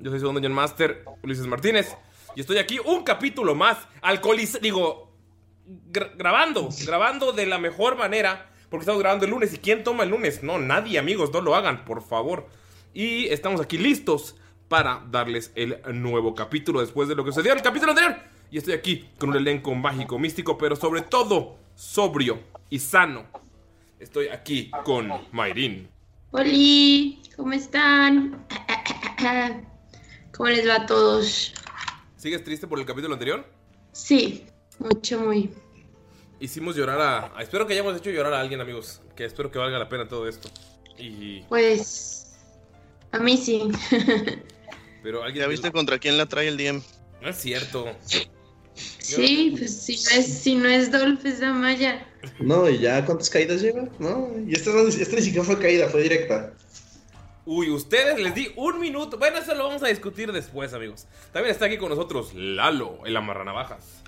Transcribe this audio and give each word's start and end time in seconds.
Yo 0.00 0.10
soy 0.10 0.20
segundo 0.20 0.40
John 0.42 0.52
Master, 0.52 1.04
Ulises 1.22 1.46
Martínez, 1.46 1.96
y 2.36 2.40
estoy 2.40 2.58
aquí 2.58 2.78
un 2.84 3.02
capítulo 3.04 3.54
más, 3.54 3.78
alcoholiz... 4.00 4.60
Digo, 4.60 5.12
gra- 5.92 6.12
grabando, 6.16 6.68
grabando 6.86 7.32
de 7.32 7.46
la 7.46 7.58
mejor 7.58 7.96
manera, 7.96 8.50
porque 8.70 8.82
estamos 8.82 9.00
grabando 9.00 9.24
el 9.24 9.30
lunes, 9.32 9.52
¿y 9.54 9.58
quién 9.58 9.82
toma 9.82 10.04
el 10.04 10.10
lunes? 10.10 10.42
No, 10.42 10.58
nadie, 10.58 10.98
amigos, 10.98 11.32
no 11.32 11.40
lo 11.40 11.54
hagan, 11.56 11.84
por 11.84 12.02
favor. 12.02 12.46
Y 12.94 13.26
estamos 13.28 13.60
aquí 13.60 13.78
listos 13.78 14.36
para 14.68 15.02
darles 15.10 15.50
el 15.54 15.80
nuevo 16.00 16.34
capítulo 16.34 16.80
después 16.80 17.08
de 17.08 17.14
lo 17.14 17.24
que 17.24 17.32
sucedió 17.32 17.52
en 17.52 17.58
el 17.58 17.64
capítulo 17.64 17.92
anterior. 17.92 18.18
Y 18.50 18.58
estoy 18.58 18.74
aquí 18.74 19.08
con 19.18 19.30
un 19.30 19.36
elenco 19.36 19.74
mágico, 19.74 20.18
místico, 20.18 20.56
pero 20.58 20.76
sobre 20.76 21.02
todo 21.02 21.56
sobrio 21.74 22.38
y 22.70 22.78
sano. 22.78 23.24
Estoy 23.98 24.28
aquí 24.28 24.70
con 24.84 25.10
Mayrin. 25.32 25.88
Oli, 26.30 27.20
¿cómo 27.36 27.52
están? 27.52 28.46
¿Cómo 30.38 30.48
les 30.50 30.66
va 30.66 30.76
a 30.76 30.86
todos? 30.86 31.52
¿Sigues 32.16 32.42
triste 32.44 32.66
por 32.66 32.78
el 32.78 32.86
capítulo 32.86 33.12
anterior? 33.14 33.44
Sí, 33.92 34.44
mucho, 34.78 35.20
muy. 35.20 35.50
Hicimos 36.40 36.76
llorar 36.76 37.00
a, 37.00 37.36
a- 37.36 37.42
Espero 37.42 37.66
que 37.66 37.72
hayamos 37.74 37.96
hecho 37.96 38.10
llorar 38.10 38.32
a 38.32 38.40
alguien, 38.40 38.60
amigos. 38.60 39.00
Que 39.16 39.24
espero 39.24 39.50
que 39.50 39.58
valga 39.58 39.78
la 39.78 39.88
pena 39.88 40.08
todo 40.08 40.28
esto. 40.28 40.48
Y. 40.96 41.40
Pues, 41.48 42.36
a 43.12 43.18
mí 43.18 43.36
sí. 43.36 43.68
Pero 45.02 45.22
alguien. 45.24 45.44
¿Ya 45.44 45.48
viste 45.48 45.70
contra 45.72 45.98
quién 45.98 46.16
la 46.16 46.26
trae 46.26 46.48
el 46.48 46.56
DM? 46.56 46.80
No 47.20 47.28
es 47.28 47.36
cierto. 47.36 47.86
Sí, 48.74 49.54
pues 49.58 49.74
si 49.76 49.96
no 49.96 50.10
es, 50.20 50.26
si 50.26 50.54
no 50.54 50.68
es 50.68 50.92
Dolph, 50.92 51.24
es 51.24 51.42
Amaya. 51.42 52.06
No, 52.38 52.68
y 52.70 52.78
ya 52.78 53.04
cuántas 53.04 53.28
caídas 53.30 53.60
lleva, 53.60 53.88
¿no? 53.98 54.30
Y 54.46 54.54
esta, 54.54 54.70
no- 54.70 54.86
esta 54.86 55.16
ni 55.16 55.22
siquiera 55.22 55.44
fue 55.44 55.58
caída, 55.58 55.88
fue 55.88 56.02
directa. 56.02 56.52
Uy, 57.50 57.70
ustedes 57.70 58.20
les 58.20 58.34
di 58.34 58.52
un 58.56 58.78
minuto. 58.78 59.16
Bueno, 59.16 59.38
eso 59.38 59.54
lo 59.54 59.66
vamos 59.68 59.82
a 59.82 59.86
discutir 59.86 60.30
después, 60.32 60.74
amigos. 60.74 61.06
También 61.32 61.50
está 61.54 61.64
aquí 61.64 61.78
con 61.78 61.88
nosotros 61.88 62.34
Lalo, 62.34 62.98
el 63.06 63.16
amarranavajas. 63.16 64.02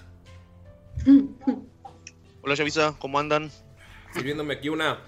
Hola 2.42 2.54
Chavisa, 2.54 2.94
¿cómo 2.98 3.18
andan? 3.18 3.50
Sirviéndome 4.12 4.52
aquí 4.52 4.68
una 4.68 4.98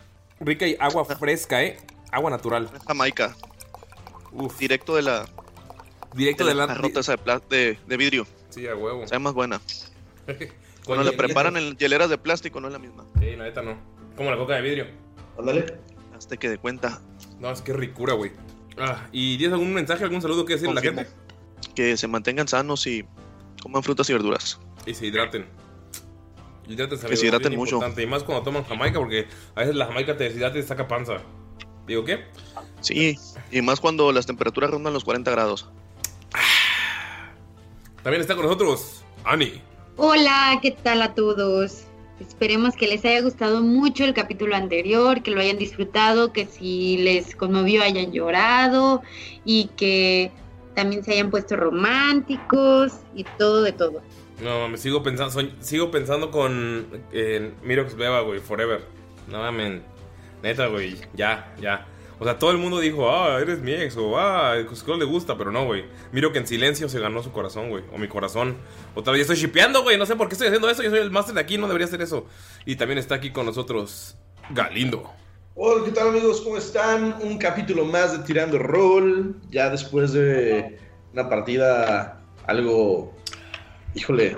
rica 0.41 0.67
y 0.67 0.79
agua 0.81 1.05
fresca, 1.05 1.63
¿eh? 1.63 1.77
Agua 2.11 2.31
natural. 2.31 2.71
Jamaica. 2.87 3.37
Uf. 4.33 4.59
Directo 4.59 4.97
de 4.97 5.03
la. 5.03 5.27
Directo 6.15 6.45
de 6.45 6.51
de 6.53 6.55
la- 6.55 6.67
la 6.69 6.75
rota 6.75 7.01
esa 7.01 7.17
de, 7.17 7.41
de, 7.51 7.79
de 7.87 7.97
vidrio. 7.99 8.27
Sí, 8.49 8.67
a 8.67 8.75
huevo. 8.75 9.07
Sabe 9.07 9.19
más 9.19 9.35
buena. 9.35 9.61
Cuando 10.87 11.05
la 11.05 11.11
hielito. 11.11 11.17
preparan 11.23 11.57
en 11.59 11.77
hieleras 11.77 12.09
de 12.09 12.17
plástico 12.17 12.63
no 12.63 12.69
es 12.69 12.73
la 12.73 12.79
misma. 12.79 13.05
Sí, 13.21 13.37
la 13.37 13.45
neta 13.45 13.61
no. 13.61 13.77
Como 14.17 14.31
la 14.31 14.39
coca 14.39 14.55
de 14.55 14.63
vidrio. 14.63 14.87
Ándale. 15.39 15.77
Hasta 16.17 16.39
que 16.39 16.49
de 16.49 16.57
cuenta. 16.57 17.03
No, 17.43 17.51
es 17.51 17.61
que 17.61 17.73
ricura, 17.73 18.15
güey. 18.15 18.31
Ah, 18.79 19.09
¿Y 19.11 19.37
tienes 19.37 19.53
algún 19.53 19.75
mensaje, 19.75 20.05
algún 20.05 20.23
saludo 20.23 20.47
que 20.47 20.53
decirle 20.55 20.71
a 20.71 20.75
la 20.77 20.81
gente? 20.81 21.09
Que 21.75 21.97
se 21.97 22.07
mantengan 22.07 22.47
sanos 22.47 22.87
y 22.87 23.05
coman 23.61 23.83
frutas 23.83 24.09
y 24.09 24.13
verduras. 24.13 24.61
Y 24.87 24.95
se 24.95 25.07
hidraten. 25.07 25.47
Hidrátense, 26.69 27.09
Que 27.09 27.17
se 27.17 27.27
hidraten 27.27 27.57
mucho. 27.57 27.75
importante. 27.77 28.01
Y 28.01 28.07
más 28.07 28.23
cuando 28.23 28.45
toman 28.45 28.63
jamaica, 28.63 29.01
porque 29.01 29.27
a 29.57 29.61
veces 29.61 29.75
la 29.75 29.87
jamaica 29.87 30.17
te 30.17 30.25
deshidrata 30.25 30.57
y 30.57 30.63
te 30.63 30.69
saca 30.69 30.87
panza. 30.87 31.15
¿Digo 31.89 32.05
qué? 32.05 32.25
Sí, 32.81 33.19
y 33.51 33.61
más 33.61 33.81
cuando 33.81 34.13
las 34.13 34.25
temperaturas 34.25 34.71
rondan 34.71 34.93
los 34.93 35.03
40 35.03 35.29
grados. 35.33 35.69
También 38.05 38.21
está 38.21 38.37
con 38.37 38.45
nosotros 38.45 39.03
Ani. 39.25 39.61
Hola, 39.97 40.61
¿qué 40.63 40.71
tal 40.71 41.03
a 41.03 41.15
todos? 41.15 41.87
Esperemos 42.29 42.77
que 42.77 42.87
les 42.87 43.05
haya 43.05 43.21
gustado 43.21 43.63
mucho 43.63 44.05
el 44.05 44.15
capítulo 44.15 44.55
anterior, 44.55 45.23
que 45.23 45.31
lo 45.33 45.41
hayan 45.41 45.59
disfrutado, 45.59 46.33
que 46.33 46.47
si 46.47 46.99
les 46.99 47.35
conmovió 47.35 47.83
hayan 47.83 48.13
llorado 48.13 49.03
y 49.45 49.67
que 49.77 50.31
también 50.75 51.03
se 51.05 51.13
hayan 51.13 51.31
puesto 51.31 51.57
románticos 51.57 52.93
y 53.15 53.25
todo 53.39 53.63
de 53.63 53.73
todo. 53.73 54.03
No, 54.43 54.69
me 54.69 54.79
sigo 54.79 55.03
pensando, 55.03 55.33
soy- 55.33 55.53
sigo 55.61 55.91
pensando 55.91 56.31
con 56.31 56.87
en 57.13 57.55
Mirox 57.63 57.95
Beba, 57.97 58.21
güey, 58.21 58.41
forever. 58.41 58.85
No 59.29 59.39
mames. 59.39 59.83
Neta, 60.43 60.67
güey, 60.69 60.97
ya, 61.15 61.55
ya. 61.61 61.87
O 62.23 62.25
sea, 62.25 62.39
todo 62.39 62.53
el 62.53 62.59
mundo 62.59 62.79
dijo, 62.79 63.11
ah, 63.11 63.41
eres 63.41 63.59
mi 63.59 63.73
ex, 63.73 63.97
o 63.97 64.17
ah, 64.17 64.55
Scroll 64.77 65.01
le 65.01 65.05
gusta, 65.05 65.37
pero 65.37 65.51
no, 65.51 65.65
güey. 65.65 65.87
Miro 66.13 66.31
que 66.31 66.39
en 66.39 66.47
silencio 66.47 66.89
se 66.89 67.01
ganó 67.01 67.21
su 67.21 67.33
corazón, 67.33 67.69
güey, 67.69 67.83
o 67.93 67.99
mi 67.99 68.07
corazón. 68.07 68.59
Otra 68.95 69.13
vez 69.13 69.23
estoy 69.23 69.35
shipeando, 69.35 69.83
güey, 69.83 69.99
no 69.99 70.07
sé 70.07 70.15
por 70.15 70.29
qué 70.29 70.35
estoy 70.35 70.47
haciendo 70.47 70.71
eso, 70.71 70.85
yo 70.85 70.91
soy 70.91 71.01
el 71.01 71.11
máster 71.11 71.35
de 71.35 71.41
aquí, 71.41 71.59
no 71.59 71.67
debería 71.67 71.89
hacer 71.89 72.01
eso. 72.01 72.27
Y 72.65 72.77
también 72.77 72.99
está 72.99 73.17
aquí 73.17 73.33
con 73.33 73.45
nosotros 73.45 74.15
Galindo. 74.51 75.11
Hola, 75.57 75.85
¿qué 75.85 75.91
tal 75.91 76.11
amigos? 76.11 76.43
¿Cómo 76.43 76.59
están? 76.59 77.17
Un 77.23 77.39
capítulo 77.39 77.85
más 77.87 78.17
de 78.17 78.25
Tirando 78.25 78.57
Roll. 78.57 79.35
Ya 79.51 79.69
después 79.69 80.13
de 80.13 80.79
una 81.13 81.29
partida 81.29 82.23
algo, 82.47 83.13
híjole, 83.97 84.37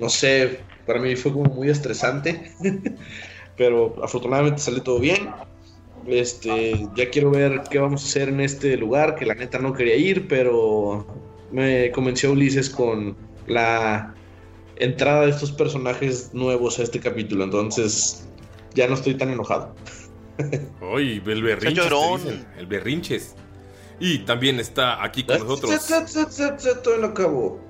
no 0.00 0.08
sé, 0.08 0.58
para 0.88 0.98
mí 0.98 1.14
fue 1.14 1.32
como 1.32 1.54
muy 1.54 1.70
estresante. 1.70 2.52
Pero 3.56 3.94
afortunadamente 4.02 4.60
salió 4.60 4.82
todo 4.82 4.98
bien. 4.98 5.30
Este, 6.06 6.88
ya 6.96 7.10
quiero 7.10 7.30
ver 7.30 7.62
qué 7.70 7.78
vamos 7.78 8.02
a 8.04 8.06
hacer 8.06 8.28
en 8.28 8.40
este 8.40 8.76
lugar, 8.76 9.14
que 9.14 9.26
la 9.26 9.34
neta 9.34 9.58
no 9.58 9.72
quería 9.72 9.96
ir, 9.96 10.26
pero 10.28 11.06
me 11.50 11.90
convenció 11.92 12.32
Ulises 12.32 12.68
con 12.70 13.16
la 13.46 14.14
entrada 14.76 15.26
de 15.26 15.30
estos 15.30 15.52
personajes 15.52 16.30
nuevos 16.32 16.78
a 16.78 16.82
este 16.82 16.98
capítulo. 16.98 17.44
Entonces, 17.44 18.28
ya 18.74 18.88
no 18.88 18.94
estoy 18.94 19.14
tan 19.14 19.30
enojado. 19.30 19.74
Uy, 20.80 21.22
el 21.24 21.42
berrinches. 21.42 21.84
dicen, 21.84 22.46
El 22.56 22.66
berrinches. 22.66 23.34
Y 24.00 24.20
también 24.20 24.58
está 24.58 25.02
aquí 25.02 25.24
con 25.24 25.38
nosotros. 25.38 25.86
Todavía 26.82 27.00
no 27.00 27.06
acabo. 27.08 27.60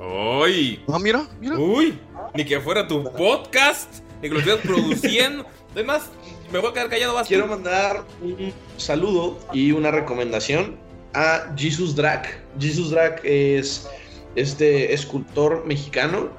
¡Uy! 0.00 0.82
Ah, 0.88 0.98
mira, 0.98 1.28
mira. 1.40 1.56
¡Uy! 1.56 1.98
Ni 2.34 2.44
que 2.44 2.60
fuera 2.60 2.86
tu 2.88 3.04
podcast, 3.04 4.00
ni 4.20 4.28
que 4.28 4.34
lo 4.34 4.40
estuvieras 4.40 4.66
produciendo. 4.66 5.46
Además, 5.72 6.10
me 6.54 6.60
voy 6.60 6.70
a 6.70 6.72
quedar 6.72 6.88
callado 6.88 7.14
vas. 7.14 7.26
Quiero 7.26 7.48
mandar 7.48 8.04
un 8.22 8.52
saludo 8.76 9.40
y 9.52 9.72
una 9.72 9.90
recomendación 9.90 10.76
a 11.12 11.52
Jesus 11.56 11.96
Drac. 11.96 12.38
Jesus 12.60 12.90
Drac 12.90 13.20
es 13.24 13.88
este 14.36 14.94
escultor 14.94 15.66
mexicano 15.66 16.30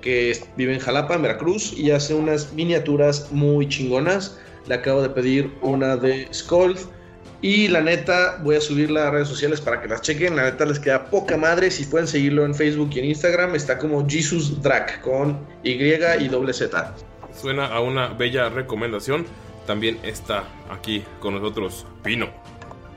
que 0.00 0.36
vive 0.56 0.74
en 0.74 0.80
Jalapa, 0.80 1.14
en 1.14 1.22
Veracruz, 1.22 1.72
y 1.72 1.92
hace 1.92 2.14
unas 2.14 2.52
miniaturas 2.52 3.30
muy 3.30 3.68
chingonas. 3.68 4.40
Le 4.66 4.74
acabo 4.74 5.02
de 5.02 5.10
pedir 5.10 5.52
una 5.62 5.96
de 5.96 6.26
Skull. 6.34 6.76
Y 7.40 7.68
la 7.68 7.80
neta, 7.80 8.40
voy 8.42 8.56
a 8.56 8.60
subirla 8.60 9.06
a 9.06 9.10
redes 9.12 9.28
sociales 9.28 9.60
para 9.60 9.80
que 9.80 9.86
las 9.86 10.02
chequen. 10.02 10.34
La 10.34 10.50
neta 10.50 10.66
les 10.66 10.80
queda 10.80 11.04
poca 11.06 11.36
madre. 11.36 11.70
Si 11.70 11.84
pueden 11.84 12.08
seguirlo 12.08 12.44
en 12.44 12.56
Facebook 12.56 12.90
y 12.94 12.98
en 12.98 13.04
Instagram, 13.04 13.54
está 13.54 13.78
como 13.78 14.04
Jesus 14.08 14.60
Drac 14.62 15.00
con 15.00 15.38
Y 15.62 15.74
y 15.74 16.28
doble 16.28 16.52
Z. 16.52 16.92
Suena 17.40 17.66
a 17.66 17.80
una 17.80 18.08
bella 18.08 18.48
recomendación. 18.48 19.24
También 19.66 19.98
está 20.02 20.44
aquí 20.70 21.04
con 21.20 21.34
nosotros 21.34 21.86
Pino. 22.02 22.26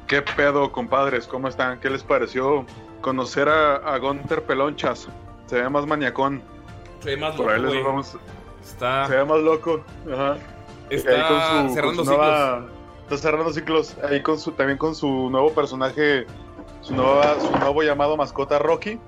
¿Qué 0.07 0.21
pedo, 0.21 0.71
compadres? 0.71 1.27
¿Cómo 1.27 1.47
están? 1.47 1.79
¿Qué 1.79 1.89
les 1.89 2.03
pareció 2.03 2.65
conocer 3.01 3.47
a, 3.49 3.75
a 3.77 3.97
Gunter 3.99 4.43
Pelonchas? 4.43 5.07
Se 5.45 5.61
ve 5.61 5.69
más 5.69 5.85
maniacón. 5.85 6.41
Se 7.01 7.11
ve 7.11 7.17
más 7.17 7.35
Por 7.35 7.49
ahí 7.51 7.59
loco, 7.59 7.73
les 7.73 7.73
güey. 7.73 7.83
vamos. 7.83 8.17
Está, 8.63 9.07
Se 9.07 9.15
ve 9.15 9.25
más 9.25 9.39
loco. 9.39 9.83
Ajá. 10.11 10.37
está 10.89 11.11
Ahí 11.11 11.21
con 11.21 11.67
su- 11.69 11.73
cerrando 11.75 11.95
con 11.97 12.05
su 12.05 12.11
nueva- 12.11 12.65
Está 13.03 13.17
cerrando 13.17 13.53
ciclos. 13.53 13.95
Ahí 14.09 14.21
con 14.21 14.39
su, 14.39 14.51
también 14.53 14.77
con 14.77 14.95
su 14.95 15.29
nuevo 15.29 15.51
personaje, 15.53 16.25
su, 16.81 16.95
nueva, 16.95 17.35
su 17.39 17.51
nuevo 17.59 17.83
llamado 17.83 18.15
mascota 18.17 18.57
Rocky. 18.59 18.99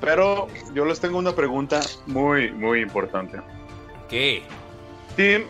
Pero 0.00 0.48
yo 0.74 0.84
les 0.84 1.00
tengo 1.00 1.18
una 1.18 1.32
pregunta 1.32 1.80
muy, 2.06 2.50
muy 2.52 2.80
importante. 2.80 3.38
ciclos. 3.38 4.06
¿Qué? 4.08 4.42
Team, 5.16 5.44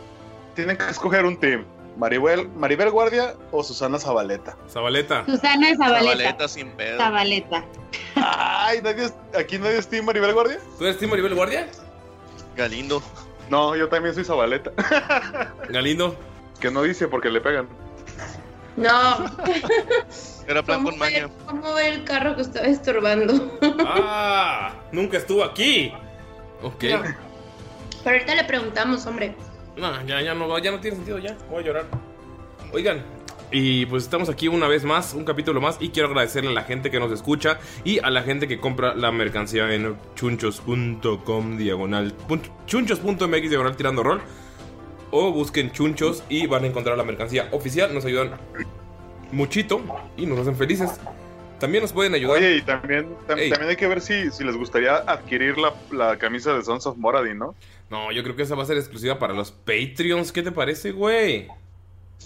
tienen 0.55 0.77
que 0.77 0.89
escoger 0.89 1.25
un 1.25 1.37
team. 1.39 1.65
Maribel, 1.97 2.49
Maribel 2.49 2.91
Guardia 2.91 3.35
o 3.53 3.62
Susana 3.62 3.99
Zabaleta. 4.01 4.56
Zabaleta. 4.69 5.25
Susana 5.27 5.69
Zabaleta. 5.77 6.01
Zabaleta 6.11 6.49
sin 6.49 6.71
pedo. 6.73 6.99
Zabaleta. 6.99 7.65
Ay, 8.17 8.81
nadie 8.83 9.05
es- 9.05 9.15
aquí 9.39 9.59
nadie 9.59 9.79
es 9.79 9.87
Team 9.89 10.05
Maribel 10.05 10.33
Guardia. 10.33 10.59
¿Tú 10.77 10.85
eres 10.85 10.99
Team 10.99 11.11
Maribel 11.11 11.35
Guardia? 11.37 11.69
Galindo. 12.56 13.01
No, 13.49 13.77
yo 13.77 13.89
también 13.89 14.15
soy 14.15 14.25
Zabaleta. 14.25 14.73
Galindo. 15.69 16.17
Que 16.61 16.71
no 16.71 16.83
dice 16.83 17.06
porque 17.09 17.31
le 17.31 17.41
pegan. 17.41 17.69
No. 18.77 19.27
Era 20.49 20.62
plan 20.65 20.79
¿Cómo 20.79 20.91
con 20.91 20.99
maña. 20.99 21.29
¿Cómo 21.47 21.75
ver 21.75 21.93
el 21.93 22.05
carro 22.05 22.35
que 22.35 22.43
estaba 22.43 22.67
estorbando? 22.67 23.56
¡Ah! 23.87 24.73
Nunca 24.91 25.19
estuvo 25.19 25.45
aquí. 25.45 25.93
Ok. 26.62 26.85
No. 26.85 27.03
Pero 28.03 28.17
ahorita 28.17 28.35
le 28.35 28.45
preguntamos, 28.45 29.06
hombre. 29.06 29.37
No, 29.76 30.06
ya, 30.06 30.21
ya 30.23 30.35
no, 30.35 30.59
ya 30.59 30.71
no 30.71 30.81
tiene 30.81 30.97
sentido, 30.97 31.19
ya. 31.19 31.37
Voy 31.50 31.62
a 31.62 31.67
llorar. 31.67 31.85
Oigan, 32.73 33.03
y 33.50 33.87
pues 33.87 34.05
estamos 34.05 34.29
aquí 34.29 34.49
una 34.49 34.67
vez 34.69 34.85
más, 34.85 35.15
un 35.15 35.25
capítulo 35.25 35.61
más, 35.61 35.76
y 35.81 35.91
quiero 35.91 36.09
agradecerle 36.09 36.50
a 36.50 36.55
la 36.55 36.62
gente 36.62 36.91
que 36.91 36.99
nos 37.00 37.12
escucha 37.12 37.59
y 37.85 37.99
a 37.99 38.11
la 38.11 38.23
gente 38.23 38.49
que 38.49 38.59
compra 38.59 38.94
la 38.94 39.11
mercancía 39.12 39.73
en 39.73 39.97
chunchos.com 40.15 41.56
diagonal, 41.56 42.15
chunchos.mx 42.67 43.50
diagonal 43.50 43.76
tirando 43.76 44.03
rol. 44.03 44.21
O 45.17 45.31
busquen 45.31 45.71
chunchos 45.71 46.25
y 46.29 46.47
van 46.49 46.65
a 46.65 46.67
encontrar 46.67 46.97
la 46.99 47.05
mercancía 47.05 47.49
oficial. 47.53 47.94
Nos 47.94 48.05
ayudan 48.05 48.32
muchito 49.31 49.81
y 50.17 50.27
nos 50.27 50.38
hacen 50.41 50.56
felices. 50.56 50.91
También 51.61 51.82
nos 51.82 51.93
pueden 51.93 52.15
ayudar. 52.15 52.38
Oye, 52.38 52.56
y 52.56 52.62
también, 52.62 53.06
tam- 53.29 53.38
Ey. 53.38 53.49
también 53.50 53.70
hay 53.70 53.77
que 53.77 53.87
ver 53.87 54.00
si, 54.00 54.31
si 54.32 54.43
les 54.43 54.56
gustaría 54.56 54.97
adquirir 54.97 55.56
la, 55.56 55.73
la 55.93 56.17
camisa 56.19 56.53
de 56.53 56.65
Sons 56.65 56.85
of 56.87 56.97
Moradin, 56.97 57.38
¿no? 57.38 57.55
No, 57.90 58.10
yo 58.12 58.22
creo 58.22 58.34
que 58.36 58.42
esa 58.42 58.54
va 58.54 58.62
a 58.62 58.66
ser 58.66 58.76
exclusiva 58.78 59.19
para 59.19 59.34
los 59.34 59.52
Patreons. 59.52 60.32
¿Qué 60.32 60.42
te 60.42 60.50
parece, 60.52 60.90
güey? 60.92 61.48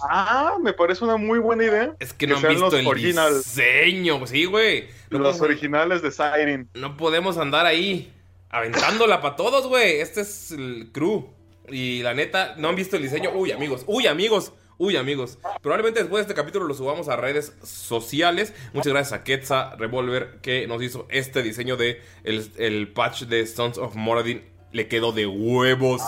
Ah, 0.03 0.57
me 0.63 0.73
parece 0.73 1.05
una 1.05 1.17
muy 1.17 1.39
buena 1.39 1.65
idea. 1.65 1.95
Es 1.99 2.13
que 2.13 2.27
no 2.27 2.37
han 2.37 2.49
visto 2.49 2.77
el 2.77 2.87
original- 2.87 3.37
diseño. 3.39 4.27
Sí, 4.27 4.45
güey. 4.45 4.89
No 5.11 5.19
los 5.19 5.37
podemos- 5.37 5.41
originales 5.43 6.03
de 6.03 6.11
Siren. 6.13 6.69
No 6.75 6.97
podemos 6.97 7.37
andar 7.39 7.67
ahí 7.67 8.13
aventándola 8.51 9.21
para 9.21 9.37
todos, 9.37 9.67
güey. 9.67 10.01
Este 10.01 10.21
es 10.21 10.53
el 10.53 10.91
crew. 10.93 11.29
Y 11.69 12.03
la 12.03 12.15
neta, 12.15 12.55
no 12.57 12.69
han 12.69 12.77
visto 12.77 12.97
el 12.97 13.03
diseño. 13.03 13.31
Uy, 13.33 13.51
amigos. 13.53 13.83
Uy, 13.87 14.07
amigos. 14.07 14.53
Uy, 14.79 14.97
amigos. 14.97 15.39
Probablemente 15.61 16.01
después 16.01 16.21
de 16.25 16.31
este 16.31 16.41
capítulo 16.41 16.67
lo 16.67 16.75
subamos 16.75 17.09
a 17.09 17.17
redes 17.17 17.53
sociales. 17.65 18.55
Muchas 18.73 18.93
gracias 18.93 19.13
a 19.21 19.25
Quetza 19.25 19.75
Revolver 19.77 20.39
que 20.41 20.69
nos 20.69 20.81
hizo 20.83 21.07
este 21.11 21.43
diseño 21.43 21.77
de 21.77 22.01
el, 22.23 22.49
el 22.59 22.93
patch 22.93 23.23
de 23.25 23.45
Sons 23.49 23.77
of 23.77 23.97
Moradin. 23.97 24.43
Le 24.73 24.89
quedó 24.89 25.13
de 25.13 25.27
huevos. 25.27 26.03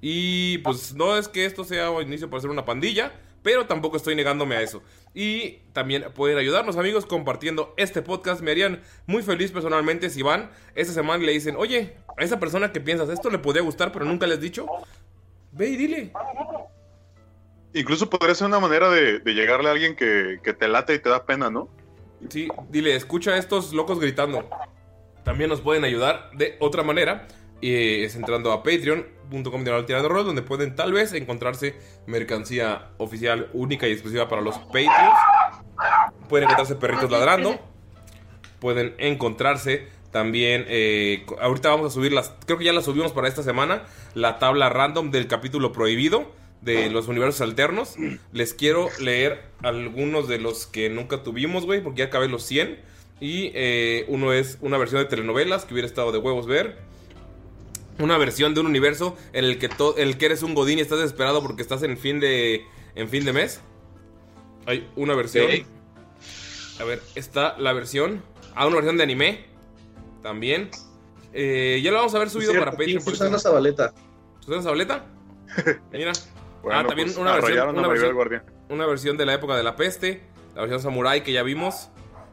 Y 0.00 0.58
pues 0.58 0.94
no 0.94 1.16
es 1.16 1.28
que 1.28 1.44
esto 1.44 1.64
sea 1.64 1.90
un 1.90 2.02
inicio 2.02 2.28
para 2.28 2.38
hacer 2.38 2.50
una 2.50 2.64
pandilla, 2.64 3.12
pero 3.42 3.66
tampoco 3.66 3.96
estoy 3.96 4.14
negándome 4.14 4.56
a 4.56 4.62
eso. 4.62 4.82
Y 5.14 5.58
también 5.72 6.04
pueden 6.14 6.36
ayudarnos 6.36 6.76
amigos 6.76 7.06
compartiendo 7.06 7.74
este 7.76 8.02
podcast. 8.02 8.40
Me 8.42 8.50
harían 8.50 8.82
muy 9.06 9.22
feliz 9.22 9.50
personalmente 9.50 10.10
si 10.10 10.22
van 10.22 10.50
esta 10.74 10.92
semana 10.92 11.22
y 11.22 11.26
le 11.26 11.32
dicen, 11.32 11.56
oye, 11.56 11.96
a 12.16 12.22
esa 12.22 12.38
persona 12.38 12.72
que 12.72 12.80
piensas 12.80 13.08
esto 13.08 13.30
le 13.30 13.38
podría 13.38 13.62
gustar, 13.62 13.92
pero 13.92 14.04
nunca 14.04 14.26
le 14.26 14.34
has 14.34 14.40
dicho. 14.40 14.66
Ve 15.52 15.68
y 15.68 15.76
dile. 15.76 16.12
Incluso 17.72 18.10
podría 18.10 18.34
ser 18.34 18.46
una 18.46 18.60
manera 18.60 18.90
de, 18.90 19.20
de 19.20 19.34
llegarle 19.34 19.68
a 19.68 19.72
alguien 19.72 19.96
que, 19.96 20.38
que 20.42 20.52
te 20.52 20.68
late 20.68 20.94
y 20.94 20.98
te 20.98 21.08
da 21.08 21.24
pena, 21.24 21.50
¿no? 21.50 21.68
Sí, 22.28 22.48
dile, 22.70 22.94
escucha 22.94 23.32
a 23.32 23.38
estos 23.38 23.72
locos 23.72 24.00
gritando. 24.00 24.48
También 25.24 25.50
nos 25.50 25.60
pueden 25.60 25.84
ayudar 25.84 26.30
de 26.34 26.56
otra 26.60 26.82
manera. 26.82 27.26
Y 27.60 28.02
es 28.02 28.16
entrando 28.16 28.52
a 28.52 28.62
patreon.com 28.62 29.64
de 29.64 30.08
rol, 30.08 30.24
donde 30.24 30.42
pueden 30.42 30.76
tal 30.76 30.92
vez 30.92 31.12
encontrarse 31.12 31.74
mercancía 32.06 32.90
oficial 32.98 33.48
única 33.52 33.88
y 33.88 33.92
exclusiva 33.92 34.28
para 34.28 34.42
los 34.42 34.58
Patreons. 34.58 35.18
Pueden 36.28 36.44
encontrarse 36.44 36.76
perritos 36.76 37.10
ladrando. 37.10 37.58
Pueden 38.60 38.94
encontrarse 38.98 39.88
también. 40.12 40.64
eh, 40.68 41.26
ahorita 41.40 41.70
vamos 41.70 41.92
a 41.92 41.94
subir 41.94 42.12
las. 42.12 42.34
Creo 42.46 42.58
que 42.58 42.64
ya 42.64 42.72
las 42.72 42.84
subimos 42.84 43.12
para 43.12 43.28
esta 43.28 43.42
semana. 43.42 43.84
La 44.14 44.38
tabla 44.38 44.68
random 44.68 45.10
del 45.10 45.26
capítulo 45.26 45.72
prohibido 45.72 46.32
de 46.62 46.90
los 46.90 47.08
universos 47.08 47.40
alternos. 47.42 47.96
Les 48.32 48.54
quiero 48.54 48.88
leer 49.00 49.42
algunos 49.62 50.28
de 50.28 50.38
los 50.38 50.66
que 50.66 50.88
nunca 50.88 51.22
tuvimos, 51.22 51.64
güey, 51.64 51.82
porque 51.82 52.00
ya 52.00 52.06
acabé 52.06 52.28
los 52.28 52.42
100. 52.44 52.78
Y 53.20 53.50
eh, 53.54 54.04
uno 54.08 54.32
es 54.32 54.58
una 54.60 54.76
versión 54.76 55.02
de 55.02 55.08
telenovelas 55.08 55.64
que 55.64 55.74
hubiera 55.74 55.86
estado 55.86 56.12
de 56.12 56.18
huevos 56.18 56.46
ver. 56.46 56.78
Una 57.98 58.18
versión 58.18 58.54
de 58.54 58.60
un 58.60 58.66
universo 58.66 59.16
en 59.32 59.44
el 59.44 59.58
que, 59.58 59.68
to- 59.68 59.96
el 59.96 60.18
que 60.18 60.26
eres 60.26 60.42
un 60.42 60.54
godín 60.54 60.78
y 60.78 60.82
estás 60.82 60.98
desesperado 60.98 61.42
porque 61.42 61.62
estás 61.62 61.82
en 61.82 61.96
fin 61.96 62.20
de, 62.20 62.66
en 62.94 63.08
fin 63.08 63.24
de 63.24 63.32
mes. 63.32 63.60
Hay 64.66 64.88
una 64.96 65.14
versión. 65.14 65.46
A 66.78 66.84
ver, 66.84 67.00
está 67.14 67.56
la 67.58 67.72
versión. 67.72 68.22
Ah, 68.54 68.66
una 68.66 68.76
versión 68.76 68.96
de 68.98 69.02
anime. 69.04 69.46
También. 70.22 70.70
Eh, 71.32 71.80
ya 71.82 71.90
lo 71.90 71.98
vamos 71.98 72.14
a 72.14 72.18
ver 72.18 72.28
subido 72.30 72.50
Cierto, 72.52 72.66
para 72.66 72.76
Patreon. 72.76 73.02
por 73.04 73.12
Susana. 73.14 73.38
Zabaleta. 73.38 73.94
¿Susana 74.40 74.62
Zabaleta? 74.62 75.06
Mira. 75.92 76.12
Bueno, 76.62 76.80
ah, 76.80 76.84
también 76.86 77.08
pues, 77.08 77.18
una, 77.18 77.34
versión, 77.36 77.68
una, 77.78 77.88
versión, 77.88 78.42
una 78.68 78.86
versión 78.86 79.16
de 79.16 79.24
la 79.26 79.34
época 79.34 79.56
de 79.56 79.62
la 79.62 79.76
peste. 79.76 80.22
La 80.54 80.62
versión 80.62 80.82
samurai 80.82 81.22
que 81.22 81.32
ya 81.32 81.42
vimos. 81.42 81.88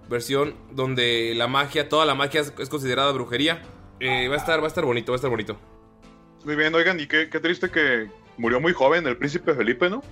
Versión 0.09 0.55
donde 0.71 1.33
la 1.35 1.47
magia, 1.47 1.87
toda 1.87 2.05
la 2.05 2.15
magia 2.15 2.41
es, 2.41 2.51
es 2.57 2.67
considerada 2.69 3.11
brujería. 3.11 3.61
Eh, 4.05 4.27
va 4.27 4.35
a 4.35 4.37
estar, 4.37 4.59
va 4.59 4.65
a 4.65 4.67
estar 4.67 4.83
bonito, 4.83 5.11
va 5.11 5.15
a 5.15 5.17
estar 5.17 5.29
bonito. 5.31 5.57
Muy 6.43 6.55
bien, 6.55 6.75
oigan, 6.75 6.99
y 6.99 7.07
qué, 7.07 7.29
qué 7.29 7.39
triste 7.39 7.69
que 7.69 8.09
murió 8.37 8.59
muy 8.59 8.73
joven 8.73 9.07
el 9.07 9.15
príncipe 9.15 9.53
Felipe, 9.53 9.89
¿no? 9.89 10.03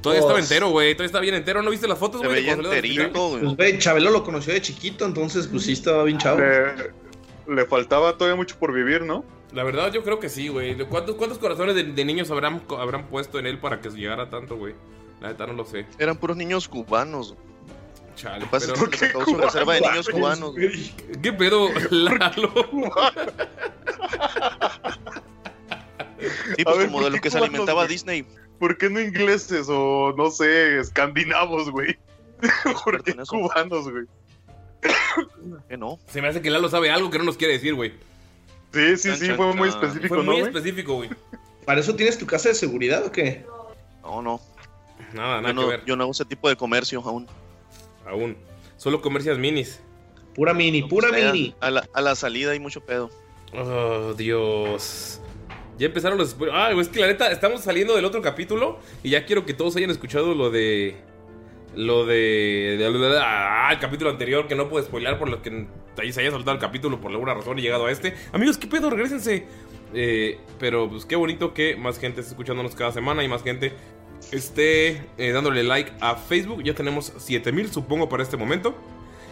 Todavía 0.00 0.20
estaba 0.20 0.38
Pues- 0.38 0.50
entero, 0.50 0.70
güey. 0.70 0.94
Todavía 0.94 1.06
está 1.06 1.20
bien 1.20 1.34
entero. 1.34 1.60
¿No 1.62 1.70
viste 1.70 1.86
las 1.88 1.98
fotos, 1.98 2.22
güey? 2.22 2.48
enterito, 2.48 3.30
Pues 3.40 3.54
güey. 3.56 3.78
Chabelo 3.78 4.10
lo 4.10 4.24
conoció 4.24 4.54
de 4.54 4.62
chiquito, 4.62 5.04
entonces 5.04 5.46
pues 5.48 5.64
sí 5.64 5.72
estaba 5.72 6.04
bien 6.04 6.18
chavo. 6.18 6.38
Le, 6.40 7.54
le 7.54 7.66
faltaba 7.66 8.16
todavía 8.16 8.36
mucho 8.36 8.56
por 8.58 8.72
vivir, 8.72 9.02
¿no? 9.02 9.24
La 9.52 9.64
verdad, 9.64 9.92
yo 9.92 10.02
creo 10.04 10.20
que 10.20 10.28
sí, 10.28 10.48
güey. 10.48 10.76
¿Cuántos, 10.86 11.16
cuántos 11.16 11.38
corazones 11.38 11.74
de, 11.74 11.82
de 11.84 12.04
niños 12.04 12.30
habrán, 12.30 12.62
habrán 12.78 13.08
puesto 13.08 13.38
en 13.38 13.46
él 13.46 13.58
para 13.58 13.80
que 13.80 13.90
llegara 13.90 14.30
tanto, 14.30 14.56
güey? 14.56 14.74
La 15.20 15.28
neta 15.28 15.46
no 15.46 15.52
lo 15.54 15.64
sé. 15.64 15.84
Eran 15.98 16.16
puros 16.16 16.36
niños 16.36 16.68
cubanos. 16.68 17.34
Chale, 18.18 18.40
Lo 18.40 18.44
que 18.46 18.50
pasa 18.50 18.72
que 18.90 18.96
sacó 18.98 19.24
su 19.24 19.36
reserva 19.36 19.74
de 19.74 19.80
niños 19.80 20.08
cubanos. 20.08 20.52
güey. 20.52 20.92
¿Qué 21.22 21.32
pedo, 21.32 21.68
Lalo? 21.90 22.52
Sí, 26.56 26.62
A 26.62 26.64
pues 26.64 26.78
ver, 26.78 26.86
como 26.86 26.98
¿por 26.98 27.04
de 27.04 27.10
lo 27.10 27.14
qué 27.16 27.20
que 27.20 27.30
se 27.30 27.38
alimentaba 27.38 27.82
güey? 27.84 27.88
Disney. 27.94 28.26
¿Por 28.58 28.76
qué 28.76 28.90
no 28.90 29.00
ingleses 29.00 29.68
o, 29.70 30.12
no 30.16 30.30
sé, 30.30 30.80
escandinavos, 30.80 31.70
güey? 31.70 31.96
¿Por 32.84 33.02
qué 33.04 33.14
cubanos, 33.14 33.88
güey? 33.90 34.04
Que 35.68 35.76
no. 35.76 35.98
Se 36.08 36.20
me 36.20 36.28
hace 36.28 36.42
que 36.42 36.50
Lalo 36.50 36.68
sabe 36.68 36.90
algo 36.90 37.10
que 37.10 37.18
no 37.18 37.24
nos 37.24 37.36
quiere 37.36 37.54
decir, 37.54 37.74
güey. 37.74 37.92
Sí, 38.72 38.96
sí, 38.96 39.14
sí, 39.16 39.30
fue 39.34 39.54
muy 39.54 39.68
específico, 39.68 40.08
Fue 40.08 40.16
¿no, 40.18 40.24
muy 40.24 40.40
güey? 40.40 40.52
específico, 40.52 40.94
güey. 40.94 41.10
¿Para 41.64 41.80
eso 41.80 41.94
tienes 41.94 42.18
tu 42.18 42.26
casa 42.26 42.48
de 42.48 42.54
seguridad 42.54 43.04
o 43.06 43.12
qué? 43.12 43.46
No, 44.02 44.20
no. 44.22 44.40
Nada, 45.12 45.36
Yo 45.36 45.42
nada 45.42 45.54
que 45.54 45.70
ver. 45.70 45.84
yo 45.86 45.96
no 45.96 46.02
hago 46.02 46.12
ese 46.12 46.24
tipo 46.24 46.48
de 46.48 46.56
comercio 46.56 47.00
aún. 47.04 47.26
Aún. 48.08 48.36
Solo 48.76 49.00
comercias 49.00 49.38
minis. 49.38 49.80
Pura 50.34 50.54
mini, 50.54 50.82
pura 50.82 51.10
sea, 51.10 51.32
mini. 51.32 51.54
A 51.60 51.70
la, 51.70 51.88
a 51.92 52.00
la 52.00 52.14
salida 52.14 52.52
hay 52.52 52.60
mucho 52.60 52.80
pedo. 52.80 53.10
Oh, 53.52 54.14
Dios. 54.16 55.20
Ya 55.78 55.86
empezaron 55.86 56.18
los 56.18 56.30
spoilers. 56.30 56.56
Ah, 56.58 56.70
es 56.72 56.88
que 56.88 57.00
la 57.00 57.06
neta, 57.08 57.30
estamos 57.30 57.60
saliendo 57.62 57.94
del 57.96 58.04
otro 58.04 58.20
capítulo 58.22 58.78
y 59.02 59.10
ya 59.10 59.24
quiero 59.26 59.44
que 59.46 59.54
todos 59.54 59.74
hayan 59.76 59.90
escuchado 59.90 60.34
lo 60.34 60.50
de. 60.50 60.96
Lo 61.74 62.06
de. 62.06 62.76
de- 62.78 62.90
de- 62.98 63.18
ah, 63.20 63.68
el 63.72 63.78
capítulo 63.78 64.10
anterior 64.10 64.46
que 64.48 64.54
no 64.54 64.68
puedo 64.68 64.84
spoilar 64.84 65.18
por 65.18 65.28
lo 65.28 65.42
que 65.42 65.66
ahí 65.98 66.12
se 66.12 66.20
haya 66.20 66.30
saltado 66.30 66.52
el 66.54 66.60
capítulo 66.60 67.00
por 67.00 67.10
alguna 67.10 67.34
razón 67.34 67.58
y 67.58 67.62
llegado 67.62 67.86
a 67.86 67.90
este. 67.92 68.14
Amigos, 68.32 68.58
¿qué 68.58 68.66
pedo? 68.66 68.90
Regrésense. 68.90 69.46
Eh, 69.94 70.38
pero 70.58 70.88
pues 70.90 71.04
qué 71.06 71.16
bonito 71.16 71.54
que 71.54 71.74
más 71.76 71.98
gente 71.98 72.20
esté 72.20 72.32
escuchándonos 72.32 72.74
cada 72.74 72.92
semana 72.92 73.24
y 73.24 73.28
más 73.28 73.42
gente 73.42 73.72
esté 74.32 75.06
eh, 75.18 75.32
dándole 75.32 75.62
like 75.62 75.92
a 76.00 76.16
Facebook. 76.16 76.62
Ya 76.62 76.74
tenemos 76.74 77.12
7000, 77.16 77.70
supongo, 77.70 78.08
para 78.08 78.22
este 78.22 78.36
momento. 78.36 78.74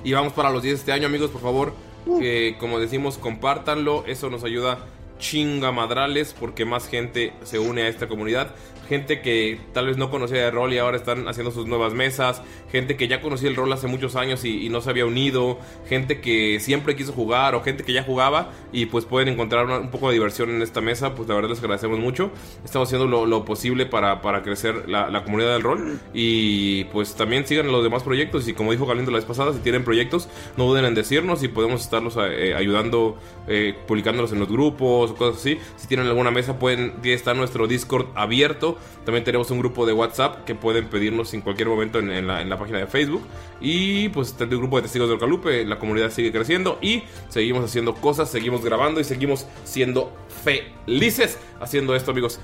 Y 0.04 0.12
vamos 0.12 0.32
para 0.32 0.50
los 0.50 0.62
10 0.62 0.80
este 0.80 0.92
año, 0.92 1.06
amigos, 1.06 1.30
por 1.30 1.40
favor. 1.40 1.74
Que 2.20 2.56
como 2.60 2.78
decimos, 2.78 3.18
compártanlo. 3.18 4.04
Eso 4.06 4.30
nos 4.30 4.44
ayuda 4.44 4.86
chingamadrales 5.18 6.34
porque 6.38 6.64
más 6.64 6.88
gente 6.88 7.32
se 7.42 7.58
une 7.58 7.82
a 7.82 7.88
esta 7.88 8.08
comunidad. 8.08 8.54
Gente 8.88 9.20
que 9.20 9.58
tal 9.72 9.86
vez 9.86 9.96
no 9.96 10.10
conocía 10.10 10.38
de 10.38 10.50
rol 10.50 10.72
y 10.72 10.78
ahora 10.78 10.96
están 10.96 11.28
haciendo 11.28 11.50
sus 11.50 11.66
nuevas 11.66 11.94
mesas. 11.94 12.42
Gente 12.70 12.96
que 12.96 13.08
ya 13.08 13.20
conocía 13.20 13.48
el 13.48 13.56
rol 13.56 13.72
hace 13.72 13.86
muchos 13.86 14.16
años 14.16 14.44
y, 14.44 14.68
no 14.68 14.80
se 14.80 14.90
había 14.90 15.06
unido. 15.06 15.58
Gente 15.88 16.20
que 16.20 16.60
siempre 16.60 16.96
quiso 16.96 17.12
jugar 17.12 17.54
o 17.54 17.62
gente 17.62 17.84
que 17.84 17.92
ya 17.92 18.02
jugaba 18.02 18.52
y 18.72 18.86
pues 18.86 19.04
pueden 19.04 19.28
encontrar 19.28 19.66
un 19.66 19.90
poco 19.90 20.08
de 20.08 20.14
diversión 20.14 20.50
en 20.50 20.62
esta 20.62 20.80
mesa. 20.80 21.14
Pues 21.14 21.28
la 21.28 21.34
verdad 21.34 21.50
les 21.50 21.60
agradecemos 21.60 21.98
mucho. 21.98 22.30
Estamos 22.64 22.88
haciendo 22.88 23.26
lo, 23.26 23.44
posible 23.44 23.86
para, 23.86 24.22
para 24.22 24.42
crecer 24.42 24.88
la, 24.88 25.22
comunidad 25.24 25.52
del 25.54 25.62
rol. 25.62 26.00
Y 26.12 26.84
pues 26.84 27.14
también 27.14 27.46
sigan 27.46 27.70
los 27.70 27.82
demás 27.82 28.02
proyectos. 28.02 28.48
Y 28.48 28.54
como 28.54 28.72
dijo 28.72 28.86
Galindo 28.86 29.10
la 29.10 29.18
vez 29.18 29.24
pasada, 29.24 29.52
si 29.52 29.60
tienen 29.60 29.84
proyectos, 29.84 30.28
no 30.56 30.64
duden 30.64 30.84
en 30.84 30.94
decirnos 30.94 31.42
y 31.42 31.48
podemos 31.48 31.82
estarlos 31.82 32.16
eh, 32.18 32.54
ayudando, 32.54 33.16
eh, 33.48 33.74
publicándolos 33.86 34.32
en 34.32 34.40
los 34.40 34.48
grupos 34.48 35.10
o 35.10 35.14
cosas 35.14 35.40
así. 35.40 35.58
Si 35.76 35.86
tienen 35.86 36.06
alguna 36.06 36.30
mesa, 36.30 36.58
pueden, 36.58 36.94
está 37.04 37.34
nuestro 37.34 37.66
Discord 37.66 38.06
abierto. 38.14 38.75
También 39.04 39.24
tenemos 39.24 39.50
un 39.50 39.58
grupo 39.58 39.86
de 39.86 39.92
WhatsApp 39.92 40.44
que 40.44 40.54
pueden 40.54 40.88
pedirnos 40.88 41.32
en 41.34 41.40
cualquier 41.40 41.68
momento 41.68 41.98
en, 41.98 42.26
la, 42.26 42.58
página 42.58 42.78
de 42.78 42.86
Facebook. 42.86 43.22
Y 43.60 44.08
pues 44.10 44.28
está 44.28 44.44
el 44.44 44.50
grupo 44.50 44.76
de 44.76 44.82
testigos 44.82 45.08
del 45.08 45.18
Calupe. 45.18 45.64
La 45.64 45.78
comunidad 45.78 46.10
sigue 46.10 46.32
creciendo 46.32 46.78
y 46.80 47.04
seguimos 47.28 47.64
haciendo 47.64 47.94
cosas, 47.94 48.30
seguimos 48.30 48.64
grabando 48.64 49.00
y 49.00 49.04
seguimos 49.04 49.46
siendo 49.64 50.12
felices 50.44 51.38
haciendo 51.60 51.94
esto, 51.94 52.10
amigos. 52.10 52.40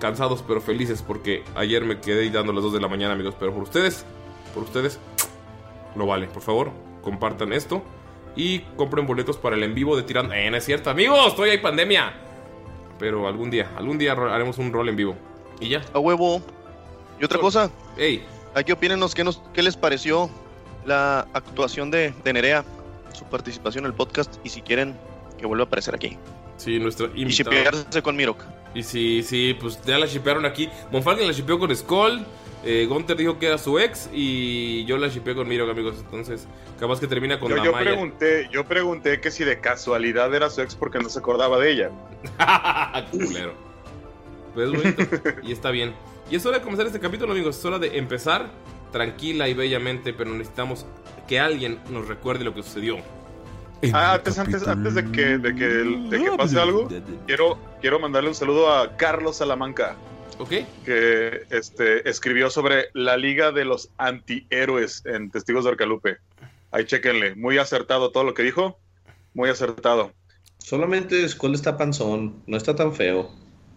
Cansados 0.00 0.44
pero 0.46 0.60
felices 0.60 1.02
porque 1.02 1.42
ayer 1.54 1.84
me 1.84 2.00
quedé 2.00 2.28
dando 2.30 2.52
las 2.52 2.62
2 2.62 2.74
de 2.74 2.80
la 2.80 2.88
mañana, 2.88 3.14
amigos. 3.14 3.34
Pero 3.38 3.52
por 3.52 3.62
ustedes, 3.62 4.04
por 4.54 4.64
ustedes, 4.64 4.98
lo 5.94 6.06
vale. 6.06 6.26
Por 6.26 6.42
favor, 6.42 6.70
compartan 7.02 7.52
esto 7.52 7.82
y 8.36 8.60
compren 8.76 9.06
boletos 9.06 9.38
para 9.38 9.56
el 9.56 9.62
en 9.62 9.74
vivo 9.74 9.96
de 9.96 10.02
Tirando. 10.02 10.34
Eh, 10.34 10.50
no 10.50 10.56
es 10.56 10.64
cierto, 10.64 10.90
amigos, 10.90 11.34
todavía 11.34 11.54
hay 11.54 11.60
pandemia. 11.60 12.14
Pero 12.98 13.26
algún 13.26 13.50
día, 13.50 13.72
algún 13.76 13.98
día 13.98 14.12
haremos 14.12 14.58
un 14.58 14.72
rol 14.72 14.88
en 14.88 14.96
vivo. 14.96 15.16
Y 15.60 15.68
ya. 15.68 15.82
A 15.92 15.98
huevo. 15.98 16.42
Y 17.20 17.24
otra 17.24 17.38
cosa, 17.38 17.70
Ey, 17.96 18.22
aquí 18.54 18.72
opínenos 18.72 19.14
qué, 19.14 19.24
nos, 19.24 19.42
qué 19.54 19.62
les 19.62 19.76
pareció 19.76 20.28
la 20.84 21.26
actuación 21.32 21.90
de, 21.90 22.12
de 22.24 22.32
Nerea, 22.32 22.64
su 23.12 23.24
participación 23.24 23.84
en 23.84 23.90
el 23.90 23.94
podcast 23.96 24.34
y 24.44 24.50
si 24.50 24.60
quieren 24.62 24.94
que 25.38 25.46
vuelva 25.46 25.64
a 25.64 25.66
aparecer 25.66 25.94
aquí. 25.94 26.18
sí, 26.58 26.78
nuestro 26.78 27.06
Y 27.14 27.22
invitado. 27.22 27.56
shipearse 27.56 28.02
con 28.02 28.16
Mirok. 28.16 28.42
Y 28.74 28.82
sí, 28.82 29.22
sí, 29.22 29.56
pues 29.58 29.80
ya 29.86 29.98
la 29.98 30.04
shipearon 30.06 30.44
aquí. 30.44 30.68
Monfalken 30.92 31.26
la 31.26 31.32
shipeó 31.32 31.58
con 31.58 31.74
Skull. 31.74 32.24
Eh, 32.64 32.84
Gunter 32.86 33.16
dijo 33.16 33.38
que 33.38 33.46
era 33.46 33.56
su 33.58 33.78
ex. 33.78 34.10
Y 34.12 34.84
yo 34.84 34.98
la 34.98 35.08
shipeé 35.08 35.34
con 35.34 35.48
Mirok, 35.48 35.70
amigos. 35.70 35.96
Entonces, 36.00 36.46
capaz 36.78 37.00
que 37.00 37.06
termina 37.06 37.40
con 37.40 37.48
Yo, 37.48 37.56
la 37.56 37.64
yo 37.64 37.72
Maya. 37.72 37.84
pregunté, 37.92 38.48
yo 38.52 38.64
pregunté 38.66 39.20
que 39.22 39.30
si 39.30 39.44
de 39.44 39.60
casualidad 39.60 40.34
era 40.34 40.50
su 40.50 40.60
ex 40.60 40.74
porque 40.74 40.98
no 40.98 41.08
se 41.08 41.18
acordaba 41.18 41.58
de 41.58 41.70
ella. 41.72 41.90
Culero. 43.10 43.54
Pues 44.56 44.72
es 44.72 44.82
bonito. 44.96 45.30
y 45.42 45.52
está 45.52 45.70
bien. 45.70 45.94
Y 46.30 46.36
es 46.36 46.46
hora 46.46 46.58
de 46.58 46.64
comenzar 46.64 46.86
este 46.86 46.98
capítulo, 46.98 47.32
amigos. 47.32 47.58
Es 47.58 47.64
hora 47.66 47.78
de 47.78 47.98
empezar 47.98 48.50
tranquila 48.90 49.48
y 49.48 49.54
bellamente. 49.54 50.14
Pero 50.14 50.30
necesitamos 50.32 50.86
que 51.28 51.38
alguien 51.38 51.78
nos 51.90 52.08
recuerde 52.08 52.42
lo 52.42 52.54
que 52.54 52.62
sucedió. 52.62 52.96
Ah, 53.92 54.14
antes, 54.14 54.38
antes, 54.38 54.66
antes 54.66 54.94
de 54.94 55.12
que, 55.12 55.36
de 55.36 55.54
que, 55.54 55.66
de 55.66 56.24
que 56.24 56.30
pase 56.38 56.58
algo, 56.58 56.88
quiero, 57.26 57.58
quiero 57.82 58.00
mandarle 58.00 58.30
un 58.30 58.34
saludo 58.34 58.72
a 58.72 58.96
Carlos 58.96 59.36
Salamanca, 59.36 59.96
¿Ok? 60.38 60.48
que 60.86 61.42
este, 61.50 62.08
escribió 62.08 62.48
sobre 62.48 62.86
la 62.94 63.18
Liga 63.18 63.52
de 63.52 63.66
los 63.66 63.90
Antihéroes 63.98 65.04
en 65.04 65.30
Testigos 65.30 65.64
de 65.64 65.72
Orcalupe. 65.72 66.16
Ahí 66.70 66.86
chequenle, 66.86 67.34
muy 67.34 67.58
acertado 67.58 68.10
todo 68.12 68.24
lo 68.24 68.32
que 68.32 68.44
dijo, 68.44 68.78
muy 69.34 69.50
acertado. 69.50 70.10
Solamente 70.56 71.28
Skull 71.28 71.54
está 71.54 71.76
panzón, 71.76 72.42
no 72.46 72.56
está 72.56 72.74
tan 72.74 72.94
feo. 72.94 73.30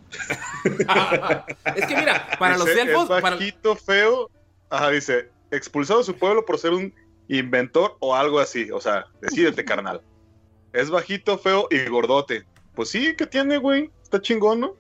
Es 1.75 1.85
que 1.85 1.95
mira, 1.95 2.27
para 2.39 2.57
los 2.57 2.67
elfos. 2.67 3.03
Es 3.03 3.21
Para... 3.21 3.35
bajito, 3.35 3.75
feo. 3.75 4.29
Ajá, 4.69 4.89
dice, 4.91 5.29
expulsado 5.51 5.99
de 5.99 6.05
su 6.05 6.15
pueblo 6.15 6.45
por 6.45 6.57
ser 6.57 6.71
un 6.73 6.93
inventor 7.27 7.97
o 7.99 8.15
algo 8.15 8.39
así. 8.39 8.71
O 8.71 8.81
sea, 8.81 9.05
decídete, 9.21 9.65
carnal. 9.65 10.01
Es 10.73 10.89
bajito, 10.89 11.37
feo 11.37 11.67
y 11.71 11.85
gordote. 11.89 12.45
Pues 12.75 12.89
sí, 12.89 13.15
¿qué 13.17 13.25
tiene, 13.25 13.57
güey? 13.57 13.89
Está 14.03 14.21
chingón, 14.21 14.59
¿no? 14.59 14.75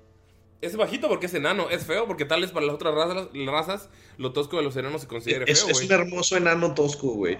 Es 0.61 0.75
bajito 0.75 1.07
porque 1.07 1.27
es 1.27 1.33
enano. 1.33 1.69
Es 1.69 1.85
feo 1.85 2.05
porque 2.05 2.25
tal 2.25 2.41
vez 2.41 2.51
para 2.51 2.65
las 2.65 2.75
otras 2.75 2.93
razas, 2.93 3.27
razas 3.47 3.89
lo 4.17 4.33
tosco 4.33 4.57
de 4.57 4.63
los 4.63 4.75
enanos 4.75 5.01
se 5.01 5.07
considere 5.07 5.49
Es, 5.49 5.63
feo, 5.63 5.71
es 5.71 5.81
un 5.83 5.91
hermoso 5.91 6.37
enano 6.37 6.73
tosco, 6.73 7.13
güey. 7.13 7.39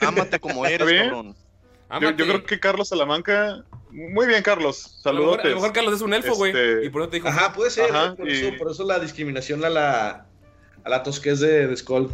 Ámate 0.00 0.38
como 0.38 0.66
eres, 0.66 1.10
cabrón. 1.10 1.36
Yo 2.00 2.14
creo 2.16 2.44
que 2.44 2.60
Carlos 2.60 2.88
Salamanca. 2.88 3.64
Muy 3.90 4.26
bien, 4.26 4.42
Carlos. 4.42 4.98
Saludos. 5.02 5.38
a 5.42 5.48
lo 5.48 5.54
mejor 5.56 5.72
Carlos 5.72 5.94
es 5.94 6.00
un 6.02 6.12
elfo, 6.14 6.34
güey. 6.34 6.52
Este- 6.52 6.84
Y 6.86 6.90
por 6.90 7.02
eso 7.02 7.10
te 7.10 7.16
dijo. 7.16 7.28
Ajá, 7.28 7.52
puede 7.52 7.70
ser, 7.70 7.90
Ajá, 7.90 8.08
¿no? 8.10 8.16
por, 8.16 8.28
y- 8.28 8.32
eso, 8.32 8.56
por 8.58 8.70
eso 8.70 8.84
la 8.84 8.98
discriminación 8.98 9.64
a 9.64 9.68
la, 9.68 10.26
a 10.84 10.88
la 10.90 11.02
tosquez 11.02 11.40
de, 11.40 11.66
de 11.66 11.76
Skull. 11.76 12.10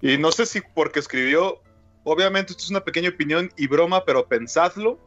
Y 0.00 0.16
no 0.18 0.32
sé 0.32 0.46
si 0.46 0.60
porque 0.74 1.00
escribió. 1.00 1.60
Obviamente, 2.04 2.52
esto 2.52 2.64
es 2.64 2.70
una 2.70 2.80
pequeña 2.80 3.10
opinión 3.10 3.50
y 3.56 3.66
broma, 3.66 4.04
pero 4.04 4.26
pensadlo. 4.26 4.98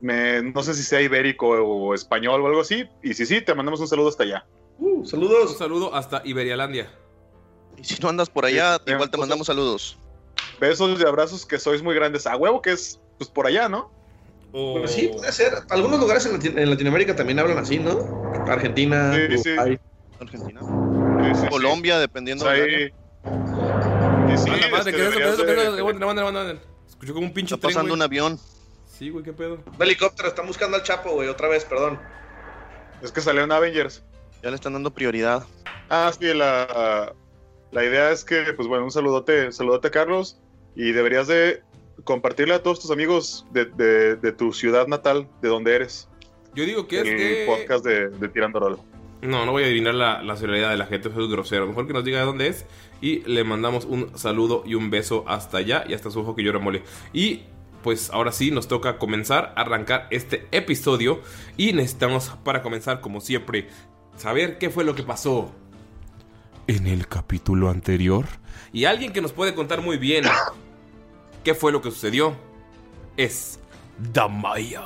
Me, 0.00 0.40
no 0.42 0.62
sé 0.62 0.74
si 0.74 0.82
sea 0.82 1.00
ibérico 1.02 1.48
o 1.48 1.92
español 1.94 2.40
o 2.40 2.46
algo 2.46 2.60
así. 2.60 2.88
Y 3.02 3.14
si 3.14 3.26
sí, 3.26 3.40
te 3.42 3.54
mandamos 3.54 3.80
un 3.80 3.88
saludo 3.88 4.08
hasta 4.08 4.22
allá. 4.22 4.46
Uh, 4.78 5.00
Un 5.00 5.06
saludos. 5.06 5.58
saludo 5.58 5.94
hasta 5.94 6.22
Iberialandia. 6.24 6.90
Y 7.76 7.84
si 7.84 8.00
no 8.00 8.08
andas 8.08 8.30
por 8.30 8.44
allá, 8.46 8.76
Sí, 8.76 8.92
igual 8.92 9.10
te 9.10 9.16
cosas- 9.16 9.20
mandamos 9.20 9.46
saludos. 9.48 9.98
Besos 10.60 10.98
y 11.00 11.04
abrazos 11.04 11.44
que 11.44 11.58
sois 11.58 11.82
muy 11.82 11.94
grandes. 11.94 12.26
A 12.26 12.36
huevo 12.36 12.62
que 12.62 12.70
es 12.72 13.00
pues 13.18 13.28
por 13.28 13.46
allá, 13.46 13.68
¿no? 13.68 13.92
O- 14.52 14.78
Pues 14.78 14.92
sí, 14.92 15.08
puede 15.14 15.30
ser. 15.32 15.52
Algunos 15.70 16.00
lugares 16.00 16.24
en, 16.26 16.32
Lati- 16.40 16.58
en 16.58 16.70
Latinoamérica 16.70 17.14
también 17.14 17.38
hablan 17.38 17.58
así, 17.58 17.78
¿no? 17.78 18.32
Argentina, 18.48 19.12
Sí, 19.14 19.38
sí. 19.38 19.50
Uruguay. 19.52 19.78
Argentina. 20.20 20.60
Sí, 20.60 21.34
sí, 21.34 21.40
sí. 21.42 21.48
Colombia, 21.48 21.98
dependiendo 21.98 22.44
Pues 22.44 24.40
sí, 24.42 24.50
A 24.50 24.70
madre, 24.70 24.90
este, 24.90 24.92
de- 24.92 25.80
aguanta. 25.80 26.56
Escuché 26.88 27.12
como 27.12 27.26
un 27.26 27.32
pinche 27.32 27.54
Está 27.54 27.68
pasando 27.68 27.94
un 27.94 28.02
avión. 28.02 28.38
Sí, 28.86 29.10
güey, 29.10 29.24
qué 29.24 29.32
pedo. 29.32 29.62
Un 29.76 29.82
helicóptero, 29.82 30.28
están 30.28 30.46
buscando 30.46 30.76
al 30.76 30.82
Chapo, 30.82 31.10
güey, 31.12 31.28
otra 31.28 31.48
vez, 31.48 31.64
perdón. 31.64 32.00
Es 33.02 33.12
que 33.12 33.20
salió 33.20 33.44
en 33.44 33.52
Avengers. 33.52 34.02
Ya 34.42 34.50
le 34.50 34.56
están 34.56 34.72
dando 34.72 34.90
prioridad. 34.92 35.44
Ah, 35.88 36.10
sí, 36.18 36.32
la, 36.34 37.14
la 37.70 37.84
idea 37.84 38.10
es 38.10 38.24
que, 38.24 38.52
pues 38.54 38.66
bueno, 38.66 38.84
un 38.84 38.90
saludote, 38.90 39.52
saludote 39.52 39.90
Carlos. 39.90 40.40
Y 40.74 40.92
deberías 40.92 41.26
de 41.28 41.62
compartirle 42.08 42.54
a 42.54 42.62
todos 42.62 42.80
tus 42.80 42.90
amigos 42.90 43.44
de, 43.52 43.66
de- 43.66 44.16
de 44.16 44.32
tu 44.32 44.54
ciudad 44.54 44.86
natal, 44.86 45.28
de 45.42 45.48
donde 45.50 45.74
eres. 45.74 46.08
Yo 46.54 46.64
digo 46.64 46.88
que 46.88 47.00
es 47.00 47.06
el 47.06 47.18
de... 47.18 47.44
podcast 47.46 47.84
de, 47.84 48.08
de 48.08 48.28
Tirando 48.30 48.58
Rol. 48.58 48.78
No, 49.20 49.44
no 49.44 49.52
voy 49.52 49.64
a 49.64 49.66
adivinar 49.66 49.94
la, 49.94 50.22
la 50.22 50.34
de 50.34 50.76
la 50.76 50.86
gente, 50.86 51.10
eso 51.10 51.20
es 51.22 51.28
grosero. 51.28 51.66
Mejor 51.66 51.86
que 51.86 51.92
nos 51.92 52.04
diga 52.04 52.20
de 52.20 52.24
dónde 52.24 52.46
es 52.46 52.64
y 53.02 53.20
le 53.30 53.44
mandamos 53.44 53.84
un 53.84 54.16
saludo 54.16 54.62
y 54.64 54.74
un 54.74 54.88
beso 54.90 55.24
hasta 55.28 55.58
allá 55.58 55.84
y 55.86 55.92
hasta 55.92 56.10
su 56.10 56.20
ojo 56.20 56.34
que 56.34 56.42
llora 56.42 56.58
mole. 56.58 56.82
Y 57.12 57.42
pues 57.82 58.10
ahora 58.10 58.32
sí 58.32 58.50
nos 58.50 58.68
toca 58.68 58.96
comenzar 58.96 59.52
a 59.54 59.60
arrancar 59.60 60.06
este 60.10 60.46
episodio 60.50 61.20
y 61.58 61.74
necesitamos 61.74 62.30
para 62.42 62.62
comenzar 62.62 63.02
como 63.02 63.20
siempre 63.20 63.68
saber 64.16 64.56
qué 64.56 64.70
fue 64.70 64.84
lo 64.84 64.94
que 64.94 65.02
pasó 65.02 65.52
en 66.66 66.86
el 66.86 67.06
capítulo 67.06 67.68
anterior. 67.68 68.24
Y 68.72 68.86
alguien 68.86 69.12
que 69.12 69.20
nos 69.20 69.32
puede 69.32 69.54
contar 69.54 69.82
muy 69.82 69.98
bien 69.98 70.24
qué 71.44 71.54
fue 71.54 71.72
lo 71.72 71.80
que 71.80 71.90
sucedió 71.90 72.34
es 73.16 73.58
Damaya. 74.12 74.82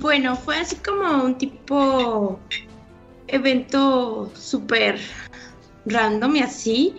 Bueno, 0.00 0.36
fue 0.36 0.56
así 0.58 0.76
como 0.76 1.24
un 1.24 1.38
tipo 1.38 2.38
evento 3.28 4.30
súper 4.34 5.00
random 5.86 6.36
y 6.36 6.40
así, 6.40 6.94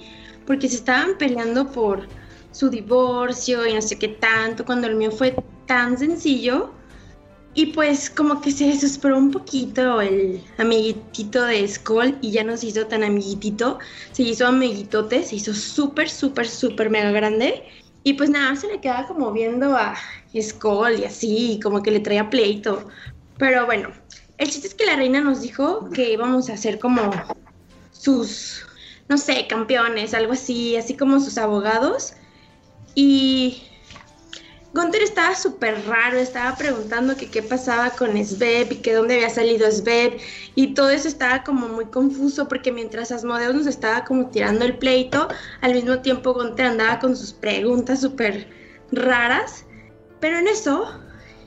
porque 0.45 0.67
se 0.69 0.77
estaban 0.77 1.17
peleando 1.17 1.71
por 1.71 2.07
su 2.51 2.69
divorcio 2.69 3.67
y 3.67 3.73
no 3.73 3.81
sé 3.81 3.97
qué 3.99 4.07
tanto, 4.07 4.65
cuando 4.65 4.87
el 4.87 4.95
mío 4.95 5.11
fue 5.11 5.35
tan 5.65 5.97
sencillo 5.97 6.71
Y 7.53 7.67
pues 7.67 8.09
como 8.09 8.41
que 8.41 8.51
se 8.51 8.67
desesperó 8.67 9.17
un 9.17 9.31
poquito 9.31 10.01
el 10.01 10.43
amiguitito 10.57 11.43
de 11.45 11.65
Skull 11.67 12.17
y 12.21 12.31
ya 12.31 12.43
no 12.43 12.57
se 12.57 12.67
hizo 12.67 12.85
tan 12.85 13.01
amiguitito, 13.03 13.79
se 14.11 14.23
hizo 14.23 14.45
amiguitote, 14.45 15.23
se 15.23 15.37
hizo 15.37 15.53
súper, 15.53 16.09
súper, 16.09 16.47
súper 16.49 16.89
mega 16.89 17.11
grande. 17.11 17.63
Y 18.05 18.13
pues 18.13 18.29
nada, 18.29 18.55
se 18.55 18.67
le 18.67 18.79
quedaba 18.79 19.07
como 19.07 19.31
viendo 19.31 19.75
a 19.75 19.95
Skull 20.39 20.99
y 20.99 21.05
así, 21.05 21.59
como 21.63 21.81
que 21.81 21.89
le 21.89 21.99
traía 21.99 22.29
pleito. 22.29 22.87
Pero 23.39 23.65
bueno, 23.65 23.89
el 24.37 24.47
chiste 24.47 24.67
es 24.67 24.75
que 24.75 24.85
la 24.85 24.95
reina 24.95 25.21
nos 25.21 25.41
dijo 25.41 25.89
que 25.89 26.11
íbamos 26.11 26.47
a 26.51 26.53
hacer 26.53 26.77
como 26.77 27.09
sus, 27.91 28.63
no 29.09 29.17
sé, 29.17 29.47
campeones, 29.47 30.13
algo 30.13 30.33
así, 30.33 30.77
así 30.77 30.95
como 30.95 31.19
sus 31.19 31.39
abogados. 31.39 32.13
Y 32.93 33.63
Gunther 34.75 35.03
estaba 35.03 35.33
súper 35.35 35.87
raro, 35.87 36.17
estaba 36.17 36.53
preguntando 36.57 37.15
qué 37.15 37.41
pasaba 37.41 37.91
con 37.91 38.11
Sveb 38.25 38.73
y 38.73 38.75
que 38.75 38.93
dónde 38.93 39.13
había 39.13 39.29
salido 39.29 39.71
Sveb 39.71 40.17
y 40.53 40.73
todo 40.73 40.89
eso 40.89 41.07
estaba 41.07 41.45
como 41.45 41.69
muy 41.69 41.85
confuso 41.85 42.49
porque 42.49 42.73
mientras 42.73 43.09
Asmodeus 43.09 43.55
nos 43.55 43.67
estaba 43.67 44.03
como 44.03 44.27
tirando 44.31 44.65
el 44.65 44.77
pleito, 44.77 45.29
al 45.61 45.75
mismo 45.75 45.99
tiempo 45.99 46.33
Gunther 46.33 46.65
andaba 46.65 46.99
con 46.99 47.15
sus 47.15 47.31
preguntas 47.31 48.01
súper 48.01 48.49
raras. 48.91 49.65
Pero 50.19 50.39
en 50.39 50.49
eso, 50.49 50.99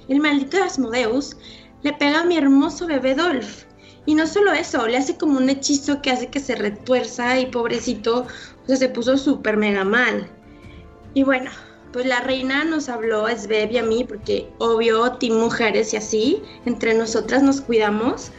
el 0.08 0.20
maldito 0.20 0.64
Asmodeus 0.64 1.37
le 1.82 1.92
pega 1.92 2.20
a 2.20 2.25
mi 2.25 2.38
hermoso 2.38 2.87
bebé 2.87 3.14
Dolph. 3.14 3.64
Y 4.06 4.14
no 4.14 4.26
solo 4.26 4.52
eso, 4.52 4.87
le 4.87 4.97
hace 4.97 5.18
como 5.18 5.37
un 5.37 5.50
hechizo 5.50 6.00
que 6.00 6.12
hace 6.12 6.28
que 6.28 6.40
se 6.40 6.54
retuerza 6.54 7.38
y 7.38 7.44
pobrecito, 7.44 8.20
o 8.23 8.66
sea, 8.66 8.76
se 8.76 8.88
puso 8.88 9.18
súper 9.18 9.58
mega 9.58 9.85
mal. 9.85 10.30
Y 11.12 11.25
bueno, 11.25 11.50
pues 11.98 12.06
la 12.06 12.20
reina 12.20 12.62
nos 12.62 12.88
habló 12.88 13.26
a 13.26 13.36
Sveb 13.36 13.72
y 13.72 13.78
a 13.78 13.82
mí, 13.82 14.04
porque 14.04 14.48
obvio, 14.58 15.14
team 15.14 15.36
mujeres 15.36 15.92
y 15.92 15.96
así, 15.96 16.40
entre 16.64 16.94
nosotras 16.94 17.42
nos 17.42 17.60
cuidamos. 17.60 18.30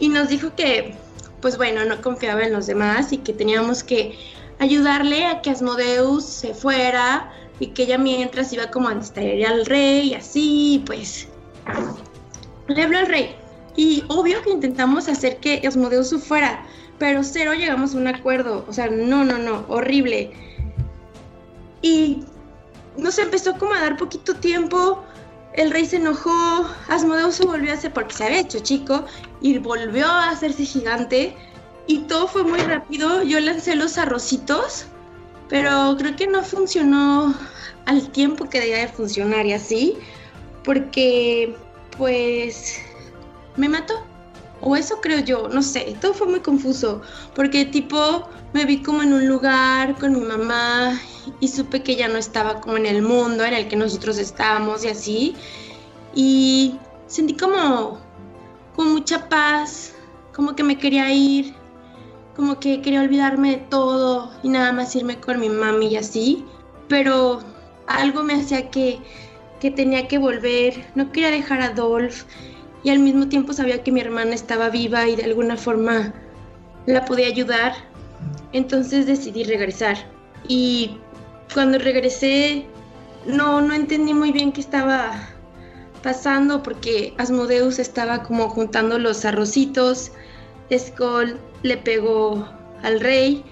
Y 0.00 0.08
nos 0.08 0.28
dijo 0.28 0.56
que, 0.56 0.96
pues 1.40 1.56
bueno, 1.56 1.84
no 1.84 2.02
confiaba 2.02 2.42
en 2.42 2.52
los 2.52 2.66
demás 2.66 3.12
y 3.12 3.18
que 3.18 3.32
teníamos 3.32 3.84
que 3.84 4.18
ayudarle 4.58 5.24
a 5.24 5.40
que 5.40 5.50
Asmodeus 5.50 6.24
se 6.24 6.52
fuera 6.52 7.32
y 7.60 7.68
que 7.68 7.84
ella 7.84 7.96
mientras 7.96 8.52
iba 8.52 8.72
como 8.72 8.88
a 8.88 8.94
distraer 8.96 9.46
al 9.46 9.66
rey 9.66 10.08
y 10.08 10.14
así, 10.14 10.82
pues 10.84 11.28
le 12.66 12.82
habló 12.82 12.98
al 12.98 13.06
rey. 13.06 13.36
Y 13.76 14.02
obvio 14.08 14.42
que 14.42 14.50
intentamos 14.50 15.06
hacer 15.06 15.36
que 15.36 15.62
Asmodeus 15.64 16.08
se 16.08 16.18
fuera, 16.18 16.66
pero 16.98 17.22
cero 17.22 17.54
llegamos 17.54 17.94
a 17.94 17.98
un 17.98 18.08
acuerdo. 18.08 18.64
O 18.66 18.72
sea, 18.72 18.88
no, 18.88 19.24
no, 19.24 19.38
no, 19.38 19.64
horrible. 19.68 20.32
Y 21.82 22.24
nos 22.96 23.18
empezó 23.18 23.56
como 23.58 23.74
a 23.74 23.80
dar 23.80 23.96
poquito 23.96 24.34
tiempo. 24.34 25.02
El 25.54 25.70
rey 25.70 25.84
se 25.84 25.96
enojó, 25.96 26.66
Asmodeus 26.88 27.36
se 27.36 27.46
volvió 27.46 27.72
a 27.72 27.74
hacer 27.74 27.92
porque 27.92 28.14
se 28.14 28.24
había 28.24 28.40
hecho 28.40 28.60
chico 28.60 29.04
y 29.40 29.58
volvió 29.58 30.06
a 30.06 30.30
hacerse 30.30 30.64
gigante. 30.64 31.36
Y 31.86 32.00
todo 32.00 32.28
fue 32.28 32.44
muy 32.44 32.60
rápido. 32.60 33.22
Yo 33.22 33.40
lancé 33.40 33.74
los 33.74 33.98
arrocitos, 33.98 34.86
pero 35.48 35.96
creo 35.98 36.14
que 36.14 36.26
no 36.26 36.42
funcionó 36.42 37.34
al 37.86 38.10
tiempo 38.10 38.48
que 38.48 38.60
debía 38.60 38.78
de 38.78 38.88
funcionar 38.88 39.46
y 39.46 39.54
así, 39.54 39.98
porque 40.62 41.56
pues 41.96 42.76
me 43.56 43.68
mató. 43.68 44.04
O 44.62 44.76
eso 44.76 45.00
creo 45.00 45.20
yo, 45.20 45.48
no 45.48 45.62
sé, 45.62 45.96
todo 46.00 46.12
fue 46.12 46.26
muy 46.26 46.40
confuso, 46.40 47.00
porque 47.34 47.64
tipo 47.64 48.28
me 48.52 48.66
vi 48.66 48.82
como 48.82 49.02
en 49.02 49.14
un 49.14 49.26
lugar 49.26 49.96
con 49.98 50.12
mi 50.12 50.20
mamá 50.20 51.00
y 51.40 51.48
supe 51.48 51.82
que 51.82 51.96
ya 51.96 52.08
no 52.08 52.18
estaba 52.18 52.60
como 52.60 52.76
en 52.76 52.86
el 52.86 53.02
mundo 53.02 53.44
en 53.44 53.54
el 53.54 53.68
que 53.68 53.76
nosotros 53.76 54.18
estábamos 54.18 54.84
y 54.84 54.88
así. 54.88 55.34
Y 56.14 56.76
sentí 57.06 57.36
como, 57.36 57.98
como 58.74 58.90
mucha 58.92 59.28
paz, 59.28 59.94
como 60.34 60.56
que 60.56 60.64
me 60.64 60.78
quería 60.78 61.12
ir, 61.12 61.54
como 62.36 62.58
que 62.58 62.80
quería 62.82 63.02
olvidarme 63.02 63.50
de 63.50 63.56
todo 63.56 64.32
y 64.42 64.48
nada 64.48 64.72
más 64.72 64.94
irme 64.96 65.20
con 65.20 65.40
mi 65.40 65.48
mami 65.48 65.88
y 65.88 65.96
así. 65.96 66.44
Pero 66.88 67.40
algo 67.86 68.22
me 68.22 68.34
hacía 68.34 68.70
que, 68.70 68.98
que 69.60 69.70
tenía 69.70 70.08
que 70.08 70.18
volver, 70.18 70.90
no 70.94 71.12
quería 71.12 71.30
dejar 71.30 71.60
a 71.60 71.70
Dolph 71.70 72.24
y 72.82 72.90
al 72.90 73.00
mismo 73.00 73.28
tiempo 73.28 73.52
sabía 73.52 73.82
que 73.82 73.92
mi 73.92 74.00
hermana 74.00 74.34
estaba 74.34 74.70
viva 74.70 75.06
y 75.06 75.16
de 75.16 75.24
alguna 75.24 75.56
forma 75.56 76.14
la 76.86 77.04
podía 77.04 77.26
ayudar. 77.26 77.74
Entonces 78.52 79.06
decidí 79.06 79.44
regresar. 79.44 79.96
Y 80.48 80.98
cuando 81.54 81.78
regresé 81.78 82.66
no, 83.26 83.60
no 83.60 83.74
entendí 83.74 84.14
muy 84.14 84.32
bien 84.32 84.52
qué 84.52 84.60
estaba 84.60 85.28
pasando 86.02 86.62
porque 86.62 87.14
Asmodeus 87.18 87.78
estaba 87.78 88.22
como 88.22 88.48
juntando 88.48 88.98
los 88.98 89.24
arrocitos. 89.24 90.12
Skull 90.72 91.38
le 91.62 91.76
pegó 91.76 92.48
al 92.82 93.00
rey. 93.00 93.44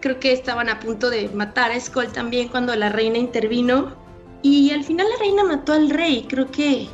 Creo 0.00 0.18
que 0.18 0.32
estaban 0.32 0.68
a 0.68 0.80
punto 0.80 1.10
de 1.10 1.28
matar 1.28 1.70
a 1.70 1.80
Skull 1.80 2.08
también 2.12 2.48
cuando 2.48 2.74
la 2.74 2.88
reina 2.88 3.18
intervino. 3.18 3.94
Y 4.42 4.72
al 4.72 4.82
final 4.82 5.06
la 5.08 5.18
reina 5.18 5.44
mató 5.44 5.72
al 5.72 5.90
rey. 5.90 6.26
Creo 6.28 6.50
que 6.50 6.88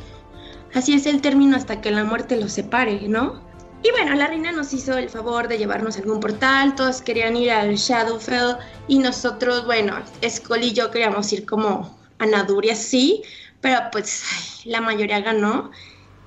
Así 0.73 0.93
es 0.93 1.05
el 1.05 1.21
término 1.21 1.55
hasta 1.55 1.81
que 1.81 1.91
la 1.91 2.03
muerte 2.03 2.39
los 2.39 2.51
separe, 2.51 3.07
¿no? 3.07 3.41
Y 3.81 3.91
bueno, 3.91 4.13
la 4.15 4.27
reina 4.27 4.51
nos 4.51 4.73
hizo 4.73 4.97
el 4.97 5.09
favor 5.09 5.47
de 5.47 5.57
llevarnos 5.57 5.95
a 5.95 5.99
algún 5.99 6.19
portal, 6.19 6.75
todos 6.75 7.01
querían 7.01 7.37
ir 7.37 7.51
al 7.51 7.75
Shadowfell 7.75 8.57
y 8.89 8.99
nosotros, 8.99 9.65
bueno, 9.65 9.97
Skull 10.27 10.63
y 10.63 10.73
yo 10.73 10.91
queríamos 10.91 11.31
ir 11.31 11.45
como 11.45 11.97
a 12.17 12.25
Naduria, 12.25 12.75
sí, 12.75 13.23
pero 13.61 13.79
pues 13.91 14.61
la 14.65 14.81
mayoría 14.81 15.21
ganó 15.21 15.71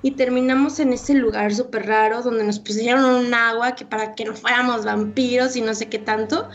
y 0.01 0.11
terminamos 0.11 0.79
en 0.79 0.93
ese 0.93 1.13
lugar 1.13 1.53
súper 1.53 1.85
raro 1.85 2.23
donde 2.23 2.43
nos 2.43 2.59
pusieron 2.59 3.05
un 3.05 3.33
agua 3.33 3.75
que 3.75 3.85
para 3.85 4.15
que 4.15 4.25
no 4.25 4.33
fuéramos 4.33 4.83
vampiros 4.83 5.55
y 5.55 5.61
no 5.61 5.75
sé 5.75 5.89
qué 5.89 5.99
tanto. 5.99 6.49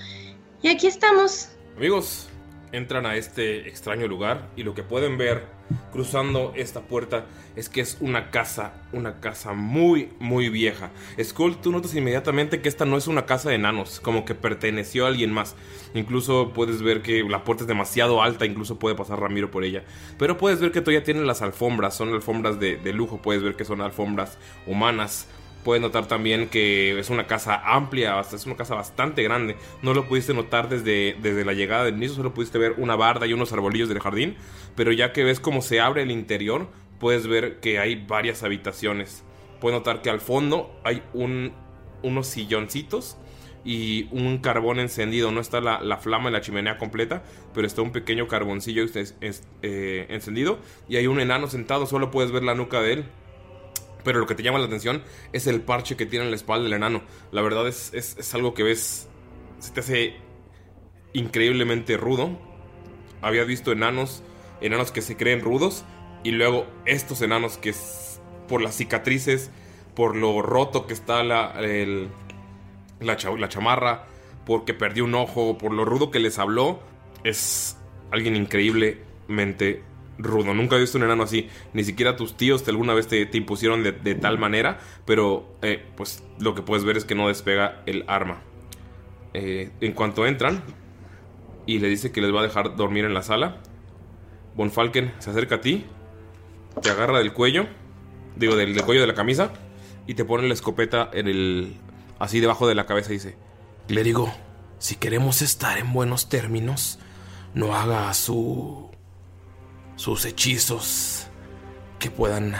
Y 0.63 0.69
aquí 0.69 0.87
estamos. 0.87 1.49
Amigos, 1.77 2.29
entran 2.73 3.07
a 3.07 3.17
este 3.17 3.69
extraño 3.69 4.07
lugar 4.07 4.51
y 4.57 4.65
lo 4.65 4.75
que 4.75 4.83
pueden 4.83 5.17
ver 5.17 5.47
cruzando 5.93 6.53
esta 6.57 6.83
puerta 6.83 7.27
es 7.57 7.69
que 7.69 7.81
es 7.81 7.99
una 8.01 8.31
casa, 8.31 8.73
una 8.93 9.21
casa 9.21 9.53
muy, 9.53 10.11
muy 10.19 10.49
vieja. 10.49 10.91
Skull, 11.23 11.61
tú 11.61 11.73
notas 11.73 11.95
inmediatamente 11.95 12.61
que 12.61 12.69
esta 12.69 12.85
no 12.85 12.97
es 12.97 13.07
una 13.07 13.27
casa 13.27 13.49
de 13.49 13.57
enanos, 13.57 14.01
como 14.01 14.25
que 14.25 14.35
perteneció 14.35 15.05
a 15.05 15.09
alguien 15.09 15.33
más. 15.33 15.57
Incluso 15.95 16.53
puedes 16.55 16.83
ver 16.83 17.03
que 17.03 17.23
la 17.25 17.45
puerta 17.45 17.65
es 17.65 17.69
demasiado 17.69 18.23
alta, 18.23 18.47
incluso 18.47 18.79
puede 18.79 18.95
pasar 18.95 19.21
Ramiro 19.21 19.51
por 19.51 19.65
ella. 19.65 19.85
Pero 20.19 20.37
puedes 20.37 20.61
ver 20.61 20.73
que 20.73 20.81
todavía 20.81 21.05
tiene 21.05 21.23
las 21.23 21.43
alfombras, 21.43 21.97
son 21.97 22.13
alfombras 22.13 22.61
de, 22.61 22.77
de 22.77 22.93
lujo, 22.93 23.21
puedes 23.23 23.43
ver 23.43 23.57
que 23.57 23.65
son 23.65 23.81
alfombras 23.81 24.39
humanas. 24.67 25.29
Puedes 25.69 25.83
notar 25.83 26.07
también 26.09 26.49
que 26.49 26.99
es 26.99 27.11
una 27.11 27.27
casa 27.27 27.61
amplia, 27.63 28.19
es 28.21 28.47
una 28.47 28.57
casa 28.57 28.75
bastante 28.75 29.23
grande. 29.23 29.55
No 29.83 29.93
lo 29.93 30.09
pudiste 30.09 30.33
notar 30.33 30.71
desde, 30.71 31.15
desde 31.21 31.45
la 31.45 31.53
llegada 31.53 31.85
del 31.85 31.97
inicio, 31.97 32.17
solo 32.17 32.33
pudiste 32.33 32.57
ver 32.57 32.77
una 32.79 32.97
barda 32.97 33.27
y 33.27 33.35
unos 33.35 33.53
arbolillos 33.53 33.91
del 33.91 34.01
jardín. 34.01 34.37
Pero 34.77 34.93
ya 34.93 35.13
que 35.13 35.25
ves 35.25 35.41
cómo 35.41 35.61
se 35.61 35.81
abre 35.81 36.05
el 36.05 36.11
interior, 36.11 36.69
puedes 36.99 37.27
ver 37.27 37.61
que 37.61 37.79
hay 37.79 37.97
varias 37.97 38.43
habitaciones. 38.43 39.25
Puedes 39.61 39.79
notar 39.79 40.01
que 40.01 40.09
al 40.09 40.21
fondo 40.21 40.75
hay 40.85 41.03
un, 41.13 41.53
unos 42.03 42.29
silloncitos 42.29 43.19
y 43.63 44.09
un 44.11 44.39
carbón 44.39 44.79
encendido. 44.79 45.33
No 45.33 45.41
está 45.43 45.61
la, 45.61 45.83
la 45.83 45.99
flama 45.99 46.29
en 46.29 46.33
la 46.33 46.41
chimenea 46.41 46.79
completa, 46.79 47.23
pero 47.53 47.67
está 47.67 47.83
un 47.83 47.93
pequeño 47.93 48.27
carboncillo 48.27 48.85
es- 48.85 49.15
es- 49.21 49.47
eh, 49.61 50.07
encendido. 50.09 50.61
Y 50.89 50.97
hay 50.97 51.09
un 51.09 51.21
enano 51.21 51.47
sentado, 51.47 51.85
solo 51.85 52.11
puedes 52.11 52.33
ver 52.33 52.43
la 52.43 52.55
nuca 52.55 52.81
de 52.81 52.93
él. 52.95 53.05
Pero 54.05 54.21
lo 54.21 54.27
que 54.27 54.35
te 54.35 54.43
llama 54.43 54.59
la 54.59 54.67
atención 54.67 55.03
es 55.33 55.47
el 55.47 55.61
parche 55.61 55.97
que 55.97 56.07
tiene 56.07 56.25
en 56.25 56.31
la 56.31 56.37
espalda 56.37 56.65
del 56.65 56.73
enano. 56.75 57.03
La 57.33 57.43
verdad 57.43 57.67
es, 57.69 57.93
es, 57.95 58.17
es 58.19 58.35
algo 58.35 58.55
que 58.55 58.63
ves. 58.63 59.09
Se 59.59 59.73
te 59.73 59.81
hace 59.81 60.17
increíblemente 61.13 61.97
rudo. 61.97 62.31
Había 63.21 63.45
visto 63.45 63.73
enanos, 63.73 64.23
enanos 64.61 64.93
que 64.93 65.03
se 65.03 65.17
creen 65.17 65.41
rudos. 65.41 65.85
Y 66.25 66.33
luego 66.33 66.67
estos 66.87 67.23
enanos 67.23 67.59
que 67.59 67.71
es 67.71 68.21
por 68.49 68.61
las 68.63 68.77
cicatrices, 68.77 69.51
por 69.95 70.17
lo 70.17 70.43
roto 70.43 70.87
que 70.87 70.95
está 70.95 71.23
la, 71.23 71.53
el- 71.61 72.09
la, 73.01 73.17
la 73.39 73.49
chamarra, 73.49 74.07
porque 74.47 74.75
perdió 74.75 75.05
un 75.05 75.15
ojo, 75.15 75.59
por 75.59 75.73
lo 75.73 75.85
rudo 75.85 76.11
que 76.11 76.19
les 76.19 76.39
habló, 76.39 76.81
es 77.25 77.77
alguien 78.11 78.35
increíblemente 78.37 79.83
rudo. 80.19 80.55
Nunca 80.55 80.77
he 80.77 80.81
visto 80.81 80.99
un 80.99 81.05
enano 81.05 81.23
así. 81.23 81.49
Ni 81.73 81.85
siquiera 81.85 82.17
tus 82.17 82.37
tíos 82.37 82.65
te 82.65 82.71
alguna 82.71 82.95
vez 82.95 83.07
te, 83.07 83.29
impusieron 83.33 83.83
de, 83.83 84.15
tal 84.15 84.39
manera. 84.39 84.79
Pero 85.05 85.57
eh, 85.63 85.85
pues 85.97 86.23
lo 86.39 86.55
que 86.55 86.63
puedes 86.63 86.85
ver 86.85 86.97
es 86.97 87.05
que 87.05 87.15
no 87.15 87.29
despega 87.29 87.83
el 87.87 88.05
arma. 88.09 88.43
Eh, 89.35 89.71
en 89.81 89.93
cuanto 89.93 90.27
entran 90.27 90.63
y 91.67 91.79
le 91.81 91.89
dice 91.89 92.11
que 92.11 92.23
les 92.23 92.35
va 92.35 92.41
a 92.41 92.43
dejar 92.43 92.77
dormir 92.77 93.05
en 93.05 93.13
la 93.13 93.23
sala, 93.23 93.59
Von 94.57 94.73
Falken 94.73 95.13
se 95.19 95.31
acerca 95.31 95.57
a 95.57 95.61
ti, 95.61 95.85
te 96.83 96.91
agarra 96.91 97.19
del 97.19 97.35
cuello, 97.35 97.67
digo, 98.37 98.57
del, 98.57 98.75
del 98.75 98.85
cuello 98.85 99.03
de 99.03 99.07
la 99.07 99.15
camisa, 99.15 99.53
y 100.07 100.15
te 100.15 100.25
pone 100.25 100.49
la 100.49 100.55
escopeta 100.55 101.11
en 101.13 101.29
el. 101.29 101.77
así 102.19 102.41
debajo 102.41 102.67
de 102.67 102.75
la 102.75 102.87
cabeza 102.87 103.11
y 103.11 103.15
dice: 103.15 103.37
Clérigo, 103.87 104.33
si 104.79 104.97
queremos 104.97 105.43
estar 105.43 105.77
en 105.77 105.93
buenos 105.93 106.31
términos, 106.31 106.99
no 107.55 107.77
haga 107.77 108.13
su. 108.15 108.88
Sus 109.99 110.25
hechizos 110.25 111.27
que 111.99 112.09
puedan 112.09 112.55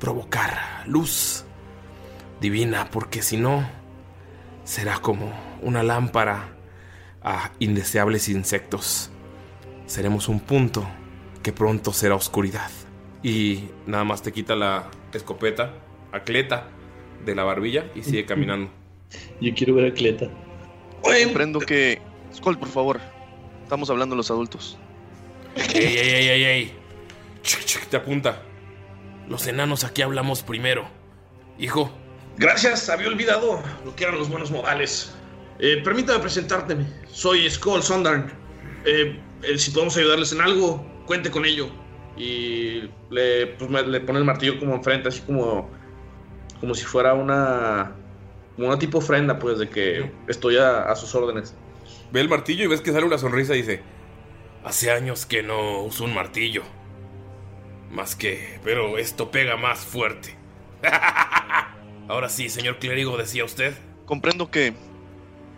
provocar 0.00 0.82
luz 0.86 1.44
divina, 2.40 2.88
porque 2.90 3.20
si 3.20 3.36
no, 3.36 3.68
será 4.64 4.98
como 4.98 5.30
una 5.60 5.82
lámpara 5.82 6.56
a 7.22 7.52
indeseables 7.58 8.30
insectos. 8.30 9.10
Seremos 9.84 10.28
un 10.28 10.40
punto 10.40 10.88
que 11.42 11.52
pronto 11.52 11.92
será 11.92 12.14
oscuridad. 12.14 12.70
Y 13.22 13.68
nada 13.86 14.04
más 14.04 14.22
te 14.22 14.32
quita 14.32 14.56
la 14.56 14.90
escopeta, 15.12 15.74
acleta, 16.12 16.70
de 17.26 17.34
la 17.34 17.44
barbilla 17.44 17.90
y 17.94 18.02
sigue 18.02 18.24
caminando. 18.24 18.70
Yo 19.40 19.52
quiero 19.54 19.74
ver 19.74 19.92
a 19.92 19.94
Cleta. 19.94 20.30
Comprendo 21.02 21.60
que. 21.60 22.00
Skull, 22.34 22.58
por 22.58 22.68
favor. 22.68 23.00
Estamos 23.62 23.90
hablando 23.90 24.16
los 24.16 24.30
adultos. 24.30 24.78
¡Ey, 25.56 25.64
ey, 25.74 25.96
ey, 25.96 26.28
ey, 26.28 26.44
ey! 26.44 26.72
Chic, 27.42 27.64
chic, 27.64 27.86
te 27.88 27.96
apunta. 27.96 28.42
Los 29.28 29.46
enanos 29.46 29.84
aquí 29.84 30.02
hablamos 30.02 30.42
primero. 30.42 30.86
Hijo, 31.58 31.90
Gracias, 32.38 32.90
había 32.90 33.08
olvidado 33.08 33.62
lo 33.84 33.96
que 33.96 34.04
eran 34.04 34.18
los 34.18 34.28
buenos 34.28 34.50
modales. 34.50 35.14
Eh, 35.58 35.80
permítame 35.82 36.18
presentarte. 36.18 36.76
Soy 37.10 37.48
Skull 37.50 37.82
Sondarn. 37.82 38.30
Eh, 38.84 39.18
eh, 39.42 39.56
si 39.56 39.70
podemos 39.70 39.96
ayudarles 39.96 40.32
en 40.32 40.42
algo, 40.42 40.84
cuente 41.06 41.30
con 41.30 41.46
ello. 41.46 41.70
Y 42.14 42.90
le, 43.10 43.46
pues, 43.58 43.70
me- 43.70 43.86
le 43.86 44.00
pone 44.00 44.18
el 44.18 44.26
martillo 44.26 44.58
como 44.58 44.74
enfrente, 44.74 45.08
así 45.08 45.22
como, 45.22 45.70
como 46.60 46.74
si 46.74 46.84
fuera 46.84 47.14
una, 47.14 47.92
como 48.54 48.68
una 48.68 48.78
tipo 48.78 48.98
ofrenda, 48.98 49.38
pues, 49.38 49.58
de 49.58 49.70
que 49.70 50.10
estoy 50.28 50.58
a, 50.58 50.82
a 50.90 50.94
sus 50.96 51.14
órdenes. 51.14 51.54
ve 52.12 52.20
el 52.20 52.28
martillo 52.28 52.64
y 52.64 52.66
ves 52.66 52.82
que 52.82 52.92
sale 52.92 53.06
una 53.06 53.16
sonrisa 53.16 53.54
y 53.54 53.62
dice: 53.62 53.80
Hace 54.66 54.90
años 54.90 55.26
que 55.26 55.44
no 55.44 55.82
uso 55.82 56.02
un 56.02 56.12
martillo. 56.12 56.64
Más 57.88 58.16
que. 58.16 58.58
Pero 58.64 58.98
esto 58.98 59.30
pega 59.30 59.56
más 59.56 59.78
fuerte. 59.78 60.36
Ahora 62.08 62.28
sí, 62.28 62.48
señor 62.48 62.80
clérigo, 62.80 63.16
decía 63.16 63.44
usted. 63.44 63.74
Comprendo 64.06 64.50
que 64.50 64.74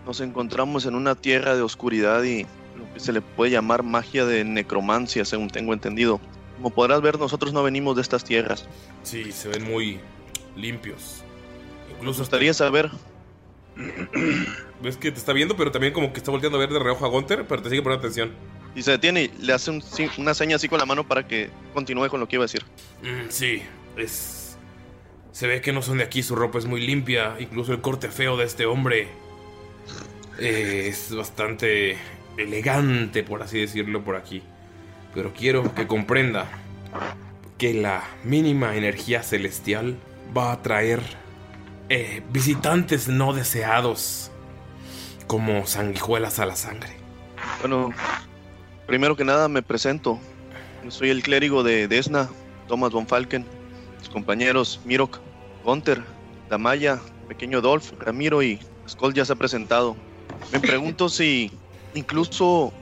nos 0.05 0.21
encontramos 0.21 0.85
en 0.85 0.95
una 0.95 1.15
tierra 1.15 1.57
de 1.57 1.63
oscuridad 1.63 2.23
y 2.23 2.43
lo 2.77 2.93
que 2.93 3.01
se 3.01 3.15
le 3.15 3.23
puede 3.23 3.53
llamar 3.53 3.83
magia 3.83 4.27
de 4.27 4.45
necromancia, 4.45 5.25
según 5.25 5.49
tengo 5.49 5.73
entendido. 5.73 6.21
Como 6.57 6.69
podrás 6.69 7.01
ver, 7.01 7.19
nosotros 7.19 7.55
no 7.55 7.63
venimos 7.63 7.97
de 7.97 8.03
estas 8.03 8.25
tierras. 8.25 8.69
Sí, 9.05 9.33
se 9.33 9.49
ven 9.49 9.65
muy 9.65 10.01
limpios. 10.55 11.25
Incluso 11.91 12.19
Me 12.19 12.25
gustaría 12.25 12.53
saber, 12.53 12.91
ves 14.83 14.99
que 14.99 15.11
te 15.11 15.19
está 15.19 15.33
viendo, 15.33 15.57
pero 15.57 15.73
también 15.73 15.95
como 15.95 16.13
que 16.13 16.19
está 16.19 16.31
volteando 16.31 16.59
a 16.59 16.61
ver 16.61 16.69
de 16.69 16.79
reojo 16.79 17.07
a 17.07 17.09
Gunter, 17.09 17.47
pero 17.49 17.63
te 17.63 17.71
sigue 17.71 17.81
poniendo 17.81 18.07
atención. 18.07 18.58
Y 18.79 18.83
se 18.83 18.93
detiene 18.93 19.25
y 19.25 19.29
le 19.41 19.53
hace 19.53 19.73
un 19.73 19.83
una 20.19 20.35
seña 20.35 20.55
así 20.55 20.69
con 20.69 20.79
la 20.79 20.87
mano 20.87 21.03
para 21.03 21.27
que 21.27 21.51
continúe 21.75 22.09
con 22.09 22.21
lo 22.21 22.29
que 22.29 22.37
iba 22.37 22.45
a 22.45 22.47
decir. 22.47 22.65
Mm, 23.03 23.29
sí, 23.29 23.61
es. 23.97 24.57
Se 25.33 25.49
ve 25.49 25.61
que 25.61 25.73
no 25.73 25.83
son 25.83 25.99
de 25.99 26.05
aquí, 26.05 26.23
su 26.23 26.37
ropa 26.37 26.59
es 26.59 26.67
muy 26.67 26.87
limpia, 26.87 27.35
incluso 27.41 27.73
el 27.73 27.81
corte 27.81 28.09
feo 28.09 28.37
de 28.37 28.45
este 28.45 28.67
hombre 28.67 29.09
eh, 30.39 30.87
es 30.89 31.13
bastante 31.15 31.99
elegante, 32.37 33.25
por 33.25 33.43
así 33.43 33.59
decirlo, 33.59 34.05
por 34.05 34.15
aquí. 34.15 34.43
Pero 35.13 35.33
quiero 35.33 35.75
que 35.75 35.89
comprenda 35.89 36.47
que 37.57 37.75
la 37.75 38.05
mínima 38.23 38.77
energía 38.77 39.25
celestial 39.25 39.97
va 40.37 40.53
a 40.53 40.63
traer 40.63 41.01
eh, 41.89 42.23
visitantes 42.31 43.09
no 43.09 43.33
deseados 43.33 44.31
como 45.27 45.67
sanguijuelas 45.67 46.39
a 46.39 46.47
la 46.47 46.55
sangre. 46.55 46.97
Bueno, 47.61 47.93
primero 48.89 49.15
que 49.17 49.25
nada 49.25 49.49
me 49.49 49.63
presento. 49.63 50.19
Yo 50.83 50.91
soy 50.91 51.11
el 51.11 51.23
clérigo 51.23 51.63
de 51.63 51.87
Desna, 51.87 52.29
Thomas 52.67 52.91
von 52.91 53.07
Falken. 53.07 53.45
Mis 54.01 54.09
compañeros 54.09 54.81
Mirok, 54.87 55.19
Gunther, 55.63 56.03
Damaya, 56.49 56.99
Pequeño 57.29 57.61
Dolph, 57.61 57.93
Ramiro 58.01 58.43
y 58.43 58.59
Skull 58.89 59.13
ya 59.13 59.27
se 59.27 59.35
ha 59.35 59.37
presentado. 59.37 59.95
Me 60.53 60.59
pregunto 60.59 61.09
si 61.11 61.53
incluso 61.95 62.73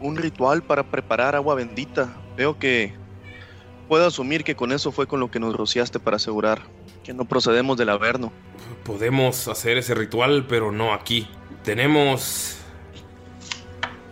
un 0.00 0.16
ritual 0.16 0.62
para 0.62 0.84
preparar 0.84 1.34
agua 1.34 1.56
bendita. 1.56 2.16
Veo 2.36 2.56
que 2.58 2.94
puedo 3.88 4.06
asumir 4.06 4.44
que 4.44 4.54
con 4.54 4.70
eso 4.70 4.92
fue 4.92 5.08
con 5.08 5.18
lo 5.18 5.28
que 5.28 5.40
nos 5.40 5.56
rociaste 5.56 5.98
para 5.98 6.16
asegurar 6.16 6.62
que 7.02 7.12
no 7.12 7.24
procedemos 7.24 7.76
del 7.76 7.88
Averno. 7.88 8.32
Podemos 8.84 9.48
hacer 9.48 9.76
ese 9.76 9.94
ritual, 9.96 10.46
pero 10.48 10.70
no 10.70 10.92
aquí. 10.92 11.26
Tenemos 11.64 12.55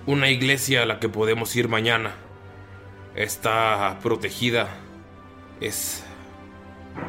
una 0.06 0.28
iglesia 0.28 0.82
a 0.82 0.86
la 0.86 1.00
que 1.00 1.08
podemos 1.08 1.54
ir 1.56 1.68
mañana. 1.68 2.14
Está 3.14 3.98
protegida. 4.02 4.68
Es 5.60 6.04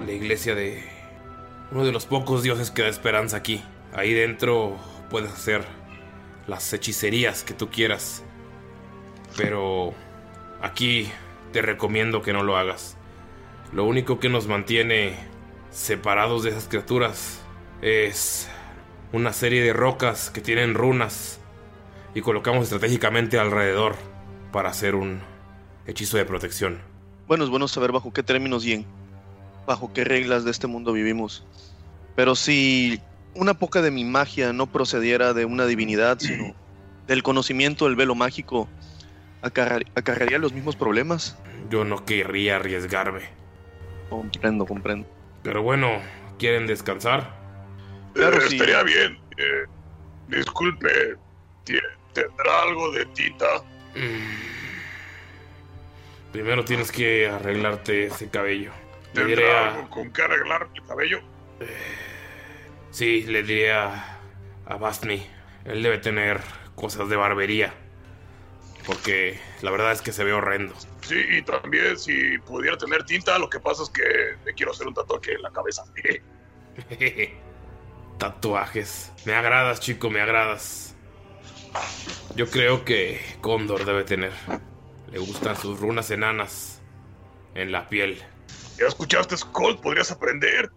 la 0.05 0.11
iglesia 0.11 0.55
de 0.55 0.83
uno 1.71 1.83
de 1.83 1.91
los 1.91 2.05
pocos 2.05 2.43
dioses 2.43 2.71
que 2.71 2.83
da 2.83 2.87
esperanza 2.87 3.37
aquí. 3.37 3.63
Ahí 3.93 4.13
dentro 4.13 4.77
puedes 5.09 5.31
hacer 5.31 5.63
las 6.47 6.71
hechicerías 6.73 7.43
que 7.43 7.53
tú 7.53 7.69
quieras. 7.69 8.23
Pero 9.35 9.93
aquí 10.61 11.11
te 11.51 11.61
recomiendo 11.61 12.21
que 12.21 12.33
no 12.33 12.43
lo 12.43 12.57
hagas. 12.57 12.97
Lo 13.73 13.83
único 13.83 14.19
que 14.19 14.29
nos 14.29 14.47
mantiene 14.47 15.15
separados 15.71 16.43
de 16.43 16.51
esas 16.51 16.67
criaturas 16.67 17.41
es 17.81 18.47
una 19.11 19.33
serie 19.33 19.61
de 19.63 19.73
rocas 19.73 20.29
que 20.29 20.39
tienen 20.39 20.75
runas 20.75 21.41
y 22.15 22.21
colocamos 22.21 22.63
estratégicamente 22.63 23.37
alrededor 23.37 23.95
para 24.51 24.69
hacer 24.69 24.95
un 24.95 25.19
hechizo 25.85 26.17
de 26.17 26.25
protección. 26.25 26.79
Bueno, 27.27 27.43
es 27.43 27.49
bueno 27.51 27.67
saber 27.67 27.91
bajo 27.91 28.11
qué 28.13 28.23
términos 28.23 28.65
y 28.65 28.73
en 28.73 28.85
bajo 29.67 29.93
qué 29.93 30.03
reglas 30.03 30.43
de 30.45 30.51
este 30.51 30.65
mundo 30.67 30.93
vivimos. 30.93 31.45
Pero 32.15 32.35
si 32.35 32.99
una 33.35 33.53
poca 33.55 33.81
de 33.81 33.91
mi 33.91 34.05
magia 34.05 34.53
no 34.53 34.67
procediera 34.67 35.33
de 35.33 35.45
una 35.45 35.65
divinidad, 35.65 36.17
sino 36.19 36.55
del 37.07 37.21
conocimiento 37.21 37.85
del 37.85 37.95
velo 37.95 38.15
mágico, 38.15 38.67
acarre- 39.41 39.85
acarrearía 39.95 40.37
los 40.39 40.53
mismos 40.53 40.75
problemas. 40.75 41.37
Yo 41.69 41.83
no 41.83 42.05
querría 42.05 42.55
arriesgarme. 42.57 43.21
Comprendo, 44.09 44.65
comprendo. 44.65 45.07
Pero 45.43 45.61
bueno, 45.63 45.89
¿quieren 46.39 46.65
descansar? 46.67 47.35
Claro, 48.13 48.37
Eh, 48.37 48.41
sí. 48.47 48.55
Estaría 48.55 48.83
bien. 48.83 49.19
Eh, 49.37 49.65
disculpe, 50.29 50.89
¿tie- 51.65 51.81
¿tendrá 52.15 52.61
algo 52.63 52.91
de 52.91 53.05
tita? 53.07 53.45
Primero 56.31 56.65
tienes 56.65 56.91
que 56.91 57.29
arreglarte 57.29 58.07
ese 58.07 58.29
cabello. 58.29 58.71
Le 59.13 59.25
¿Tendrá 59.25 59.59
a- 59.69 59.75
algo 59.75 59.89
con 59.89 60.11
que 60.11 60.21
arreglar 60.23 60.67
el 60.73 60.83
cabello? 60.85 61.19
Sí, 62.91 63.23
le 63.23 63.43
diré 63.43 63.71
a, 63.73 64.19
a 64.65 64.75
Bastny. 64.77 65.25
Él 65.65 65.83
debe 65.83 65.97
tener 65.99 66.41
cosas 66.75 67.07
de 67.09 67.15
barbería. 67.15 67.73
Porque 68.85 69.39
la 69.61 69.71
verdad 69.71 69.91
es 69.93 70.01
que 70.01 70.11
se 70.11 70.23
ve 70.23 70.33
horrendo. 70.33 70.75
Sí, 71.01 71.15
y 71.29 71.41
también 71.41 71.97
si 71.97 72.37
pudiera 72.39 72.77
tener 72.77 73.03
tinta, 73.05 73.39
lo 73.39 73.49
que 73.49 73.59
pasa 73.59 73.83
es 73.83 73.89
que 73.89 74.03
le 74.45 74.53
quiero 74.53 74.71
hacer 74.73 74.87
un 74.87 74.93
tatuaje 74.93 75.33
en 75.33 75.41
la 75.41 75.51
cabeza. 75.51 75.83
Tatuajes. 78.17 79.11
Me 79.25 79.33
agradas, 79.33 79.79
chico, 79.79 80.09
me 80.09 80.21
agradas. 80.21 80.94
Yo 82.35 82.47
creo 82.49 82.83
que 82.85 83.21
Cóndor 83.41 83.85
debe 83.85 84.03
tener. 84.03 84.31
Le 85.11 85.19
gustan 85.19 85.55
sus 85.55 85.79
runas 85.79 86.11
enanas 86.11 86.81
en 87.53 87.71
la 87.71 87.87
piel. 87.87 88.21
¿Ya 88.77 88.87
escuchaste, 88.87 89.37
Skull? 89.37 89.79
¿Podrías 89.79 90.11
aprender? 90.11 90.69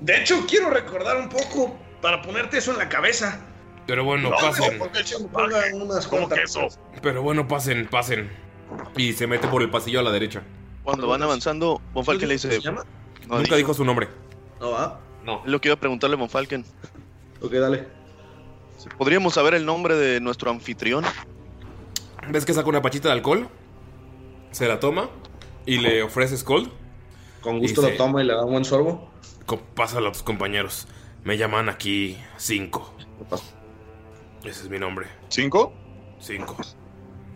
De 0.00 0.20
hecho, 0.20 0.44
quiero 0.48 0.70
recordar 0.70 1.16
un 1.16 1.28
poco 1.28 1.76
para 2.02 2.22
ponerte 2.22 2.58
eso 2.58 2.72
en 2.72 2.78
la 2.78 2.88
cabeza. 2.88 3.40
Pero 3.86 4.04
bueno, 4.04 4.30
No, 4.30 4.36
pasen. 4.36 4.78
Pero 7.02 7.22
bueno, 7.22 7.48
pasen, 7.48 7.86
pasen. 7.88 8.30
Y 8.96 9.12
se 9.12 9.26
mete 9.26 9.48
por 9.48 9.62
el 9.62 9.70
pasillo 9.70 10.00
a 10.00 10.02
la 10.02 10.10
derecha. 10.12 10.42
Cuando 10.82 11.06
van 11.08 11.22
avanzando, 11.22 11.80
Von 11.92 12.04
Falken 12.04 12.28
le 12.28 12.34
dice... 12.34 12.48
¿Cómo 12.48 12.60
se 12.60 12.66
llama? 12.68 12.84
No, 13.28 13.38
Nunca 13.38 13.56
dijo 13.56 13.74
su 13.74 13.84
nombre. 13.84 14.08
No 14.60 14.72
va. 14.72 15.00
No. 15.24 15.42
Es 15.44 15.50
lo 15.50 15.60
que 15.60 15.68
iba 15.68 15.74
a 15.74 15.80
preguntarle 15.80 16.16
a 16.16 16.18
Von 16.18 16.28
Falken. 16.30 16.64
Ok, 17.40 17.52
dale. 17.52 17.86
¿Podríamos 18.96 19.34
saber 19.34 19.54
el 19.54 19.66
nombre 19.66 19.96
de 19.96 20.20
nuestro 20.20 20.50
anfitrión? 20.50 21.04
¿Ves 22.28 22.44
que 22.44 22.54
saca 22.54 22.68
una 22.68 22.82
pachita 22.82 23.08
de 23.08 23.14
alcohol? 23.14 23.48
Se 24.52 24.68
la 24.68 24.78
toma 24.80 25.10
y 25.66 25.78
le 25.78 26.02
ofrece 26.02 26.36
Scold. 26.36 26.70
Con 27.40 27.58
gusto 27.58 27.82
lo 27.82 27.96
toma 27.96 28.22
y 28.22 28.26
le 28.26 28.34
da 28.34 28.44
un 28.44 28.52
buen 28.52 28.64
sorbo. 28.64 29.10
Pásalo 29.74 30.08
a 30.08 30.12
tus 30.12 30.22
compañeros. 30.22 30.86
Me 31.24 31.36
llaman 31.36 31.68
aquí 31.68 32.18
Cinco. 32.36 32.94
Ese 34.44 34.62
es 34.62 34.68
mi 34.68 34.78
nombre. 34.78 35.06
¿Cinco? 35.28 35.72
Cinco. 36.20 36.56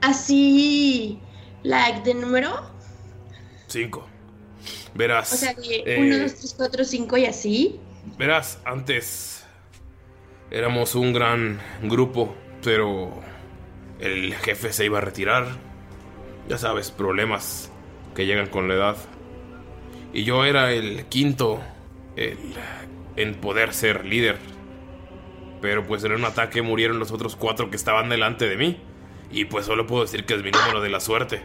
Así, 0.00 1.20
like 1.62 2.02
de 2.02 2.14
número. 2.14 2.50
Cinco. 3.66 4.06
Verás. 4.94 5.32
O 5.32 5.36
sea, 5.36 5.54
de 5.54 5.82
eh, 5.86 6.00
1, 6.00 6.18
2, 6.18 6.34
3, 6.34 6.54
4, 6.56 6.84
5 6.84 7.16
y 7.16 7.24
así. 7.26 7.80
Verás, 8.18 8.58
antes 8.64 9.31
éramos 10.52 10.94
un 10.94 11.12
gran 11.12 11.58
grupo, 11.82 12.34
pero 12.62 13.10
el 13.98 14.34
jefe 14.34 14.72
se 14.72 14.84
iba 14.84 14.98
a 14.98 15.00
retirar. 15.00 15.46
Ya 16.48 16.58
sabes, 16.58 16.90
problemas 16.90 17.72
que 18.14 18.26
llegan 18.26 18.46
con 18.48 18.68
la 18.68 18.74
edad. 18.74 18.96
Y 20.12 20.24
yo 20.24 20.44
era 20.44 20.72
el 20.72 21.06
quinto 21.06 21.60
el- 22.16 22.36
en 23.16 23.34
poder 23.36 23.72
ser 23.72 24.04
líder. 24.04 24.36
Pero 25.60 25.84
pues 25.86 26.04
en 26.04 26.12
un 26.12 26.24
ataque 26.24 26.60
murieron 26.60 26.98
los 26.98 27.12
otros 27.12 27.36
cuatro 27.36 27.70
que 27.70 27.76
estaban 27.76 28.08
delante 28.08 28.48
de 28.48 28.56
mí. 28.56 28.80
Y 29.30 29.46
pues 29.46 29.64
solo 29.66 29.86
puedo 29.86 30.02
decir 30.02 30.26
que 30.26 30.34
es 30.34 30.42
mi 30.42 30.50
número 30.50 30.80
de 30.82 30.90
la 30.90 31.00
suerte. 31.00 31.42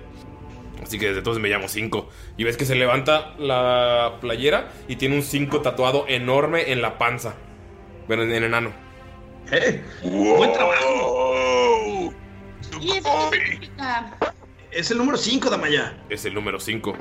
Así 0.83 0.99
que 0.99 1.07
desde 1.07 1.19
entonces 1.19 1.41
me 1.41 1.49
llamo 1.49 1.67
5. 1.69 2.09
Y 2.35 2.43
ves 2.43 2.57
que 2.57 2.65
se 2.65 2.75
levanta 2.75 3.33
la 3.39 4.17
playera 4.19 4.71
y 4.87 4.95
tiene 4.97 5.15
un 5.15 5.21
5 5.23 5.61
tatuado 5.61 6.05
enorme 6.07 6.71
en 6.71 6.81
la 6.81 6.97
panza. 6.97 7.35
Bueno, 8.07 8.23
en, 8.23 8.31
en 8.33 8.43
enano. 8.43 8.71
¡Eh! 9.51 9.81
¡Buen 10.03 10.51
trabajo! 10.53 12.13
¿Y 12.81 12.91
eso 12.91 13.29
qué 13.31 13.37
significa? 13.39 14.17
Es 14.71 14.91
el 14.91 14.97
número 14.97 15.17
5, 15.17 15.49
Damaya. 15.49 15.97
Es 16.09 16.25
el 16.25 16.33
número 16.33 16.59
5. 16.59 16.95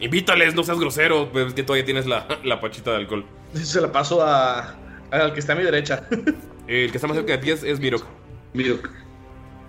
Invítales, 0.00 0.54
no 0.54 0.64
seas 0.64 0.78
grosero. 0.78 1.30
Ves 1.32 1.54
que 1.54 1.62
todavía 1.62 1.84
tienes 1.84 2.06
la, 2.06 2.26
la 2.44 2.60
pachita 2.60 2.90
de 2.90 2.96
alcohol. 2.98 3.24
Se 3.54 3.80
la 3.80 3.92
paso 3.92 4.22
a, 4.22 4.76
al 5.10 5.32
que 5.32 5.40
está 5.40 5.52
a 5.52 5.56
mi 5.56 5.62
derecha. 5.62 6.06
El 6.66 6.90
que 6.90 6.96
está 6.98 7.06
más 7.06 7.16
cerca 7.16 7.32
de 7.32 7.38
ti 7.38 7.50
es, 7.50 7.62
es 7.62 7.78
Mirok. 7.80 8.04
Mirok. 8.52 8.88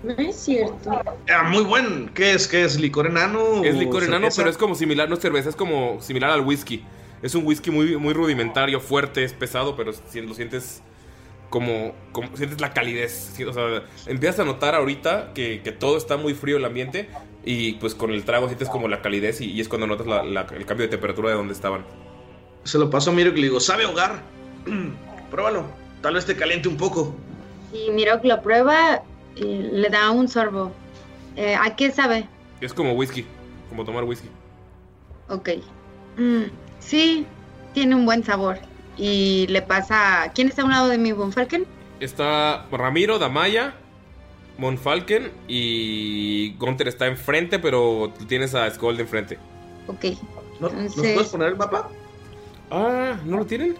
No 0.03 0.11
es 0.17 0.35
cierto. 0.35 1.01
Ah, 1.33 1.43
muy 1.43 1.63
buen. 1.63 2.09
¿Qué 2.09 2.33
es? 2.33 2.47
¿Qué 2.47 2.63
es? 2.65 2.79
¿Licor 2.79 3.07
enano? 3.07 3.63
Es 3.63 3.75
licor 3.75 4.03
enano, 4.03 4.23
cerveza? 4.25 4.37
pero 4.37 4.49
es 4.49 4.57
como 4.57 4.75
similar, 4.75 5.07
no 5.07 5.15
es 5.15 5.21
cerveza, 5.21 5.49
es 5.49 5.55
como 5.55 6.01
similar 6.01 6.29
al 6.31 6.41
whisky. 6.41 6.83
Es 7.21 7.35
un 7.35 7.45
whisky 7.45 7.71
muy, 7.71 7.95
muy 7.95 8.13
rudimentario, 8.13 8.81
fuerte, 8.81 9.23
es 9.23 9.31
pesado, 9.31 9.77
pero 9.77 9.93
si- 9.93 10.19
lo 10.21 10.33
sientes 10.33 10.83
como, 11.53 11.93
como 12.11 12.35
sientes 12.35 12.59
la 12.59 12.73
calidez. 12.73 13.31
¿sí? 13.35 13.43
O 13.43 13.53
sea, 13.53 13.83
empiezas 14.07 14.39
a 14.39 14.43
notar 14.43 14.73
ahorita 14.73 15.33
que, 15.35 15.61
que 15.61 15.71
todo 15.71 15.97
está 15.97 16.17
muy 16.17 16.33
frío 16.33 16.57
el 16.57 16.65
ambiente 16.65 17.09
y 17.45 17.73
pues 17.73 17.93
con 17.93 18.09
el 18.09 18.25
trago 18.25 18.47
sientes 18.47 18.69
como 18.69 18.87
la 18.87 19.03
calidez 19.03 19.39
y, 19.39 19.51
y 19.51 19.61
es 19.61 19.69
cuando 19.69 19.85
notas 19.85 20.07
la- 20.07 20.23
la- 20.23 20.47
el 20.55 20.65
cambio 20.65 20.87
de 20.87 20.89
temperatura 20.89 21.29
de 21.29 21.35
donde 21.35 21.53
estaban. 21.53 21.85
Se 22.63 22.79
lo 22.79 22.89
paso 22.89 23.11
a 23.11 23.13
Mirok 23.13 23.33
y 23.37 23.41
le 23.41 23.47
digo, 23.49 23.59
¿sabe 23.59 23.83
ahogar? 23.83 24.23
Pruébalo. 25.29 25.65
Tal 26.01 26.15
vez 26.15 26.25
te 26.25 26.35
caliente 26.35 26.67
un 26.67 26.77
poco. 26.77 27.13
Y 27.71 27.91
Mirok 27.91 28.25
lo 28.25 28.41
prueba 28.41 29.03
y 29.35 29.43
le 29.43 29.89
da 29.89 30.09
un 30.09 30.27
sorbo. 30.27 30.71
Eh, 31.35 31.53
¿A 31.55 31.75
qué 31.75 31.91
sabe? 31.91 32.27
Es 32.61 32.73
como 32.73 32.93
whisky, 32.93 33.25
como 33.69 33.85
tomar 33.85 34.05
whisky. 34.05 34.27
Ok. 35.29 35.49
Mm, 36.17 36.45
sí, 36.79 37.27
tiene 37.75 37.93
un 37.93 38.05
buen 38.07 38.23
sabor. 38.23 38.57
Y 38.97 39.47
le 39.47 39.61
pasa... 39.61 40.31
¿Quién 40.35 40.47
está 40.47 40.61
a 40.61 40.65
un 40.65 40.71
lado 40.71 40.87
de 40.87 40.97
mi 40.97 41.11
Bonfalken? 41.11 41.65
Está 41.99 42.65
Ramiro, 42.71 43.17
Damaya, 43.19 43.75
Monfalken 44.57 45.31
y 45.47 46.53
Gunther 46.57 46.87
está 46.87 47.07
enfrente, 47.07 47.59
pero 47.59 48.13
tú 48.17 48.25
tienes 48.25 48.53
a 48.55 48.69
Skold 48.69 48.99
enfrente. 48.99 49.37
Ok. 49.87 50.17
¿No, 50.59 50.69
¿Nos 50.69 50.95
puedes 50.95 51.29
poner 51.29 51.49
el 51.49 51.55
mapa? 51.55 51.89
Ah, 52.69 53.17
¿no 53.25 53.37
lo 53.37 53.45
tienen? 53.45 53.75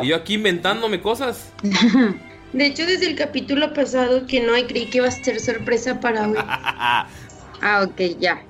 Y 0.00 0.08
yo 0.08 0.16
aquí 0.16 0.34
inventándome 0.34 1.00
cosas. 1.00 1.52
De 2.52 2.66
hecho, 2.66 2.86
desde 2.86 3.06
el 3.06 3.16
capítulo 3.16 3.74
pasado 3.74 4.26
que 4.26 4.40
no 4.40 4.52
creí 4.68 4.86
que 4.86 4.98
iba 4.98 5.08
a 5.08 5.10
ser 5.10 5.40
sorpresa 5.40 6.00
para 6.00 6.28
hoy. 6.28 6.36
Ah, 7.66 7.82
ok, 7.82 8.18
ya. 8.20 8.42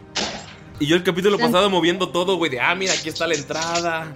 Y 0.80 0.86
yo 0.86 0.96
el 0.96 1.04
capítulo 1.04 1.38
pasado 1.38 1.70
moviendo 1.70 2.08
todo, 2.08 2.36
güey, 2.36 2.50
de, 2.50 2.58
ah, 2.58 2.74
mira, 2.74 2.92
aquí 2.92 3.08
está 3.08 3.28
la 3.28 3.34
entrada. 3.34 4.12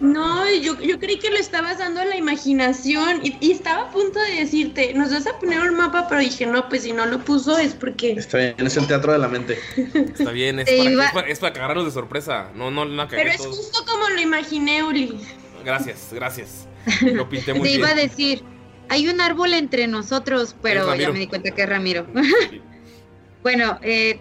No, 0.00 0.50
yo, 0.50 0.80
yo 0.80 0.98
creí 0.98 1.18
que 1.18 1.28
lo 1.30 1.36
estabas 1.36 1.78
dando 1.78 2.00
a 2.00 2.06
la 2.06 2.16
imaginación 2.16 3.20
y, 3.22 3.36
y 3.40 3.52
estaba 3.52 3.82
a 3.82 3.90
punto 3.90 4.18
de 4.18 4.36
decirte, 4.40 4.94
nos 4.94 5.10
vas 5.12 5.26
a 5.26 5.38
poner 5.38 5.60
un 5.60 5.76
mapa, 5.76 6.08
pero 6.08 6.22
dije, 6.22 6.46
no, 6.46 6.68
pues 6.70 6.82
si 6.84 6.92
no 6.92 7.04
lo 7.04 7.18
puso 7.18 7.58
es 7.58 7.74
porque... 7.74 8.12
Está 8.16 8.38
bien, 8.38 8.54
es 8.58 8.76
el 8.78 8.86
teatro 8.86 9.12
de 9.12 9.18
la 9.18 9.28
mente. 9.28 9.58
Está 9.76 10.30
bien, 10.30 10.58
es, 10.60 10.64
para, 10.70 10.90
iba- 10.90 11.04
es 11.06 11.12
para, 11.12 11.28
es 11.28 11.38
para 11.38 11.52
cagarnos 11.52 11.84
de 11.84 11.90
sorpresa. 11.90 12.50
No, 12.54 12.70
no, 12.70 12.86
no, 12.86 13.08
Pero 13.08 13.28
es 13.30 13.36
todo. 13.36 13.52
justo 13.52 13.84
como 13.86 14.08
lo 14.08 14.20
imaginé, 14.20 14.82
Uli. 14.82 15.20
Gracias, 15.64 16.08
gracias. 16.12 16.66
Lo 17.02 17.28
pinté 17.28 17.52
muy 17.52 17.62
Te 17.64 17.68
bien. 17.68 17.80
iba 17.80 17.90
a 17.90 17.94
decir, 17.94 18.42
hay 18.88 19.06
un 19.06 19.20
árbol 19.20 19.52
entre 19.52 19.86
nosotros, 19.86 20.56
pero 20.62 20.94
ya 20.96 21.10
me 21.10 21.18
di 21.18 21.26
cuenta 21.26 21.50
que 21.50 21.62
es 21.62 21.68
Ramiro. 21.68 22.06
bueno, 23.42 23.78
eh, 23.82 24.18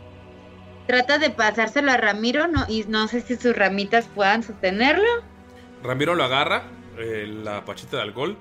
trata 0.88 1.18
de 1.18 1.30
pasárselo 1.30 1.92
a 1.92 1.98
Ramiro 1.98 2.48
no, 2.48 2.66
y 2.68 2.84
no 2.90 3.08
sé 3.08 3.22
si 3.22 3.38
sus 3.38 3.56
ramitas 3.56 4.08
puedan 4.14 4.44
sostenerlo. 4.44 5.08
Ramiro 5.84 6.16
lo 6.16 6.24
agarra, 6.24 6.64
eh, 6.98 7.28
la 7.44 7.64
pachita 7.66 7.98
de 7.98 8.04
alcohol, 8.04 8.38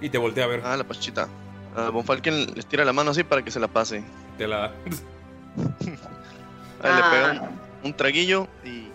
y 0.00 0.08
te 0.10 0.18
voltea 0.18 0.44
a 0.44 0.46
ver. 0.48 0.62
Ah, 0.64 0.76
la 0.76 0.84
pachita. 0.84 1.28
A 1.76 1.90
Von 1.90 2.04
Falken 2.04 2.54
les 2.54 2.66
tira 2.66 2.84
la 2.84 2.92
mano 2.92 3.10
así 3.10 3.22
para 3.24 3.42
que 3.42 3.50
se 3.50 3.60
la 3.60 3.68
pase. 3.68 4.02
Te 4.38 4.46
la 4.48 4.72
Ahí 6.82 6.94
le 6.94 7.00
Ah. 7.02 7.10
pega 7.10 7.32
un, 7.82 7.88
un 7.88 7.94
traguillo 7.94 8.48
y, 8.64 8.88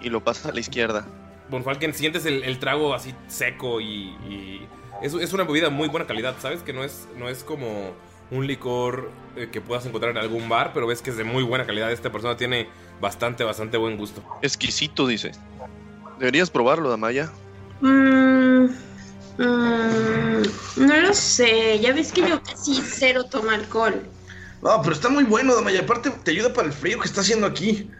y 0.00 0.10
lo 0.10 0.22
pasa 0.24 0.48
a 0.48 0.52
la 0.52 0.60
izquierda. 0.60 1.04
Bonfalken, 1.48 1.94
sientes 1.94 2.26
el, 2.26 2.42
el 2.42 2.58
trago 2.58 2.92
así 2.94 3.14
seco 3.28 3.80
y, 3.80 4.08
y 4.28 4.66
es, 5.02 5.14
es 5.14 5.32
una 5.32 5.44
bebida 5.44 5.70
muy 5.70 5.88
buena 5.88 6.06
calidad, 6.06 6.34
¿sabes? 6.40 6.62
Que 6.62 6.72
no 6.72 6.82
es, 6.82 7.06
no 7.16 7.28
es 7.28 7.44
como 7.44 7.92
un 8.32 8.46
licor 8.48 9.10
eh, 9.36 9.48
que 9.52 9.60
puedas 9.60 9.86
encontrar 9.86 10.10
en 10.10 10.18
algún 10.18 10.48
bar, 10.48 10.72
pero 10.74 10.88
ves 10.88 11.02
que 11.02 11.10
es 11.10 11.16
de 11.16 11.22
muy 11.22 11.44
buena 11.44 11.64
calidad. 11.64 11.92
Esta 11.92 12.10
persona 12.10 12.36
tiene 12.36 12.66
bastante, 13.00 13.44
bastante 13.44 13.76
buen 13.76 13.96
gusto. 13.96 14.22
Exquisito, 14.42 15.06
dice. 15.06 15.30
Deberías 16.18 16.50
probarlo, 16.50 16.88
Damaya. 16.90 17.30
Mm, 17.80 18.66
mm, 19.38 20.42
no 20.78 20.96
lo 20.96 21.14
sé, 21.14 21.78
ya 21.80 21.92
ves 21.92 22.12
que 22.12 22.22
yo 22.22 22.42
casi 22.42 22.80
cero 22.82 23.24
tomo 23.24 23.50
alcohol. 23.50 24.02
No, 24.62 24.80
pero 24.82 24.94
está 24.94 25.08
muy 25.08 25.24
bueno, 25.24 25.54
Damaya. 25.54 25.80
Aparte, 25.80 26.10
te 26.10 26.30
ayuda 26.30 26.52
para 26.52 26.68
el 26.68 26.72
frío 26.72 26.98
que 26.98 27.06
está 27.06 27.20
haciendo 27.20 27.46
aquí. 27.46 27.90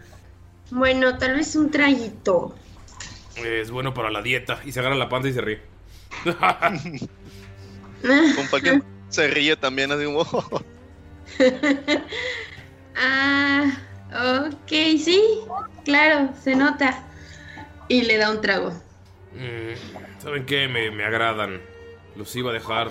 Bueno, 0.71 1.17
tal 1.17 1.35
vez 1.35 1.55
un 1.55 1.71
traguito. 1.71 2.55
Es 3.35 3.71
bueno 3.71 3.93
para 3.93 4.09
la 4.09 4.21
dieta. 4.21 4.59
Y 4.65 4.71
se 4.71 4.79
agarra 4.79 4.95
la 4.95 5.09
panza 5.09 5.29
y 5.29 5.33
se 5.33 5.41
ríe. 5.41 5.61
Von 8.03 8.47
Falken 8.49 8.83
se 9.09 9.27
ríe 9.27 9.55
también, 9.55 9.91
así 9.91 10.05
como. 10.05 10.25
Ah, 12.99 13.77
ok, 14.49 14.69
sí, 14.69 15.21
claro, 15.85 16.33
se 16.43 16.55
nota. 16.55 17.06
Y 17.87 18.01
le 18.03 18.17
da 18.17 18.31
un 18.31 18.41
trago. 18.41 18.69
Mm, 19.33 20.19
¿Saben 20.21 20.45
qué? 20.45 20.67
Me, 20.67 20.91
me 20.91 21.03
agradan. 21.05 21.61
Los 22.15 22.35
iba 22.35 22.49
a 22.51 22.53
dejar. 22.53 22.89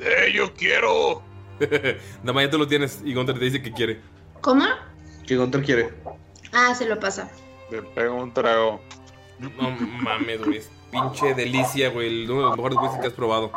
¡Eh, 0.00 0.32
yo 0.34 0.52
quiero! 0.54 1.22
Damaya, 2.22 2.50
tú 2.50 2.58
lo 2.58 2.66
tienes 2.66 3.00
y 3.04 3.14
Gunter 3.14 3.38
te 3.38 3.44
dice 3.44 3.62
que 3.62 3.72
quiere. 3.72 4.00
¿Cómo? 4.40 4.64
Que 5.26 5.36
Gunter 5.36 5.62
quiere. 5.62 5.90
Ah, 6.52 6.74
se 6.74 6.86
lo 6.86 6.98
pasa. 6.98 7.30
Le 7.70 7.82
pego 7.82 8.14
un 8.16 8.32
trago. 8.32 8.80
No 9.38 9.70
mames, 9.70 10.44
güey. 10.44 10.58
Es 10.58 10.70
pinche 10.90 11.34
delicia, 11.34 11.90
güey. 11.90 12.06
El- 12.24 12.30
Uno 12.30 12.40
de 12.42 12.46
los 12.48 12.56
mejores 12.56 12.78
whisky 12.78 13.00
que 13.00 13.06
has 13.08 13.12
probado. 13.12 13.50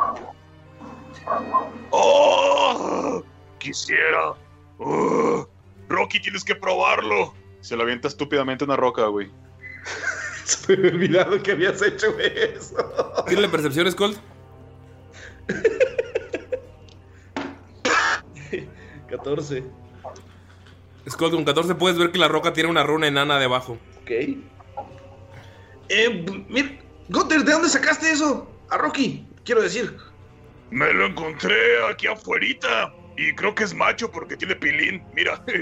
¡Oh! 1.90 3.22
Quisiera. 3.58 4.34
¡Oh! 4.78 5.46
Rocky, 5.88 6.20
tienes 6.20 6.44
que 6.44 6.54
probarlo. 6.54 7.34
Se 7.60 7.76
lo 7.76 7.82
avienta 7.82 8.08
estúpidamente 8.08 8.64
una 8.64 8.76
roca, 8.76 9.06
güey. 9.06 9.30
Se 10.66 10.76
me 10.78 10.88
había 10.88 10.92
olvidado 10.92 11.42
que 11.42 11.52
habías 11.52 11.82
hecho 11.82 12.18
eso. 12.18 12.74
¿Tiene 13.26 13.42
la 13.42 13.50
percepción, 13.50 13.90
Skull? 13.90 14.16
14. 19.10 19.62
Skull, 21.10 21.30
con 21.30 21.44
14 21.44 21.74
puedes 21.74 21.98
ver 21.98 22.12
que 22.12 22.18
la 22.18 22.28
roca 22.28 22.54
tiene 22.54 22.70
una 22.70 22.82
runa 22.82 23.08
enana 23.08 23.38
debajo. 23.38 23.76
Ok. 24.00 24.10
Eh, 25.90 26.26
mira, 26.48 26.78
Gunter, 27.10 27.44
¿de 27.44 27.52
dónde 27.52 27.68
sacaste 27.68 28.10
eso? 28.10 28.50
A 28.70 28.78
Rocky, 28.78 29.26
quiero 29.44 29.60
decir. 29.60 29.98
Me 30.70 30.90
lo 30.94 31.06
encontré 31.06 31.56
aquí 31.90 32.06
afuerita. 32.06 32.94
Y 33.18 33.34
creo 33.34 33.54
que 33.54 33.64
es 33.64 33.74
macho 33.74 34.10
porque 34.10 34.34
tiene 34.36 34.56
pilín. 34.56 35.02
Mira. 35.14 35.44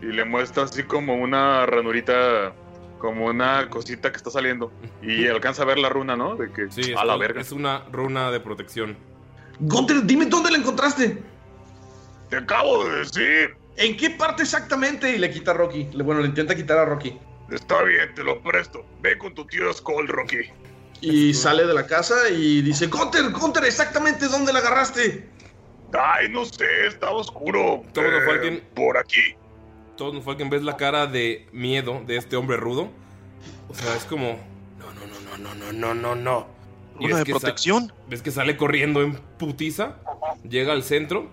Y 0.00 0.06
le 0.06 0.24
muestra 0.24 0.62
así 0.62 0.84
como 0.84 1.16
una 1.16 1.66
ranurita. 1.66 2.54
Como 2.98 3.26
una 3.26 3.68
cosita 3.70 4.10
que 4.10 4.16
está 4.16 4.30
saliendo. 4.30 4.72
Y 5.02 5.26
alcanza 5.28 5.62
a 5.62 5.66
ver 5.66 5.78
la 5.78 5.88
runa, 5.88 6.16
¿no? 6.16 6.36
De 6.36 6.50
que. 6.52 6.70
Sí, 6.70 6.92
a 6.96 7.04
la 7.04 7.16
verga. 7.16 7.40
es 7.40 7.52
una 7.52 7.84
runa 7.92 8.30
de 8.30 8.40
protección. 8.40 8.96
Gunter, 9.60 10.02
dime 10.04 10.26
dónde 10.26 10.50
la 10.50 10.58
encontraste. 10.58 11.22
Te 12.28 12.36
acabo 12.36 12.84
de 12.84 12.98
decir. 12.98 13.56
¿En 13.76 13.96
qué 13.96 14.10
parte 14.10 14.42
exactamente? 14.42 15.14
Y 15.14 15.18
le 15.18 15.30
quita 15.30 15.52
a 15.52 15.54
Rocky. 15.54 15.88
Bueno, 15.94 16.20
le 16.20 16.28
intenta 16.28 16.54
quitar 16.54 16.78
a 16.78 16.84
Rocky. 16.84 17.16
Está 17.50 17.82
bien, 17.82 18.14
te 18.14 18.22
lo 18.22 18.42
presto. 18.42 18.84
Ve 19.00 19.16
con 19.16 19.34
tu 19.34 19.46
tío 19.46 19.72
Skull, 19.72 20.08
Rocky. 20.08 20.50
Y 21.00 21.32
sale 21.32 21.64
de 21.64 21.74
la 21.74 21.86
casa 21.86 22.28
y 22.28 22.60
dice, 22.60 22.88
Gunter, 22.88 23.30
Gunter, 23.30 23.64
exactamente 23.64 24.26
dónde 24.26 24.52
la 24.52 24.58
agarraste. 24.58 25.28
Ay, 25.92 26.28
no 26.28 26.44
sé, 26.44 26.86
estaba 26.86 27.12
oscuro. 27.12 27.82
Todo 27.92 28.04
Eh. 28.04 28.62
Por 28.74 28.98
aquí. 28.98 29.36
Todos 29.98 30.14
nos 30.14 30.24
Falken 30.24 30.48
ves 30.48 30.62
la 30.62 30.76
cara 30.76 31.06
de 31.08 31.46
miedo 31.52 32.00
de 32.06 32.16
este 32.16 32.36
hombre 32.36 32.56
rudo. 32.56 32.88
O 33.68 33.74
sea, 33.74 33.94
es 33.96 34.04
como. 34.04 34.38
No, 34.78 34.92
no, 34.94 35.06
no, 35.06 35.36
no, 35.36 35.54
no, 35.54 35.72
no, 35.72 35.94
no, 35.94 36.14
no. 36.14 36.46
¿Runa 36.94 37.16
ves 37.16 37.24
de 37.24 37.32
protección? 37.32 37.92
ves 38.08 38.22
que 38.22 38.30
sale 38.30 38.56
corriendo 38.56 39.02
en 39.02 39.14
putiza. 39.38 39.96
Llega 40.48 40.72
al 40.72 40.82
centro. 40.84 41.26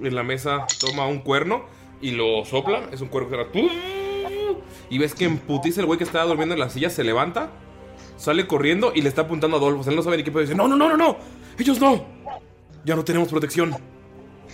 En 0.00 0.14
la 0.16 0.24
mesa 0.24 0.66
toma 0.80 1.06
un 1.06 1.20
cuerno 1.20 1.64
y 2.00 2.10
lo 2.10 2.44
sopla. 2.44 2.88
Es 2.92 3.00
un 3.00 3.08
cuerno 3.08 3.28
que 3.30 3.34
era- 3.36 3.48
Y 4.90 4.98
ves 4.98 5.14
que 5.14 5.24
en 5.24 5.38
putiza 5.38 5.80
el 5.80 5.86
güey 5.86 5.96
que 5.98 6.04
estaba 6.04 6.24
durmiendo 6.24 6.54
en 6.54 6.60
la 6.60 6.68
silla 6.70 6.90
se 6.90 7.04
levanta, 7.04 7.50
sale 8.16 8.48
corriendo 8.48 8.92
y 8.94 9.02
le 9.02 9.08
está 9.08 9.22
apuntando 9.22 9.56
a 9.56 9.60
Adolfo. 9.60 9.80
O 9.80 9.82
sea, 9.84 9.90
él 9.92 9.96
no 9.96 10.02
sabe 10.02 10.16
ni 10.16 10.24
qué 10.24 10.32
puede 10.32 10.46
decir. 10.46 10.56
No, 10.56 10.66
no, 10.66 10.74
no, 10.76 10.88
no, 10.88 10.96
no. 10.96 11.16
Ellos 11.56 11.80
no. 11.80 12.04
Ya 12.84 12.96
no 12.96 13.04
tenemos 13.04 13.28
protección. 13.28 13.76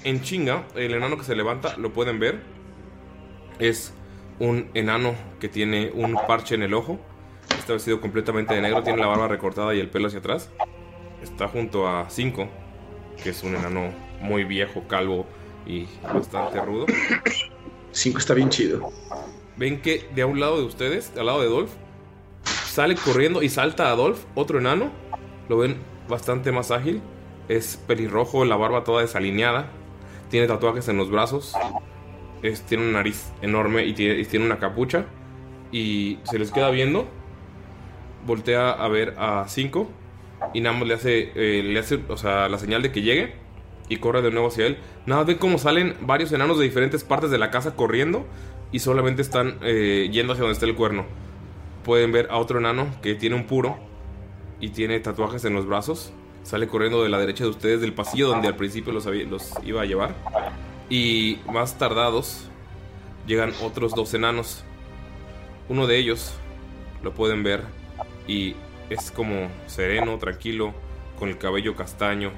En 0.04 0.20
chinga, 0.22 0.66
el 0.76 0.92
enano 0.94 1.16
que 1.16 1.24
se 1.24 1.34
levanta, 1.34 1.76
lo 1.78 1.92
pueden 1.94 2.20
ver. 2.20 2.59
Es 3.60 3.92
un 4.38 4.70
enano 4.72 5.14
que 5.38 5.48
tiene 5.48 5.90
un 5.94 6.18
parche 6.26 6.54
en 6.54 6.62
el 6.62 6.72
ojo. 6.72 6.98
Está 7.58 7.74
vestido 7.74 8.00
completamente 8.00 8.54
de 8.54 8.62
negro, 8.62 8.82
tiene 8.82 8.98
la 8.98 9.06
barba 9.06 9.28
recortada 9.28 9.74
y 9.74 9.80
el 9.80 9.90
pelo 9.90 10.06
hacia 10.06 10.20
atrás. 10.20 10.50
Está 11.22 11.46
junto 11.46 11.86
a 11.86 12.08
Cinco, 12.08 12.48
que 13.22 13.30
es 13.30 13.42
un 13.42 13.54
enano 13.54 13.92
muy 14.20 14.44
viejo, 14.44 14.84
calvo 14.88 15.26
y 15.66 15.86
bastante 16.02 16.60
rudo. 16.62 16.86
Cinco 17.92 18.18
está 18.18 18.32
bien 18.32 18.48
chido. 18.48 18.90
Ven 19.56 19.82
que 19.82 20.08
de 20.14 20.22
a 20.22 20.26
un 20.26 20.40
lado 20.40 20.56
de 20.56 20.64
ustedes, 20.64 21.12
al 21.18 21.26
lado 21.26 21.42
de 21.42 21.48
Dolph, 21.48 21.72
sale 22.44 22.94
corriendo 22.94 23.42
y 23.42 23.50
salta 23.50 23.90
a 23.90 23.94
Dolph, 23.94 24.24
otro 24.34 24.58
enano. 24.58 24.90
Lo 25.50 25.58
ven 25.58 25.76
bastante 26.08 26.50
más 26.50 26.70
ágil. 26.70 27.02
Es 27.48 27.76
pelirrojo, 27.76 28.46
la 28.46 28.56
barba 28.56 28.84
toda 28.84 29.02
desalineada. 29.02 29.68
Tiene 30.30 30.46
tatuajes 30.46 30.88
en 30.88 30.96
los 30.96 31.10
brazos. 31.10 31.52
Es- 32.42 32.62
tiene 32.62 32.84
una 32.84 32.92
nariz 32.98 33.32
enorme 33.42 33.84
y 33.84 33.92
tiene, 33.92 34.20
y 34.20 34.24
tiene 34.24 34.46
una 34.46 34.58
capucha. 34.58 35.06
Y 35.72 36.18
se 36.24 36.38
les 36.38 36.50
queda 36.50 36.70
viendo. 36.70 37.08
Voltea 38.26 38.70
a 38.70 38.88
ver 38.88 39.14
a 39.18 39.44
Cinco. 39.48 39.90
Y 40.54 40.60
nada 40.60 40.76
más 40.76 40.88
le 40.88 40.94
hace, 40.94 41.32
eh, 41.34 41.62
le 41.62 41.78
hace 41.78 42.00
o 42.08 42.16
sea, 42.16 42.48
la 42.48 42.58
señal 42.58 42.82
de 42.82 42.92
que 42.92 43.02
llegue. 43.02 43.34
Y 43.88 43.96
corre 43.96 44.22
de 44.22 44.30
nuevo 44.30 44.48
hacia 44.48 44.66
él. 44.66 44.78
Nada, 45.06 45.24
ven 45.24 45.38
cómo 45.38 45.58
salen 45.58 45.96
varios 46.02 46.32
enanos 46.32 46.58
de 46.58 46.64
diferentes 46.64 47.02
partes 47.04 47.30
de 47.30 47.38
la 47.38 47.50
casa 47.50 47.74
corriendo. 47.76 48.26
Y 48.72 48.78
solamente 48.78 49.20
están 49.22 49.58
eh, 49.62 50.08
yendo 50.12 50.32
hacia 50.32 50.42
donde 50.42 50.52
está 50.54 50.66
el 50.66 50.74
cuerno. 50.76 51.04
Pueden 51.84 52.12
ver 52.12 52.28
a 52.30 52.36
otro 52.38 52.58
enano 52.58 52.86
que 53.02 53.14
tiene 53.14 53.36
un 53.36 53.44
puro. 53.46 53.78
Y 54.60 54.68
tiene 54.70 55.00
tatuajes 55.00 55.44
en 55.44 55.54
los 55.54 55.66
brazos. 55.66 56.12
Sale 56.42 56.68
corriendo 56.68 57.02
de 57.02 57.08
la 57.08 57.18
derecha 57.18 57.44
de 57.44 57.50
ustedes 57.50 57.80
del 57.80 57.92
pasillo 57.92 58.28
donde 58.28 58.48
al 58.48 58.56
principio 58.56 58.92
los, 58.92 59.06
los 59.06 59.52
iba 59.64 59.82
a 59.82 59.84
llevar. 59.84 60.14
Y 60.90 61.38
más 61.50 61.78
tardados 61.78 62.48
llegan 63.26 63.52
otros 63.62 63.94
dos 63.94 64.12
enanos. 64.12 64.64
Uno 65.68 65.86
de 65.86 65.96
ellos 65.96 66.34
lo 67.02 67.14
pueden 67.14 67.42
ver 67.42 67.62
y 68.26 68.56
es 68.90 69.12
como 69.12 69.48
sereno, 69.68 70.18
tranquilo, 70.18 70.74
con 71.18 71.28
el 71.28 71.38
cabello 71.38 71.76
castaño. 71.76 72.32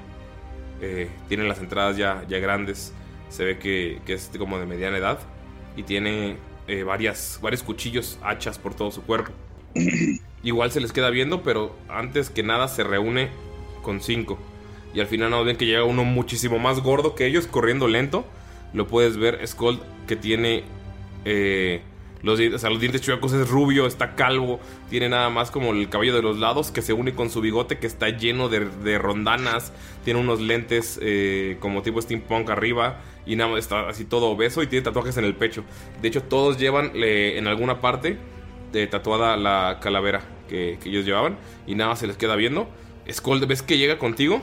Eh, 0.81 1.09
tiene 1.27 1.47
las 1.47 1.57
entradas 1.57 1.97
ya, 1.97 2.23
ya 2.29 2.37
grandes. 2.37 2.93
Se 3.29 3.43
ve 3.43 3.57
que, 3.57 3.99
que 4.05 4.13
es 4.13 4.29
como 4.37 4.59
de 4.59 4.67
mediana 4.67 4.97
edad. 4.97 5.19
Y 5.75 5.81
tiene 5.81 6.37
eh, 6.67 6.83
varias, 6.83 7.39
varios 7.41 7.63
cuchillos, 7.63 8.19
hachas 8.21 8.59
por 8.59 8.75
todo 8.75 8.91
su 8.91 9.01
cuerpo. 9.01 9.31
Igual 10.43 10.71
se 10.71 10.79
les 10.79 10.91
queda 10.91 11.09
viendo, 11.09 11.41
pero 11.41 11.75
antes 11.89 12.29
que 12.29 12.43
nada 12.43 12.67
se 12.67 12.83
reúne 12.83 13.29
con 13.81 13.99
cinco. 13.99 14.37
Y 14.93 14.99
al 14.99 15.07
final 15.07 15.31
no 15.31 15.43
ven 15.43 15.57
que 15.57 15.65
llega 15.65 15.83
uno 15.83 16.03
muchísimo 16.03 16.59
más 16.59 16.81
gordo 16.81 17.15
que 17.15 17.25
ellos, 17.25 17.47
corriendo 17.47 17.87
lento. 17.87 18.25
Lo 18.73 18.87
puedes 18.87 19.17
ver, 19.17 19.45
Skull, 19.47 19.79
que 20.07 20.15
tiene 20.15 20.63
eh, 21.25 21.81
los, 22.21 22.37
dientes, 22.37 22.57
o 22.57 22.59
sea, 22.59 22.69
los 22.69 22.79
dientes 22.79 23.01
chuecos, 23.01 23.33
es 23.33 23.47
rubio, 23.47 23.85
está 23.85 24.15
calvo, 24.15 24.59
tiene 24.89 25.09
nada 25.09 25.29
más 25.29 25.51
como 25.51 25.71
el 25.73 25.89
cabello 25.89 26.15
de 26.15 26.21
los 26.21 26.37
lados 26.37 26.71
que 26.71 26.81
se 26.81 26.93
une 26.93 27.13
con 27.13 27.29
su 27.29 27.41
bigote 27.41 27.77
que 27.77 27.87
está 27.87 28.09
lleno 28.09 28.49
de, 28.49 28.97
rondanas, 28.97 29.73
tiene 30.03 30.19
unos 30.19 30.41
lentes 30.41 30.99
eh, 31.01 31.57
como 31.59 31.81
tipo 31.81 32.01
steampunk 32.01 32.49
arriba 32.49 33.01
y 33.25 33.35
nada 33.35 33.51
más 33.51 33.59
está 33.59 33.87
así 33.87 34.05
todo 34.05 34.27
obeso 34.31 34.63
y 34.63 34.67
tiene 34.67 34.83
tatuajes 34.83 35.17
en 35.17 35.25
el 35.25 35.35
pecho. 35.35 35.63
De 36.01 36.07
hecho, 36.07 36.23
todos 36.23 36.57
llevan 36.57 36.91
en 36.95 37.47
alguna 37.47 37.79
parte 37.79 38.17
tatuada 38.89 39.37
la 39.37 39.79
calavera 39.81 40.21
que, 40.49 40.79
que 40.81 40.89
ellos 40.89 41.05
llevaban 41.05 41.37
y 41.67 41.75
nada 41.75 41.91
más 41.91 41.99
se 41.99 42.07
les 42.07 42.17
queda 42.17 42.35
viendo. 42.35 42.67
Skull, 43.11 43.45
ves 43.45 43.61
que 43.61 43.77
llega 43.77 43.97
contigo, 43.97 44.41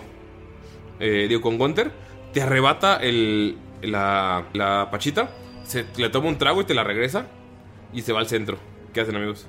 eh, 1.00 1.26
digo, 1.28 1.40
con 1.40 1.58
Gunter, 1.58 1.90
te 2.32 2.42
arrebata 2.42 2.96
el, 2.96 3.56
la, 3.82 4.44
la 4.52 4.88
pachita, 4.90 5.30
se, 5.64 5.86
le 5.96 6.08
toma 6.10 6.28
un 6.28 6.38
trago 6.38 6.60
y 6.60 6.64
te 6.64 6.74
la 6.74 6.84
regresa 6.84 7.26
y 7.92 8.02
se 8.02 8.12
va 8.12 8.20
al 8.20 8.28
centro. 8.28 8.58
¿Qué 8.92 9.00
hacen, 9.00 9.16
amigos? 9.16 9.46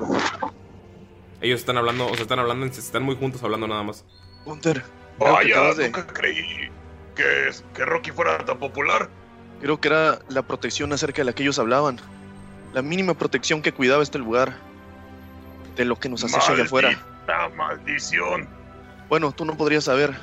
Ellos 1.41 1.59
están 1.59 1.77
hablando, 1.77 2.05
o 2.07 2.13
sea, 2.13 2.21
están 2.23 2.39
hablando, 2.39 2.65
están 2.65 3.03
muy 3.03 3.15
juntos 3.15 3.43
hablando 3.43 3.67
nada 3.67 3.83
más. 3.83 4.05
Gunter, 4.45 4.83
Vaya, 5.17 5.73
de- 5.73 5.85
nunca 5.85 6.05
creí 6.07 6.69
que, 7.15 7.49
que 7.73 7.85
Rocky 7.85 8.11
fuera 8.11 8.37
tan 8.45 8.59
popular. 8.59 9.09
creo 9.59 9.79
que 9.81 9.87
era 9.87 10.19
la 10.29 10.43
protección 10.43 10.93
acerca 10.93 11.21
de 11.21 11.25
la 11.25 11.33
que 11.33 11.43
ellos 11.43 11.57
hablaban. 11.59 11.97
La 12.73 12.81
mínima 12.81 13.15
protección 13.15 13.61
que 13.61 13.71
cuidaba 13.73 14.03
este 14.03 14.17
lugar. 14.19 14.53
De 15.75 15.85
lo 15.85 15.95
que 15.99 16.09
nos 16.09 16.23
acecha 16.23 16.51
allá 16.53 16.63
afuera. 16.63 16.99
Maldición. 17.55 18.47
Bueno, 19.09 19.31
tú 19.31 19.45
no 19.45 19.55
podrías 19.57 19.85
saber 19.85 20.13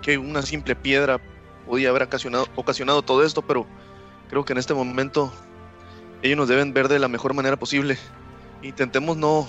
que 0.00 0.16
una 0.16 0.42
simple 0.42 0.74
piedra 0.76 1.20
podía 1.66 1.90
haber 1.90 2.04
ocasionado, 2.04 2.46
ocasionado 2.56 3.02
todo 3.02 3.24
esto, 3.24 3.42
pero 3.42 3.66
creo 4.28 4.44
que 4.44 4.52
en 4.52 4.58
este 4.58 4.74
momento 4.74 5.32
ellos 6.22 6.36
nos 6.36 6.48
deben 6.48 6.72
ver 6.72 6.88
de 6.88 6.98
la 6.98 7.08
mejor 7.08 7.34
manera 7.34 7.56
posible. 7.56 7.98
Intentemos 8.62 9.16
no, 9.16 9.48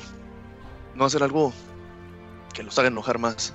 no 0.95 1.05
hacer 1.05 1.23
algo 1.23 1.53
que 2.53 2.63
los 2.63 2.77
haga 2.77 2.89
enojar 2.89 3.19
más. 3.19 3.53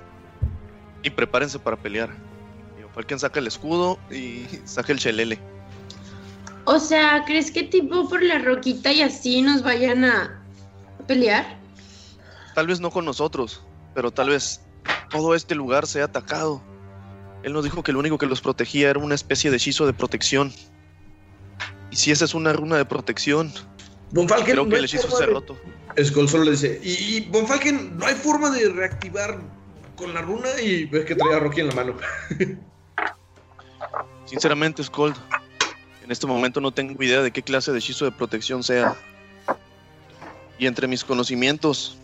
Y 1.02 1.10
prepárense 1.10 1.58
para 1.58 1.76
pelear. 1.76 2.10
Falken 2.94 3.18
saca 3.18 3.40
el 3.40 3.46
escudo 3.46 3.98
y 4.10 4.46
saca 4.64 4.92
el 4.92 4.98
chelele. 4.98 5.38
O 6.64 6.78
sea, 6.78 7.24
¿crees 7.26 7.50
que 7.50 7.64
tipo 7.64 8.08
por 8.08 8.22
la 8.22 8.38
roquita 8.38 8.92
y 8.92 9.02
así 9.02 9.42
nos 9.42 9.62
vayan 9.62 10.04
a 10.04 10.40
pelear? 11.06 11.58
Tal 12.54 12.66
vez 12.66 12.80
no 12.80 12.90
con 12.90 13.04
nosotros, 13.04 13.62
pero 13.94 14.10
tal 14.10 14.28
vez 14.28 14.60
todo 15.10 15.34
este 15.34 15.54
lugar 15.54 15.86
sea 15.86 16.04
atacado. 16.04 16.62
Él 17.42 17.52
nos 17.52 17.64
dijo 17.64 17.82
que 17.82 17.92
lo 17.92 17.98
único 17.98 18.18
que 18.18 18.26
los 18.26 18.40
protegía 18.40 18.90
era 18.90 18.98
una 18.98 19.14
especie 19.14 19.50
de 19.50 19.56
hechizo 19.56 19.86
de 19.86 19.92
protección. 19.92 20.52
Y 21.90 21.96
si 21.96 22.10
esa 22.10 22.24
es 22.24 22.34
una 22.34 22.52
runa 22.52 22.76
de 22.76 22.84
protección, 22.84 23.52
Von 24.12 24.28
Falken, 24.28 24.52
creo 24.52 24.64
no 24.64 24.70
que 24.70 24.76
hay 24.76 24.80
el 24.80 24.84
hechizo 24.84 25.10
se 25.10 25.24
ha 25.24 25.26
roto. 25.26 25.58
Skull 26.02 26.28
solo 26.28 26.44
le 26.44 26.52
dice, 26.52 26.80
y, 26.82 27.16
y 27.16 27.20
Von 27.30 27.46
Falken, 27.46 27.98
no 27.98 28.06
hay 28.06 28.14
forma 28.14 28.50
de 28.50 28.68
reactivar 28.68 29.40
con 29.96 30.14
la 30.14 30.22
runa 30.22 30.48
y 30.60 30.84
ves 30.86 31.04
que 31.04 31.14
traía 31.14 31.36
a 31.36 31.40
Rocky 31.40 31.60
en 31.60 31.68
la 31.68 31.74
mano. 31.74 31.96
Sinceramente, 34.26 34.82
Skold, 34.82 35.16
en 36.04 36.10
este 36.10 36.26
momento 36.26 36.60
no 36.60 36.72
tengo 36.72 37.02
idea 37.02 37.22
de 37.22 37.30
qué 37.30 37.42
clase 37.42 37.72
de 37.72 37.78
hechizo 37.78 38.04
de 38.04 38.12
protección 38.12 38.62
sea. 38.62 38.96
Y 40.58 40.66
entre 40.66 40.86
mis 40.86 41.04
conocimientos, 41.04 41.98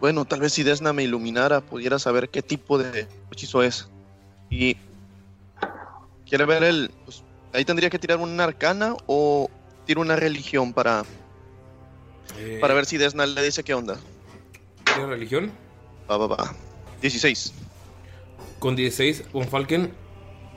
bueno, 0.00 0.24
tal 0.24 0.40
vez 0.40 0.52
si 0.52 0.62
Desna 0.62 0.92
me 0.92 1.02
iluminara, 1.02 1.60
pudiera 1.60 1.98
saber 1.98 2.28
qué 2.28 2.42
tipo 2.42 2.78
de 2.78 3.08
hechizo 3.30 3.62
es. 3.62 3.88
Y 4.50 4.76
quiere 6.28 6.44
ver 6.44 6.62
el... 6.64 6.90
pues, 7.04 7.22
ahí 7.52 7.64
tendría 7.64 7.90
que 7.90 7.98
tirar 7.98 8.18
una 8.18 8.44
arcana 8.44 8.94
o 9.06 9.50
tiro 9.86 10.00
una 10.00 10.16
religión 10.16 10.72
para, 10.72 11.04
para 12.60 12.74
ver 12.74 12.86
si 12.86 12.96
Desna 12.96 13.26
le 13.26 13.42
dice 13.42 13.62
qué 13.62 13.74
onda. 13.74 13.96
¿Tiene 14.84 15.06
religión? 15.06 15.52
Va, 16.10 16.16
va, 16.16 16.26
va. 16.26 16.54
16. 17.00 17.52
Con 18.58 18.76
16, 18.76 19.32
Von 19.32 19.48
Falken 19.48 19.92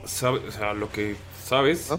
sabe, 0.04 0.40
o 0.48 0.52
sea, 0.52 0.72
lo 0.72 0.90
que 0.90 1.16
sabes 1.44 1.90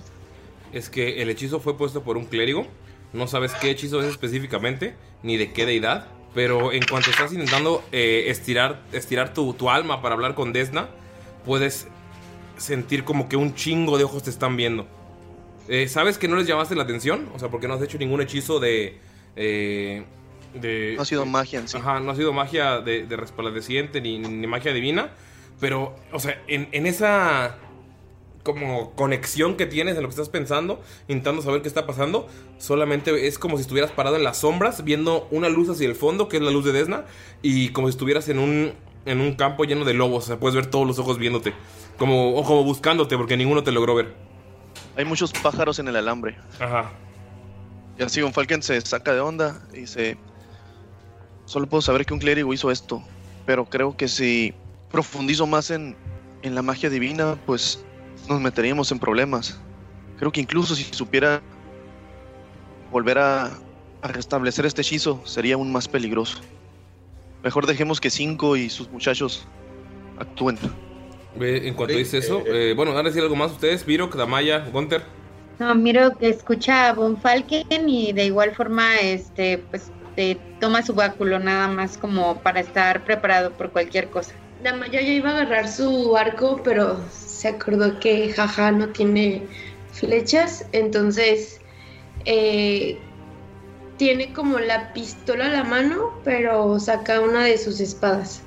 es 0.74 0.90
que 0.90 1.22
el 1.22 1.30
hechizo 1.30 1.60
fue 1.60 1.78
puesto 1.78 2.04
por 2.04 2.18
un 2.18 2.26
clérigo. 2.26 2.66
No 3.14 3.28
sabes 3.28 3.54
qué 3.54 3.70
hechizo 3.70 4.00
es 4.02 4.08
específicamente, 4.08 4.96
ni 5.22 5.38
de 5.38 5.52
qué 5.52 5.66
deidad. 5.66 6.08
Pero 6.34 6.72
en 6.72 6.84
cuanto 6.86 7.10
estás 7.10 7.34
intentando 7.34 7.84
eh, 7.92 8.26
estirar, 8.28 8.82
estirar 8.94 9.34
tu, 9.34 9.54
tu 9.54 9.70
alma 9.70 10.02
para 10.02 10.16
hablar 10.16 10.34
con 10.34 10.54
Desna, 10.54 10.90
puedes 11.46 11.88
sentir 12.58 13.04
como 13.04 13.28
que 13.28 13.36
un 13.36 13.56
chingo 13.56 13.98
de 13.98 14.04
ojos 14.04 14.24
te 14.24 14.30
están 14.30 14.56
viendo. 14.58 14.86
Eh, 15.68 15.88
¿Sabes 15.88 16.18
que 16.18 16.28
no 16.28 16.36
les 16.36 16.48
llamaste 16.48 16.76
la 16.76 16.84
atención? 16.84 17.30
O 17.34 17.40
sea, 17.40 17.50
porque 17.50 17.68
no 17.68 17.76
has 17.76 17.82
hecho 17.82 17.98
ningún 17.98 18.22
hechizo 18.22 18.60
de... 18.60 18.98
eh, 19.36 20.04
de 20.54 20.94
No 20.96 21.04
ha 21.04 21.06
sido 21.06 21.26
magia 21.26 21.60
en 21.60 21.68
sí. 21.68 21.78
Ajá, 21.78 22.00
no 22.00 22.12
ha 22.12 22.16
sido 22.16 22.34
magia 22.34 22.82
de, 22.82 23.06
de 23.06 23.16
resplandeciente 23.16 24.02
ni, 24.02 24.20
ni 24.20 24.48
magia 24.48 24.74
divina. 24.74 25.12
Pero, 25.60 25.96
o 26.12 26.20
sea, 26.20 26.42
en, 26.48 26.68
en 26.72 26.88
esa 26.88 27.58
como 28.44 28.92
conexión 28.96 29.56
que 29.56 29.68
tienes 29.68 29.96
en 29.96 30.02
lo 30.02 30.10
que 30.10 30.14
estás 30.14 30.30
pensando, 30.30 30.82
intentando 31.08 31.44
saber 31.44 31.62
qué 31.62 31.68
está 31.68 31.86
pasando, 31.86 32.28
solamente 32.58 33.28
es 33.28 33.38
como 33.38 33.58
si 33.58 33.62
estuvieras 33.62 33.92
parado 33.92 34.16
en 34.16 34.24
las 34.24 34.40
sombras, 34.40 34.84
viendo 34.84 35.28
una 35.30 35.48
luz 35.48 35.70
hacia 35.70 35.88
el 35.88 35.96
fondo, 35.96 36.28
que 36.28 36.38
es 36.38 36.44
la 36.44 36.50
luz 36.50 36.66
de 36.66 36.72
Desna, 36.72 37.06
y 37.44 37.70
como 37.70 37.88
si 37.88 37.92
estuvieras 37.92 38.28
en 38.30 38.40
un, 38.40 38.74
en 39.06 39.22
un 39.22 39.34
campo 39.36 39.64
lleno 39.64 39.86
de 39.86 39.94
lobos. 39.94 40.26
O 40.26 40.28
sea, 40.28 40.40
puedes 40.40 40.56
ver 40.56 40.68
todos 40.68 40.88
los 40.88 41.00
ojos 41.00 41.18
viéndote, 41.18 41.54
como, 41.98 42.36
o 42.36 42.44
como 42.44 42.64
buscándote, 42.64 43.18
porque 43.18 43.38
ninguno 43.38 43.64
te 43.64 43.72
logró 43.72 43.96
ver. 43.96 44.14
Hay 44.96 45.06
muchos 45.06 45.32
pájaros 45.32 45.80
en 45.80 45.88
el 45.88 45.96
alambre. 45.96 46.38
Ajá. 46.60 46.92
Y 47.98 48.04
así 48.04 48.22
Von 48.22 48.34
Falken 48.34 48.64
se 48.64 48.80
saca 48.82 49.14
de 49.14 49.20
onda 49.20 49.62
y 49.74 49.82
dice, 49.82 50.18
solo 51.46 51.68
puedo 51.68 51.82
saber 51.82 52.06
que 52.06 52.14
un 52.14 52.20
clérigo 52.20 52.54
hizo 52.54 52.72
esto, 52.72 53.04
pero 53.46 53.66
creo 53.66 53.96
que 53.96 54.08
si 54.08 54.54
profundizo 54.92 55.46
más 55.46 55.72
en, 55.72 55.96
en 56.42 56.56
la 56.56 56.62
magia 56.62 56.90
divina, 56.90 57.38
pues 57.46 57.84
nos 58.28 58.40
meteríamos 58.42 58.92
en 58.92 59.00
problemas. 59.00 59.60
Creo 60.18 60.32
que 60.32 60.42
incluso 60.42 60.76
si 60.76 60.84
supiera 60.84 61.42
volver 62.92 63.18
a 63.18 63.52
a 64.02 64.08
restablecer 64.08 64.66
este 64.66 64.82
hechizo 64.82 65.22
sería 65.26 65.56
aún 65.56 65.72
más 65.72 65.88
peligroso. 65.88 66.40
Mejor 67.44 67.66
dejemos 67.66 68.00
que 68.00 68.10
Cinco 68.10 68.56
y 68.56 68.70
sus 68.70 68.90
muchachos 68.90 69.46
actúen. 70.18 70.58
Ve, 71.36 71.68
En 71.68 71.74
cuanto 71.74 71.96
dice 71.96 72.18
eso, 72.18 72.40
eh, 72.46 72.72
eh, 72.72 72.74
bueno, 72.76 72.94
¿van 72.94 73.06
a 73.06 73.10
decir 73.10 73.22
algo 73.24 73.36
más 73.36 73.52
ustedes? 73.52 73.86
Virok, 73.86 74.16
Damaya, 74.16 74.60
Gunter. 74.72 75.02
No, 75.60 75.74
miro 75.76 76.18
que 76.18 76.30
escucha 76.30 76.90
a 76.90 76.94
Von 76.94 77.18
Falken 77.18 77.88
y 77.88 78.14
de 78.14 78.26
igual 78.26 78.54
forma, 78.56 78.98
este, 79.00 79.60
pues, 79.70 79.92
eh, 80.18 80.38
toma 80.60 80.82
su 80.82 80.94
báculo 80.94 81.40
nada 81.40 81.68
más 81.68 81.98
como 81.98 82.42
para 82.42 82.60
estar 82.60 83.04
preparado 83.06 83.52
por 83.52 83.72
cualquier 83.72 84.10
cosa. 84.10 84.34
Damaya 84.64 85.02
ya 85.02 85.14
iba 85.14 85.30
a 85.30 85.38
agarrar 85.38 85.68
su 85.68 86.16
arco, 86.18 86.62
pero 86.64 87.00
se 87.12 87.48
acordó 87.48 88.00
que 88.00 88.32
jaja 88.34 88.72
no 88.72 88.90
tiene 88.90 89.44
flechas, 89.94 90.66
entonces 90.72 91.62
eh, 92.26 93.00
tiene 94.02 94.34
como 94.34 94.58
la 94.58 94.94
pistola 94.94 95.46
a 95.46 95.50
la 95.50 95.64
mano, 95.64 96.20
pero 96.24 96.80
saca 96.80 97.20
una 97.20 97.44
de 97.44 97.56
sus 97.60 97.80
espadas. 97.80 98.42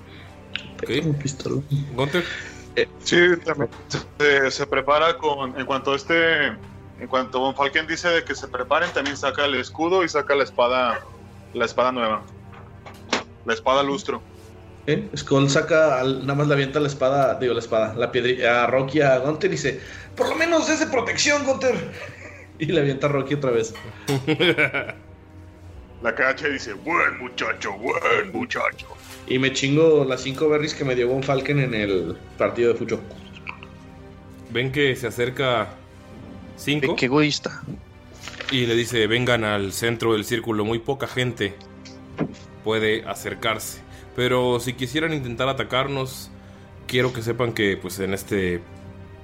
Un 1.05 1.15
pistola. 1.15 1.63
Gunter. 1.95 2.25
Sí, 3.05 3.19
también. 3.45 3.71
Se, 4.19 4.51
se 4.51 4.67
prepara 4.67 5.17
con. 5.17 5.57
En 5.57 5.65
cuanto 5.65 5.95
este. 5.95 6.47
En 6.99 7.07
cuanto 7.09 7.39
Von 7.39 7.55
Falken 7.55 7.87
dice 7.87 8.09
de 8.09 8.25
que 8.25 8.35
se 8.35 8.49
preparen, 8.49 8.91
también 8.93 9.17
saca 9.17 9.45
el 9.45 9.55
escudo 9.55 10.03
y 10.03 10.09
saca 10.09 10.35
la 10.35 10.43
espada. 10.43 11.03
La 11.53 11.67
espada 11.67 11.93
nueva. 11.93 12.23
La 13.45 13.55
espada 13.55 13.85
lustro. 13.85 14.21
¿Eh? 14.89 15.09
Skull 15.17 15.49
saca, 15.49 16.01
al- 16.01 16.23
nada 16.23 16.35
más 16.35 16.49
le 16.49 16.55
avienta 16.55 16.81
la 16.81 16.89
espada, 16.89 17.39
digo 17.39 17.55
la 17.55 17.61
espada, 17.61 17.95
la 17.95 18.11
piedrilla 18.11 18.65
a 18.65 18.67
Rocky 18.67 19.03
a 19.03 19.19
Gunter 19.19 19.51
y 19.51 19.53
dice, 19.53 19.81
por 20.17 20.31
lo 20.31 20.35
menos 20.35 20.69
es 20.69 20.81
de 20.81 20.89
protección, 20.89 21.45
Gunter. 21.45 21.77
Y 22.59 22.67
le 22.67 22.81
avienta 22.81 23.07
a 23.07 23.11
Rocky 23.11 23.35
otra 23.35 23.51
vez. 23.53 23.73
La 26.05 26.15
cacha 26.15 26.49
y 26.49 26.53
dice: 26.53 26.75
Buen 26.75 27.19
muchacho, 27.19 27.73
buen 27.79 28.31
muchacho. 28.31 28.87
Y 29.27 29.39
me 29.39 29.55
chingo 29.55 30.05
las 30.05 30.21
cinco 30.21 30.51
berries 30.51 30.75
que 30.75 30.85
me 30.85 30.95
dio 30.95 31.09
Von 31.09 31.23
Falken 31.23 31.59
en 31.61 31.73
el 31.73 32.15
partido 32.37 32.75
de 32.75 32.79
Fucho. 32.79 33.01
Ven 34.51 34.71
que 34.71 34.95
se 34.97 35.07
acerca 35.07 35.71
cinco. 36.57 36.95
Qué 36.95 37.07
egoísta. 37.07 37.63
Y 38.53 38.67
le 38.67 38.77
dice, 38.77 39.07
vengan 39.07 39.45
al 39.45 39.73
centro 39.73 40.13
del 40.13 40.27
círculo, 40.27 40.67
muy 40.67 40.79
poca 40.79 41.07
gente 41.07 41.55
puede 42.65 43.03
acercarse. 43.09 43.81
Pero 44.15 44.61
si 44.61 44.75
quisieran 44.75 45.15
intentar 45.15 45.49
atacarnos, 45.49 46.31
quiero 46.87 47.15
que 47.15 47.23
sepan 47.23 47.55
que 47.55 47.79
pues 47.79 47.99
en 48.01 48.13
este 48.13 48.61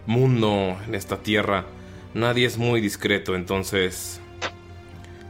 mundo, 0.06 0.78
en 0.86 0.94
esta 0.94 1.18
tierra, 1.18 1.66
nadie 2.14 2.46
es 2.46 2.56
muy 2.56 2.80
discreto, 2.80 3.34
entonces 3.34 4.22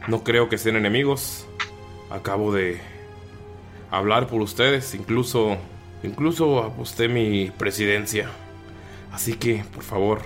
no 0.07 0.23
creo 0.23 0.49
que 0.49 0.57
sean 0.57 0.75
enemigos. 0.75 1.45
Acabo 2.09 2.53
de 2.53 2.81
hablar 3.89 4.27
por 4.27 4.41
ustedes, 4.41 4.93
incluso 4.95 5.57
incluso 6.03 6.63
aposté 6.63 7.07
mi 7.07 7.51
presidencia. 7.51 8.29
Así 9.11 9.33
que, 9.33 9.63
por 9.73 9.83
favor, 9.83 10.21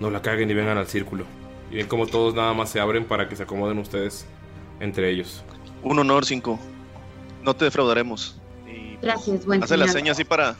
no 0.00 0.10
la 0.10 0.22
caguen 0.22 0.50
y 0.50 0.54
vengan 0.54 0.78
al 0.78 0.86
círculo. 0.86 1.24
Y 1.70 1.76
ven 1.76 1.86
como 1.86 2.06
todos 2.06 2.34
nada 2.34 2.52
más 2.52 2.70
se 2.70 2.80
abren 2.80 3.04
para 3.04 3.28
que 3.28 3.36
se 3.36 3.44
acomoden 3.44 3.78
ustedes 3.78 4.26
entre 4.80 5.10
ellos. 5.10 5.42
Un 5.82 5.98
honor, 5.98 6.24
Cinco. 6.24 6.58
No 7.42 7.54
te 7.54 7.66
defraudaremos. 7.66 8.40
Y 8.66 8.96
Gracias, 9.02 9.44
buen 9.44 9.62
hace 9.62 9.76
la 9.76 9.88
seña 9.88 10.12
así 10.12 10.24
para. 10.24 10.56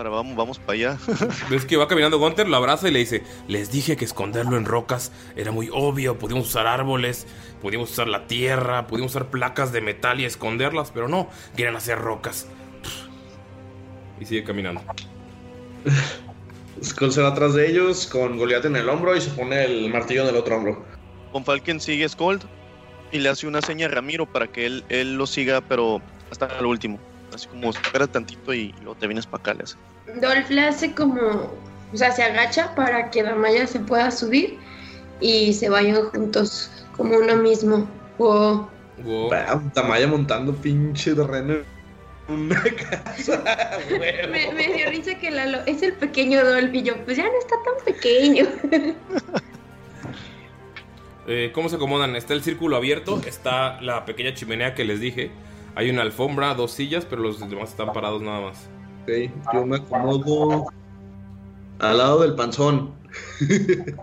Para 0.00 0.08
vamos, 0.08 0.34
vamos 0.34 0.58
para 0.58 0.72
allá. 0.72 0.98
Ves 1.50 1.66
que 1.66 1.76
va 1.76 1.86
caminando 1.86 2.18
Gunter, 2.18 2.48
lo 2.48 2.56
abraza 2.56 2.88
y 2.88 2.90
le 2.90 3.00
dice, 3.00 3.22
les 3.48 3.70
dije 3.70 3.98
que 3.98 4.06
esconderlo 4.06 4.56
en 4.56 4.64
rocas 4.64 5.12
era 5.36 5.52
muy 5.52 5.68
obvio, 5.70 6.18
podíamos 6.18 6.48
usar 6.48 6.66
árboles, 6.66 7.26
podíamos 7.60 7.90
usar 7.90 8.08
la 8.08 8.26
tierra, 8.26 8.86
podíamos 8.86 9.12
usar 9.12 9.26
placas 9.26 9.72
de 9.72 9.82
metal 9.82 10.18
y 10.18 10.24
esconderlas, 10.24 10.90
pero 10.90 11.06
no, 11.06 11.28
quieren 11.54 11.76
hacer 11.76 11.98
rocas. 11.98 12.46
Y 14.18 14.24
sigue 14.24 14.42
caminando. 14.42 14.80
Skull 16.82 17.12
se 17.12 17.20
va 17.20 17.28
atrás 17.28 17.52
de 17.52 17.68
ellos 17.68 18.06
con 18.06 18.38
Goliath 18.38 18.64
en 18.64 18.76
el 18.76 18.88
hombro 18.88 19.14
y 19.14 19.20
se 19.20 19.28
pone 19.32 19.66
el 19.66 19.90
martillo 19.90 20.22
en 20.22 20.28
el 20.30 20.36
otro 20.36 20.56
hombro. 20.56 20.82
Von 21.30 21.44
Falken 21.44 21.78
sigue 21.78 22.06
a 22.06 22.08
Skold 22.08 22.42
y 23.12 23.18
le 23.18 23.28
hace 23.28 23.46
una 23.46 23.60
seña 23.60 23.84
a 23.84 23.90
Ramiro 23.90 24.24
para 24.24 24.46
que 24.46 24.64
él, 24.64 24.82
él 24.88 25.16
lo 25.16 25.26
siga, 25.26 25.60
pero 25.60 26.00
hasta 26.30 26.46
el 26.58 26.64
último. 26.64 27.09
Así 27.34 27.46
como 27.48 27.70
espera 27.70 28.06
tantito 28.06 28.52
y 28.52 28.72
luego 28.78 28.94
te 28.96 29.06
vienes 29.06 29.26
para 29.26 29.40
acá. 29.40 29.54
le 29.54 29.62
hace. 29.64 29.76
Dolph 30.20 30.50
le 30.50 30.62
hace 30.62 30.94
como, 30.94 31.20
o 31.92 31.96
sea, 31.96 32.10
se 32.12 32.22
agacha 32.22 32.74
para 32.74 33.10
que 33.10 33.22
Damaya 33.22 33.66
se 33.66 33.80
pueda 33.80 34.10
subir 34.10 34.58
y 35.20 35.52
se 35.52 35.68
vayan 35.68 36.02
juntos 36.10 36.70
como 36.96 37.16
uno 37.16 37.36
mismo. 37.36 37.88
Wow. 38.18 38.68
Ah, 39.32 39.60
Tamaya 39.72 40.06
montando 40.06 40.54
pinche 40.54 41.14
terreno 41.14 41.54
en 42.28 42.34
una 42.34 42.62
casa. 42.90 43.42
Me, 43.90 44.52
me 44.52 44.74
dio 44.74 44.90
risa 44.90 45.14
que 45.14 45.30
Lalo 45.30 45.60
es 45.66 45.82
el 45.82 45.94
pequeño 45.94 46.44
Dolph 46.44 46.74
y 46.74 46.82
yo, 46.82 46.96
pues 47.04 47.16
ya 47.16 47.24
no 47.24 47.38
está 47.38 47.56
tan 47.64 47.84
pequeño. 47.94 48.46
Eh, 51.26 51.52
¿Cómo 51.54 51.68
se 51.68 51.76
acomodan? 51.76 52.16
Está 52.16 52.34
el 52.34 52.42
círculo 52.42 52.76
abierto, 52.76 53.20
está 53.24 53.80
la 53.82 54.04
pequeña 54.04 54.34
chimenea 54.34 54.74
que 54.74 54.84
les 54.84 54.98
dije. 54.98 55.30
Hay 55.74 55.90
una 55.90 56.02
alfombra, 56.02 56.54
dos 56.54 56.72
sillas, 56.72 57.04
pero 57.04 57.22
los 57.22 57.38
demás 57.48 57.70
están 57.70 57.92
parados 57.92 58.20
nada 58.22 58.40
más. 58.40 58.68
Ok, 59.04 59.30
yo 59.54 59.66
me 59.66 59.76
acomodo 59.76 60.66
al 61.78 61.98
lado 61.98 62.20
del 62.22 62.34
panzón. 62.34 62.92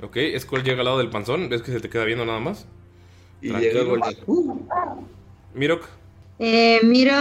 Ok, 0.00 0.16
Skull 0.38 0.62
llega 0.62 0.78
al 0.78 0.84
lado 0.84 0.98
del 0.98 1.10
panzón, 1.10 1.48
ves 1.48 1.60
que 1.60 1.72
se 1.72 1.80
te 1.80 1.90
queda 1.90 2.04
viendo 2.04 2.24
nada 2.24 2.38
más. 2.38 2.66
Y 3.42 3.48
Tranquilo. 3.48 3.72
llega 3.72 3.84
Goliath. 3.84 4.18
Mirok, 5.54 5.84
Eh, 6.38 6.78
miro, 6.84 7.12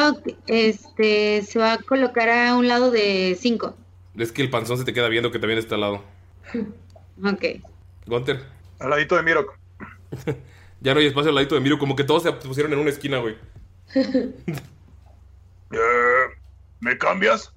este, 0.46 1.42
se 1.42 1.58
va 1.58 1.74
a 1.74 1.78
colocar 1.80 2.30
a 2.30 2.56
un 2.56 2.68
lado 2.68 2.92
de 2.92 3.36
5. 3.40 3.76
ves 4.14 4.32
que 4.32 4.44
el 4.44 4.52
panzón 4.52 4.78
se 4.78 4.84
te 4.84 4.94
queda 4.94 5.10
viendo 5.10 5.32
que 5.32 5.40
también 5.40 5.58
está 5.58 5.74
al 5.74 5.82
lado. 5.82 6.02
Ok. 7.26 7.64
Gunter. 8.06 8.44
Al 8.78 8.92
ladito 8.92 9.16
de 9.16 9.24
Mirok. 9.24 9.58
Ya 10.82 10.94
no 10.94 11.00
hay 11.00 11.08
espacio 11.08 11.30
al 11.30 11.36
ladito 11.36 11.56
de 11.56 11.62
Miro, 11.62 11.80
como 11.80 11.96
que 11.96 12.04
todos 12.04 12.24
se 12.24 12.32
pusieron 12.32 12.72
en 12.74 12.80
una 12.80 12.90
esquina, 12.90 13.20
güey. 13.20 13.36
Eh, 15.70 16.26
¿Me 16.80 16.98
cambias? 16.98 17.54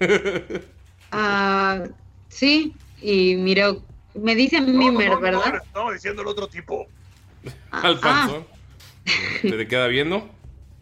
Ah, 1.10 1.84
sí, 2.28 2.74
y 3.00 3.34
miro, 3.36 3.82
me 4.14 4.34
dice 4.34 4.60
Mimer, 4.60 5.08
No, 5.08 5.14
no, 5.14 5.20
¿verdad? 5.20 5.62
estaba 5.64 5.90
diciendo 5.92 6.20
el 6.20 6.28
otro 6.28 6.48
tipo. 6.48 6.86
Al 7.70 7.98
panzón. 7.98 8.46
Se 9.40 9.50
te 9.50 9.66
queda 9.66 9.86
viendo 9.86 10.28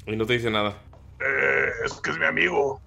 y 0.04 0.16
no 0.16 0.26
te 0.26 0.32
dice 0.32 0.50
nada. 0.50 0.76
Eh, 1.20 1.68
es 1.84 1.92
que 1.94 2.11
es 2.11 2.18
mi 2.18 2.24
amigo. 2.24 2.80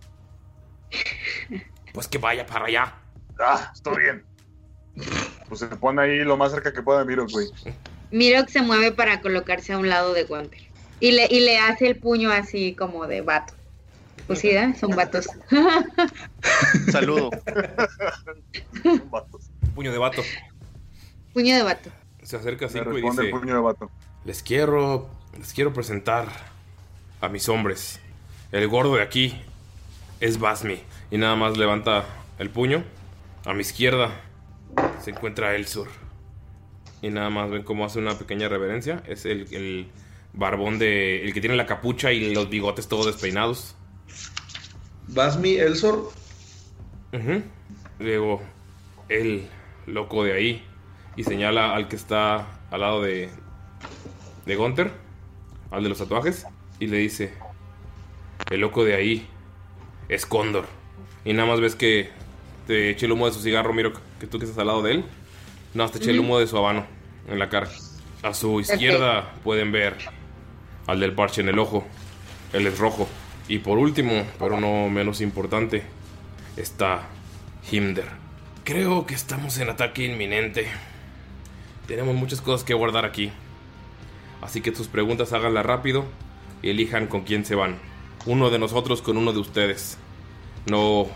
Pues 1.94 2.10
que 2.10 2.18
vaya 2.18 2.46
para 2.46 2.66
allá. 2.66 2.96
Ah, 3.40 3.72
está 3.74 3.92
bien. 3.96 4.26
Pues 5.48 5.62
se 5.62 5.68
pone 5.68 6.02
ahí 6.02 6.20
lo 6.20 6.36
más 6.36 6.52
cerca 6.52 6.74
que 6.74 6.82
pueda 6.82 7.00
de 7.00 7.06
Mirok, 7.06 7.32
güey. 7.32 7.48
Miro 8.12 8.46
que 8.46 8.52
se 8.52 8.62
mueve 8.62 8.92
para 8.92 9.22
colocarse 9.22 9.74
a 9.74 9.78
un 9.78 9.90
lado 9.90 10.14
de 10.14 10.24
Guanter. 10.24 10.62
Y 11.00 11.12
le, 11.12 11.28
y 11.30 11.42
le 11.42 11.60
hace 11.60 11.88
el 11.88 11.96
puño 11.96 12.32
así 12.32 12.74
como 12.74 13.08
de 13.08 13.22
vato. 13.22 13.54
Pues 14.28 14.40
sí, 14.40 14.50
¿eh? 14.50 14.76
son 14.80 14.92
vatos. 14.92 15.28
Saludo. 16.92 17.32
Puño 19.74 19.92
de 19.92 19.98
vato. 19.98 20.22
puño 21.34 21.56
de 21.56 21.64
vato. 21.64 21.90
Se 22.22 22.36
acerca 22.36 22.68
a 22.68 22.70
Cinco 22.70 22.96
y 22.98 23.02
dice: 23.02 23.22
el 23.24 23.32
puño 23.32 23.56
de 23.56 23.62
vato. 23.62 23.90
Les 24.26 24.44
quiero. 24.44 25.10
Les 25.38 25.52
quiero 25.54 25.74
presentar 25.74 26.28
a 27.22 27.30
mis 27.30 27.50
hombres. 27.50 28.00
El 28.52 28.68
gordo 28.68 28.98
de 28.98 29.02
aquí 29.02 29.42
es 30.20 30.38
Basmi. 30.40 30.84
Y 31.10 31.18
nada 31.18 31.36
más 31.36 31.58
levanta 31.58 32.06
el 32.38 32.52
puño. 32.52 32.84
A 33.46 33.54
mi 33.54 33.62
izquierda 33.62 34.12
se 35.02 35.10
encuentra 35.10 35.56
Elsur. 35.56 35.88
Y 37.02 37.10
nada 37.10 37.30
más 37.30 37.50
ven 37.50 37.64
cómo 37.64 37.86
hace 37.86 38.00
una 38.00 38.18
pequeña 38.18 38.50
reverencia. 38.50 39.04
Es 39.08 39.26
el, 39.26 39.48
el 39.54 39.88
barbón 40.34 40.80
de. 40.80 41.24
El 41.24 41.34
que 41.34 41.42
tiene 41.42 41.56
la 41.56 41.66
capucha 41.66 42.12
y 42.12 42.34
los 42.34 42.50
bigotes 42.50 42.88
todos 42.88 43.06
despeinados. 43.06 43.76
Basmi, 45.08 45.56
Elsor. 45.56 46.12
Ujú. 47.14 47.42
Luego, 48.00 48.42
el 49.08 49.48
loco 49.86 50.24
de 50.24 50.34
ahí. 50.34 50.64
Y 51.16 51.24
señala 51.24 51.76
al 51.76 51.88
que 51.88 51.96
está 51.96 52.48
al 52.72 52.82
lado 52.82 53.02
de. 53.02 53.30
de 54.46 54.56
Gunther. 54.56 54.92
Al 55.72 55.84
de 55.84 55.90
los 55.90 55.98
tatuajes. 55.98 56.46
Y 56.80 56.88
le 56.88 56.98
dice: 56.98 57.34
El 58.50 58.62
loco 58.62 58.84
de 58.84 58.96
ahí 58.96 59.28
es 60.10 60.26
Cóndor. 60.26 60.66
Y 61.24 61.34
nada 61.34 61.48
más 61.48 61.62
ves 61.62 61.76
que 61.76 62.10
te 62.68 62.90
eché 62.90 63.06
el 63.06 63.14
humo 63.14 63.26
de 63.26 63.34
su 63.34 63.42
cigarro, 63.42 63.74
miro 63.74 63.94
que 64.20 64.28
tú 64.28 64.40
que 64.40 64.46
estás 64.46 64.60
al 64.60 64.68
lado 64.68 64.82
de 64.82 64.92
él. 64.94 65.06
No, 65.74 65.90
te 65.90 66.00
eché 66.00 66.12
el 66.12 66.20
humo 66.20 66.40
de 66.40 66.48
su 66.48 66.58
habano 66.58 66.86
en 67.28 67.40
la 67.40 67.50
cara. 67.50 67.70
A 68.24 68.34
su 68.34 68.60
izquierda 68.60 69.34
pueden 69.44 69.72
ver 69.72 69.96
al 70.88 71.00
del 71.00 71.14
parche 71.14 71.42
en 71.42 71.50
el 71.50 71.60
ojo. 71.60 71.86
Él 72.54 72.66
es 72.66 72.78
rojo. 72.80 73.08
Y 73.48 73.60
por 73.60 73.78
último, 73.78 74.26
pero 74.38 74.60
no 74.60 74.90
menos 74.90 75.22
importante, 75.22 75.84
está 76.58 77.08
Himder. 77.72 78.08
Creo 78.64 79.06
que 79.06 79.14
estamos 79.14 79.58
en 79.60 79.70
ataque 79.70 80.06
inminente. 80.06 80.68
Tenemos 81.88 82.16
muchas 82.16 82.42
cosas 82.42 82.64
que 82.64 82.74
guardar 82.74 83.06
aquí. 83.06 83.32
Así 84.42 84.62
que 84.62 84.72
tus 84.72 84.88
preguntas 84.88 85.34
háganlas 85.34 85.66
rápido 85.66 86.06
y 86.62 86.70
elijan 86.70 87.08
con 87.08 87.22
quién 87.22 87.46
se 87.46 87.56
van. 87.56 87.78
Uno 88.26 88.50
de 88.50 88.60
nosotros 88.60 89.02
con 89.02 89.18
uno 89.18 89.34
de 89.34 89.40
ustedes. 89.40 89.98
No 90.68 91.08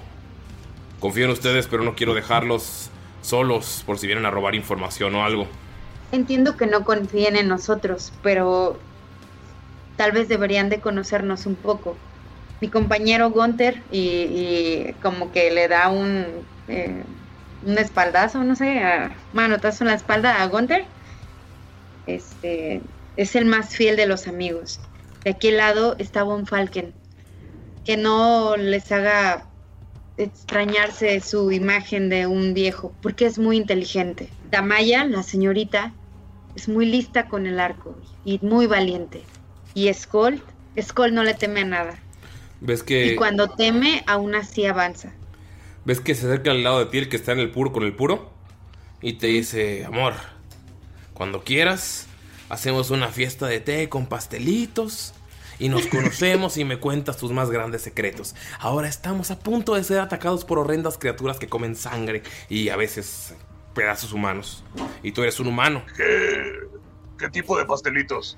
confío 0.99 1.25
en 1.25 1.31
ustedes, 1.31 1.67
pero 1.67 1.83
no 1.83 1.95
quiero 1.95 2.13
dejarlos 2.13 2.89
solos 3.23 3.83
por 3.85 3.97
si 3.97 4.05
vienen 4.05 4.25
a 4.25 4.31
robar 4.31 4.53
información 4.53 5.15
o 5.15 5.25
algo. 5.25 5.47
Entiendo 6.11 6.55
que 6.55 6.67
no 6.67 6.83
confíen 6.83 7.35
en 7.35 7.47
nosotros, 7.47 8.13
pero 8.21 8.77
tal 9.95 10.11
vez 10.11 10.27
deberían 10.29 10.69
de 10.69 10.79
conocernos 10.79 11.47
un 11.47 11.55
poco. 11.55 11.97
Mi 12.61 12.69
compañero 12.69 13.31
Gunther 13.31 13.81
y, 13.91 14.93
como 15.01 15.31
que 15.31 15.51
le 15.51 15.67
da 15.67 15.89
un, 15.89 16.25
eh, 16.67 17.03
un 17.65 17.77
espaldazo, 17.77 18.43
no 18.43 18.55
sé, 18.55 18.79
a, 18.79 19.15
manotazo 19.33 19.83
en 19.83 19.89
la 19.89 19.95
espalda 19.95 20.41
a 20.41 20.47
Gunther. 20.47 20.85
Este 22.05 22.81
es 23.17 23.35
el 23.35 23.45
más 23.45 23.75
fiel 23.75 23.95
de 23.95 24.05
los 24.05 24.27
amigos. 24.27 24.79
De 25.23 25.31
aquel 25.31 25.57
lado 25.57 25.95
está 25.97 26.23
Von 26.23 26.45
Falken. 26.45 26.93
Que 27.85 27.97
no 27.97 28.55
les 28.55 28.91
haga 28.91 29.45
extrañarse 30.17 31.19
su 31.19 31.51
imagen 31.51 32.09
de 32.09 32.27
un 32.27 32.53
viejo, 32.53 32.93
porque 33.01 33.25
es 33.25 33.39
muy 33.39 33.57
inteligente. 33.57 34.29
Damaya, 34.51 35.05
la 35.05 35.23
señorita, 35.23 35.93
es 36.55 36.67
muy 36.69 36.85
lista 36.85 37.27
con 37.27 37.47
el 37.47 37.59
arco 37.59 37.95
y 38.25 38.39
muy 38.41 38.67
valiente. 38.67 39.23
Y 39.73 39.91
Skoll, 39.93 40.41
Skoll 40.79 41.13
no 41.13 41.23
le 41.23 41.33
teme 41.33 41.61
a 41.61 41.65
nada. 41.65 41.99
¿Ves 42.61 42.83
que, 42.83 43.07
Y 43.07 43.15
cuando 43.15 43.49
teme, 43.49 44.03
aún 44.07 44.35
así 44.35 44.65
avanza. 44.65 45.11
¿Ves 45.85 45.99
que 45.99 46.15
se 46.15 46.27
acerca 46.27 46.51
al 46.51 46.63
lado 46.63 46.79
de 46.79 46.85
ti 46.85 46.97
el 46.99 47.09
que 47.09 47.17
está 47.17 47.33
en 47.33 47.39
el 47.39 47.51
puro 47.51 47.73
con 47.73 47.83
el 47.83 47.93
puro? 47.93 48.31
Y 49.01 49.13
te 49.13 49.27
dice, 49.27 49.83
amor, 49.83 50.13
cuando 51.13 51.43
quieras, 51.43 52.07
hacemos 52.49 52.89
una 52.89 53.09
fiesta 53.09 53.47
de 53.47 53.59
té 53.59 53.89
con 53.89 54.05
pastelitos. 54.05 55.13
Y 55.63 55.69
nos 55.69 55.87
conocemos 55.87 56.57
y 56.57 56.65
me 56.65 56.77
cuentas 56.77 57.15
tus 57.15 57.31
más 57.31 57.49
grandes 57.49 57.83
secretos. 57.83 58.35
Ahora 58.59 58.89
estamos 58.89 59.31
a 59.31 59.39
punto 59.39 59.75
de 59.75 59.85
ser 59.85 59.99
atacados 59.99 60.43
por 60.43 60.59
horrendas 60.59 60.97
criaturas 60.97 61.39
que 61.39 61.47
comen 61.47 61.77
sangre 61.77 62.21
y 62.49 62.67
a 62.67 62.75
veces 62.75 63.33
pedazos 63.73 64.11
humanos. 64.11 64.65
Y 65.03 65.13
tú 65.13 65.21
eres 65.21 65.39
un 65.39 65.47
humano. 65.47 65.81
¿Qué, 65.95 66.67
qué 67.17 67.29
tipo 67.29 67.57
de 67.57 67.65
pastelitos? 67.65 68.37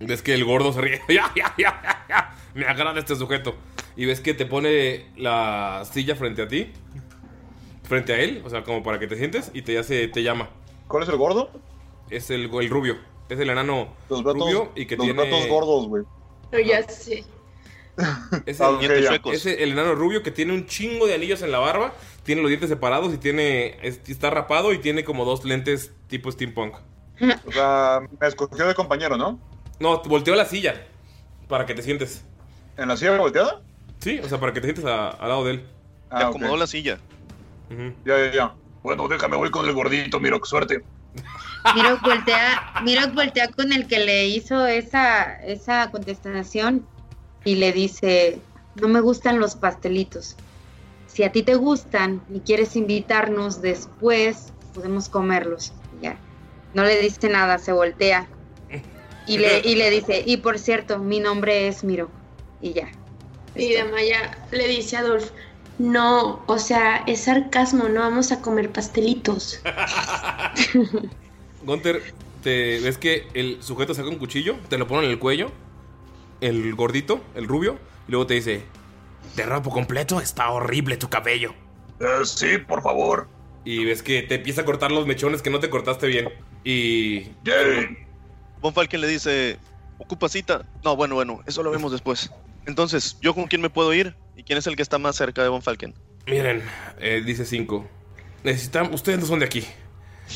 Ves 0.00 0.22
que 0.22 0.32
el 0.32 0.46
gordo 0.46 0.72
se 0.72 0.80
ríe. 0.80 1.02
Ya, 1.10 1.30
ya, 1.36 1.54
ya. 1.58 2.34
Me 2.54 2.64
agrada 2.64 2.98
este 2.98 3.14
sujeto. 3.14 3.54
Y 3.94 4.06
ves 4.06 4.20
que 4.20 4.32
te 4.32 4.46
pone 4.46 5.12
la 5.18 5.82
silla 5.84 6.16
frente 6.16 6.40
a 6.40 6.48
ti. 6.48 6.72
Frente 7.82 8.14
a 8.14 8.20
él. 8.20 8.40
O 8.42 8.48
sea, 8.48 8.64
como 8.64 8.82
para 8.82 8.98
que 8.98 9.06
te 9.06 9.18
sientes. 9.18 9.50
Y 9.52 9.60
te 9.60 9.78
hace, 9.78 10.08
te 10.08 10.22
llama. 10.22 10.48
¿Cuál 10.88 11.02
es 11.02 11.10
el 11.10 11.18
gordo? 11.18 11.50
Es 12.08 12.30
el, 12.30 12.44
el 12.44 12.70
rubio. 12.70 13.11
Es 13.28 13.38
el 13.38 13.48
enano 13.50 13.88
Los 14.10 14.22
gatos, 14.22 14.40
rubio 14.40 14.72
y 14.74 14.86
que 14.86 14.96
los 14.96 15.06
tiene. 15.06 15.24
gatos 15.24 15.48
gordos, 15.48 15.86
güey. 15.88 16.04
Ya 16.66 16.82
sé. 16.88 17.24
Es 18.46 18.60
Ah, 18.60 18.78
el, 18.80 19.02
ya. 19.02 19.20
Es 19.32 19.44
el 19.46 19.72
enano 19.72 19.94
rubio 19.94 20.22
que 20.22 20.30
tiene 20.30 20.52
un 20.54 20.66
chingo 20.66 21.06
de 21.06 21.14
anillos 21.14 21.42
en 21.42 21.52
la 21.52 21.58
barba. 21.58 21.92
Tiene 22.24 22.40
los 22.42 22.48
dientes 22.48 22.68
separados 22.70 23.12
y 23.12 23.18
tiene. 23.18 23.76
es- 23.82 24.00
está 24.08 24.30
rapado 24.30 24.72
y 24.72 24.78
tiene 24.78 25.04
como 25.04 25.24
dos 25.24 25.44
lentes 25.44 25.92
tipo 26.08 26.30
steampunk. 26.32 26.74
O 27.46 27.52
sea, 27.52 28.00
me 28.20 28.26
escogió 28.26 28.66
de 28.66 28.74
compañero, 28.74 29.16
¿no? 29.16 29.38
No, 29.78 30.02
volteó 30.02 30.34
la 30.34 30.44
silla. 30.46 30.86
Para 31.48 31.66
que 31.66 31.74
te 31.74 31.82
sientes. 31.82 32.24
¿En 32.76 32.88
la 32.88 32.96
silla 32.96 33.16
volteada? 33.18 33.60
Sí, 34.00 34.18
o 34.20 34.28
sea, 34.28 34.40
para 34.40 34.52
que 34.52 34.60
te 34.60 34.66
sientes 34.68 34.84
a- 34.86 35.10
al 35.10 35.28
lado 35.28 35.44
de 35.44 35.50
él. 35.52 35.66
Ah, 36.10 36.18
Te 36.18 36.24
acomodó 36.24 36.56
la 36.56 36.66
silla. 36.66 36.98
Ya, 38.04 38.18
ya, 38.18 38.32
ya. 38.32 38.54
Bueno, 38.82 39.06
déjame, 39.08 39.36
voy 39.36 39.50
con 39.50 39.66
el 39.66 39.72
gordito, 39.74 40.18
miro, 40.18 40.40
suerte. 40.44 40.82
Mirok 41.74 42.02
voltea, 42.02 42.82
Mirok 42.82 43.14
voltea 43.14 43.48
con 43.48 43.72
el 43.72 43.86
que 43.86 44.00
le 44.00 44.26
hizo 44.26 44.66
esa, 44.66 45.40
esa 45.42 45.90
contestación 45.90 46.86
y 47.44 47.56
le 47.56 47.72
dice, 47.72 48.38
no 48.80 48.88
me 48.88 49.00
gustan 49.00 49.38
los 49.38 49.54
pastelitos. 49.54 50.36
Si 51.06 51.24
a 51.24 51.32
ti 51.32 51.42
te 51.42 51.54
gustan 51.54 52.22
y 52.32 52.40
quieres 52.40 52.74
invitarnos 52.74 53.60
después, 53.60 54.52
podemos 54.74 55.08
comerlos. 55.08 55.72
Ya. 56.00 56.16
No 56.74 56.84
le 56.84 57.00
dice 57.00 57.28
nada, 57.28 57.58
se 57.58 57.72
voltea. 57.72 58.26
Y 59.26 59.38
le, 59.38 59.60
y 59.60 59.76
le 59.76 59.90
dice, 59.90 60.22
y 60.26 60.38
por 60.38 60.58
cierto, 60.58 60.98
mi 60.98 61.20
nombre 61.20 61.68
es 61.68 61.84
Miro. 61.84 62.10
Y 62.60 62.72
ya. 62.72 62.88
Y 63.54 63.74
Damaya 63.74 64.36
le 64.50 64.66
dice 64.66 64.96
a 64.96 65.00
Adolf, 65.00 65.30
no, 65.78 66.42
o 66.46 66.58
sea, 66.58 67.04
es 67.06 67.22
sarcasmo, 67.22 67.88
no 67.88 68.00
vamos 68.00 68.32
a 68.32 68.40
comer 68.40 68.70
pastelitos. 68.70 69.60
Gunter, 71.64 72.02
te 72.42 72.80
ves 72.80 72.98
que 72.98 73.28
el 73.34 73.62
sujeto 73.62 73.94
saca 73.94 74.08
un 74.08 74.18
cuchillo, 74.18 74.56
te 74.68 74.78
lo 74.78 74.86
pone 74.86 75.06
en 75.06 75.10
el 75.10 75.18
cuello, 75.18 75.50
el 76.40 76.74
gordito, 76.74 77.22
el 77.34 77.46
rubio, 77.46 77.78
y 78.08 78.10
luego 78.10 78.26
te 78.26 78.34
dice, 78.34 78.62
te 79.36 79.46
rapo 79.46 79.70
completo, 79.70 80.20
está 80.20 80.50
horrible 80.50 80.96
tu 80.96 81.08
cabello. 81.08 81.54
Eh, 82.00 82.24
sí, 82.24 82.58
por 82.58 82.82
favor. 82.82 83.28
Y 83.64 83.84
ves 83.84 84.02
que 84.02 84.22
te 84.22 84.36
empieza 84.36 84.62
a 84.62 84.64
cortar 84.64 84.90
los 84.90 85.06
mechones 85.06 85.40
que 85.40 85.50
no 85.50 85.60
te 85.60 85.70
cortaste 85.70 86.08
bien. 86.08 86.28
Y... 86.64 87.20
Yay. 87.44 87.98
Von 88.60 88.74
Falken 88.74 89.00
le 89.00 89.06
dice, 89.06 89.58
¿ocupa 89.98 90.28
cita? 90.28 90.66
No, 90.84 90.96
bueno, 90.96 91.14
bueno, 91.14 91.40
eso 91.46 91.62
lo 91.62 91.70
vemos 91.70 91.92
después. 91.92 92.30
Entonces, 92.66 93.16
¿yo 93.20 93.34
con 93.34 93.46
quién 93.46 93.60
me 93.62 93.70
puedo 93.70 93.92
ir? 93.94 94.14
¿Y 94.36 94.42
quién 94.42 94.58
es 94.58 94.66
el 94.66 94.76
que 94.76 94.82
está 94.82 94.98
más 94.98 95.16
cerca 95.16 95.42
de 95.42 95.48
Von 95.48 95.62
Falken? 95.62 95.94
Miren, 96.26 96.62
eh, 96.98 97.22
dice 97.24 97.44
5. 97.44 97.88
Necesitamos... 98.44 98.94
Ustedes 98.94 99.20
no 99.20 99.26
son 99.26 99.40
de 99.40 99.46
aquí. 99.46 99.64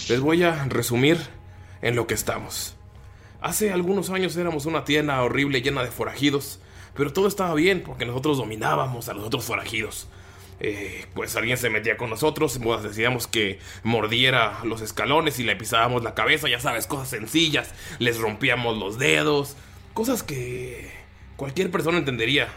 Les 0.09 0.21
voy 0.21 0.43
a 0.43 0.65
resumir 0.65 1.19
en 1.83 1.97
lo 1.97 2.07
que 2.07 2.15
estamos. 2.15 2.77
Hace 3.41 3.73
algunos 3.73 4.11
años 4.11 4.37
éramos 4.37 4.67
una 4.67 4.85
tienda 4.85 5.23
horrible 5.23 5.63
llena 5.63 5.83
de 5.83 5.91
forajidos, 5.91 6.61
pero 6.95 7.13
todo 7.13 7.29
estaba 7.29 7.55
bien 7.55 7.83
porque 7.83 8.07
nosotros 8.07 8.39
dominábamos 8.39 9.09
a 9.09 9.15
los 9.15 9.25
otros 9.25 9.45
forajidos. 9.45 10.09
Eh, 10.59 11.05
pues 11.15 11.37
alguien 11.37 11.59
se 11.59 11.69
metía 11.69 11.99
con 11.99 12.09
nosotros, 12.09 12.59
pues 12.63 12.83
decíamos 12.83 13.27
que 13.27 13.59
mordiera 13.83 14.61
los 14.65 14.81
escalones 14.81 15.39
y 15.39 15.45
le 15.45 15.55
pisábamos 15.55 16.03
la 16.03 16.15
cabeza, 16.15 16.49
ya 16.49 16.61
sabes, 16.61 16.87
cosas 16.87 17.11
sencillas, 17.11 17.75
les 17.99 18.19
rompíamos 18.19 18.79
los 18.79 18.99
dedos, 18.99 19.57
cosas 19.93 20.23
que 20.23 20.91
cualquier 21.37 21.71
persona 21.71 21.99
entendería. 21.99 22.49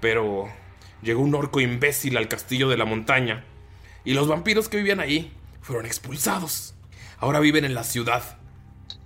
Pero 0.00 0.48
llegó 1.02 1.22
un 1.22 1.34
orco 1.34 1.60
imbécil 1.60 2.16
al 2.16 2.28
castillo 2.28 2.68
de 2.68 2.78
la 2.78 2.86
montaña 2.86 3.44
y 4.04 4.14
los 4.14 4.26
vampiros 4.26 4.68
que 4.68 4.78
vivían 4.78 5.00
allí 5.00 5.32
fueron 5.62 5.86
expulsados. 5.86 6.74
Ahora 7.18 7.40
viven 7.40 7.64
en 7.64 7.74
la 7.74 7.84
ciudad, 7.84 8.38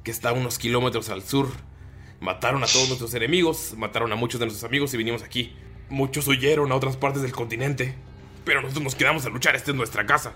que 0.03 0.11
está 0.11 0.31
a 0.31 0.33
unos 0.33 0.59
kilómetros 0.59 1.11
al 1.11 1.23
sur. 1.23 1.49
Mataron 2.19 2.65
a 2.65 2.67
todos 2.67 2.89
nuestros 2.89 3.15
enemigos, 3.15 3.75
mataron 3.77 4.13
a 4.13 4.17
muchos 4.17 4.41
de 4.41 4.47
nuestros 4.47 4.69
amigos 4.69 4.93
y 4.95 4.97
vinimos 4.97 5.23
aquí. 5.23 5.55
Muchos 5.91 6.27
huyeron 6.27 6.73
a 6.73 6.75
otras 6.75 6.97
partes 6.97 7.23
del 7.23 7.33
continente, 7.33 7.95
pero 8.45 8.63
nosotros 8.63 8.83
nos 8.83 8.95
quedamos 8.95 9.25
a 9.27 9.29
luchar. 9.29 9.55
Esta 9.55 9.71
es 9.71 9.77
nuestra 9.77 10.07
casa, 10.07 10.33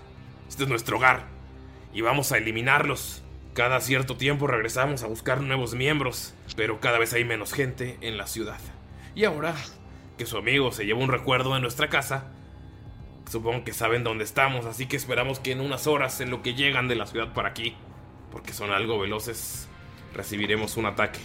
este 0.47 0.63
es 0.63 0.69
nuestro 0.69 0.97
hogar 0.97 1.25
y 1.93 2.01
vamos 2.01 2.31
a 2.31 2.37
eliminarlos. 2.37 3.23
Cada 3.53 3.81
cierto 3.81 4.15
tiempo 4.15 4.47
regresamos 4.47 5.03
a 5.03 5.07
buscar 5.07 5.41
nuevos 5.41 5.73
miembros, 5.73 6.33
pero 6.55 6.79
cada 6.79 6.99
vez 6.99 7.13
hay 7.13 7.25
menos 7.25 7.51
gente 7.51 7.97
en 8.01 8.17
la 8.17 8.27
ciudad. 8.27 8.59
Y 9.13 9.25
ahora 9.25 9.55
que 10.17 10.25
su 10.25 10.37
amigo 10.37 10.71
se 10.71 10.85
lleva 10.85 10.99
un 10.99 11.09
recuerdo 11.09 11.53
de 11.53 11.59
nuestra 11.59 11.89
casa, 11.89 12.31
supongo 13.31 13.63
que 13.63 13.71
saben 13.71 14.03
dónde 14.03 14.25
estamos, 14.25 14.65
así 14.65 14.87
que 14.87 14.97
esperamos 14.97 15.39
que 15.39 15.53
en 15.53 15.61
unas 15.61 15.87
horas, 15.87 16.19
en 16.19 16.29
lo 16.29 16.41
que 16.41 16.53
llegan 16.53 16.89
de 16.89 16.95
la 16.95 17.07
ciudad 17.07 17.31
para 17.33 17.47
aquí, 17.47 17.75
porque 18.29 18.51
son 18.51 18.71
algo 18.71 18.99
veloces, 18.99 19.69
recibiremos 20.13 20.75
un 20.75 20.85
ataque 20.85 21.21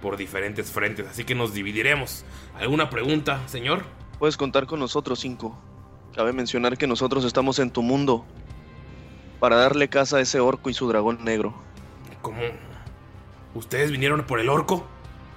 por 0.00 0.16
diferentes 0.16 0.72
frentes, 0.72 1.06
así 1.06 1.24
que 1.24 1.34
nos 1.34 1.52
dividiremos. 1.52 2.24
¿Alguna 2.58 2.88
pregunta, 2.88 3.46
señor? 3.48 3.84
Puedes 4.18 4.38
contar 4.38 4.66
con 4.66 4.80
nosotros, 4.80 5.20
cinco. 5.20 5.58
Cabe 6.14 6.32
mencionar 6.32 6.78
que 6.78 6.86
nosotros 6.86 7.22
estamos 7.26 7.58
en 7.58 7.70
tu 7.70 7.82
mundo 7.82 8.24
para 9.38 9.56
darle 9.56 9.90
casa 9.90 10.16
a 10.16 10.20
ese 10.22 10.40
orco 10.40 10.70
y 10.70 10.74
su 10.74 10.88
dragón 10.88 11.22
negro. 11.22 11.52
¿Cómo? 12.22 12.40
¿Ustedes 13.54 13.90
vinieron 13.90 14.24
por 14.24 14.40
el 14.40 14.48
orco? 14.48 14.86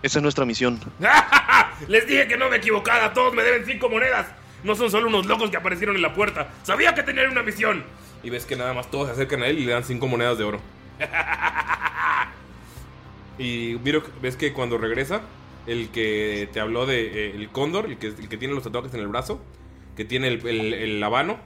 Esa 0.02 0.20
es 0.20 0.24
nuestra 0.24 0.46
misión. 0.46 0.80
Les 1.90 2.08
dije 2.08 2.26
que 2.30 2.38
no 2.38 2.50
me 2.50 2.56
equivocaba, 2.56 3.14
todos 3.14 3.34
me 3.34 3.44
deben 3.44 3.66
cinco 3.66 3.90
monedas. 3.90 4.39
No 4.64 4.76
son 4.76 4.92
solo 4.92 5.08
unos 5.08 5.26
locos 5.26 5.50
que 5.50 5.58
aparecieron 5.58 5.96
en 5.96 6.02
la 6.02 6.14
puerta. 6.14 6.50
Sabía 6.64 6.94
que 6.96 7.04
tenían 7.04 7.32
una 7.32 7.44
misión. 7.44 7.84
Y 8.24 8.30
ves 8.30 8.46
que 8.46 8.56
nada 8.56 8.74
más 8.74 8.90
todos 8.92 9.08
se 9.08 9.14
acercan 9.14 9.44
a 9.44 9.48
él 9.48 9.60
y 9.60 9.66
le 9.66 9.72
dan 9.72 9.84
cinco 9.84 10.08
monedas 10.08 10.38
de 10.38 10.44
oro. 10.44 10.60
y 13.38 13.78
Miro, 13.84 14.04
ves 14.22 14.36
que 14.36 14.54
cuando 14.54 14.78
regresa, 14.78 15.22
el 15.68 15.90
que 15.90 16.50
te 16.52 16.60
habló 16.60 16.86
de 16.86 17.30
eh, 17.30 17.36
el 17.36 17.50
cóndor, 17.50 17.86
el 17.86 17.98
que, 17.98 18.08
el 18.08 18.30
que 18.30 18.38
tiene 18.38 18.54
los 18.54 18.64
tatuajes 18.64 18.94
en 18.94 19.00
el 19.02 19.08
brazo, 19.08 19.42
que 19.96 20.06
tiene 20.06 20.28
el, 20.28 20.46
el- 20.48 20.74
el 20.74 21.04
habano, 21.04 21.38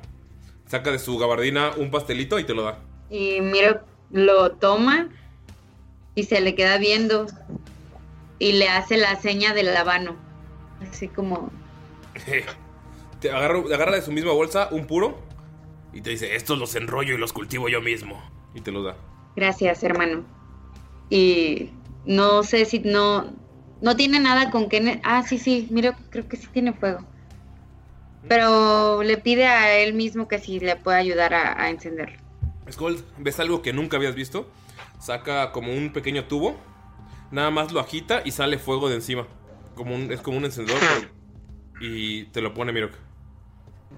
saca 0.68 0.92
de 0.92 1.00
su 1.00 1.18
gabardina 1.18 1.72
un 1.78 1.92
pastelito 1.92 2.40
y 2.40 2.44
te 2.46 2.54
lo 2.54 2.64
da. 2.64 2.80
Y 3.10 3.42
Miro 3.42 3.82
lo 4.12 4.52
toma 4.54 5.10
y 6.16 6.24
se 6.24 6.42
le 6.42 6.56
queda 6.56 6.78
viendo 6.78 7.28
y 8.40 8.54
le 8.54 8.70
hace 8.70 8.98
la 8.98 9.20
seña 9.22 9.54
del 9.54 9.76
habano. 9.76 10.16
Así 10.82 11.08
como, 11.08 11.52
te 13.24 13.32
agarra, 13.32 13.60
agarra 13.60 13.96
de 13.96 14.02
su 14.02 14.12
misma 14.12 14.34
bolsa 14.34 14.68
un 14.72 14.86
puro 14.86 15.18
y 15.94 16.02
te 16.02 16.10
dice, 16.10 16.36
estos 16.36 16.60
los 16.60 16.76
enrollo 16.76 17.14
y 17.14 17.18
los 17.18 17.32
cultivo 17.34 17.70
yo 17.70 17.82
mismo. 17.82 18.22
Y 18.54 18.62
te 18.62 18.72
los 18.72 18.84
da. 18.86 18.96
gracias 19.36 19.82
hermano. 19.84 20.26
y 21.10 21.70
no 22.06 22.44
sé 22.44 22.66
si 22.66 22.80
no, 22.80 23.34
no 23.82 23.96
tiene 23.96 24.20
nada 24.20 24.52
con 24.52 24.68
que... 24.68 25.00
Ah, 25.04 25.24
sí, 25.24 25.38
sí, 25.38 25.68
mira, 25.72 25.98
creo 26.10 26.28
que 26.28 26.36
sí 26.36 26.48
tiene 26.52 26.74
fuego. 26.74 27.00
Pero 28.28 29.04
le 29.04 29.18
pide 29.18 29.46
a 29.48 29.78
él 29.78 29.94
mismo 29.94 30.28
que 30.28 30.38
si 30.40 30.60
le 30.60 30.76
puede 30.76 30.98
ayudar 30.98 31.34
a, 31.34 31.62
a 31.62 31.70
encenderlo. 31.70 32.18
Skull, 32.72 33.04
ves 33.18 33.40
algo 33.40 33.62
que 33.62 33.74
nunca 33.74 33.98
habías 33.98 34.16
visto. 34.16 34.50
Saca 35.00 35.52
como 35.52 35.74
un 35.74 35.92
pequeño 35.94 36.26
tubo. 36.26 36.58
Nada 37.32 37.52
más 37.52 37.72
lo 37.72 37.80
agita 37.80 38.22
y 38.26 38.32
sale 38.32 38.60
fuego 38.60 38.90
de 38.90 38.96
encima. 38.96 39.28
Como 39.76 39.96
un, 39.96 40.12
es 40.12 40.22
como 40.22 40.38
un 40.38 40.46
encendedor. 40.46 40.80
pero- 40.80 41.24
y 41.82 42.26
te 42.26 42.42
lo 42.42 42.54
pone 42.54 42.72
Mirok. 42.72 42.94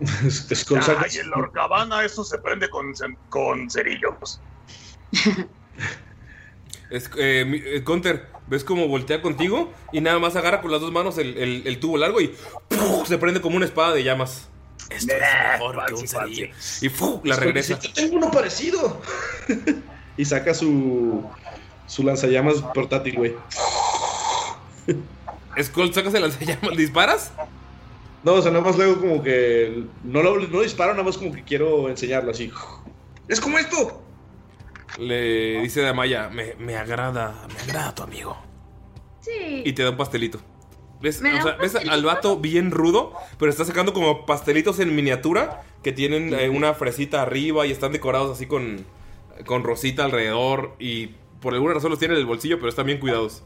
Saca- 0.01 1.01
Ay, 1.03 1.17
en 1.19 1.29
la 1.29 1.37
Orcabana 1.37 2.03
eso 2.03 2.23
se 2.23 2.37
prende 2.39 2.69
con, 2.69 2.93
con 3.29 3.69
cerillos. 3.69 4.39
Es, 6.91 7.09
eh, 7.17 7.45
mi- 7.47 7.57
eh, 7.57 7.79
Gunter, 7.83 8.27
ves 8.47 8.63
como 8.63 8.87
voltea 8.87 9.19
contigo 9.21 9.73
y 9.91 10.01
nada 10.01 10.19
más 10.19 10.35
agarra 10.35 10.61
con 10.61 10.71
las 10.71 10.81
dos 10.81 10.91
manos 10.91 11.17
el, 11.17 11.35
el- 11.37 11.63
el 11.65 11.79
tubo 11.79 11.97
largo 11.97 12.21
y 12.21 12.27
¡puf! 12.69 13.07
se 13.07 13.17
prende 13.17 13.41
como 13.41 13.55
una 13.57 13.65
espada 13.65 13.93
de 13.93 14.03
llamas. 14.03 14.47
Esto 14.91 15.13
es 15.15 15.21
mejor 15.53 15.83
que 15.87 15.93
un 15.95 16.07
cerillo. 16.07 16.47
Y 16.81 16.89
¡puf! 16.89 17.25
la 17.25 17.37
regresa. 17.37 17.79
"Yo 17.79 17.91
tengo 17.91 18.17
uno 18.17 18.29
parecido. 18.29 19.01
y 20.17 20.25
saca 20.25 20.53
su, 20.53 21.27
su 21.87 22.03
lanzallamas 22.03 22.57
portátil, 22.73 23.15
güey. 23.15 23.35
Skull, 25.61 25.91
sacas 25.93 26.13
el 26.13 26.21
lanzallamas, 26.21 26.77
¿disparas? 26.77 27.31
No, 28.25 28.33
o 28.33 28.41
sea, 28.41 28.51
nada 28.51 28.63
más 28.65 28.75
luego 28.75 28.99
como 28.99 29.21
que. 29.21 29.83
No 30.03 30.23
lo 30.23 30.39
no 30.39 30.61
disparo, 30.61 30.93
nada 30.93 31.03
más 31.03 31.15
como 31.15 31.31
que 31.31 31.43
quiero 31.43 31.89
enseñarlo 31.89 32.31
así. 32.31 32.51
¡Es 33.27 33.39
como 33.39 33.59
esto! 33.59 34.01
Le 34.97 35.61
dice 35.61 35.81
Damaya, 35.81 36.29
me, 36.29 36.55
me 36.55 36.75
agrada, 36.75 37.47
me 37.53 37.59
agrada 37.61 37.93
tu 37.93 38.01
amigo. 38.01 38.35
Sí. 39.19 39.61
Y 39.63 39.73
te 39.73 39.83
da 39.83 39.91
un 39.91 39.97
pastelito. 39.97 40.39
¿Ves, 41.01 41.21
¿Me 41.21 41.33
da 41.33 41.39
o 41.39 41.43
sea, 41.43 41.51
ves 41.57 41.75
al 41.75 42.03
vato 42.03 42.37
bien 42.37 42.71
rudo, 42.71 43.13
pero 43.37 43.51
está 43.51 43.63
sacando 43.63 43.93
como 43.93 44.25
pastelitos 44.25 44.79
en 44.79 44.95
miniatura 44.95 45.63
que 45.83 45.91
tienen 45.91 46.33
eh, 46.33 46.49
una 46.49 46.73
fresita 46.73 47.21
arriba 47.21 47.67
y 47.67 47.71
están 47.71 47.91
decorados 47.91 48.31
así 48.31 48.47
con, 48.47 48.85
con 49.45 49.63
rosita 49.63 50.05
alrededor 50.05 50.75
y 50.79 51.11
por 51.41 51.53
alguna 51.53 51.75
razón 51.75 51.91
los 51.91 51.99
tiene 51.99 52.15
en 52.15 52.21
el 52.21 52.25
bolsillo, 52.25 52.57
pero 52.57 52.69
están 52.69 52.87
bien 52.87 52.99
cuidados. 52.99 53.43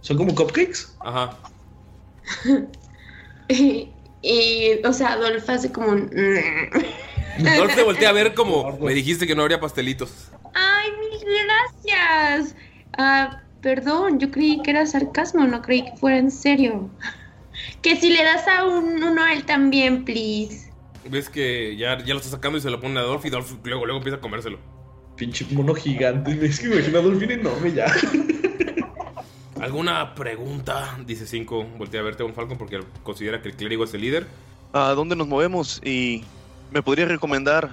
¿Son 0.00 0.16
como 0.16 0.34
cupcakes? 0.34 0.96
Ajá. 1.00 1.36
Y, 4.24 4.80
o 4.86 4.92
sea, 4.94 5.12
Adolfo 5.12 5.52
hace 5.52 5.70
como 5.70 5.88
un... 5.88 6.10
Dolph 7.58 7.74
te 7.74 7.82
voltea 7.82 8.08
a 8.08 8.12
ver 8.12 8.32
como 8.32 8.78
me 8.78 8.94
dijiste 8.94 9.26
que 9.26 9.34
no 9.34 9.42
habría 9.42 9.60
pastelitos. 9.60 10.30
Ay, 10.54 10.88
mil 10.98 11.20
gracias. 11.84 12.56
Ah, 12.96 13.42
perdón, 13.60 14.18
yo 14.18 14.30
creí 14.30 14.62
que 14.62 14.70
era 14.70 14.86
sarcasmo, 14.86 15.44
no 15.46 15.60
creí 15.60 15.84
que 15.84 15.96
fuera 15.98 16.16
en 16.16 16.30
serio. 16.30 16.88
Que 17.82 17.96
si 17.96 18.08
le 18.08 18.24
das 18.24 18.48
a 18.48 18.64
un, 18.64 19.02
uno 19.02 19.22
a 19.22 19.34
él 19.34 19.44
también, 19.44 20.06
please. 20.06 20.72
Ves 21.10 21.28
que 21.28 21.76
ya, 21.76 21.98
ya 21.98 22.14
lo 22.14 22.20
está 22.20 22.30
sacando 22.30 22.56
y 22.56 22.62
se 22.62 22.70
lo 22.70 22.80
pone 22.80 22.98
a 22.98 23.02
Dolph 23.02 23.26
y 23.26 23.30
Dolph 23.30 23.52
luego, 23.62 23.84
luego 23.84 23.98
empieza 23.98 24.16
a 24.16 24.20
comérselo. 24.22 24.58
Pinche 25.16 25.44
mono 25.50 25.74
gigante. 25.74 26.38
Es 26.46 26.60
que 26.60 26.68
me 26.68 26.76
imagino 26.76 26.98
a 26.98 27.02
Dolphin 27.02 27.30
enorme 27.30 27.72
ya. 27.72 27.86
¿Alguna 29.64 30.14
pregunta? 30.14 30.98
Dice 31.06 31.26
Cinco. 31.26 31.64
Voltea 31.78 32.00
a 32.00 32.02
verte 32.04 32.22
a 32.22 32.26
un 32.26 32.34
Falcon 32.34 32.58
porque 32.58 32.80
considera 33.02 33.40
que 33.40 33.48
el 33.48 33.56
clérigo 33.56 33.84
es 33.84 33.94
el 33.94 34.02
líder. 34.02 34.26
¿A 34.74 34.90
dónde 34.90 35.16
nos 35.16 35.26
movemos? 35.26 35.80
Y 35.82 36.22
me 36.70 36.82
podría 36.82 37.06
recomendar 37.06 37.70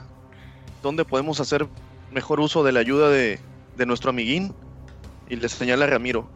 dónde 0.82 1.04
podemos 1.04 1.42
hacer 1.42 1.68
mejor 2.10 2.40
uso 2.40 2.64
de 2.64 2.72
la 2.72 2.80
ayuda 2.80 3.10
de, 3.10 3.42
de 3.76 3.86
nuestro 3.86 4.12
amiguín. 4.12 4.54
Y 5.28 5.36
le 5.36 5.50
señala 5.50 5.84
a 5.84 5.90
Ramiro. 5.90 6.30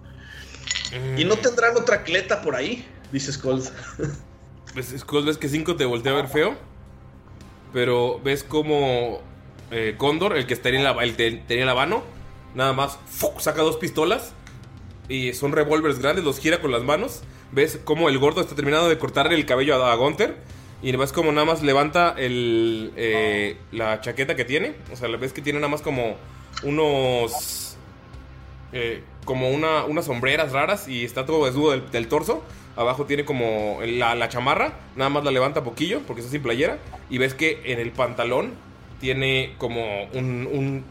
¿Y 1.17 1.23
no 1.23 1.37
tendrán 1.37 1.77
otra 1.77 2.03
cleta 2.03 2.41
por 2.41 2.57
ahí? 2.57 2.85
Dice 3.13 3.31
Skulls. 3.31 3.71
Ves, 4.75 4.93
Skull, 4.97 5.23
ves 5.23 5.37
que 5.37 5.47
5 5.47 5.77
te 5.77 5.85
voltea 5.85 6.11
a 6.11 6.15
ver 6.15 6.27
feo. 6.27 6.55
Pero 7.71 8.19
ves 8.19 8.43
como 8.43 9.21
eh, 9.71 9.95
Cóndor, 9.97 10.35
el 10.35 10.47
que 10.47 10.57
tenía 10.57 10.91
la, 10.91 11.01
el 11.01 11.15
que 11.15 11.31
tenía 11.47 11.65
la 11.65 11.75
mano, 11.75 12.03
nada 12.55 12.73
más 12.73 12.99
¡fuc! 13.07 13.39
saca 13.39 13.61
dos 13.61 13.77
pistolas. 13.77 14.33
Y 15.07 15.33
son 15.33 15.51
revólveres 15.51 15.99
grandes, 15.99 16.23
los 16.25 16.39
gira 16.39 16.61
con 16.61 16.71
las 16.71 16.83
manos. 16.83 17.21
Ves 17.51 17.79
como 17.83 18.09
el 18.09 18.17
gordo 18.17 18.41
está 18.41 18.55
terminando 18.55 18.89
de 18.89 18.97
cortarle 18.97 19.35
el 19.35 19.45
cabello 19.45 19.83
a, 19.83 19.91
a 19.91 19.95
Gunther. 19.95 20.35
Y 20.81 20.91
ves 20.95 21.11
como 21.13 21.31
nada 21.31 21.45
más 21.45 21.63
levanta 21.63 22.13
el, 22.17 22.91
eh, 22.95 23.57
la 23.71 24.01
chaqueta 24.01 24.35
que 24.35 24.45
tiene. 24.45 24.73
O 24.91 24.95
sea, 24.95 25.07
ves 25.09 25.33
que 25.33 25.41
tiene 25.41 25.59
nada 25.59 25.69
más 25.69 25.81
como 25.81 26.15
unos 26.63 27.77
eh, 28.73 29.03
como 29.23 29.49
una, 29.49 29.85
unas 29.85 30.05
sombreras 30.05 30.51
raras 30.51 30.87
y 30.87 31.03
está 31.05 31.25
todo 31.25 31.45
desnudo 31.45 31.71
del, 31.79 32.07
torso. 32.07 32.43
Abajo 32.75 33.05
tiene 33.05 33.23
como 33.23 33.79
la, 33.85 34.27
chamarra, 34.29 34.73
nada 34.95 35.09
más 35.09 35.23
la 35.23 35.31
levanta 35.31 35.63
poquillo 35.63 36.01
porque 36.05 36.21
está 36.21 36.31
sin 36.31 36.41
playera. 36.43 36.77
Y 37.09 37.17
ves 37.17 37.33
que 37.33 37.61
en 37.65 37.79
el 37.79 37.91
pantalón 37.91 38.53
tiene 38.99 39.55
como 39.57 40.03
un, 40.13 40.47
un 40.51 40.83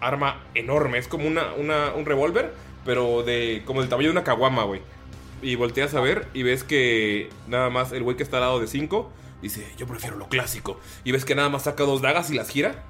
arma 0.00 0.42
enorme. 0.54 0.98
Es 0.98 1.08
como 1.08 1.26
una- 1.26 1.52
un 1.52 2.06
revólver, 2.06 2.52
pero 2.84 3.22
de 3.22 3.62
como 3.64 3.80
del 3.80 3.88
tamaño 3.88 4.08
de 4.08 4.12
una 4.12 4.24
caguama, 4.24 4.64
güey. 4.64 4.80
Y 5.42 5.54
volteas 5.54 5.94
a 5.94 6.00
ver 6.00 6.28
y 6.34 6.42
ves 6.42 6.64
que 6.64 7.30
nada 7.48 7.70
más 7.70 7.92
el 7.92 8.02
güey 8.02 8.16
que 8.16 8.22
está 8.22 8.36
al 8.36 8.42
lado 8.42 8.60
de 8.60 8.66
5 8.66 9.10
dice, 9.42 9.66
yo 9.76 9.86
prefiero 9.86 10.16
lo 10.16 10.28
clásico. 10.28 10.78
Y 11.04 11.12
ves 11.12 11.24
que 11.24 11.34
nada 11.34 11.48
más 11.48 11.62
saca 11.62 11.84
dos 11.84 12.02
dagas 12.02 12.30
y 12.30 12.34
las 12.34 12.48
gira. 12.48 12.84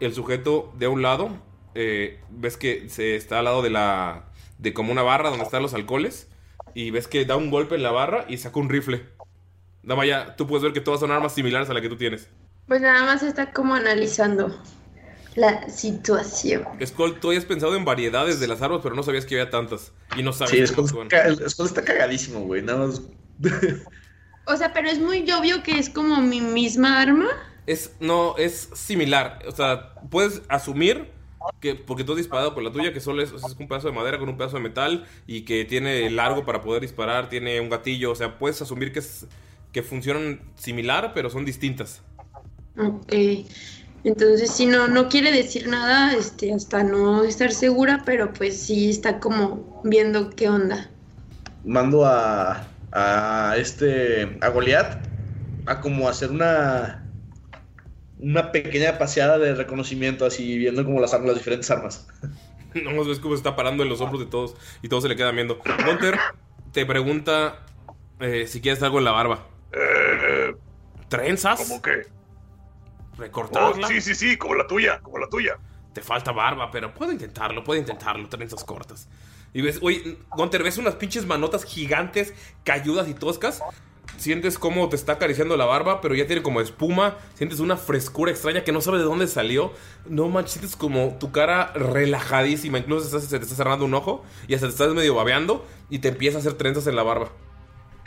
El 0.00 0.14
sujeto 0.14 0.72
de 0.78 0.86
un 0.86 1.02
lado, 1.02 1.30
eh, 1.74 2.20
ves 2.30 2.56
que 2.56 2.88
se 2.88 3.16
está 3.16 3.40
al 3.40 3.46
lado 3.46 3.62
de 3.62 3.70
la... 3.70 4.26
de 4.58 4.72
como 4.72 4.92
una 4.92 5.02
barra 5.02 5.30
donde 5.30 5.44
están 5.44 5.62
los 5.62 5.74
alcoholes. 5.74 6.28
Y 6.74 6.90
ves 6.90 7.08
que 7.08 7.24
da 7.24 7.36
un 7.36 7.50
golpe 7.50 7.74
en 7.74 7.82
la 7.82 7.90
barra 7.90 8.24
y 8.28 8.36
saca 8.36 8.60
un 8.60 8.68
rifle. 8.68 9.04
Damaya, 9.82 10.36
tú 10.36 10.46
puedes 10.46 10.62
ver 10.62 10.72
que 10.72 10.80
todas 10.80 11.00
son 11.00 11.10
armas 11.10 11.34
similares 11.34 11.68
a 11.70 11.74
la 11.74 11.80
que 11.80 11.88
tú 11.88 11.96
tienes. 11.96 12.28
Pues 12.66 12.80
nada 12.80 13.04
más 13.04 13.22
está 13.22 13.52
como 13.52 13.74
analizando 13.74 14.54
la 15.34 15.68
situación. 15.68 16.64
Skull, 16.84 17.20
tú 17.20 17.28
habías 17.28 17.44
pensado 17.44 17.76
en 17.76 17.84
variedades 17.84 18.40
de 18.40 18.48
las 18.48 18.62
armas, 18.62 18.80
pero 18.82 18.94
no 18.94 19.02
sabías 19.02 19.26
que 19.26 19.40
había 19.40 19.50
tantas. 19.50 19.92
Y 20.16 20.22
no 20.22 20.32
sabes 20.32 20.52
Sí, 20.52 20.66
Skull, 20.66 21.08
el 21.10 21.50
Skull 21.50 21.66
está 21.66 21.84
cagadísimo, 21.84 22.40
güey. 22.40 22.62
Nada 22.62 22.86
más. 22.86 23.02
O 24.46 24.56
sea, 24.56 24.72
pero 24.72 24.88
es 24.88 24.98
muy 24.98 25.30
obvio 25.30 25.62
que 25.62 25.78
es 25.78 25.90
como 25.90 26.22
mi 26.22 26.40
misma 26.40 27.02
arma. 27.02 27.28
Es, 27.66 27.92
no, 28.00 28.34
es 28.38 28.70
similar. 28.72 29.40
O 29.46 29.52
sea, 29.52 29.94
puedes 30.10 30.40
asumir 30.48 31.10
que, 31.60 31.74
porque 31.74 32.02
tú 32.02 32.12
has 32.12 32.18
disparado 32.18 32.54
con 32.54 32.64
la 32.64 32.72
tuya, 32.72 32.94
que 32.94 33.00
solo 33.00 33.22
es, 33.22 33.30
es 33.30 33.42
un 33.44 33.68
pedazo 33.68 33.88
de 33.88 33.94
madera 33.94 34.18
con 34.18 34.28
un 34.28 34.38
pedazo 34.38 34.56
de 34.56 34.62
metal 34.62 35.06
y 35.26 35.42
que 35.42 35.66
tiene 35.66 36.08
largo 36.10 36.46
para 36.46 36.62
poder 36.62 36.80
disparar, 36.80 37.28
tiene 37.28 37.60
un 37.60 37.68
gatillo. 37.68 38.10
O 38.10 38.14
sea, 38.14 38.38
puedes 38.38 38.62
asumir 38.62 38.90
que, 38.90 39.00
es, 39.00 39.26
que 39.72 39.82
funcionan 39.82 40.40
similar, 40.56 41.12
pero 41.14 41.28
son 41.28 41.44
distintas. 41.44 42.02
Ok. 42.78 43.12
Entonces, 44.08 44.50
si 44.50 44.64
no, 44.64 44.88
no 44.88 45.10
quiere 45.10 45.30
decir 45.30 45.68
nada, 45.68 46.14
este, 46.14 46.54
hasta 46.54 46.82
no 46.82 47.24
estar 47.24 47.52
segura, 47.52 48.04
pero 48.06 48.32
pues 48.32 48.58
sí 48.58 48.88
está 48.88 49.20
como 49.20 49.82
viendo 49.84 50.30
qué 50.30 50.48
onda. 50.48 50.88
Mando 51.62 52.06
a. 52.06 52.66
a 52.90 53.54
este. 53.58 54.38
a 54.40 54.48
Goliath. 54.48 54.96
a 55.66 55.82
como 55.82 56.08
hacer 56.08 56.30
una. 56.30 57.06
una 58.18 58.50
pequeña 58.50 58.96
paseada 58.96 59.36
de 59.36 59.54
reconocimiento, 59.54 60.24
así 60.24 60.56
viendo 60.56 60.86
como 60.86 61.02
las 61.02 61.12
armas, 61.12 61.28
las 61.28 61.38
diferentes 61.38 61.70
armas. 61.70 62.06
No 62.74 63.02
ves 63.02 63.18
cómo 63.18 63.34
se 63.34 63.38
está 63.38 63.56
parando 63.56 63.82
en 63.82 63.88
los 63.88 64.02
hombros 64.02 64.20
de 64.20 64.26
todos 64.26 64.54
y 64.82 64.88
todos 64.88 65.02
se 65.02 65.08
le 65.08 65.16
quedan 65.16 65.34
viendo. 65.34 65.58
Gunter 65.86 66.18
te 66.70 66.84
pregunta 66.84 67.64
eh, 68.20 68.46
si 68.46 68.60
quieres 68.60 68.82
algo 68.82 68.98
en 68.98 69.04
la 69.04 69.10
barba. 69.12 69.46
¿Trenzas? 71.08 71.58
¿Cómo 71.58 71.80
qué? 71.80 72.17
¿Recortarla? 73.18 73.86
Oh, 73.86 73.88
sí, 73.88 74.00
sí, 74.00 74.14
sí, 74.14 74.36
como 74.36 74.54
la 74.54 74.66
tuya, 74.66 75.00
como 75.00 75.18
la 75.18 75.28
tuya. 75.28 75.58
Te 75.92 76.02
falta 76.02 76.32
barba, 76.32 76.70
pero 76.70 76.94
puedo 76.94 77.10
intentarlo, 77.12 77.64
puedo 77.64 77.80
intentarlo, 77.80 78.28
trenzas 78.28 78.62
cortas. 78.64 79.08
Y 79.52 79.62
ves, 79.62 79.78
oye, 79.82 80.18
Gunter, 80.36 80.62
ves 80.62 80.78
unas 80.78 80.94
pinches 80.94 81.26
manotas 81.26 81.64
gigantes, 81.64 82.32
cayudas 82.64 83.08
y 83.08 83.14
toscas. 83.14 83.62
Sientes 84.16 84.58
cómo 84.58 84.88
te 84.88 84.96
está 84.96 85.12
acariciando 85.12 85.56
la 85.56 85.64
barba, 85.64 86.00
pero 86.00 86.14
ya 86.14 86.26
tiene 86.26 86.42
como 86.42 86.60
espuma. 86.60 87.16
Sientes 87.34 87.60
una 87.60 87.76
frescura 87.76 88.30
extraña 88.30 88.64
que 88.64 88.72
no 88.72 88.80
sabes 88.80 89.00
de 89.00 89.06
dónde 89.06 89.26
salió. 89.26 89.72
No 90.06 90.28
manches, 90.28 90.52
sientes 90.52 90.76
como 90.76 91.16
tu 91.18 91.30
cara 91.32 91.72
relajadísima. 91.74 92.78
Incluso 92.78 93.06
estás- 93.06 93.24
se 93.28 93.38
te 93.38 93.44
está 93.44 93.56
cerrando 93.56 93.84
un 93.84 93.94
ojo 93.94 94.24
y 94.46 94.54
hasta 94.54 94.66
te 94.66 94.72
estás 94.72 94.92
medio 94.94 95.14
babeando 95.14 95.66
y 95.90 95.98
te 96.00 96.08
empieza 96.08 96.38
a 96.38 96.40
hacer 96.40 96.54
trenzas 96.54 96.86
en 96.86 96.96
la 96.96 97.02
barba. 97.02 97.28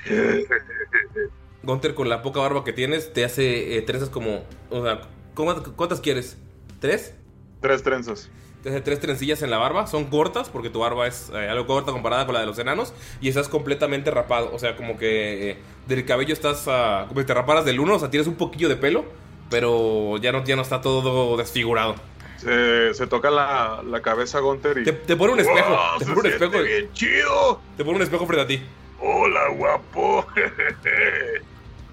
Gunter, 1.64 1.94
con 1.94 2.10
la 2.10 2.22
poca 2.22 2.40
barba 2.40 2.64
que 2.64 2.74
tienes, 2.74 3.14
te 3.14 3.24
hace 3.24 3.78
eh, 3.78 3.82
trenzas 3.84 4.10
como. 4.10 4.44
O 4.70 4.84
sea, 4.84 5.02
¿cómo- 5.36 5.62
¿cuántas 5.76 6.00
quieres? 6.02 6.38
¿Tres? 6.80 7.14
Tres 7.62 7.84
trenzas. 7.84 8.30
Te 8.64 8.70
hace 8.70 8.82
tres 8.82 9.00
trencillas 9.00 9.42
en 9.42 9.50
la 9.50 9.58
barba. 9.58 9.88
Son 9.88 10.06
cortas 10.06 10.50
porque 10.50 10.70
tu 10.70 10.80
barba 10.80 11.08
es 11.08 11.32
eh, 11.34 11.50
algo 11.50 11.66
corta 11.68 11.92
comparada 11.92 12.26
con 12.26 12.34
la 12.36 12.42
de 12.42 12.46
los 12.48 12.58
enanos. 12.60 12.94
Y 13.22 13.30
estás 13.30 13.48
completamente 13.50 14.12
rapado. 14.12 14.52
O 14.54 14.60
sea, 14.60 14.76
como 14.76 14.98
que 14.98 15.52
eh, 15.52 15.58
del 15.88 16.06
cabello 16.06 16.34
estás. 16.34 16.64
como 17.08 17.20
si 17.22 17.26
te 17.28 17.34
raparas 17.34 17.66
del 17.66 17.80
uno. 17.80 17.96
O 17.96 18.00
sea, 18.00 18.10
tienes 18.10 18.28
un 18.28 18.36
poquillo 18.36 18.70
de 18.70 18.76
pelo. 18.76 19.06
Pero 19.50 20.18
ya 20.18 20.32
no, 20.32 20.44
ya 20.44 20.56
no 20.56 20.62
está 20.62 20.82
todo 20.82 21.36
desfigurado. 21.38 21.96
Se, 22.38 22.94
se 22.96 23.06
toca 23.06 23.30
la, 23.30 23.84
la 23.86 24.02
cabeza 24.02 24.40
Gunter 24.40 24.78
y. 24.80 24.84
Te, 24.84 24.94
te 24.94 25.16
pone 25.16 25.34
un 25.34 25.40
espejo. 25.40 25.70
¡Wow! 25.70 26.00
te 26.00 26.06
pone 26.06 26.16
un 26.18 26.22
siente 26.26 26.46
espejo. 26.46 26.64
bien 26.64 26.94
chido! 26.94 27.62
Te 27.78 27.84
pone 27.84 27.98
un 27.98 28.02
espejo 28.04 28.26
frente 28.26 28.42
a 28.44 28.48
ti. 28.48 28.62
¡Hola, 29.00 29.50
guapo! 29.56 30.26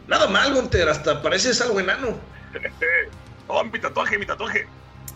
Nada 0.09 0.27
mal, 0.27 0.55
Gunter, 0.55 0.89
hasta 0.89 1.23
pareces 1.23 1.61
algo 1.61 1.79
enano. 1.79 2.19
¡Oh, 3.47 3.63
mi 3.63 3.79
tatuaje, 3.79 4.19
mi 4.19 4.27
tatuaje! 4.27 4.67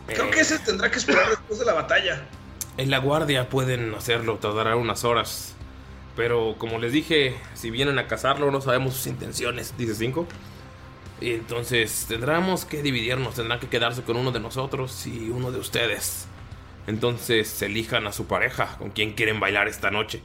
Creo 0.06 0.30
que 0.30 0.40
ese 0.40 0.58
tendrá 0.58 0.90
que 0.90 0.98
esperar 0.98 1.28
después 1.30 1.58
de 1.58 1.64
la 1.64 1.72
batalla. 1.72 2.22
En 2.76 2.90
la 2.90 2.98
guardia 2.98 3.48
pueden 3.48 3.94
hacerlo, 3.94 4.38
tardará 4.38 4.76
unas 4.76 5.04
horas. 5.04 5.54
Pero 6.16 6.56
como 6.58 6.78
les 6.78 6.92
dije, 6.92 7.36
si 7.54 7.70
vienen 7.70 7.98
a 7.98 8.06
cazarlo 8.06 8.50
no 8.50 8.60
sabemos 8.60 8.94
sus 8.94 9.06
intenciones, 9.06 9.74
dice 9.78 9.94
5. 9.94 10.26
Y 11.20 11.34
entonces 11.34 12.06
tendremos 12.08 12.64
que 12.64 12.82
dividirnos, 12.82 13.34
tendrán 13.34 13.60
que 13.60 13.68
quedarse 13.68 14.02
con 14.02 14.16
uno 14.16 14.32
de 14.32 14.40
nosotros 14.40 15.06
y 15.06 15.30
uno 15.30 15.52
de 15.52 15.58
ustedes. 15.58 16.26
Entonces 16.86 17.62
elijan 17.62 18.06
a 18.06 18.12
su 18.12 18.26
pareja, 18.26 18.76
con 18.78 18.90
quien 18.90 19.12
quieren 19.12 19.38
bailar 19.38 19.68
esta 19.68 19.90
noche. 19.90 20.22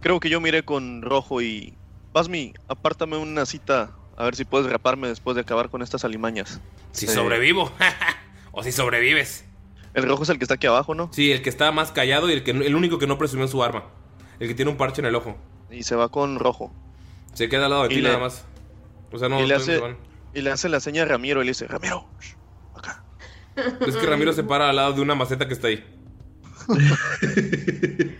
Creo 0.00 0.20
que 0.20 0.28
yo 0.28 0.40
miré 0.40 0.64
con 0.64 1.02
rojo 1.02 1.40
y. 1.40 1.74
Basmi, 2.16 2.54
apártame 2.66 3.18
una 3.18 3.44
cita. 3.44 3.90
A 4.16 4.24
ver 4.24 4.36
si 4.36 4.46
puedes 4.46 4.72
raparme 4.72 5.06
después 5.08 5.34
de 5.34 5.42
acabar 5.42 5.68
con 5.68 5.82
estas 5.82 6.02
alimañas. 6.02 6.60
Si 6.92 7.04
Eh, 7.04 7.08
sobrevivo, 7.10 7.70
o 8.52 8.62
si 8.62 8.72
sobrevives. 8.72 9.44
El 9.92 10.08
rojo 10.08 10.22
es 10.22 10.30
el 10.30 10.38
que 10.38 10.44
está 10.44 10.54
aquí 10.54 10.66
abajo, 10.66 10.94
¿no? 10.94 11.10
Sí, 11.12 11.30
el 11.30 11.42
que 11.42 11.50
está 11.50 11.70
más 11.72 11.92
callado 11.92 12.30
y 12.30 12.32
el, 12.32 12.42
que, 12.42 12.52
el 12.52 12.74
único 12.74 12.98
que 12.98 13.06
no 13.06 13.18
presumió 13.18 13.46
su 13.48 13.62
arma. 13.62 13.84
El 14.40 14.48
que 14.48 14.54
tiene 14.54 14.70
un 14.70 14.78
parche 14.78 15.02
en 15.02 15.06
el 15.08 15.14
ojo. 15.14 15.36
Y 15.70 15.82
se 15.82 15.94
va 15.94 16.08
con 16.08 16.38
rojo. 16.38 16.72
Se 17.34 17.50
queda 17.50 17.66
al 17.66 17.70
lado 17.72 17.82
de 17.82 17.92
Y 17.92 17.96
ti 17.96 18.00
le- 18.00 18.08
nada 18.08 18.20
más. 18.20 18.46
O 19.12 19.18
sea, 19.18 19.28
no, 19.28 19.38
y, 19.42 19.46
le 19.46 19.54
hace, 19.54 19.78
y 20.32 20.40
le 20.40 20.50
hace 20.50 20.70
la 20.70 20.80
seña 20.80 21.02
a 21.02 21.04
Ramiro 21.04 21.42
y 21.42 21.44
le 21.44 21.50
dice: 21.50 21.66
Ramiro, 21.66 22.08
Es 23.86 23.94
que 23.94 24.06
Ramiro 24.06 24.32
se 24.32 24.42
para 24.42 24.70
al 24.70 24.76
lado 24.76 24.94
de 24.94 25.02
una 25.02 25.14
maceta 25.14 25.46
que 25.46 25.52
está 25.52 25.68
ahí. 25.68 25.84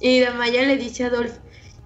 Y 0.00 0.20
Damaya 0.20 0.62
le 0.62 0.76
dice 0.76 1.02
a 1.04 1.06
Adolf, 1.08 1.38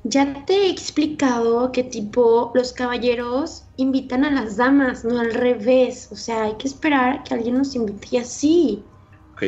ya 0.04 0.44
te 0.46 0.52
he 0.54 0.70
explicado 0.70 1.70
que 1.70 1.84
tipo 1.84 2.50
los 2.54 2.72
caballeros 2.72 3.64
invitan 3.76 4.24
a 4.24 4.30
las 4.30 4.56
damas, 4.56 5.04
no 5.04 5.20
al 5.20 5.32
revés. 5.32 6.08
O 6.10 6.16
sea, 6.16 6.44
hay 6.44 6.56
que 6.56 6.68
esperar 6.68 7.14
a 7.14 7.22
que 7.22 7.34
alguien 7.34 7.58
nos 7.58 7.74
invite 7.74 8.18
así. 8.18 8.84
Ok. 9.32 9.42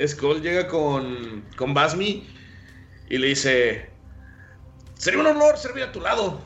Skull 0.06 0.40
llega 0.40 0.66
con, 0.66 1.44
con 1.56 1.74
Basmi 1.74 2.26
y 3.08 3.18
le 3.18 3.26
dice: 3.28 3.90
Sería 4.94 5.20
un 5.20 5.26
honor 5.26 5.56
servir 5.56 5.84
a 5.84 5.92
tu 5.92 6.00
lado. 6.00 6.40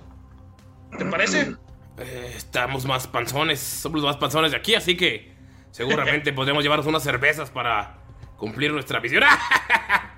¿Te 0.96 1.04
parece? 1.04 1.56
Eh, 1.96 2.32
estamos 2.34 2.84
más 2.86 3.06
panzones, 3.06 3.60
somos 3.60 4.00
los 4.00 4.08
más 4.08 4.16
panzones 4.16 4.50
de 4.50 4.56
aquí, 4.56 4.74
así 4.74 4.96
que 4.96 5.32
seguramente 5.70 6.32
podremos 6.32 6.64
llevarnos 6.64 6.88
unas 6.88 7.04
cervezas 7.04 7.50
para 7.50 7.98
cumplir 8.36 8.72
nuestra 8.72 8.98
misión. 8.98 9.22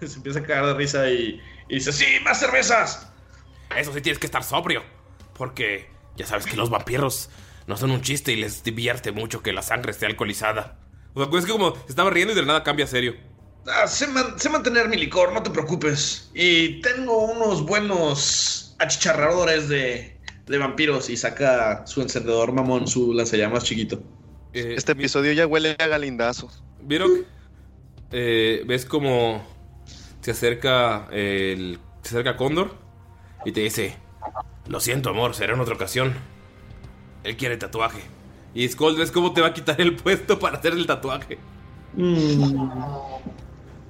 Se 0.06 0.16
empieza 0.16 0.40
a 0.40 0.42
cagar 0.42 0.66
de 0.66 0.74
risa 0.74 1.08
y, 1.10 1.40
y 1.68 1.74
dice: 1.76 1.92
¡Sí, 1.92 2.04
más 2.24 2.40
cervezas! 2.40 3.12
Eso 3.76 3.92
sí 3.92 4.00
tienes 4.00 4.18
que 4.18 4.26
estar 4.26 4.42
sobrio, 4.44 4.82
porque 5.34 5.90
ya 6.16 6.26
sabes 6.26 6.46
que 6.46 6.56
los 6.56 6.70
vampiros 6.70 7.30
no 7.66 7.76
son 7.76 7.90
un 7.90 8.00
chiste 8.02 8.32
y 8.32 8.36
les 8.36 8.62
divierte 8.64 9.12
mucho 9.12 9.42
que 9.42 9.52
la 9.52 9.62
sangre 9.62 9.92
esté 9.92 10.06
alcoholizada. 10.06 10.78
O 11.14 11.24
sea, 11.24 11.38
es 11.38 11.44
que 11.46 11.52
como 11.52 11.74
se 11.74 11.86
estaba 11.88 12.10
riendo 12.10 12.32
y 12.32 12.36
de 12.36 12.42
la 12.42 12.48
nada 12.48 12.62
cambia 12.64 12.86
serio. 12.86 13.14
Ah, 13.66 13.86
sé, 13.86 14.06
man- 14.08 14.38
sé 14.38 14.48
mantener 14.48 14.88
mi 14.88 14.96
licor, 14.96 15.32
no 15.32 15.42
te 15.42 15.50
preocupes. 15.50 16.30
Y 16.34 16.80
tengo 16.80 17.24
unos 17.26 17.64
buenos 17.64 18.74
achicharradores 18.78 19.68
de, 19.68 20.18
de 20.46 20.58
vampiros 20.58 21.10
y 21.10 21.16
saca 21.16 21.86
su 21.86 22.00
encendedor 22.02 22.52
mamón, 22.52 22.86
su 22.88 23.12
lanzallamas 23.12 23.64
chiquito. 23.64 24.02
Este 24.52 24.92
episodio 24.92 25.32
ya 25.32 25.46
huele 25.46 25.76
a 25.78 25.86
galindazos. 25.86 26.62
¿Vieron? 26.80 27.26
Eh, 28.10 28.62
¿Ves 28.66 28.86
como 28.86 29.44
se 30.34 30.46
acerca 30.46 31.08
el. 31.10 31.78
Se 32.02 32.14
acerca 32.14 32.36
Cóndor 32.36 32.74
y 33.44 33.52
te 33.52 33.60
dice: 33.60 33.96
Lo 34.66 34.80
siento, 34.80 35.10
amor, 35.10 35.34
será 35.34 35.54
en 35.54 35.60
otra 35.60 35.74
ocasión. 35.74 36.14
Él 37.24 37.36
quiere 37.36 37.56
tatuaje. 37.56 38.02
Y 38.54 38.66
Skull, 38.68 38.96
¿ves 38.96 39.10
cómo 39.10 39.32
te 39.32 39.40
va 39.40 39.48
a 39.48 39.52
quitar 39.52 39.80
el 39.80 39.96
puesto 39.96 40.38
para 40.38 40.58
hacer 40.58 40.72
el 40.72 40.86
tatuaje? 40.86 41.38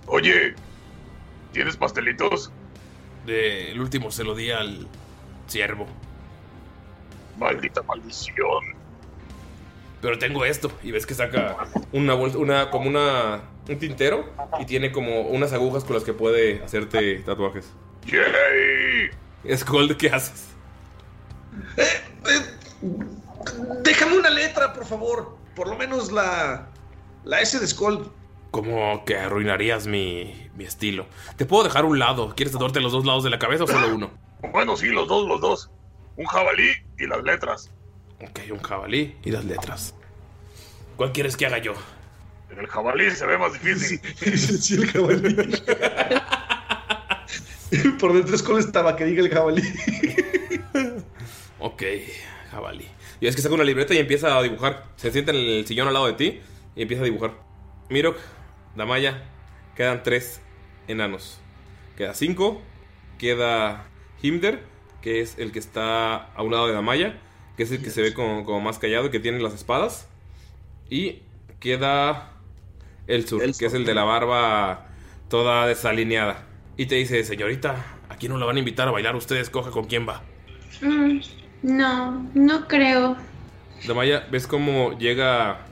Oye, 0.07 0.55
¿tienes 1.53 1.77
pastelitos? 1.77 2.51
El 3.27 3.81
último 3.81 4.11
se 4.11 4.25
lo 4.25 4.35
di 4.35 4.51
al 4.51 4.89
siervo. 5.47 5.87
Maldita 7.39 7.83
maldición. 7.83 8.77
Pero 10.01 10.19
tengo 10.19 10.45
esto. 10.45 10.73
Y 10.83 10.91
ves 10.91 11.07
que 11.07 11.15
saca 11.15 11.57
una 11.93 12.15
bolsa, 12.15 12.39
una, 12.39 12.71
como 12.71 12.89
una. 12.89 13.43
Un 13.69 13.79
tintero. 13.79 14.33
Y 14.59 14.67
tiene 14.67 14.93
como 14.93 15.23
unas 15.23 15.53
agujas 15.53 15.85
con 15.85 15.95
las 15.95 16.05
que 16.05 16.13
puede 16.13 16.63
hacerte 16.65 17.19
tatuajes. 17.21 17.73
¡Yay! 18.07 19.57
Skull, 19.57 19.97
¿qué 19.97 20.09
haces? 20.09 20.49
Déjame 23.83 24.19
una 24.19 24.31
letra, 24.31 24.73
por 24.73 24.85
favor. 24.85 25.37
Por 25.55 25.69
lo 25.69 25.77
menos 25.77 26.13
la. 26.13 26.69
La 27.25 27.41
S 27.41 27.59
de 27.59 27.67
Skull. 27.67 28.11
Como 28.51 29.05
que 29.05 29.19
arruinarías 29.19 29.87
mi, 29.87 30.49
mi 30.57 30.65
estilo. 30.65 31.07
Te 31.37 31.45
puedo 31.45 31.65
dejar 31.65 31.85
un 31.85 31.99
lado. 31.99 32.35
¿Quieres 32.35 32.53
tatuarte 32.53 32.81
los 32.81 32.93
dos 32.93 33.05
lados 33.05 33.25
de 33.25 33.31
la 33.31 33.39
cabeza 33.39 33.65
o 33.65 33.67
solo 33.67 33.95
uno? 33.95 34.11
Bueno, 34.53 34.77
sí, 34.77 34.87
los 34.87 35.09
dos, 35.09 35.29
los 35.29 35.41
dos. 35.41 35.71
Un 36.17 36.25
jabalí 36.27 36.71
y 36.99 37.07
las 37.07 37.23
letras. 37.23 37.71
Ok, 38.23 38.41
un 38.51 38.61
jabalí 38.61 39.17
y 39.23 39.31
las 39.31 39.45
letras. 39.45 39.95
¿Cuál 40.97 41.13
quieres 41.13 41.37
que 41.37 41.47
haga 41.47 41.59
yo? 41.59 41.75
El 42.57 42.67
jabalí 42.67 43.11
se 43.11 43.27
ve 43.27 43.39
más 43.39 43.53
difícil. 43.53 44.01
sí, 44.37 44.75
el 44.75 44.87
jabalí. 44.87 45.37
Por 48.01 48.15
dentro 48.15 48.39
Skull 48.39 48.59
estaba 48.61 48.97
que 48.97 49.05
diga 49.05 49.23
el 49.23 49.29
jabalí. 49.31 49.63
Ok, 51.59 51.83
jabalí. 52.51 52.87
Y 53.21 53.27
es 53.27 53.37
que 53.37 53.43
saca 53.43 53.55
una 53.55 53.65
libreta 53.65 53.95
y 53.95 53.99
empieza 53.99 54.39
a 54.39 54.43
dibujar. 54.43 54.87
Se 54.97 55.11
sienta 55.11 55.33
en 55.33 55.39
el 55.39 55.67
sillón 55.67 55.89
al 55.89 55.95
lado 55.95 56.07
de 56.07 56.13
ti 56.15 56.41
y 56.77 56.83
empieza 56.83 57.03
a 57.03 57.07
dibujar. 57.07 57.35
Mirok, 57.91 58.17
Damaya, 58.77 59.25
quedan 59.77 60.03
tres 60.03 60.41
enanos. 60.87 61.41
Queda 61.97 62.15
cinco. 62.15 62.63
Queda 63.19 63.87
Himder, 64.23 64.63
que 65.03 65.21
es 65.21 65.39
el 65.39 65.51
que 65.51 65.59
está 65.59 66.15
a 66.17 66.43
un 66.43 66.53
lado 66.53 66.69
de 66.69 66.73
Damaya, 66.73 67.19
que 67.57 67.65
es 67.65 67.73
el 67.73 67.83
que 67.83 67.91
se 67.91 68.01
ve 68.01 68.15
como, 68.15 68.45
como 68.45 68.61
más 68.61 68.79
callado 68.79 69.07
y 69.07 69.11
que 69.11 69.19
tiene 69.19 69.41
las 69.41 69.55
espadas. 69.55 70.09
Y 70.89 71.23
queda 71.59 72.38
el 73.09 73.27
sur, 73.27 73.43
que 73.59 73.67
es 73.67 73.75
el 73.75 73.85
de 73.85 73.95
la 73.95 74.05
barba 74.05 74.87
toda 75.29 75.67
desalineada. 75.67 76.47
Y 76.77 76.87
te 76.87 76.95
dice, 76.95 77.25
señorita, 77.25 77.99
aquí 78.09 78.29
no 78.29 78.39
la 78.39 78.47
van 78.47 78.57
a 78.57 78.59
invitar 78.61 78.87
a 78.87 78.93
bailar, 78.93 79.17
usted 79.17 79.37
escoja 79.37 79.71
con 79.71 79.87
quién 79.87 80.07
va. 80.09 80.23
Mm, 80.81 81.19
no, 81.63 82.31
no 82.35 82.69
creo. 82.69 83.17
Damaya, 83.87 84.27
¿ves 84.31 84.47
cómo 84.47 84.97
llega 84.99 85.67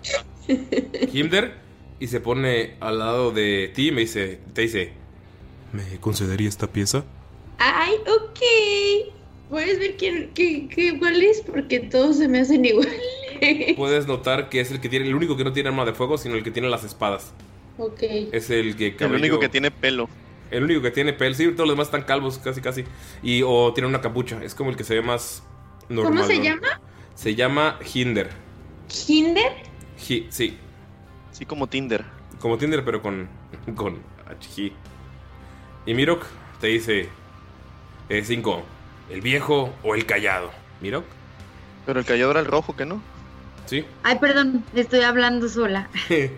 Himder 1.12 1.54
y 2.00 2.08
se 2.08 2.20
pone 2.20 2.74
al 2.80 2.98
lado 2.98 3.30
de 3.30 3.70
ti 3.74 3.88
y 3.88 3.92
me 3.92 4.00
dice, 4.00 4.40
te 4.52 4.62
dice, 4.62 4.92
¿me 5.72 5.98
concedería 6.00 6.48
esta 6.48 6.66
pieza? 6.66 7.04
Ay, 7.58 7.94
ok. 8.06 9.12
Puedes 9.50 9.78
ver 9.78 9.96
quién, 9.96 10.30
qué, 10.34 10.68
qué 10.68 10.86
igual 10.86 11.22
es 11.22 11.40
porque 11.40 11.80
todos 11.80 12.18
se 12.18 12.28
me 12.28 12.40
hacen 12.40 12.64
Puedes 13.76 14.06
notar 14.06 14.48
que 14.48 14.60
es 14.60 14.70
el 14.70 14.80
que 14.80 14.88
tiene, 14.88 15.06
el 15.06 15.14
único 15.14 15.36
que 15.36 15.44
no 15.44 15.52
tiene 15.52 15.68
arma 15.68 15.84
de 15.84 15.92
fuego, 15.92 16.18
sino 16.18 16.34
el 16.34 16.42
que 16.42 16.50
tiene 16.50 16.68
las 16.68 16.84
espadas. 16.84 17.32
ok. 17.78 18.02
Es 18.32 18.50
el 18.50 18.76
que 18.76 18.96
El 18.98 19.12
único 19.14 19.38
que 19.38 19.48
tiene 19.48 19.70
pelo. 19.70 20.08
El 20.50 20.62
único 20.64 20.80
que 20.82 20.90
tiene 20.92 21.12
pelo, 21.12 21.34
sí, 21.34 21.44
todos 21.52 21.66
los 21.66 21.70
demás 21.76 21.88
están 21.88 22.02
calvos, 22.02 22.38
casi 22.38 22.60
casi. 22.60 22.84
Y 23.22 23.42
o 23.44 23.72
tiene 23.74 23.88
una 23.88 24.00
capucha, 24.00 24.42
es 24.44 24.54
como 24.54 24.70
el 24.70 24.76
que 24.76 24.84
se 24.84 24.94
ve 24.94 25.02
más 25.02 25.42
normal. 25.88 26.14
¿Cómo 26.14 26.24
se 26.26 26.38
¿no? 26.38 26.44
llama? 26.44 26.80
Se 27.14 27.34
llama 27.34 27.78
Hinder. 27.94 28.30
¿Hinder? 29.08 29.52
Hi- 30.08 30.26
sí. 30.30 30.56
Sí, 31.32 31.44
como 31.46 31.66
Tinder. 31.66 32.04
Como 32.40 32.56
Tinder, 32.58 32.84
pero 32.84 33.02
con. 33.02 33.28
con 33.74 33.98
H. 34.28 34.72
Y 35.86 35.94
Mirok 35.94 36.24
te 36.60 36.68
dice: 36.68 37.08
5. 38.22 38.62
¿El 39.10 39.20
viejo 39.20 39.72
o 39.82 39.94
el 39.94 40.06
callado? 40.06 40.50
¿Mirok? 40.80 41.04
Pero 41.86 42.00
el 42.00 42.06
callado 42.06 42.30
era 42.32 42.40
el 42.40 42.46
rojo, 42.46 42.76
¿que 42.76 42.84
no? 42.86 43.00
Sí. 43.66 43.84
Ay, 44.02 44.18
perdón, 44.18 44.64
estoy 44.74 45.02
hablando 45.02 45.48
sola. 45.48 45.88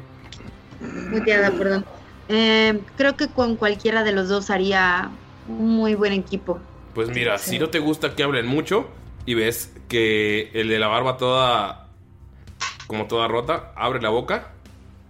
Muteada, 1.11 1.51
perdón. 1.53 1.85
Eh, 2.29 2.81
creo 2.97 3.17
que 3.17 3.29
con 3.29 3.57
cualquiera 3.57 4.05
de 4.05 4.13
los 4.13 4.29
dos 4.29 4.51
haría 4.51 5.11
un 5.49 5.77
muy 5.77 5.95
buen 5.95 6.13
equipo. 6.13 6.59
Pues 6.95 7.09
mira, 7.11 7.39
si 7.39 7.59
no 7.59 7.71
te 7.71 7.79
gusta 7.79 8.15
que 8.15 8.23
hablen 8.23 8.47
mucho 8.47 8.89
y 9.25 9.35
ves 9.35 9.73
que 9.89 10.51
el 10.55 10.69
de 10.69 10.79
la 10.79 10.89
barba 10.89 11.17
toda. 11.17 11.89
como 12.87 13.07
toda 13.07 13.29
rota, 13.29 13.73
abre 13.77 14.01
la 14.01 14.09
boca 14.09 14.53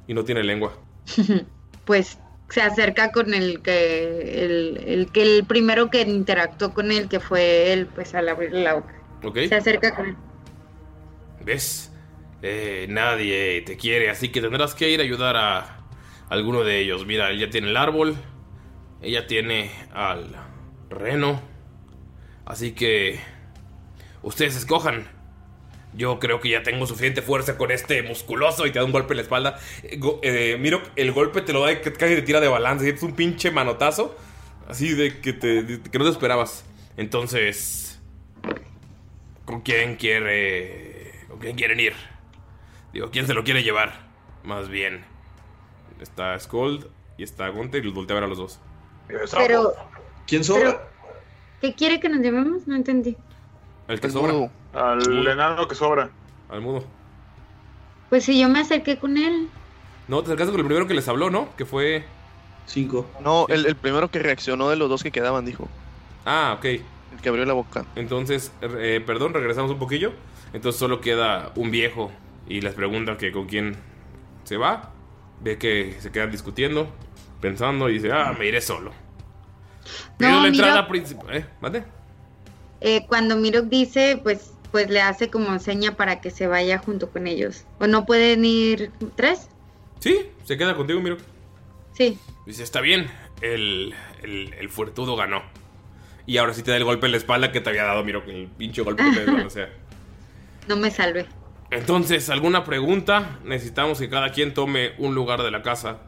y 0.06 0.14
no 0.14 0.24
tiene 0.24 0.42
lengua. 0.42 0.72
pues 1.84 2.18
se 2.48 2.62
acerca 2.62 3.12
con 3.12 3.34
el 3.34 3.60
que 3.62 4.44
el, 4.44 4.82
el 4.86 5.12
que 5.12 5.22
el 5.22 5.44
primero 5.44 5.90
que 5.90 6.02
interactuó 6.02 6.72
con 6.72 6.90
él, 6.90 7.08
que 7.08 7.20
fue 7.20 7.72
él, 7.72 7.86
pues 7.86 8.14
al 8.14 8.28
abrir 8.28 8.52
la 8.52 8.74
boca. 8.74 8.94
¿Ok? 9.22 9.38
Se 9.48 9.54
acerca 9.54 9.94
con 9.94 10.06
él. 10.06 10.16
¿Ves? 11.44 11.90
Eh, 12.42 12.86
nadie 12.88 13.62
te 13.62 13.76
quiere, 13.76 14.10
así 14.10 14.28
que 14.30 14.40
tendrás 14.40 14.74
que 14.74 14.90
ir 14.90 15.00
a 15.00 15.02
ayudar 15.02 15.36
a 15.36 15.80
alguno 16.28 16.62
de 16.64 16.78
ellos. 16.80 17.06
Mira, 17.06 17.30
ella 17.30 17.50
tiene 17.50 17.68
el 17.68 17.76
árbol, 17.76 18.16
ella 19.02 19.26
tiene 19.26 19.70
al 19.92 20.34
reno, 20.90 21.40
así 22.46 22.72
que 22.72 23.20
ustedes 24.22 24.56
escojan. 24.56 25.16
Yo 25.94 26.18
creo 26.18 26.38
que 26.40 26.50
ya 26.50 26.62
tengo 26.62 26.86
suficiente 26.86 27.22
fuerza 27.22 27.56
con 27.56 27.70
este 27.70 28.02
musculoso 28.02 28.66
y 28.66 28.70
te 28.70 28.78
da 28.78 28.84
un 28.84 28.92
golpe 28.92 29.14
en 29.14 29.16
la 29.16 29.22
espalda. 29.22 29.58
Eh, 29.82 29.96
go- 29.96 30.20
eh, 30.22 30.56
Miro, 30.60 30.82
el 30.96 31.12
golpe 31.12 31.40
te 31.40 31.52
lo 31.54 31.62
da 31.62 31.72
y 31.72 31.76
casi 31.76 32.14
te 32.14 32.22
tira 32.22 32.40
de 32.40 32.48
balance. 32.48 32.88
Es 32.88 33.02
un 33.02 33.14
pinche 33.14 33.50
manotazo. 33.50 34.14
Así 34.68 34.92
de 34.92 35.18
que, 35.20 35.32
te, 35.32 35.62
de 35.62 35.80
que 35.82 35.98
no 35.98 36.04
te 36.04 36.10
esperabas. 36.10 36.66
Entonces, 36.98 37.98
¿con 39.44 39.60
quién 39.62 39.96
quiere. 39.96 41.12
¿Con 41.28 41.38
quién 41.38 41.56
quieren 41.56 41.80
ir? 41.80 41.94
Digo, 42.92 43.10
¿quién 43.10 43.26
se 43.26 43.34
lo 43.34 43.44
quiere 43.44 43.62
llevar? 43.62 43.92
Más 44.44 44.68
bien. 44.68 45.04
Está 46.00 46.38
Scold 46.38 46.86
y 47.16 47.22
está 47.22 47.48
Gunther 47.48 47.82
y 47.82 47.86
los 47.86 47.94
voltea 47.94 48.16
a 48.16 48.20
ver 48.20 48.24
a 48.24 48.28
los 48.28 48.38
dos. 48.38 48.60
Pero, 49.36 49.74
¿Quién 50.26 50.44
sobra? 50.44 50.88
¿qué 51.60 51.74
quiere 51.74 51.98
que 51.98 52.08
nos 52.08 52.20
llevemos? 52.20 52.66
No 52.66 52.76
entendí. 52.76 53.16
El 53.88 54.00
que 54.00 54.10
sobra. 54.10 54.50
Al 54.74 55.26
enano 55.26 55.66
que 55.66 55.74
sobra. 55.74 56.10
Al 56.48 56.60
mudo. 56.60 56.84
Pues 58.10 58.24
si 58.24 58.38
yo 58.38 58.48
me 58.48 58.60
acerqué 58.60 58.98
con 58.98 59.16
él. 59.16 59.48
No, 60.06 60.20
te 60.20 60.26
acercaste 60.26 60.52
con 60.52 60.60
el 60.60 60.66
primero 60.66 60.86
que 60.86 60.94
les 60.94 61.08
habló, 61.08 61.30
¿no? 61.30 61.54
Que 61.56 61.64
fue. 61.64 62.04
Cinco. 62.66 63.06
No, 63.22 63.46
el, 63.48 63.66
el 63.66 63.76
primero 63.76 64.10
que 64.10 64.18
reaccionó 64.18 64.68
de 64.68 64.76
los 64.76 64.88
dos 64.88 65.02
que 65.02 65.10
quedaban, 65.10 65.44
dijo. 65.44 65.68
Ah, 66.24 66.54
ok. 66.58 66.64
El 66.64 66.82
que 67.22 67.28
abrió 67.28 67.44
la 67.44 67.54
boca. 67.54 67.84
Entonces, 67.96 68.52
eh, 68.62 69.02
perdón, 69.04 69.34
regresamos 69.34 69.70
un 69.70 69.78
poquillo. 69.78 70.12
Entonces 70.52 70.78
solo 70.78 71.00
queda 71.00 71.52
un 71.56 71.70
viejo 71.70 72.10
y 72.48 72.60
les 72.60 72.74
pregunta 72.74 73.16
que 73.16 73.32
con 73.32 73.46
quién 73.46 73.76
se 74.44 74.56
va. 74.56 74.92
Ve 75.40 75.58
que 75.58 75.96
se 76.00 76.10
quedan 76.10 76.30
discutiendo, 76.30 76.92
pensando 77.40 77.88
y 77.88 77.94
dice, 77.94 78.10
ah, 78.12 78.34
me 78.36 78.46
iré 78.46 78.60
solo. 78.60 78.92
Pido 80.16 80.30
No, 80.32 80.42
la 80.42 80.48
entrada 80.48 80.88
principal. 80.88 81.36
¿Eh? 81.36 81.46
¿Mande? 81.60 81.84
Eh, 82.80 83.04
cuando 83.06 83.36
Mirok 83.36 83.66
dice, 83.66 84.20
pues, 84.22 84.52
pues 84.72 84.90
le 84.90 85.00
hace 85.00 85.30
como 85.30 85.58
seña 85.58 85.96
para 85.96 86.20
que 86.20 86.30
se 86.30 86.46
vaya 86.46 86.78
junto 86.78 87.10
con 87.10 87.26
ellos. 87.26 87.64
¿O 87.78 87.86
no 87.86 88.04
pueden 88.04 88.44
ir 88.44 88.90
tres? 89.16 89.48
Sí, 90.00 90.26
se 90.44 90.56
queda 90.56 90.74
contigo, 90.76 91.00
Miro. 91.00 91.16
Sí. 91.92 92.18
Dice, 92.46 92.62
está 92.62 92.80
bien, 92.80 93.08
el, 93.40 93.94
el, 94.22 94.54
el 94.54 94.68
fuertudo 94.68 95.16
ganó. 95.16 95.42
Y 96.26 96.36
ahora 96.38 96.52
sí 96.54 96.62
te 96.62 96.70
da 96.70 96.76
el 96.76 96.84
golpe 96.84 97.06
en 97.06 97.12
la 97.12 97.18
espalda 97.18 97.52
que 97.52 97.60
te 97.60 97.70
había 97.70 97.84
dado, 97.84 98.04
Miro, 98.04 98.22
el 98.26 98.48
pinche 98.48 98.82
golpe 98.82 99.02
que 99.04 99.10
te 99.12 99.20
desbalancea. 99.20 99.68
No 100.68 100.76
me 100.76 100.90
salve. 100.90 101.24
Entonces, 101.70 102.30
¿alguna 102.30 102.64
pregunta? 102.64 103.38
Necesitamos 103.44 103.98
que 103.98 104.08
cada 104.08 104.32
quien 104.32 104.54
tome 104.54 104.92
un 104.98 105.14
lugar 105.14 105.42
de 105.42 105.50
la 105.50 105.62
casa. 105.62 105.98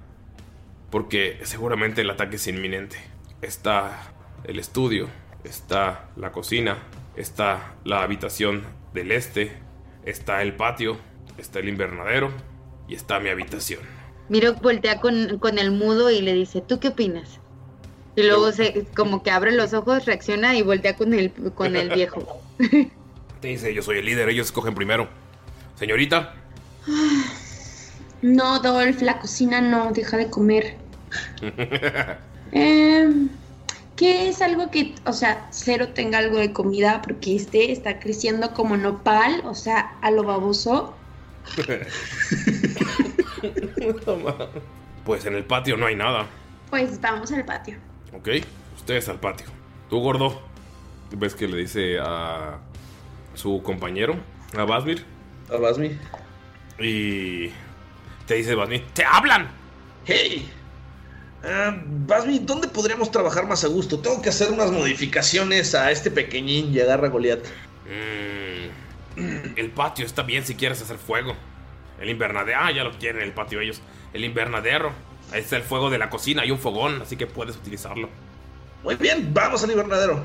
Porque 0.90 1.38
seguramente 1.44 2.00
el 2.00 2.11
ataque 2.11 2.36
es 2.36 2.46
inminente. 2.46 2.96
Está 3.42 4.12
el 4.44 4.58
estudio, 4.58 5.08
está 5.44 6.08
la 6.16 6.32
cocina, 6.32 6.78
está 7.16 7.74
la 7.84 8.02
habitación 8.02 8.64
del 8.92 9.12
este, 9.12 9.52
está 10.04 10.42
el 10.42 10.54
patio, 10.54 10.98
está 11.38 11.61
el 11.61 11.68
invernadero 11.68 12.32
y 12.88 12.94
está 12.94 13.20
mi 13.20 13.28
habitación. 13.28 13.80
Mirok 14.28 14.61
voltea 14.62 15.00
con, 15.00 15.38
con 15.38 15.58
el 15.58 15.70
mudo 15.70 16.11
y 16.11 16.22
le 16.22 16.32
dice, 16.34 16.61
¿tú 16.61 16.80
qué 16.80 16.88
opinas? 16.88 17.40
Y 18.16 18.22
luego 18.22 18.50
se, 18.52 18.86
como 18.96 19.22
que 19.22 19.30
abre 19.30 19.52
los 19.52 19.72
ojos, 19.72 20.04
reacciona 20.04 20.56
y 20.56 20.62
voltea 20.62 20.96
con 20.96 21.14
el, 21.14 21.32
con 21.54 21.76
el 21.76 21.90
viejo. 21.90 22.42
Te 23.40 23.48
dice, 23.48 23.72
yo 23.72 23.82
soy 23.82 23.98
el 23.98 24.04
líder, 24.04 24.28
ellos 24.28 24.48
escogen 24.48 24.74
primero. 24.74 25.08
Señorita, 25.80 26.34
No, 28.22 28.60
Dolph, 28.60 29.00
la 29.00 29.18
cocina 29.18 29.62
no, 29.62 29.92
deja 29.92 30.18
de 30.18 30.28
comer. 30.28 30.76
Em, 32.52 33.28
¿Qué 33.96 34.28
es 34.28 34.42
algo 34.42 34.72
que, 34.72 34.96
o 35.06 35.12
sea, 35.12 35.46
cero 35.50 35.90
tenga 35.94 36.18
algo 36.18 36.36
de 36.36 36.52
comida? 36.52 37.00
Porque 37.00 37.36
este 37.36 37.70
está 37.70 38.00
creciendo 38.00 38.52
como 38.52 38.76
nopal, 38.76 39.40
o 39.44 39.54
sea, 39.54 39.96
a 40.02 40.10
lo 40.10 40.24
baboso. 40.24 40.96
pues 45.04 45.26
en 45.26 45.36
el 45.36 45.44
patio 45.44 45.76
no 45.76 45.86
hay 45.86 45.94
nada. 45.94 46.26
Pues 46.68 47.00
vamos 47.00 47.30
al 47.30 47.44
patio. 47.44 47.76
Ok, 48.12 48.30
ustedes 48.76 49.08
al 49.08 49.20
patio. 49.20 49.46
Tú, 49.88 50.00
gordo, 50.00 50.42
ves 51.16 51.36
que 51.36 51.46
le 51.46 51.56
dice 51.56 52.00
a 52.00 52.58
su 53.34 53.62
compañero, 53.62 54.16
a 54.58 54.64
Basmir. 54.64 55.06
A 55.53 55.57
Basmi. 55.57 55.98
Y 56.78 57.48
te 58.26 58.34
dice 58.34 58.55
Basmir, 58.55 58.84
¡te 58.94 59.05
hablan! 59.05 59.48
¡Hey! 60.05 60.51
Ah, 61.44 61.76
Basmi, 61.84 62.38
¿dónde 62.40 62.68
podríamos 62.68 63.11
trabajar 63.11 63.46
más 63.46 63.64
a 63.64 63.68
gusto? 63.68 63.98
Tengo 63.98 64.20
que 64.22 64.28
hacer 64.28 64.51
unas 64.51 64.70
modificaciones 64.70 65.74
a 65.74 65.90
este 65.90 66.11
pequeñín 66.11 66.72
y 66.74 66.80
agarra 66.80 67.09
Goliat. 67.09 67.40
Mm, 69.16 69.57
el 69.57 69.70
patio 69.70 70.07
está 70.07 70.22
bien 70.22 70.44
si 70.44 70.55
quieres 70.55 70.80
hacer 70.82 70.98
fuego. 70.98 71.34
El 72.01 72.09
invernadero, 72.09 72.59
ah, 72.61 72.70
ya 72.72 72.84
lo 72.84 72.92
tienen 72.92 73.22
el 73.22 73.32
patio 73.32 73.61
ellos. 73.61 73.80
El 74.12 74.24
invernadero, 74.24 74.92
ahí 75.32 75.40
está 75.40 75.57
el 75.57 75.62
fuego 75.62 75.90
de 75.90 75.98
la 75.98 76.09
cocina, 76.11 76.42
hay 76.42 76.51
un 76.51 76.59
fogón, 76.59 77.03
así 77.03 77.16
que 77.16 77.26
puedes 77.26 77.57
utilizarlo. 77.57 78.09
Muy 78.82 78.94
bien, 78.96 79.30
vamos 79.34 79.62
al 79.64 79.70
invernadero. 79.70 80.22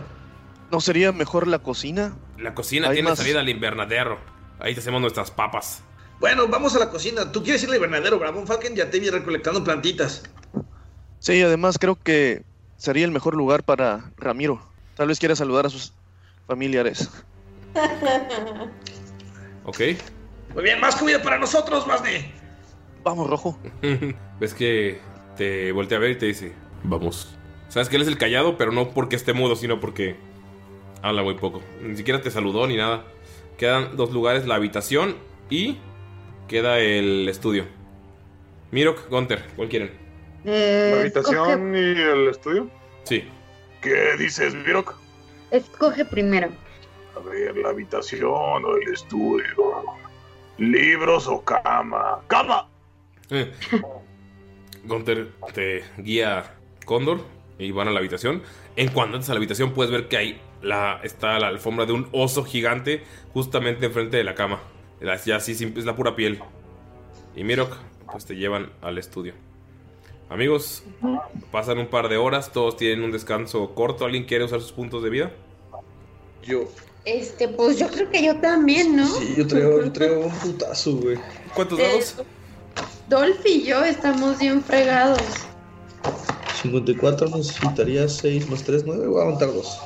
¿No 0.72 0.80
sería 0.80 1.12
mejor 1.12 1.48
la 1.48 1.60
cocina? 1.60 2.14
La 2.38 2.54
cocina 2.56 2.88
Hay 2.90 2.96
tiene 2.96 3.10
más- 3.10 3.20
salida 3.20 3.42
al 3.42 3.50
invernadero. 3.50 4.18
Ahí 4.66 4.74
te 4.74 4.80
hacemos 4.80 5.00
nuestras 5.00 5.30
papas. 5.30 5.84
Bueno, 6.20 6.48
vamos 6.48 6.76
a 6.76 6.80
la 6.80 6.90
cocina. 6.90 7.32
Tú 7.32 7.44
quieres 7.44 7.62
ir 7.62 7.70
al 7.70 7.76
invernadero, 7.76 8.18
Bravón 8.18 8.48
Falcon, 8.48 8.74
ya 8.76 8.90
te 8.90 9.00
vi 9.00 9.12
recolectando 9.12 9.64
plantitas. 9.64 10.24
Sí, 11.20 11.40
además 11.44 11.78
creo 11.78 12.02
que 12.02 12.42
sería 12.76 13.06
el 13.06 13.12
mejor 13.12 13.36
lugar 13.36 13.62
para 13.62 14.12
Ramiro. 14.18 14.60
Tal 14.96 15.08
vez 15.10 15.20
quiera 15.20 15.36
saludar 15.36 15.68
a 15.68 15.70
sus 15.70 15.94
familiares. 16.48 17.12
¿Ok? 19.66 19.80
Muy 20.56 20.64
bien, 20.64 20.80
más 20.80 20.96
comida 20.96 21.22
para 21.22 21.38
nosotros, 21.38 21.86
Basmi. 21.86 22.34
Vamos, 23.04 23.30
Rojo. 23.30 23.60
Ves 24.40 24.56
que 24.56 25.00
te 25.38 25.72
voltea 25.74 26.00
a 26.00 26.02
ver 26.02 26.10
y 26.10 26.18
te 26.18 26.26
dice, 26.26 26.54
vamos. 26.84 27.36
Sabes 27.70 27.88
que 27.88 27.98
él 27.98 28.02
es 28.02 28.08
el 28.08 28.18
callado, 28.18 28.58
pero 28.58 28.72
no 28.72 28.90
porque 28.90 29.16
esté 29.16 29.32
mudo, 29.34 29.56
sino 29.56 29.80
porque 29.80 30.16
habla 31.04 31.22
muy 31.22 31.36
poco. 31.36 31.62
Ni 31.84 31.96
siquiera 31.96 32.20
te 32.20 32.32
saludó 32.32 32.66
ni 32.66 32.78
nada. 32.78 33.06
Quedan 33.58 33.96
dos 33.96 34.12
lugares, 34.12 34.46
la 34.46 34.56
habitación 34.56 35.16
y 35.50 35.78
queda 36.48 36.80
el 36.80 37.30
estudio. 37.30 37.66
Mirok, 38.72 39.10
Gunter, 39.10 39.46
¿cuál 39.56 39.70
quieren? 39.70 39.92
Eh, 40.44 40.92
¿La 40.94 41.02
habitación 41.02 41.76
y 41.76 42.02
el 42.02 42.28
estudio? 42.28 42.70
Sí. 43.04 43.24
¿Qué 43.82 44.16
dices, 44.18 44.54
Mirok? 44.54 44.96
Escoge 45.52 46.04
primero. 46.06 46.50
A 47.16 47.20
ver, 47.20 47.56
la 47.58 47.70
habitación 47.70 48.66
o 48.66 48.76
el 48.76 48.94
estudio. 48.94 49.86
Libros 50.58 51.28
o 51.28 51.42
cama. 51.44 52.20
¡Cama! 52.28 52.68
Eh. 53.30 53.52
Gunter 54.84 55.32
te 55.54 55.84
guía 55.98 56.56
Cóndor 56.86 57.22
y 57.58 57.72
van 57.72 57.88
a 57.88 57.92
la 57.92 58.00
habitación. 58.00 58.44
En 58.76 58.90
cuanto 58.90 59.16
entras 59.16 59.30
a 59.30 59.34
la 59.34 59.38
habitación 59.38 59.72
puedes 59.74 59.92
ver 59.92 60.08
que 60.08 60.18
ahí 60.18 60.42
la, 60.66 61.00
está 61.04 61.40
la 61.40 61.48
alfombra 61.48 61.86
de 61.86 61.94
un 61.94 62.08
oso 62.12 62.44
gigante 62.44 63.04
justamente 63.34 63.86
enfrente 63.86 64.18
de 64.18 64.24
la 64.24 64.36
cama. 64.36 64.60
La- 65.00 65.16
Ya 65.24 65.38
así 65.38 65.52
es 65.52 65.86
la 65.86 65.96
pura 65.96 66.16
piel. 66.16 66.40
Y 67.36 67.44
Mirok, 67.44 67.76
pues 68.12 68.26
te 68.26 68.36
llevan 68.36 68.72
al 68.82 68.98
estudio. 68.98 69.34
Amigos, 70.30 70.84
pasan 71.52 71.78
un 71.78 71.88
par 71.88 72.10
de 72.10 72.18
horas, 72.18 72.52
todos 72.52 72.78
tienen 72.78 73.04
un 73.04 73.12
descanso 73.12 73.76
corto. 73.76 74.06
¿Alguien 74.06 74.26
quiere 74.26 74.44
usar 74.46 74.60
sus 74.62 74.72
puntos 74.72 75.04
de 75.04 75.10
vida? 75.10 75.32
Yo. 76.44 76.64
Este, 77.06 77.48
pues 77.48 77.78
yo 77.78 77.88
creo 77.90 78.10
que 78.10 78.24
yo 78.26 78.36
también, 78.40 78.96
¿no? 78.96 79.06
Sí, 79.06 79.36
yo 79.38 79.46
traigo, 79.46 79.84
yo 79.84 79.92
traigo 79.92 80.22
un 80.26 80.32
putazo, 80.32 80.96
güey. 80.98 81.18
¿Cuántos 81.54 81.78
dados? 81.78 82.16
Dolph 83.08 83.46
y 83.46 83.64
yo 83.66 83.84
estamos 83.84 84.40
bien 84.40 84.64
fregados. 84.64 85.22
54 86.64 87.28
necesitaría 87.28 88.08
6 88.08 88.50
más 88.50 88.64
3, 88.64 88.84
9. 88.86 89.08
Voy 89.08 89.20
a 89.20 89.24
aguantar 89.26 89.54
2. 89.54 89.80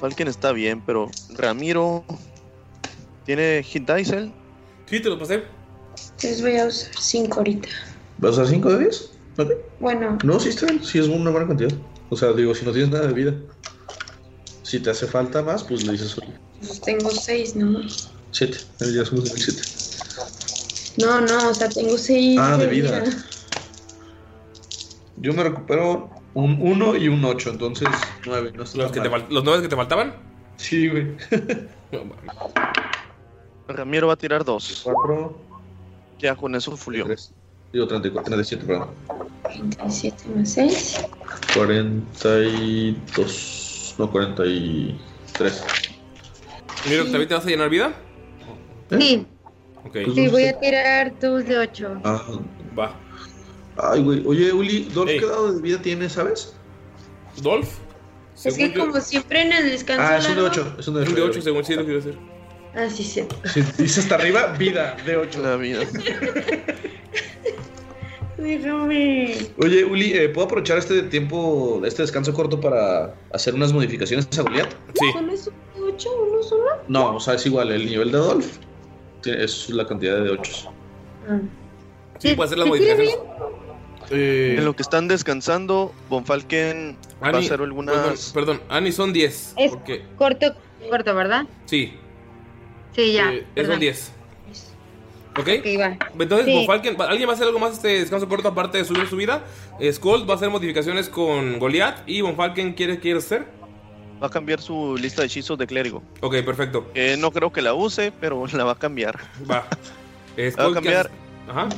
Falken 0.00 0.28
está 0.28 0.52
bien, 0.52 0.82
pero 0.84 1.10
Ramiro. 1.36 2.04
¿Tiene 3.26 3.62
hit 3.62 3.88
dice 3.92 4.16
él? 4.16 4.32
Sí, 4.86 5.00
te 5.00 5.10
lo 5.10 5.18
pasé. 5.18 5.44
Entonces 5.90 6.40
voy 6.40 6.56
a 6.56 6.66
usar 6.66 6.90
5 6.98 7.38
ahorita. 7.38 7.68
¿Vas 8.18 8.30
a 8.30 8.42
usar 8.42 8.46
5 8.54 8.70
de 8.72 8.78
10? 8.78 9.10
Ok. 9.38 9.50
Bueno, 9.78 10.18
No, 10.24 10.40
sí 10.40 10.48
está 10.48 10.66
bien. 10.66 10.82
Sí 10.82 10.98
es 10.98 11.06
una 11.06 11.30
buena 11.30 11.46
cantidad. 11.46 11.72
O 12.08 12.16
sea, 12.16 12.32
digo, 12.32 12.54
si 12.54 12.64
no 12.64 12.72
tienes 12.72 12.90
nada 12.90 13.06
de 13.06 13.12
vida. 13.12 13.34
Si 14.62 14.80
te 14.80 14.90
hace 14.90 15.06
falta 15.06 15.42
más, 15.42 15.64
pues 15.64 15.84
le 15.84 15.92
dices 15.92 16.16
pues 16.60 16.80
tengo 16.80 17.10
6 17.10 17.56
nomás. 17.56 18.10
7. 18.30 18.58
Ya 18.94 19.04
somos 19.04 19.26
en 19.30 19.36
el 19.36 19.42
7. 19.42 19.62
No, 20.98 21.20
no, 21.20 21.50
o 21.50 21.54
sea, 21.54 21.68
tengo 21.68 21.96
6 21.98 22.38
Ah, 22.40 22.56
de 22.56 22.66
vida. 22.66 23.04
Yo 25.18 25.34
me 25.34 25.42
recupero 25.42 26.10
un 26.34 26.58
1 26.60 26.96
y 26.96 27.08
un 27.08 27.24
8, 27.24 27.50
entonces 27.50 27.88
9. 28.26 28.50
No 28.52 28.58
¿Los, 28.58 28.72
que 28.92 29.00
te 29.00 29.08
¿Los 29.08 29.44
nueve 29.44 29.62
que 29.62 29.68
te 29.68 29.76
faltaban? 29.76 30.14
Sí, 30.56 30.88
güey. 30.88 31.16
No 31.92 32.04
mames. 32.04 32.30
Ramiro 33.66 34.06
va 34.06 34.12
a 34.12 34.16
tirar 34.16 34.44
dos. 34.44 34.82
4, 34.84 35.36
Ya 36.20 36.36
con 36.36 36.54
eso 36.54 36.76
fulió. 36.76 37.04
digo 37.72 37.88
34, 37.88 38.22
37, 38.30 38.64
perdón. 38.64 38.90
37 39.42 40.24
más 40.36 40.50
6. 40.52 41.04
42, 41.54 43.94
no, 43.98 44.08
43. 44.10 45.64
Miro, 46.88 47.02
¿también 47.04 47.28
te 47.28 47.34
vas 47.34 47.44
a 47.44 47.48
llenar 47.48 47.68
vida? 47.68 47.92
Sí, 48.98 49.26
Ok. 49.84 49.96
sí, 50.14 50.28
voy 50.28 50.44
a 50.44 50.58
tirar 50.60 51.10
tus 51.20 51.44
de 51.44 51.58
8. 51.58 52.00
Ah, 52.04 52.22
Va. 52.78 52.94
Ay, 53.82 54.02
güey. 54.02 54.22
Oye, 54.26 54.52
Uli, 54.52 54.88
¿Dolph 54.94 55.10
Ey. 55.10 55.18
qué 55.20 55.26
dado 55.26 55.52
de 55.52 55.60
vida 55.62 55.80
tiene, 55.82 56.08
sabes? 56.08 56.52
¿Dolph? 57.42 57.68
Es 58.34 58.42
Según 58.54 58.58
que 58.72 58.78
yo- 58.78 58.86
como 58.86 59.00
siempre 59.00 59.42
en 59.42 59.52
el 59.52 59.70
descanso 59.70 60.02
Ah, 60.02 60.16
es 60.18 60.28
un 60.28 60.36
de 60.36 60.42
largo- 60.42 60.62
8. 60.62 60.76
Es 60.78 60.88
un 60.88 60.94
de 60.94 61.00
Un 61.00 61.06
8. 61.08 61.14
de 61.16 61.22
8, 61.22 61.42
según 61.42 61.64
sí 61.64 61.74
lo 61.74 61.84
quiero 61.84 61.96
decir. 62.00 62.18
Ah, 62.74 62.88
sí, 62.88 63.02
sí. 63.04 63.24
Si 63.52 63.60
dice 63.82 64.00
hasta 64.00 64.14
arriba, 64.14 64.46
vida, 64.58 64.96
de 65.04 65.16
8. 65.16 65.42
La 65.42 65.56
vida. 65.56 65.80
Déjame. 68.38 69.36
Oye, 69.58 69.84
Uli, 69.84 70.12
¿eh, 70.14 70.28
¿puedo 70.30 70.46
aprovechar 70.46 70.78
este 70.78 71.02
tiempo, 71.02 71.82
este 71.84 72.02
descanso 72.02 72.32
corto 72.32 72.58
para 72.58 73.14
hacer 73.34 73.54
unas 73.54 73.72
modificaciones 73.72 74.26
a 74.38 74.42
Goliath? 74.42 74.72
Sí. 74.94 75.12
¿Solo 75.12 75.32
es 75.32 75.46
un 75.48 75.54
de 75.86 75.92
8 75.92 76.08
uno 76.30 76.42
solo? 76.42 76.64
No, 76.88 77.16
o 77.16 77.20
sea, 77.20 77.34
es 77.34 77.44
igual, 77.44 77.70
el 77.70 77.84
nivel 77.86 78.10
de 78.12 78.18
Dolph 78.18 78.46
es 79.26 79.68
la 79.68 79.86
cantidad 79.86 80.22
de 80.22 80.30
8. 80.30 80.72
Ah. 81.28 81.38
Sí, 82.18 82.34
puede 82.34 82.46
hacer 82.46 82.58
las 82.58 82.70
¿Te 82.70 82.78
tira 82.78 82.94
modificaciones. 82.96 83.30
Eh, 84.10 84.56
En 84.58 84.64
lo 84.64 84.74
que 84.74 84.82
están 84.82 85.06
descansando, 85.08 85.92
Von 86.08 86.24
Falken 86.26 86.96
va 87.22 87.28
a 87.28 87.38
hacer 87.38 87.60
algunas. 87.60 88.32
perdón, 88.32 88.58
perdón, 88.58 88.60
Ani 88.68 88.92
son 88.92 89.12
10. 89.12 89.54
Es- 89.56 89.70
Porque, 89.70 90.04
Corto, 90.16 90.54
corto, 90.88 91.14
¿verdad? 91.14 91.44
sí, 91.66 91.94
Sí, 92.94 93.12
ya. 93.12 93.32
eh, 93.32 93.46
es 93.54 93.68
un 93.68 93.78
10. 93.78 94.12
¿Ok? 95.38 95.48
Ok, 95.60 95.66
va. 95.80 95.96
Entonces, 96.18 96.46
Sí. 96.46 96.54
Von 96.54 96.66
Falken, 96.66 96.96
¿va- 97.00 97.08
¿alguien 97.08 97.28
va 97.28 97.32
a 97.32 97.36
hacer 97.36 97.46
algo 97.46 97.60
más 97.60 97.74
este 97.74 98.00
descanso 98.00 98.28
corto 98.28 98.48
aparte 98.48 98.78
de 98.78 98.84
subir 98.84 99.06
su 99.06 99.14
vida? 99.16 99.44
Eh, 99.78 99.92
Skull 99.92 100.28
va 100.28 100.34
a 100.34 100.36
hacer 100.36 100.50
modificaciones 100.50 101.08
con 101.08 101.58
Goliath 101.60 102.02
y 102.08 102.20
Von 102.20 102.34
Falken 102.34 102.72
quiere, 102.74 102.98
quiere 102.98 103.20
hacer. 103.20 103.46
Va 104.20 104.26
a 104.26 104.30
cambiar 104.30 104.60
su 104.60 104.96
lista 105.00 105.22
de 105.22 105.26
hechizos 105.28 105.56
de 105.56 105.66
clérigo. 105.68 106.02
Ok, 106.20 106.34
perfecto. 106.44 106.90
No 107.18 107.30
creo 107.30 107.52
que 107.52 107.62
la 107.62 107.74
use, 107.74 108.12
pero 108.20 108.44
la 108.52 108.64
va 108.64 108.72
a 108.72 108.78
cambiar. 108.78 109.18
Va. 109.48 109.64
La 110.36 110.44
va 110.44 110.48
a 110.48 110.50
Skull, 110.52 110.68
¿qué 110.68 110.74
cambiar. 110.74 111.10
Ajá. 111.48 111.68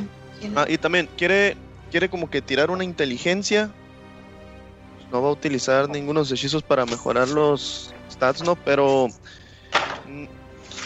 Ah, 0.57 0.67
y 0.69 0.77
también 0.79 1.09
quiere, 1.17 1.57
quiere 1.93 2.09
como 2.09 2.29
que 2.29 2.43
tirar 2.43 2.71
una 2.71 2.83
inteligencia. 2.83 3.71
No 5.13 5.23
va 5.23 5.29
a 5.29 5.33
utilizar 5.33 5.89
ninguno 5.89 6.21
de 6.21 6.25
los 6.25 6.33
hechizos 6.33 6.63
para 6.63 6.87
mejorar 6.87 7.29
los 7.29 7.95
stats, 8.11 8.43
¿no? 8.43 8.57
Pero 8.57 9.09
mm, 10.07 10.25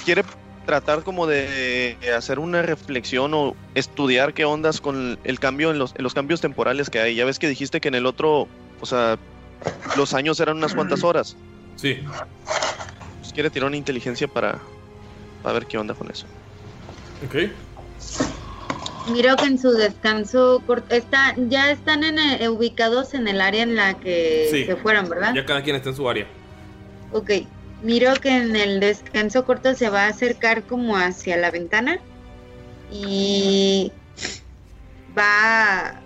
quiere 0.05 0.25
tratar 0.67 1.05
como 1.05 1.29
de 1.29 1.97
hacer 2.17 2.41
una 2.41 2.61
reflexión 2.61 3.33
o 3.35 3.55
estudiar 3.77 4.35
qué 4.35 4.45
ondas 4.45 4.81
con 4.81 5.17
el 5.23 5.39
cambio 5.39 5.71
en 5.71 5.79
los, 5.79 5.95
en 5.97 6.03
los 6.03 6.13
cambios 6.13 6.41
temporales 6.41 6.91
que 6.91 6.99
hay. 6.99 7.15
Ya 7.15 7.25
ves 7.25 7.39
que 7.39 7.49
dijiste 7.49 7.81
que 7.81 7.87
en 7.87 7.95
el 7.95 8.05
otro, 8.05 8.49
o 8.81 8.87
sea, 8.87 9.17
los 9.97 10.13
años 10.13 10.41
eran 10.41 10.57
unas 10.57 10.75
cuantas 10.75 11.05
horas. 11.05 11.37
Sí. 11.77 12.01
Pues 13.21 13.33
quiere 13.33 13.49
tirar 13.49 13.69
una 13.69 13.77
inteligencia 13.77 14.27
para, 14.27 14.59
para 15.45 15.55
ver 15.55 15.67
qué 15.67 15.79
onda 15.79 15.95
con 15.95 16.11
eso. 16.11 16.27
Ok. 17.25 17.53
Miro 19.13 19.37
que 19.37 19.45
en 19.45 19.59
su 19.59 19.71
descanso 19.73 20.63
corto, 20.67 20.95
está, 20.95 21.35
ya 21.37 21.71
están 21.71 22.03
en 22.03 22.19
el- 22.19 22.49
ubicados 22.49 23.15
en 23.15 23.29
el 23.29 23.41
área 23.41 23.63
en 23.63 23.77
la 23.77 23.95
que 23.95 24.49
Sí. 24.51 24.65
se 24.65 24.77
fueron, 24.77 25.09
¿verdad? 25.09 25.33
Ya 25.35 25.47
cada 25.47 25.63
quien 25.63 25.77
está 25.77 25.91
en 25.91 25.97
su 25.97 26.09
área. 26.09 26.27
Ok, 27.13 27.31
miro 27.83 28.15
que 28.15 28.31
en 28.37 28.57
el 28.57 28.81
descanso 28.81 29.45
corto 29.45 29.75
se 29.75 29.91
va 29.91 30.05
a 30.05 30.09
acercar 30.09 30.65
como 30.65 30.97
hacia 30.97 31.37
la 31.37 31.51
ventana 31.53 32.01
y 32.91 33.93
va, 35.17 36.01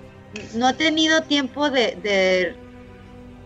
no 0.55 0.67
ha 0.69 0.73
tenido 0.75 1.23
tiempo 1.23 1.71
de, 1.71 1.97
de- 2.03 2.55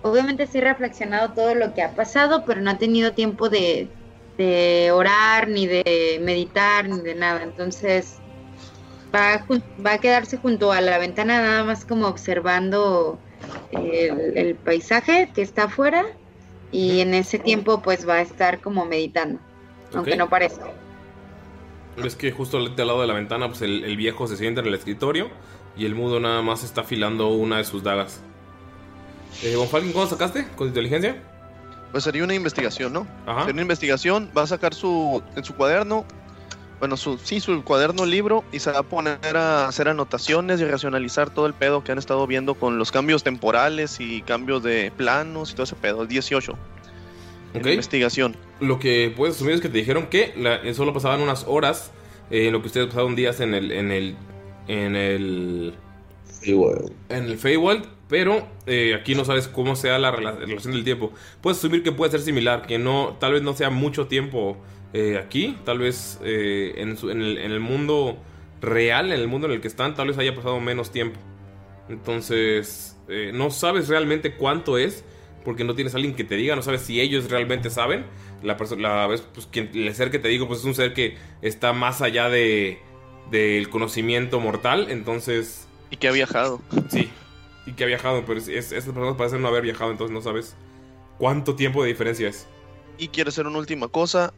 obviamente 0.02 0.46
sí 0.46 0.60
reflexionado 0.60 1.32
todo 1.32 1.54
lo 1.54 1.74
que 1.74 1.82
ha 1.82 1.94
pasado, 1.94 2.44
pero 2.44 2.60
no 2.60 2.70
ha 2.72 2.78
tenido 2.78 3.12
tiempo 3.12 3.48
de, 3.48 3.88
de 4.36 4.90
orar, 4.92 5.48
ni 5.48 5.66
de 5.66 6.18
meditar, 6.22 6.88
ni 6.88 7.00
de 7.00 7.14
nada, 7.14 7.42
entonces 7.42 8.16
va, 9.14 9.34
a 9.34 9.44
va 9.84 9.92
a 9.92 9.98
quedarse 9.98 10.36
junto 10.36 10.72
a 10.72 10.80
la 10.80 10.98
ventana 10.98 11.40
nada 11.42 11.64
más 11.64 11.84
como 11.84 12.06
observando 12.08 13.18
el, 13.70 14.36
el 14.36 14.54
paisaje 14.56 15.30
que 15.34 15.42
está 15.42 15.64
afuera 15.64 16.04
y 16.72 17.00
en 17.00 17.14
ese 17.14 17.38
tiempo 17.38 17.80
pues 17.82 18.08
va 18.08 18.14
a 18.14 18.20
estar 18.22 18.60
como 18.60 18.84
meditando, 18.84 19.38
aunque 19.94 20.12
Ok. 20.12 20.18
no 20.18 20.28
parezca. 20.28 20.66
Ves 21.96 22.16
que 22.16 22.32
justo 22.32 22.56
al 22.56 22.74
al 22.76 22.86
lado 22.86 23.00
de 23.02 23.06
la 23.06 23.14
ventana, 23.14 23.46
pues 23.48 23.62
el, 23.62 23.84
el 23.84 23.96
viejo 23.96 24.26
se 24.26 24.36
sienta 24.36 24.60
en 24.60 24.66
el 24.66 24.74
escritorio 24.74 25.28
y 25.76 25.86
el 25.86 25.94
mudo 25.94 26.18
nada 26.18 26.42
más 26.42 26.64
está 26.64 26.80
afilando 26.80 27.28
una 27.28 27.58
de 27.58 27.64
sus 27.64 27.84
dagas. 27.84 28.20
Eh, 29.42 29.56
¿cómo 29.92 30.06
sacaste? 30.06 30.46
¿Con 30.56 30.68
inteligencia? 30.68 31.22
Pues 31.92 32.02
sería 32.04 32.24
una 32.24 32.34
investigación, 32.34 32.92
¿no? 32.92 33.06
Ajá. 33.26 33.40
Sería 33.40 33.52
una 33.52 33.62
investigación, 33.62 34.30
va 34.36 34.42
a 34.42 34.46
sacar 34.48 34.74
su 34.74 35.22
en 35.36 35.44
su 35.44 35.54
cuaderno, 35.54 36.04
bueno, 36.80 36.96
su 36.96 37.18
sí, 37.18 37.40
su 37.40 37.62
cuaderno 37.62 38.04
libro 38.06 38.44
y 38.52 38.58
se 38.58 38.70
va 38.72 38.80
a 38.80 38.82
poner 38.82 39.36
a 39.36 39.66
hacer 39.68 39.88
anotaciones 39.88 40.60
y 40.60 40.64
a 40.64 40.68
racionalizar 40.68 41.30
todo 41.30 41.46
el 41.46 41.54
pedo 41.54 41.82
que 41.84 41.92
han 41.92 41.98
estado 41.98 42.26
viendo 42.26 42.54
con 42.54 42.78
los 42.78 42.90
cambios 42.92 43.22
temporales 43.22 44.00
y 44.00 44.22
cambios 44.22 44.62
de 44.62 44.92
planos 44.96 45.50
y 45.50 45.54
todo 45.54 45.64
ese 45.64 45.76
pedo, 45.76 46.04
18. 46.06 46.56
en 47.54 47.60
Ok. 47.60 47.66
investigación. 47.68 48.36
Lo 48.60 48.78
que 48.80 49.12
puedes 49.16 49.36
asumir 49.36 49.54
es 49.54 49.60
que 49.60 49.68
te 49.68 49.78
dijeron 49.78 50.08
que 50.08 50.34
la- 50.36 50.56
eh, 50.56 50.74
solo 50.74 50.92
pasaban 50.92 51.20
unas 51.20 51.44
horas 51.46 51.92
eh, 52.30 52.46
en 52.48 52.52
lo 52.52 52.60
que 52.60 52.66
ustedes 52.66 52.88
pasaron 52.88 53.14
días 53.14 53.38
en 53.40 53.54
el 53.54 53.70
en 53.70 53.90
el 53.92 54.16
en 54.66 54.96
el 54.96 55.74
en 57.08 57.24
el 57.24 57.38
Feywild, 57.38 57.84
pero 58.08 58.46
eh, 58.66 58.94
aquí 59.00 59.14
no 59.14 59.24
sabes 59.24 59.48
cómo 59.48 59.76
sea 59.76 59.98
la 59.98 60.12
rela- 60.12 60.36
relación 60.36 60.72
del 60.74 60.84
tiempo. 60.84 61.12
Puedes 61.40 61.58
asumir 61.58 61.82
que 61.82 61.92
puede 61.92 62.10
ser 62.10 62.20
similar, 62.20 62.66
que 62.66 62.78
no 62.78 63.16
tal 63.18 63.32
vez 63.32 63.42
no 63.42 63.54
sea 63.54 63.70
mucho 63.70 64.06
tiempo 64.08 64.56
eh, 64.94 65.18
aquí, 65.18 65.58
tal 65.66 65.78
vez 65.80 66.18
eh, 66.24 66.72
en, 66.78 66.96
su- 66.96 67.10
en 67.10 67.20
el, 67.20 67.36
en 67.38 67.52
el 67.52 67.60
mundo 67.60 68.16
real, 68.62 69.12
en 69.12 69.20
el 69.20 69.28
mundo 69.28 69.46
en 69.48 69.52
el 69.54 69.60
que 69.60 69.68
están, 69.68 69.94
tal 69.94 70.08
vez 70.08 70.16
haya 70.18 70.34
pasado 70.34 70.58
menos 70.60 70.90
tiempo. 70.90 71.20
Entonces, 71.88 72.96
eh, 73.08 73.30
no 73.34 73.50
sabes 73.50 73.88
realmente 73.88 74.34
cuánto 74.34 74.78
es, 74.78 75.04
porque 75.44 75.64
no 75.64 75.74
tienes 75.74 75.94
a 75.94 75.98
alguien 75.98 76.14
que 76.14 76.24
te 76.24 76.36
diga, 76.36 76.56
no 76.56 76.62
sabes 76.62 76.80
si 76.82 77.00
ellos 77.00 77.30
realmente 77.30 77.68
saben. 77.70 78.06
La 78.42 78.56
persona, 78.56 78.88
la 78.96 79.06
vez, 79.06 79.20
pues 79.34 79.46
quien, 79.46 79.70
el 79.74 79.94
ser 79.94 80.10
que 80.10 80.18
te 80.18 80.28
digo, 80.28 80.46
pues 80.48 80.60
es 80.60 80.64
un 80.66 80.74
ser 80.74 80.94
que 80.94 81.16
está 81.42 81.72
más 81.72 82.00
allá 82.02 82.28
de 82.30 82.78
del 83.30 83.70
conocimiento 83.70 84.38
mortal, 84.38 84.88
entonces 84.90 85.66
Y 85.90 85.96
que 85.96 86.08
ha 86.08 86.12
viajado. 86.12 86.60
Sí, 86.90 87.08
y 87.66 87.72
que 87.72 87.84
ha 87.84 87.86
viajado, 87.86 88.24
pero 88.26 88.38
es, 88.38 88.48
es- 88.48 88.72
estas 88.72 88.92
personas 88.94 89.16
parecen 89.16 89.40
no 89.42 89.48
haber 89.48 89.62
viajado, 89.62 89.90
entonces 89.90 90.12
no 90.14 90.20
sabes 90.22 90.56
cuánto 91.18 91.54
tiempo 91.56 91.82
de 91.82 91.88
diferencia 91.88 92.28
es. 92.28 92.46
Y 92.98 93.08
quiere 93.08 93.28
hacer 93.30 93.46
una 93.46 93.58
última 93.58 93.88
cosa, 93.88 94.34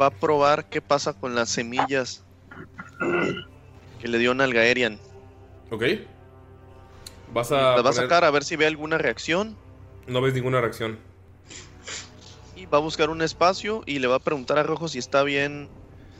va 0.00 0.06
a 0.06 0.10
probar 0.10 0.68
qué 0.68 0.80
pasa 0.80 1.12
con 1.12 1.34
las 1.34 1.50
semillas 1.50 2.24
que 4.00 4.08
le 4.08 4.18
dio 4.18 4.34
Nalgaerian. 4.34 4.98
¿Ok? 5.70 5.84
Vas 7.32 7.52
a. 7.52 7.54
Las 7.54 7.64
va 7.64 7.72
a 7.72 7.76
poner- 7.82 7.94
sacar 7.94 8.24
a 8.24 8.30
ver 8.30 8.44
si 8.44 8.56
ve 8.56 8.66
alguna 8.66 8.98
reacción 8.98 9.56
No 10.06 10.20
ves 10.20 10.34
ninguna 10.34 10.60
reacción. 10.60 10.98
y 12.56 12.66
va 12.66 12.78
a 12.78 12.80
buscar 12.80 13.10
un 13.10 13.22
espacio 13.22 13.82
y 13.86 13.98
le 14.00 14.06
va 14.08 14.16
a 14.16 14.20
preguntar 14.20 14.58
a 14.58 14.62
Rojo 14.62 14.88
si 14.88 14.98
está 14.98 15.22
bien, 15.22 15.68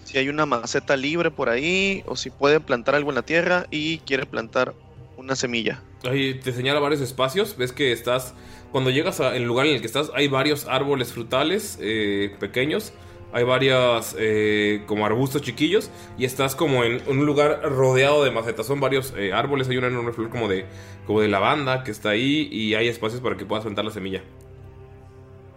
si 0.05 0.19
hay 0.19 0.29
una 0.29 0.47
maceta 0.47 0.97
libre 0.97 1.31
por 1.31 1.49
ahí 1.49 2.03
o 2.07 2.17
si 2.17 2.31
puede 2.31 2.61
plantar 2.61 2.95
algo 2.95 3.11
en 3.11 3.17
la 3.17 3.23
tierra 3.23 3.67
y 3.71 3.99
quiere 3.99 4.25
plantar 4.27 4.75
una 5.17 5.37
semilla. 5.37 5.83
Ahí 6.05 6.35
te 6.41 6.53
señala 6.53 6.81
varios 6.81 7.01
espacios. 7.03 7.57
Ves 7.59 7.73
que 7.73 7.93
estás. 7.93 8.33
Cuando 8.73 8.91
llegas 8.91 9.21
al 9.21 9.43
lugar 9.43 9.67
en 9.67 9.75
el 9.75 9.81
que 9.81 9.87
estás, 9.87 10.11
hay 10.15 10.29
varios 10.29 10.67
árboles 10.67 11.13
frutales 11.13 11.77
eh, 11.81 12.35
pequeños. 12.39 12.93
Hay 13.33 13.45
varios 13.45 14.15
eh, 14.19 14.83
como 14.87 15.07
arbustos 15.07 15.43
chiquillos. 15.43 15.91
Y 16.19 16.25
estás 16.25 16.55
como 16.57 16.85
en 16.85 17.03
un 17.09 17.27
lugar 17.27 17.63
rodeado 17.63 18.25
de 18.25 18.31
macetas. 18.31 18.67
Son 18.67 18.81
varios 18.81 19.15
eh, 19.17 19.33
árboles. 19.33 19.69
Hay 19.69 19.77
una 19.77 19.89
enorme 19.89 20.13
flor 20.13 20.31
como 20.31 20.49
de, 20.49 20.67
como 21.07 21.21
de 21.21 21.29
lavanda 21.29 21.85
que 21.85 21.91
está 21.91 22.11
ahí. 22.11 22.49
Y 22.51 22.75
hay 22.75 22.89
espacios 22.89 23.21
para 23.21 23.37
que 23.37 23.45
puedas 23.47 23.65
plantar 23.65 23.85
la 23.85 23.91
semilla. 23.93 24.23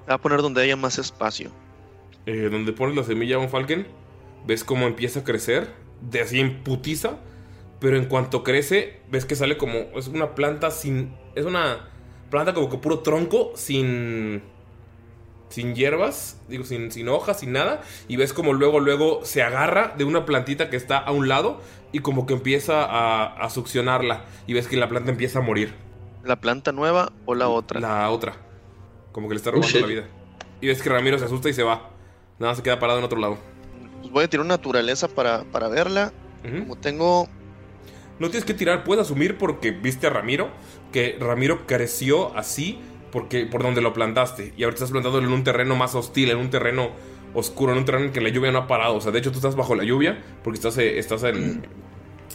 Va 0.09 0.15
a 0.15 0.17
poner 0.17 0.41
donde 0.41 0.61
haya 0.61 0.75
más 0.75 0.97
espacio. 0.99 1.51
eh, 2.25 2.49
donde 2.51 2.73
pones 2.73 2.95
la 2.95 3.03
semilla 3.03 3.37
Von 3.37 3.49
Falken, 3.49 3.87
ves 4.45 4.63
cómo 4.63 4.87
empieza 4.87 5.21
a 5.21 5.23
crecer, 5.23 5.73
de 6.01 6.21
así 6.21 6.39
en 6.39 6.63
putiza, 6.63 7.19
pero 7.79 7.97
en 7.97 8.05
cuanto 8.05 8.43
crece, 8.43 9.01
ves 9.09 9.25
que 9.25 9.35
sale 9.35 9.57
como, 9.57 9.77
es 9.95 10.07
una 10.07 10.35
planta 10.35 10.71
sin, 10.71 11.13
es 11.35 11.45
una 11.45 11.89
planta 12.29 12.53
como 12.53 12.69
que 12.69 12.77
puro 12.77 12.99
tronco, 12.99 13.51
sin, 13.55 14.41
sin 15.53 15.75
hierbas, 15.75 16.37
digo, 16.47 16.63
sin, 16.63 16.91
sin 16.91 17.07
hojas, 17.09 17.39
sin 17.41 17.51
nada, 17.51 17.81
y 18.07 18.15
ves 18.15 18.33
como 18.33 18.53
luego, 18.53 18.79
luego 18.79 19.21
se 19.23 19.43
agarra 19.43 19.93
de 19.97 20.03
una 20.03 20.25
plantita 20.25 20.69
que 20.71 20.75
está 20.77 20.97
a 20.97 21.11
un 21.11 21.27
lado 21.27 21.61
y 21.91 21.99
como 21.99 22.25
que 22.25 22.33
empieza 22.33 22.83
a, 22.83 23.25
a 23.35 23.49
succionarla, 23.51 24.25
y 24.47 24.53
ves 24.53 24.67
que 24.67 24.77
la 24.77 24.89
planta 24.89 25.11
empieza 25.11 25.39
a 25.39 25.41
morir. 25.43 25.75
¿La 26.23 26.37
planta 26.37 26.71
nueva 26.71 27.11
o 27.25 27.35
la 27.35 27.49
otra? 27.49 27.79
La 27.79 28.09
otra. 28.09 28.33
Como 29.11 29.27
que 29.27 29.35
le 29.35 29.37
está 29.37 29.51
Oh, 29.51 29.53
robando 29.53 29.79
la 29.81 29.87
vida. 29.87 30.03
Y 30.59 30.67
ves 30.67 30.81
que 30.81 30.89
Ramiro 30.89 31.19
se 31.19 31.25
asusta 31.25 31.49
y 31.49 31.53
se 31.53 31.61
va. 31.63 31.89
Nada, 32.39 32.55
se 32.55 32.63
queda 32.63 32.79
parado 32.79 32.97
en 32.99 33.05
otro 33.05 33.19
lado. 33.19 33.37
pues 33.99 34.11
voy 34.11 34.23
a 34.23 34.27
tirar 34.27 34.45
una 34.45 34.55
naturaleza 34.55 35.07
para, 35.07 35.43
para 35.43 35.67
verla. 35.67 36.11
Como 36.41 36.75
tengo. 36.77 37.27
No 38.19 38.29
tienes 38.29 38.45
que 38.45 38.53
tirar, 38.53 38.83
puedes 38.83 39.03
asumir 39.03 39.37
porque 39.37 39.71
viste 39.71 40.07
a 40.07 40.09
Ramiro, 40.09 40.49
que 40.91 41.17
Ramiro 41.19 41.65
creció 41.67 42.35
así 42.37 42.79
porque 43.13 43.45
por 43.45 43.63
donde 43.63 43.79
lo 43.81 43.93
plantaste. 43.93 44.51
Y 44.57 44.63
ahorita 44.63 44.79
estás 44.83 44.91
plantado 44.91 45.19
en 45.19 45.27
un 45.27 45.43
terreno 45.45 45.77
más 45.77 45.95
hostil, 45.95 46.31
en 46.31 46.37
un 46.37 46.49
terreno 46.49 46.89
oscuro, 47.33 47.71
en 47.71 47.77
un 47.77 47.85
terreno 47.85 48.05
en 48.07 48.11
que 48.11 48.19
la 48.19 48.29
lluvia 48.29 48.51
no 48.51 48.57
ha 48.57 48.67
parado. 48.67 48.95
O 48.95 49.01
sea, 49.01 49.11
de 49.13 49.19
hecho 49.19 49.31
tú 49.31 49.37
estás 49.37 49.55
bajo 49.55 49.75
la 49.75 49.83
lluvia 49.85 50.21
porque 50.43 50.57
estás, 50.57 50.77
eh, 50.79 50.97
estás 50.99 51.23
en, 51.23 51.65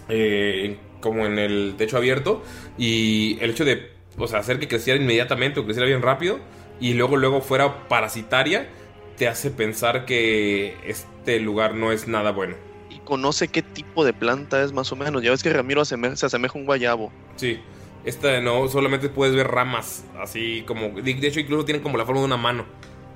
eh, 0.08 0.78
como 1.00 1.26
en 1.26 1.38
el 1.38 1.74
techo 1.76 1.96
abierto. 1.96 2.42
Y 2.78 3.38
el 3.40 3.50
hecho 3.50 3.64
de 3.64 3.90
o 4.16 4.26
sea, 4.26 4.38
hacer 4.40 4.58
que 4.58 4.68
creciera 4.68 5.00
inmediatamente 5.00 5.60
o 5.60 5.64
creciera 5.64 5.86
bien 5.86 6.02
rápido 6.02 6.40
y 6.80 6.94
luego 6.94 7.16
luego 7.16 7.40
fuera 7.40 7.88
parasitaria 7.88 8.68
te 9.16 9.28
hace 9.28 9.50
pensar 9.50 10.04
que 10.04 10.76
este 10.86 11.40
lugar 11.40 11.74
no 11.74 11.92
es 11.92 12.06
nada 12.08 12.30
bueno. 12.32 12.56
Y 12.90 12.98
conoce 13.00 13.48
qué 13.48 13.62
tipo 13.62 14.04
de 14.04 14.12
planta 14.12 14.62
es 14.62 14.72
más 14.72 14.90
o 14.92 14.96
menos. 14.96 15.22
Ya 15.22 15.30
ves 15.30 15.42
que 15.42 15.52
Ramiro 15.52 15.82
aseme- 15.82 16.14
se 16.16 16.26
asemeja 16.26 16.54
a 16.56 16.60
un 16.60 16.66
guayabo. 16.66 17.12
Sí, 17.36 17.58
esta 18.04 18.40
no, 18.40 18.68
solamente 18.68 19.08
puedes 19.08 19.34
ver 19.34 19.48
ramas, 19.48 20.04
así 20.20 20.62
como, 20.66 20.88
de 21.00 21.14
de 21.14 21.26
hecho 21.26 21.40
incluso 21.40 21.64
tienen 21.64 21.82
como 21.82 21.98
la 21.98 22.04
forma 22.04 22.20
de 22.20 22.26
una 22.26 22.36
mano. 22.36 22.66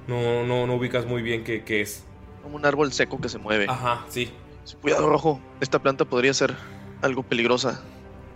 No, 0.06 0.44
no, 0.44 0.66
no 0.66 0.74
ubicas 0.74 1.06
muy 1.06 1.22
bien 1.22 1.44
qué, 1.44 1.62
qué 1.62 1.80
es. 1.80 2.04
Como 2.42 2.56
un 2.56 2.66
árbol 2.66 2.92
seco 2.92 3.20
que 3.20 3.28
se 3.28 3.38
mueve. 3.38 3.66
Ajá, 3.68 4.04
sí. 4.08 4.32
Cuidado, 4.80 5.08
rojo. 5.08 5.40
Esta 5.60 5.78
planta 5.80 6.04
podría 6.04 6.34
ser 6.34 6.54
algo 7.02 7.22
peligrosa. 7.22 7.82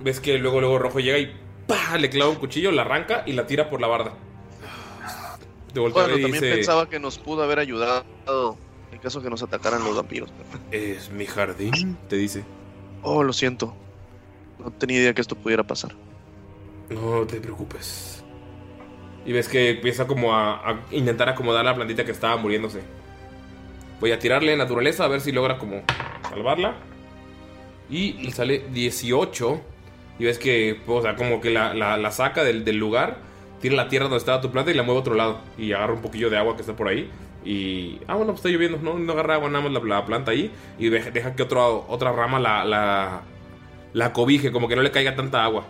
Ves 0.01 0.21
que 0.21 0.39
luego 0.39 0.61
luego 0.61 0.79
Rojo 0.79 1.01
llega 1.01 1.19
y 1.19 1.35
¡pah! 1.67 1.99
le 1.99 2.11
clava 2.11 2.31
un 2.31 2.37
cuchillo, 2.37 2.71
la 2.71 2.83
arranca 2.83 3.23
y 3.27 3.33
la 3.33 3.47
tira 3.47 3.71
por 3.71 3.81
la 3.81 3.87
barda. 3.87 4.15
A 4.63 5.39
Bueno, 5.75 6.17
y 6.17 6.23
también 6.23 6.33
dice, 6.33 6.55
pensaba 6.55 6.89
que 6.89 6.99
nos 6.99 7.19
pudo 7.19 7.43
haber 7.43 7.59
ayudado 7.59 8.05
en 8.93 8.99
caso 8.99 9.21
que 9.21 9.31
nos 9.31 9.43
atacaran 9.43 9.85
los 9.85 9.97
vampiros. 9.97 10.31
es 10.71 11.11
mi 11.11 11.27
jardín, 11.27 11.97
te 12.09 12.17
dice. 12.17 12.45
Oh, 13.03 13.23
lo 13.23 13.33
siento. 13.33 13.75
No 14.59 14.71
tenía 14.71 14.99
idea 14.99 15.15
que 15.15 15.21
esto 15.21 15.37
pudiera 15.37 15.65
pasar. 15.65 15.95
No 16.91 17.27
te 17.27 17.41
preocupes. 17.41 18.23
Y 19.25 19.33
ves 19.33 19.49
que 19.49 19.71
empieza 19.71 20.07
como 20.07 20.35
a, 20.35 20.81
intentar 20.93 21.29
acomodar 21.29 21.65
la 21.65 21.75
plantita 21.75 22.05
que 22.05 22.13
estaba 22.13 22.37
muriéndose. 22.37 22.81
Voy 24.01 24.13
a 24.13 24.19
tirarle 24.19 24.57
naturaleza 24.57 25.05
a 25.05 25.09
ver 25.09 25.21
si 25.21 25.33
logra 25.33 25.59
como 25.59 25.83
salvarla. 26.29 26.75
Y 27.91 28.13
le 28.15 28.31
sale 28.31 28.65
18. 28.73 29.61
Y 30.19 30.25
ves 30.25 30.39
que, 30.39 30.81
o 30.87 31.03
sea, 31.03 31.17
como 31.17 31.41
que 31.41 31.51
la, 31.51 31.75
la- 31.75 32.11
saca 32.11 32.45
del, 32.45 32.65
del 32.65 32.77
lugar, 32.77 33.19
tira 33.61 33.75
la 33.75 33.89
tierra 33.89 34.05
donde 34.05 34.19
estaba 34.19 34.41
tu 34.41 34.51
planta 34.51 34.71
y 34.71 34.75
la 34.75 34.83
mueve 34.83 34.99
a 34.99 35.01
otro 35.01 35.15
lado. 35.15 35.41
Y 35.59 35.73
agarra 35.73 35.93
un 35.95 36.03
poquillo 36.03 36.31
de 36.31 36.39
agua 36.39 36.55
que 36.55 36.63
está 36.63 36.77
por 36.77 36.89
ahí. 36.89 37.11
Y. 37.45 37.99
Ah, 38.07 38.15
bueno, 38.15 38.33
pues 38.33 38.39
está 38.45 38.49
lloviendo. 38.49 38.79
No, 38.79 38.99
no 38.99 39.13
agarra 39.13 39.35
agua, 39.35 39.51
nada 39.51 39.65
más 39.69 39.73
la, 39.73 39.81
la 39.97 40.07
planta 40.07 40.31
ahí. 40.31 40.53
Y 40.79 40.89
deja, 40.89 41.11
deja 41.11 41.35
que 41.35 41.43
otro, 41.43 41.85
otra 41.89 42.13
rama 42.13 42.39
la, 42.39 42.65
la, 42.65 43.23
la 43.93 44.13
cobije, 44.13 44.53
como 44.53 44.69
que 44.69 44.77
no 44.77 44.83
le 44.83 44.91
caiga 44.93 45.17
tanta 45.17 45.45
agua. 45.45 45.65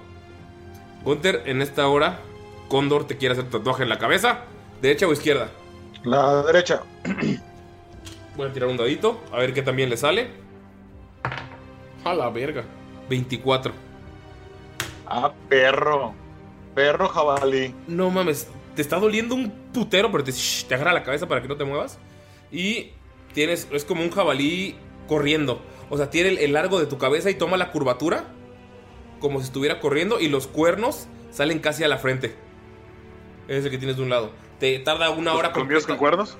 Gunter, 1.06 1.44
en 1.46 1.62
esta 1.62 1.86
hora, 1.86 2.18
Cóndor 2.68 3.06
te 3.06 3.16
quiere 3.16 3.34
hacer 3.34 3.48
tatuaje 3.48 3.84
en 3.84 3.88
la 3.88 3.96
cabeza. 3.96 4.40
¿Derecha 4.82 5.06
o 5.06 5.12
izquierda? 5.12 5.52
La 6.02 6.42
derecha. 6.42 6.82
Voy 8.36 8.48
a 8.48 8.52
tirar 8.52 8.68
un 8.68 8.76
dadito, 8.76 9.20
a 9.32 9.38
ver 9.38 9.54
qué 9.54 9.62
también 9.62 9.88
le 9.88 9.96
sale. 9.96 10.30
A 12.02 12.12
la 12.12 12.28
verga. 12.30 12.64
24. 13.08 13.72
Ah, 15.06 15.32
perro. 15.48 16.12
Perro 16.74 17.08
jabalí. 17.08 17.72
No 17.86 18.10
mames, 18.10 18.48
te 18.74 18.82
está 18.82 18.98
doliendo 18.98 19.36
un 19.36 19.48
putero, 19.72 20.10
pero 20.10 20.24
te, 20.24 20.32
shh, 20.32 20.66
te 20.66 20.74
agarra 20.74 20.92
la 20.92 21.04
cabeza 21.04 21.28
para 21.28 21.40
que 21.40 21.46
no 21.46 21.56
te 21.56 21.64
muevas. 21.64 22.00
Y 22.50 22.90
tienes, 23.32 23.68
es 23.70 23.84
como 23.84 24.02
un 24.02 24.10
jabalí 24.10 24.74
corriendo. 25.06 25.62
O 25.88 25.96
sea, 25.96 26.10
tiene 26.10 26.30
el, 26.30 26.38
el 26.38 26.52
largo 26.52 26.80
de 26.80 26.86
tu 26.86 26.98
cabeza 26.98 27.30
y 27.30 27.34
toma 27.34 27.56
la 27.56 27.70
curvatura 27.70 28.24
como 29.20 29.40
si 29.40 29.46
estuviera 29.46 29.80
corriendo 29.80 30.20
y 30.20 30.28
los 30.28 30.46
cuernos 30.46 31.08
salen 31.30 31.58
casi 31.58 31.84
a 31.84 31.88
la 31.88 31.98
frente. 31.98 32.34
Es 33.48 33.64
el 33.64 33.70
que 33.70 33.78
tienes 33.78 33.96
de 33.96 34.02
un 34.02 34.10
lado. 34.10 34.32
Te 34.58 34.78
tarda 34.78 35.10
una 35.10 35.34
hora 35.34 35.52
¿Colmillos 35.52 35.86
con 35.86 35.96
cuernos? 35.96 36.36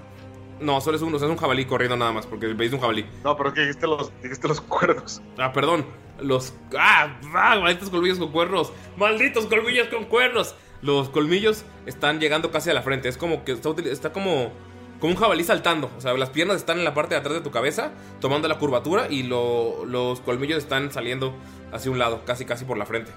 No, 0.61 0.81
solo 0.81 0.97
es 0.97 1.03
un, 1.03 1.15
o 1.15 1.19
sea, 1.19 1.29
es 1.29 1.33
un 1.33 1.39
jabalí 1.39 1.67
corriendo 1.67 1.97
nada 1.97 2.13
más, 2.13 2.27
porque 2.27 2.47
veis 2.49 2.73
un 2.73 2.81
jabalí. 2.81 3.05
No, 3.23 3.37
pero 3.37 3.51
es 3.51 3.55
que 3.55 3.61
dijiste 3.63 3.87
los, 3.87 4.11
dijiste 4.23 4.49
los 4.49 4.61
cuernos. 4.61 5.21
Ah, 5.39 5.53
perdón. 5.53 5.85
Los. 6.21 6.55
¡Ah! 6.79 7.19
ah 7.35 7.59
malditos 7.61 7.91
colmillos 7.91 8.19
con 8.19 8.33
cuernos! 8.33 8.73
¡Malditos 8.97 9.47
colmillos 9.47 9.89
con 9.89 10.07
cuernos! 10.07 10.55
Los 10.81 11.11
colmillos 11.11 11.65
están 11.85 12.21
llegando 12.21 12.51
casi 12.51 12.71
a 12.71 12.75
la 12.75 12.83
frente. 12.83 13.09
Es 13.09 13.19
como 13.19 13.45
que 13.45 13.53
está 13.53 14.13
como. 14.13 14.53
Como 15.01 15.13
un 15.13 15.19
jabalí 15.19 15.45
saltando. 15.45 15.91
O 15.97 16.01
sea, 16.01 16.15
las 16.15 16.31
piernas 16.31 16.57
están 16.57 16.79
en 16.79 16.85
la 16.85 16.95
parte 16.95 17.15
de 17.15 17.21
atrás 17.21 17.35
de 17.35 17.41
tu 17.43 17.51
cabeza, 17.51 17.91
tomando 18.21 18.49
la 18.49 18.59
curvatura, 18.59 19.09
y 19.11 19.23
lo- 19.25 19.85
los 19.85 20.21
colmillos 20.21 20.59
están 20.59 20.91
saliendo 20.93 21.35
hacia 21.73 21.91
un 21.91 21.99
lado, 21.99 22.23
casi 22.25 22.45
casi 22.47 22.65
por 22.65 22.79
la 22.79 22.87
frente. 22.87 23.13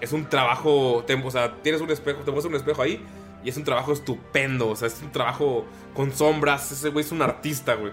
Es 0.00 0.12
un 0.12 0.26
trabajo. 0.28 1.04
te- 1.06 1.14
o 1.14 1.30
sea, 1.30 1.54
tienes 1.62 1.80
un 1.80 1.90
espejo, 1.90 2.20
te 2.20 2.30
pones 2.30 2.44
un 2.44 2.54
espejo 2.54 2.82
ahí, 2.82 3.04
y 3.44 3.48
es 3.48 3.56
un 3.56 3.64
trabajo 3.64 3.92
estupendo. 3.92 4.68
O 4.68 4.76
sea, 4.76 4.88
es 4.88 5.00
un 5.02 5.12
trabajo 5.12 5.64
con 5.94 6.12
sombras. 6.12 6.70
Ese 6.72 6.88
güey 6.90 7.04
es 7.04 7.12
un 7.12 7.22
artista, 7.22 7.74
güey. 7.74 7.92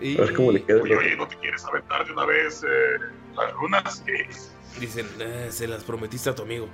Y- 0.00 0.18
A 0.18 0.22
ver 0.22 0.34
cómo 0.34 0.52
le 0.52 0.62
queda. 0.62 0.82
Oye, 0.82 0.96
oye, 0.96 1.16
¿no 1.16 1.26
te 1.26 1.36
quieres 1.38 1.64
aventar 1.64 2.04
de 2.06 2.12
una 2.12 2.24
vez 2.26 2.62
eh, 2.64 2.98
las 3.36 3.52
runas? 3.54 4.04
Eh, 4.06 4.28
Dicen, 4.80 5.08
"Eh, 5.20 5.48
se 5.50 5.66
las 5.66 5.82
prometiste 5.84 6.30
a 6.30 6.34
tu 6.34 6.42
amigo. 6.42 6.68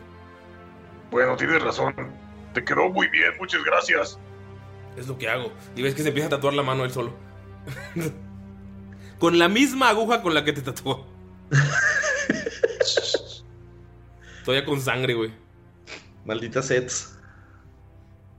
bueno, 1.10 1.36
tienes 1.36 1.62
razón. 1.62 1.94
Te 2.54 2.64
quedó 2.64 2.88
muy 2.88 3.06
bien, 3.08 3.32
muchas 3.38 3.62
gracias. 3.64 4.18
Es 4.96 5.06
lo 5.08 5.18
que 5.18 5.28
hago. 5.28 5.52
Y 5.76 5.82
ves 5.82 5.94
que 5.94 6.02
se 6.02 6.08
empieza 6.08 6.28
a 6.28 6.30
tatuar 6.30 6.54
la 6.54 6.62
mano 6.62 6.84
él 6.84 6.90
solo. 6.90 7.12
con 9.18 9.38
la 9.38 9.48
misma 9.48 9.88
aguja 9.88 10.22
con 10.22 10.34
la 10.34 10.44
que 10.44 10.52
te 10.52 10.62
tatuó. 10.62 11.06
Todavía 14.44 14.66
con 14.66 14.80
sangre, 14.80 15.14
güey. 15.14 15.32
Maldita 16.24 16.62
sets. 16.62 17.18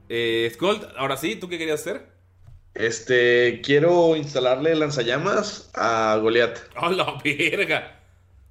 Eh, 0.08 0.50
Skull, 0.54 0.86
ahora 0.96 1.16
sí, 1.16 1.36
¿tú 1.36 1.48
qué 1.48 1.58
querías 1.58 1.80
hacer? 1.80 2.12
Este, 2.74 3.60
quiero 3.64 4.16
instalarle 4.16 4.74
lanzallamas 4.74 5.70
a 5.74 6.18
Goliath. 6.20 6.58
¡A 6.76 6.90
la 6.90 7.18
verga! 7.24 8.00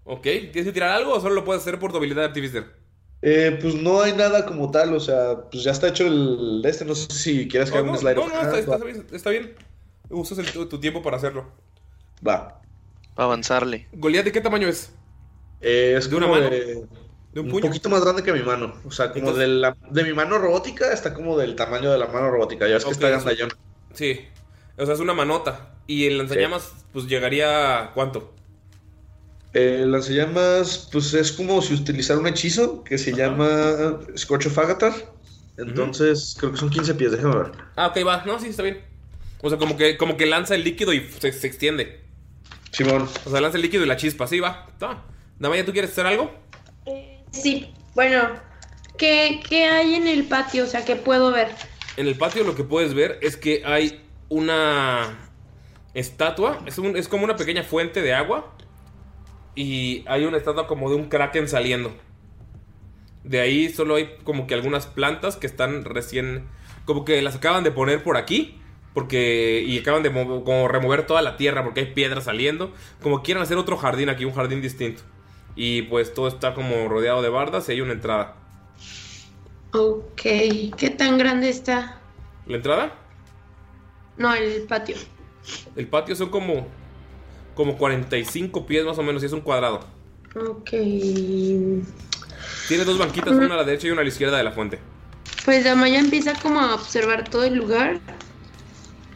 Ok, 0.06 0.24
¿tienes 0.24 0.66
que 0.66 0.72
tirar 0.72 0.92
algo 0.92 1.14
o 1.14 1.22
solo 1.22 1.36
lo 1.36 1.46
puedes 1.46 1.62
hacer 1.62 1.80
por 1.80 1.92
tu 1.92 1.98
habilidad 1.98 2.22
de 2.22 2.28
Artificer? 2.28 2.83
Eh, 3.26 3.58
pues 3.62 3.74
no 3.76 4.02
hay 4.02 4.12
nada 4.14 4.46
como 4.46 4.70
tal, 4.70 4.94
o 4.94 5.00
sea, 5.00 5.50
pues 5.50 5.64
ya 5.64 5.72
está 5.72 5.88
hecho 5.88 6.06
el 6.06 6.62
de 6.62 6.70
este, 6.70 6.84
no 6.84 6.94
sé 6.94 7.08
si 7.10 7.48
quieres 7.48 7.72
que 7.72 7.78
haga 7.78 7.88
no, 7.88 7.94
un 7.94 7.98
slide. 7.98 8.16
no, 8.16 8.28
no, 8.28 8.52
está, 8.54 8.72
va. 8.78 8.84
bien, 8.84 9.08
está 9.14 9.30
bien. 9.30 9.56
Usas 10.10 10.38
el- 10.40 10.52
tu, 10.52 10.66
tu 10.68 10.78
tiempo 10.80 11.02
para 11.02 11.16
hacerlo. 11.16 11.50
Va. 12.28 12.62
Avanzarle. 13.16 13.88
¿Goliath 13.94 14.26
de 14.26 14.32
qué 14.34 14.42
tamaño 14.42 14.68
es? 14.68 14.92
Eh, 15.62 15.96
es 15.98 16.10
¿De 16.10 16.16
una 16.18 16.28
mano? 16.28 16.50
de- 16.50 16.86
¿De 17.34 17.40
un 17.40 17.52
un 17.52 17.62
poquito 17.62 17.90
más 17.90 18.04
grande 18.04 18.22
que 18.24 18.34
mi 18.34 18.42
mano. 18.44 18.76
O 18.86 18.92
sea, 18.92 19.08
como 19.08 19.20
Entonces- 19.30 19.40
de, 19.40 19.48
la, 19.48 19.78
de 19.90 20.04
mi 20.04 20.14
mano 20.14 20.38
robótica 20.38 20.92
está 20.92 21.14
como 21.14 21.38
del 21.38 21.56
tamaño 21.56 21.92
de 21.92 21.98
la 21.98 22.08
mano 22.08 22.30
robótica. 22.30 22.68
Ya 22.68 22.74
ves 22.76 22.84
que 22.84 22.90
Ok, 22.90 22.94
está 22.96 23.08
eso. 23.10 23.18
gandallón. 23.20 23.50
Sí. 23.94 24.20
O 24.78 24.86
sea, 24.86 24.94
es 24.96 25.00
una 25.00 25.14
manota. 25.14 25.76
Y 25.88 26.06
el 26.08 26.18
lanzallamas, 26.18 26.74
pues 26.92 27.08
llegaría. 27.08 27.92
¿Cuánto? 27.96 28.34
El 29.54 29.92
lanzallamas, 29.92 30.90
pues 30.92 31.14
es 31.14 31.32
como 31.32 31.62
si 31.62 31.76
utilizara 31.76 32.20
un 32.20 32.28
hechizo 32.28 32.84
que 32.84 32.98
se 32.98 33.14
llama 33.14 34.00
Scorch 34.18 34.48
of 34.48 34.58
Agatar. 34.58 34.94
Entonces, 35.58 36.36
creo 36.40 36.52
que 36.52 36.58
son 36.58 36.70
15 36.72 36.96
pies, 36.96 37.12
déjame 37.12 37.36
ver. 37.36 37.52
Ah, 37.76 37.88
ok, 37.88 37.98
va. 38.08 38.24
No, 38.26 38.40
sí, 38.40 38.48
está 38.48 38.64
bien. 38.64 38.82
O 39.42 39.50
sea, 39.50 39.60
como 39.60 39.78
que, 39.78 39.98
como 39.98 40.18
que 40.18 40.26
lanza 40.26 40.56
el 40.56 40.64
líquido 40.64 40.92
y 40.94 41.08
se, 41.20 41.32
se 41.32 41.46
extiende. 41.48 42.02
Simón. 42.72 43.08
O 43.26 43.30
sea, 43.30 43.40
lanza 43.42 43.58
el 43.58 43.62
líquido 43.64 43.84
y 43.84 43.88
la 43.88 43.96
chispa. 43.98 44.26
Sí, 44.26 44.40
va. 44.40 44.66
Está. 44.72 45.04
Damaya, 45.38 45.64
¿tú 45.66 45.72
quieres 45.72 45.92
hacer 45.92 46.08
algo? 46.08 46.32
Sí, 47.32 47.72
bueno, 47.94 48.30
¿qué, 48.98 49.42
¿qué 49.48 49.66
hay 49.66 49.94
en 49.96 50.08
el 50.08 50.24
patio? 50.24 50.64
O 50.64 50.68
sea, 50.68 50.84
¿qué 50.84 50.96
puedo 50.96 51.32
ver? 51.32 51.50
En 51.98 52.08
el 52.08 52.16
patio 52.16 52.44
lo 52.44 52.56
que 52.56 52.64
puedes 52.64 52.96
ver 52.96 53.20
es 53.22 53.38
que 53.38 53.62
hay 53.66 54.02
una 54.30 55.16
estatua. 55.94 56.60
Es, 56.66 56.80
un- 56.80 56.98
es 56.98 57.08
como 57.08 57.24
una 57.26 57.36
pequeña 57.36 57.62
fuente 57.64 58.02
de 58.02 58.14
agua. 58.16 58.56
Y 59.56 60.04
hay 60.08 60.26
una 60.26 60.38
estatua 60.38 60.68
como 60.68 60.90
de 60.90 60.96
un 60.96 61.10
kraken 61.10 61.48
saliendo. 61.48 61.94
De 63.24 63.40
ahí 63.40 63.70
solo 63.70 63.96
hay 63.96 64.16
como 64.24 64.48
que 64.48 64.54
algunas 64.54 64.88
plantas 64.88 65.36
que 65.38 65.48
están 65.48 65.86
recién... 65.86 66.46
Como 66.86 67.06
que 67.06 67.22
las 67.22 67.36
acaban 67.36 67.64
de 67.64 67.72
poner 67.72 68.04
por 68.04 68.18
aquí. 68.18 68.60
Porque... 68.94 69.64
Y 69.66 69.80
acaban 69.80 70.04
de 70.04 70.10
mo- 70.10 70.44
como 70.44 70.68
remover 70.68 71.06
toda 71.06 71.22
la 71.22 71.38
tierra 71.38 71.64
porque 71.64 71.82
hay 71.82 71.94
piedras 71.94 72.26
saliendo. 72.26 72.74
Como 73.02 73.24
quieren 73.24 73.44
hacer 73.44 73.58
otro 73.58 73.78
jardín 73.78 74.10
aquí, 74.10 74.26
un 74.26 74.34
jardín 74.34 74.62
distinto. 74.62 75.04
Y 75.56 75.84
pues 75.84 76.14
todo 76.14 76.28
está 76.28 76.54
como 76.56 76.88
rodeado 76.90 77.22
de 77.22 77.30
bardas 77.30 77.70
y 77.70 77.74
hay 77.74 77.82
una 77.82 77.94
entrada. 77.94 78.36
Ok, 79.72 80.22
¿qué 80.78 80.94
tan 80.98 81.18
grande 81.18 81.50
está? 81.50 82.00
¿La 82.46 82.58
entrada? 82.58 82.96
No, 84.18 84.34
el 84.34 84.64
patio. 84.64 84.96
El 85.76 85.88
patio 85.88 86.16
son 86.16 86.30
como. 86.30 86.68
Como 87.56 87.78
45 87.78 88.66
pies 88.66 88.86
más 88.86 88.98
o 88.98 89.04
menos 89.04 89.22
y 89.24 89.28
es 89.28 89.32
un 89.34 89.42
cuadrado. 89.42 89.82
Ok. 90.36 90.70
Tiene 92.68 92.86
dos 92.86 92.98
banquitas, 92.98 93.34
una 93.34 93.54
a 93.54 93.58
la 93.58 93.64
derecha 93.64 93.88
y 93.88 93.92
una 93.92 94.02
a 94.02 94.04
la 94.04 94.10
izquierda 94.10 94.38
de 94.38 94.44
la 94.44 94.52
fuente. 94.52 94.80
Pues 95.46 95.64
Damaya 95.64 96.00
empieza 96.00 96.34
como 96.42 96.60
a 96.60 96.74
observar 96.76 97.30
todo 97.30 97.44
el 97.44 97.56
lugar 97.56 98.00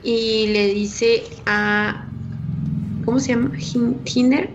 y 0.03 0.47
le 0.47 0.73
dice 0.73 1.23
a 1.45 2.05
¿cómo 3.05 3.19
se 3.19 3.29
llama? 3.29 3.51
Tinder. 4.03 4.49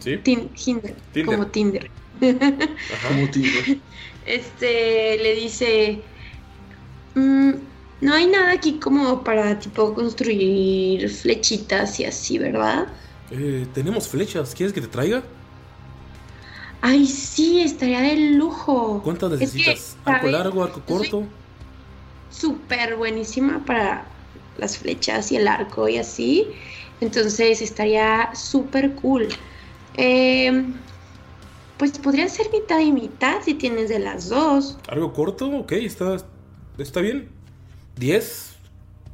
¿Sí? 0.00 0.18
Tin- 0.22 0.48
Tinder, 0.50 0.94
Tinder. 1.12 1.24
como 1.36 1.46
Tinder. 1.46 1.90
Como 2.20 3.30
Tinder. 3.30 3.78
Este 4.26 5.18
le 5.18 5.34
dice, 5.36 6.00
"Mm, 7.14 7.52
no 8.00 8.14
hay 8.14 8.26
nada 8.26 8.52
aquí 8.52 8.74
como 8.80 9.22
para 9.24 9.58
tipo 9.58 9.94
construir 9.94 11.08
flechitas 11.08 11.98
y 12.00 12.04
así, 12.04 12.38
¿verdad? 12.38 12.88
Eh, 13.34 13.66
tenemos 13.72 14.08
flechas. 14.08 14.54
¿Quieres 14.54 14.74
que 14.74 14.82
te 14.82 14.88
traiga? 14.88 15.22
Ay, 16.82 17.06
sí, 17.06 17.60
estaría 17.60 18.00
de 18.02 18.16
lujo. 18.32 19.00
¿Cuántas 19.02 19.32
Es 19.32 19.38
que, 19.52 19.58
necesitas? 19.58 19.96
¿Arco 20.04 20.18
¿sabes? 20.18 20.32
largo, 20.32 20.64
arco 20.64 20.82
corto? 20.84 21.24
Súper 22.30 22.96
buenísima 22.96 23.64
para 23.64 24.04
las 24.58 24.76
flechas 24.76 25.32
y 25.32 25.36
el 25.36 25.48
arco 25.48 25.88
y 25.88 25.96
así. 25.96 26.46
Entonces 27.00 27.62
estaría 27.62 28.34
súper 28.34 28.94
cool. 28.96 29.28
Eh, 29.94 30.64
pues 31.78 31.98
podría 31.98 32.28
ser 32.28 32.50
mitad 32.52 32.80
y 32.80 32.92
mitad 32.92 33.42
si 33.42 33.54
tienes 33.54 33.88
de 33.88 33.98
las 33.98 34.28
dos. 34.28 34.78
¿Algo 34.88 35.12
corto? 35.14 35.50
Ok, 35.50 35.72
está, 35.72 36.18
está 36.76 37.00
bien. 37.00 37.30
¿10? 37.98 38.52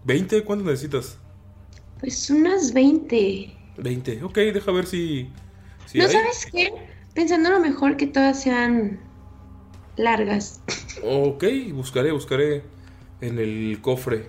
¿20? 0.07 0.45
¿Cuánto 0.45 0.65
necesitas? 0.65 1.19
Pues 2.01 2.31
unas 2.31 2.73
20. 2.73 3.58
20. 3.79 4.23
Ok, 4.25 4.37
deja 4.37 4.73
ver 4.73 4.87
si. 4.87 5.31
si 5.87 5.99
¿No 5.99 6.05
hay. 6.05 6.11
sabes 6.11 6.47
qué? 6.53 6.73
Pensando 7.15 7.51
lo 7.51 7.61
mejor 7.61 7.97
que 7.97 8.07
todas 8.07 8.43
sean 8.43 9.01
largas. 9.97 10.61
Ok, 11.03 11.45
buscaré, 11.73 12.13
buscaré 12.13 12.63
en 13.21 13.39
el 13.39 13.79
cofre. 13.81 14.29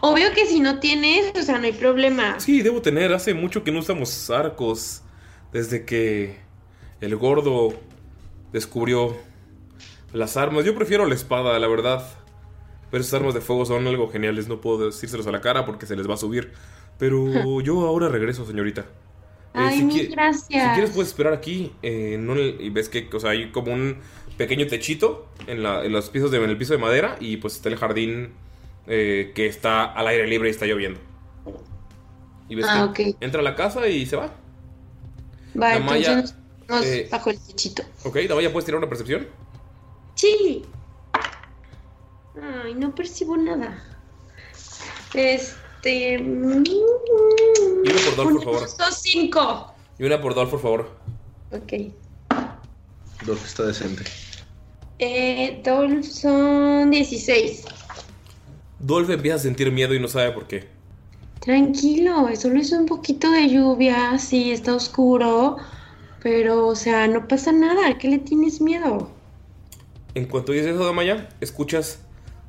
Obvio 0.00 0.32
que 0.34 0.46
si 0.46 0.60
no 0.60 0.78
tienes, 0.78 1.32
o 1.38 1.42
sea, 1.42 1.58
no 1.58 1.64
hay 1.64 1.72
problema. 1.72 2.38
Sí, 2.40 2.62
debo 2.62 2.82
tener. 2.82 3.12
Hace 3.12 3.34
mucho 3.34 3.64
que 3.64 3.72
no 3.72 3.80
usamos 3.80 4.30
arcos. 4.30 5.02
Desde 5.52 5.84
que 5.84 6.36
el 7.00 7.16
gordo 7.16 7.74
descubrió 8.52 9.16
las 10.12 10.36
armas. 10.36 10.64
Yo 10.64 10.74
prefiero 10.74 11.06
la 11.06 11.14
espada, 11.14 11.58
la 11.58 11.68
verdad. 11.68 12.06
Pero 12.90 13.02
esas 13.02 13.14
armas 13.14 13.34
de 13.34 13.40
fuego 13.40 13.64
son 13.66 13.86
algo 13.86 14.08
geniales. 14.10 14.48
No 14.48 14.60
puedo 14.60 14.86
decírselos 14.86 15.26
a 15.26 15.32
la 15.32 15.40
cara 15.40 15.64
porque 15.66 15.86
se 15.86 15.96
les 15.96 16.08
va 16.08 16.14
a 16.14 16.18
subir. 16.18 16.52
Pero 16.98 17.60
yo 17.62 17.86
ahora 17.86 18.08
regreso, 18.08 18.44
señorita. 18.46 18.82
Eh, 18.82 19.58
Ay, 19.58 19.78
si 19.78 19.84
mil 19.84 20.08
qui- 20.08 20.10
gracias. 20.12 20.62
Si 20.68 20.70
quieres 20.74 20.90
puedes 20.90 21.08
esperar 21.08 21.32
aquí. 21.32 21.72
eh, 21.82 22.14
en 22.14 22.28
y 22.60 22.70
ves 22.70 22.88
que 22.88 23.08
o 23.12 23.20
sea, 23.20 23.30
hay 23.30 23.50
como 23.50 23.72
un 23.72 23.98
pequeño 24.36 24.66
techito 24.66 25.28
en, 25.46 25.62
la- 25.62 25.84
en 25.84 25.92
los 25.92 26.10
pisos 26.10 26.30
de, 26.30 26.38
en 26.42 26.50
el 26.50 26.58
piso 26.58 26.72
de 26.74 26.78
madera. 26.78 27.16
Y 27.20 27.38
pues 27.38 27.56
está 27.56 27.68
el 27.68 27.76
jardín 27.76 28.32
eh, 28.86 29.32
que 29.34 29.46
está 29.46 29.84
al 29.84 30.06
aire 30.08 30.26
libre 30.26 30.48
y 30.48 30.50
está 30.52 30.66
lloviendo. 30.66 31.00
Y 32.48 32.54
ves 32.54 32.66
Ah, 32.68 32.92
que 32.94 33.10
ok. 33.10 33.16
entra 33.20 33.40
a 33.40 33.44
la 33.44 33.54
casa 33.56 33.88
y 33.88 34.06
se 34.06 34.16
va. 34.16 34.30
Va, 35.60 35.70
Damaya, 35.72 36.12
entonces 36.12 36.36
nos, 36.68 36.84
nos 36.86 37.10
bajo 37.10 37.30
el 37.30 37.38
techito. 37.40 37.82
Ok, 38.04 38.18
Damaya, 38.28 38.52
¿puedes 38.52 38.66
tirar 38.66 38.78
una 38.78 38.88
percepción? 38.88 39.26
Sí. 40.14 40.64
Ay, 42.64 42.74
no 42.74 42.94
percibo 42.94 43.36
nada. 43.36 43.82
Este. 45.14 45.40
Mm, 45.86 46.64
Y 47.84 47.90
una 47.90 48.00
por 48.04 48.16
Dolph, 48.16 48.32
por 48.34 48.44
favor. 48.44 48.68
Son 48.68 48.92
cinco. 48.92 49.74
Y 49.98 50.04
una 50.04 50.20
por 50.20 50.34
Dolph, 50.34 50.50
por 50.50 50.60
favor. 50.60 50.90
Ok. 51.52 51.92
Dolph 53.24 53.44
está 53.44 53.64
decente. 53.64 54.04
Eh, 54.98 55.60
Dolph 55.64 56.04
son 56.04 56.90
16. 56.90 57.64
Dolph 58.78 59.10
empieza 59.10 59.36
a 59.36 59.40
sentir 59.40 59.70
miedo 59.72 59.94
y 59.94 60.00
no 60.00 60.08
sabe 60.08 60.32
por 60.32 60.46
qué. 60.46 60.68
Tranquilo, 61.40 62.28
solo 62.34 62.58
es 62.60 62.72
un 62.72 62.86
poquito 62.86 63.30
de 63.30 63.48
lluvia, 63.48 64.18
sí, 64.18 64.50
está 64.50 64.74
oscuro, 64.74 65.58
pero, 66.22 66.66
o 66.66 66.74
sea, 66.74 67.06
no 67.06 67.28
pasa 67.28 67.52
nada, 67.52 67.88
¿a 67.88 67.98
qué 67.98 68.08
le 68.08 68.18
tienes 68.18 68.60
miedo? 68.60 69.10
En 70.14 70.24
cuanto 70.24 70.52
dices 70.52 70.74
eso, 70.74 70.84
Damaya, 70.84 71.28
escuchas 71.40 72.00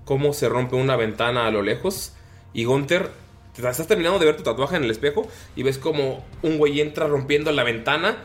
cómo 0.05 0.33
se 0.33 0.49
rompe 0.49 0.75
una 0.75 0.95
ventana 0.95 1.47
a 1.47 1.51
lo 1.51 1.61
lejos. 1.61 2.13
Y 2.53 2.63
Gunther, 2.63 3.11
estás 3.57 3.87
terminando 3.87 4.19
de 4.19 4.25
ver 4.25 4.37
tu 4.37 4.43
tatuaje 4.43 4.75
en 4.75 4.83
el 4.83 4.91
espejo 4.91 5.27
y 5.55 5.63
ves 5.63 5.77
como 5.77 6.23
un 6.43 6.57
güey 6.57 6.79
entra 6.81 7.07
rompiendo 7.07 7.51
la 7.51 7.63
ventana. 7.63 8.17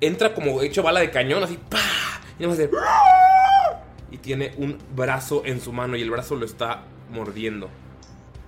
Entra 0.00 0.34
como 0.34 0.62
hecho 0.62 0.82
bala 0.82 1.00
de 1.00 1.10
cañón, 1.10 1.42
así, 1.42 1.58
¡pa! 1.68 1.78
Y 2.38 2.42
nada 2.42 2.48
más 2.50 2.58
de- 2.58 2.70
Y 4.10 4.18
tiene 4.18 4.52
un 4.56 4.78
brazo 4.94 5.42
en 5.44 5.60
su 5.60 5.72
mano 5.72 5.96
y 5.96 6.02
el 6.02 6.10
brazo 6.10 6.36
lo 6.36 6.46
está 6.46 6.82
mordiendo. 7.10 7.68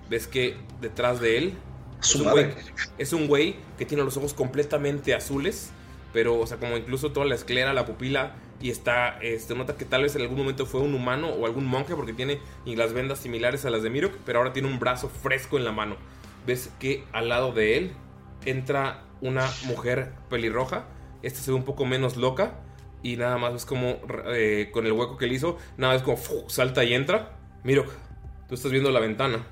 Ves 0.09 0.27
que 0.27 0.55
detrás 0.79 1.19
de 1.19 1.37
él 1.37 1.53
es 2.01 2.15
un, 2.15 2.23
güey, 2.31 2.45
es 2.97 3.13
un 3.13 3.27
güey 3.27 3.55
que 3.77 3.85
tiene 3.85 4.03
los 4.03 4.17
ojos 4.17 4.33
completamente 4.33 5.13
azules, 5.13 5.71
pero, 6.13 6.39
o 6.39 6.47
sea, 6.47 6.57
como 6.57 6.77
incluso 6.77 7.11
toda 7.11 7.25
la 7.25 7.35
esclera, 7.35 7.73
la 7.73 7.85
pupila, 7.85 8.33
y 8.61 8.69
está, 8.69 9.17
este, 9.21 9.55
nota 9.55 9.75
que 9.75 9.85
tal 9.85 10.03
vez 10.03 10.15
en 10.15 10.21
algún 10.21 10.37
momento 10.37 10.65
fue 10.65 10.81
un 10.81 10.93
humano 10.93 11.29
o 11.29 11.45
algún 11.45 11.65
monje, 11.65 11.95
porque 11.95 12.13
tiene 12.13 12.39
las 12.65 12.93
vendas 12.93 13.19
similares 13.19 13.65
a 13.65 13.69
las 13.69 13.83
de 13.83 13.89
Mirok, 13.89 14.13
pero 14.25 14.39
ahora 14.39 14.53
tiene 14.53 14.67
un 14.67 14.79
brazo 14.79 15.09
fresco 15.09 15.57
en 15.57 15.65
la 15.65 15.71
mano. 15.71 15.95
Ves 16.45 16.71
que 16.79 17.03
al 17.11 17.29
lado 17.29 17.51
de 17.51 17.77
él 17.77 17.91
entra 18.45 19.03
una 19.21 19.47
mujer 19.65 20.13
pelirroja, 20.29 20.85
esta 21.21 21.39
se 21.39 21.51
ve 21.51 21.57
un 21.57 21.65
poco 21.65 21.85
menos 21.85 22.17
loca, 22.17 22.59
y 23.03 23.17
nada 23.17 23.37
más 23.37 23.53
ves 23.53 23.65
como 23.65 23.97
eh, 24.27 24.69
con 24.71 24.85
el 24.85 24.91
hueco 24.91 25.17
que 25.17 25.27
le 25.27 25.33
hizo, 25.33 25.57
nada 25.77 25.93
más 25.93 26.03
como 26.03 26.17
salta 26.49 26.83
y 26.83 26.93
entra. 26.93 27.37
Mirok, 27.63 27.89
tú 28.47 28.55
estás 28.55 28.71
viendo 28.71 28.91
la 28.91 28.99
ventana 28.99 29.45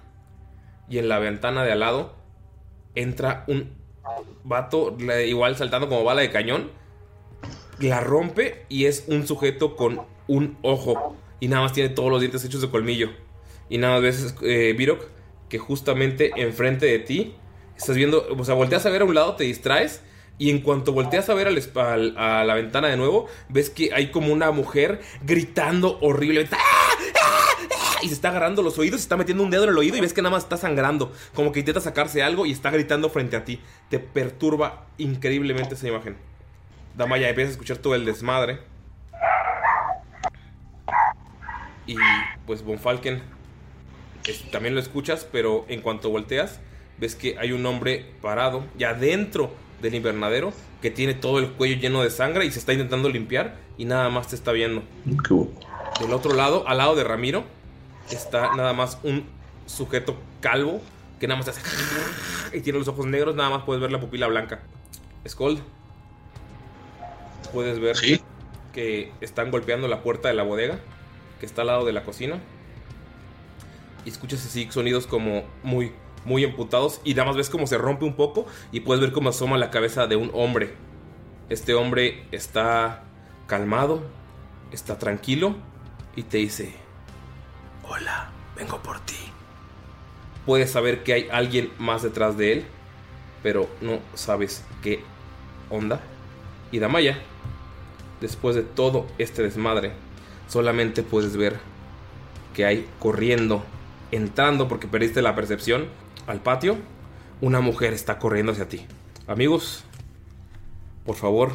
y 0.89 0.97
en 0.97 1.07
la 1.07 1.19
ventana 1.19 1.63
de 1.63 1.71
al 1.71 1.79
lado 1.79 2.15
entra 2.95 3.45
un 3.47 3.77
vato 4.43 4.97
igual 5.25 5.55
saltando 5.55 5.87
como 5.87 6.03
bala 6.03 6.21
de 6.21 6.31
cañón. 6.31 6.71
La 7.79 8.01
rompe 8.01 8.65
y 8.67 8.85
es 8.85 9.05
un 9.07 9.25
sujeto 9.25 9.75
con 9.75 10.01
un 10.27 10.57
ojo 10.61 11.15
y 11.39 11.47
nada 11.47 11.63
más 11.63 11.73
tiene 11.73 11.89
todos 11.89 12.09
los 12.09 12.19
dientes 12.19 12.43
hechos 12.43 12.61
de 12.61 12.69
colmillo. 12.69 13.09
Y 13.69 13.77
nada 13.77 13.93
más 13.95 14.01
ves, 14.01 14.35
eh, 14.41 14.73
Virok, 14.77 15.05
que 15.47 15.59
justamente 15.59 16.31
enfrente 16.35 16.85
de 16.85 16.99
ti 16.99 17.35
estás 17.77 17.95
viendo, 17.95 18.27
o 18.37 18.43
sea, 18.43 18.55
volteas 18.55 18.85
a 18.85 18.89
ver 18.89 19.01
a 19.01 19.05
un 19.05 19.15
lado, 19.15 19.35
te 19.35 19.45
distraes. 19.45 20.01
Y 20.37 20.49
en 20.51 20.61
cuanto 20.61 20.93
volteas 20.93 21.29
a 21.29 21.33
ver 21.33 21.47
a 21.47 22.43
la 22.45 22.53
ventana 22.53 22.87
de 22.87 22.95
nuevo, 22.95 23.27
ves 23.49 23.69
que 23.69 23.93
hay 23.93 24.09
como 24.09 24.31
una 24.31 24.51
mujer 24.51 25.01
gritando 25.21 25.99
horriblemente. 26.01 26.55
¡Ah! 26.57 26.89
y 28.01 28.07
se 28.07 28.13
está 28.13 28.29
agarrando 28.29 28.61
los 28.61 28.77
oídos, 28.77 29.01
se 29.01 29.05
está 29.05 29.17
metiendo 29.17 29.43
un 29.43 29.49
dedo 29.49 29.65
en 29.65 29.71
el 29.71 29.77
oído 29.77 29.97
y 29.97 30.01
ves 30.01 30.13
que 30.13 30.21
nada 30.21 30.31
más 30.31 30.43
está 30.43 30.55
sangrando, 30.55 31.11
como 31.33 31.51
que 31.51 31.59
intenta 31.59 31.81
sacarse 31.81 32.23
algo 32.23 32.45
y 32.45 32.51
está 32.51 32.71
gritando 32.71 33.09
frente 33.09 33.35
a 33.35 33.43
ti. 33.43 33.59
Te 33.89 33.99
perturba 33.99 34.87
increíblemente 34.97 35.75
esa 35.75 35.87
imagen. 35.87 36.28
Damaya 36.99 37.29
empieza 37.29 37.47
a 37.47 37.51
escuchar 37.53 37.77
todo 37.77 37.95
el 37.95 38.03
desmadre. 38.03 38.59
Y 41.87 41.95
pues 42.45 42.61
Bonfalken 42.61 43.21
es- 44.27 44.51
también 44.51 44.75
lo 44.75 44.81
escuchas, 44.81 45.25
pero 45.31 45.65
en 45.69 45.81
cuanto 45.81 46.09
volteas, 46.09 46.59
ves 46.97 47.15
que 47.15 47.37
hay 47.39 47.53
un 47.53 47.65
hombre 47.65 48.05
parado 48.21 48.65
ya 48.77 48.93
dentro 48.93 49.49
del 49.81 49.95
invernadero 49.95 50.51
que 50.81 50.91
tiene 50.91 51.13
todo 51.13 51.39
el 51.39 51.51
cuello 51.53 51.77
lleno 51.79 52.03
de 52.03 52.09
sangre 52.11 52.45
y 52.45 52.51
se 52.51 52.59
está 52.59 52.73
intentando 52.73 53.07
limpiar 53.07 53.55
y 53.77 53.85
nada 53.85 54.09
más 54.09 54.27
te 54.27 54.35
está 54.35 54.51
viendo. 54.51 54.83
Del 56.01 56.11
otro 56.13 56.33
lado, 56.33 56.67
al 56.67 56.79
lado 56.79 56.95
de 56.95 57.05
Ramiro, 57.05 57.45
está 58.11 58.55
nada 58.55 58.73
más 58.73 58.97
un 59.03 59.25
sujeto 59.65 60.17
calvo 60.41 60.81
que 61.17 61.27
nada 61.29 61.37
más 61.39 61.47
hace 61.47 61.61
y 62.57 62.59
tiene 62.59 62.77
los 62.79 62.89
ojos 62.89 63.05
negros, 63.05 63.35
nada 63.35 63.49
más 63.49 63.63
puedes 63.63 63.81
ver 63.81 63.91
la 63.91 64.01
pupila 64.01 64.27
blanca. 64.27 64.59
Skold, 65.27 65.61
puedes 67.51 67.79
ver 67.79 67.95
que 68.73 69.11
están 69.21 69.51
golpeando 69.51 69.87
la 69.87 70.01
puerta 70.03 70.27
de 70.27 70.33
la 70.35 70.43
bodega 70.43 70.79
que 71.39 71.45
está 71.45 71.61
al 71.61 71.67
lado 71.67 71.85
de 71.85 71.93
la 71.93 72.03
cocina 72.03 72.39
y 74.05 74.09
escuchas 74.09 74.45
así 74.45 74.67
sonidos 74.71 75.07
como 75.07 75.43
muy 75.63 75.91
muy 76.25 76.43
emputados 76.43 77.01
y 77.03 77.13
nada 77.13 77.27
más 77.27 77.37
ves 77.37 77.49
cómo 77.49 77.67
se 77.67 77.77
rompe 77.77 78.05
un 78.05 78.15
poco 78.15 78.45
y 78.71 78.81
puedes 78.81 79.01
ver 79.01 79.11
cómo 79.11 79.29
asoma 79.29 79.57
la 79.57 79.71
cabeza 79.71 80.07
de 80.07 80.15
un 80.15 80.31
hombre. 80.33 80.73
Este 81.49 81.73
hombre 81.73 82.25
está 82.31 83.03
calmado, 83.47 84.03
está 84.71 84.99
tranquilo 84.99 85.55
y 86.15 86.23
te 86.23 86.37
dice, 86.37 86.73
hola, 87.87 88.31
vengo 88.55 88.81
por 88.83 88.99
ti. 88.99 89.15
Puedes 90.45 90.71
saber 90.71 91.03
que 91.03 91.13
hay 91.13 91.27
alguien 91.31 91.71
más 91.79 92.03
detrás 92.03 92.37
de 92.37 92.53
él, 92.53 92.65
pero 93.41 93.69
no 93.81 93.99
sabes 94.13 94.63
qué 94.83 95.01
onda. 95.69 96.01
Y 96.71 96.79
Damaya, 96.79 97.19
después 98.21 98.55
de 98.55 98.63
todo 98.63 99.07
este 99.17 99.43
desmadre, 99.43 99.91
solamente 100.47 101.03
puedes 101.03 101.35
ver 101.37 101.59
que 102.53 102.65
hay 102.65 102.87
corriendo, 102.99 103.63
entrando 104.11 104.67
porque 104.67 104.87
perdiste 104.87 105.21
la 105.21 105.35
percepción 105.35 105.87
al 106.27 106.41
patio, 106.41 106.77
una 107.41 107.61
mujer 107.61 107.93
está 107.93 108.19
corriendo 108.19 108.51
hacia 108.51 108.67
ti. 108.67 108.85
Amigos, 109.27 109.83
por 111.05 111.15
favor, 111.15 111.53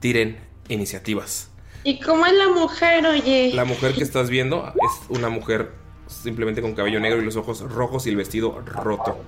tiren 0.00 0.38
iniciativas. 0.68 1.50
¿Y 1.84 2.00
cómo 2.00 2.26
es 2.26 2.32
la 2.34 2.48
mujer, 2.48 3.06
oye? 3.06 3.50
La 3.54 3.64
mujer 3.64 3.94
que 3.94 4.02
estás 4.02 4.30
viendo 4.30 4.72
es 4.74 5.08
una 5.08 5.28
mujer 5.28 5.72
simplemente 6.06 6.62
con 6.62 6.74
cabello 6.74 7.00
negro 7.00 7.20
y 7.20 7.24
los 7.24 7.36
ojos 7.36 7.60
rojos 7.60 8.06
y 8.06 8.10
el 8.10 8.16
vestido 8.16 8.60
roto. 8.64 9.18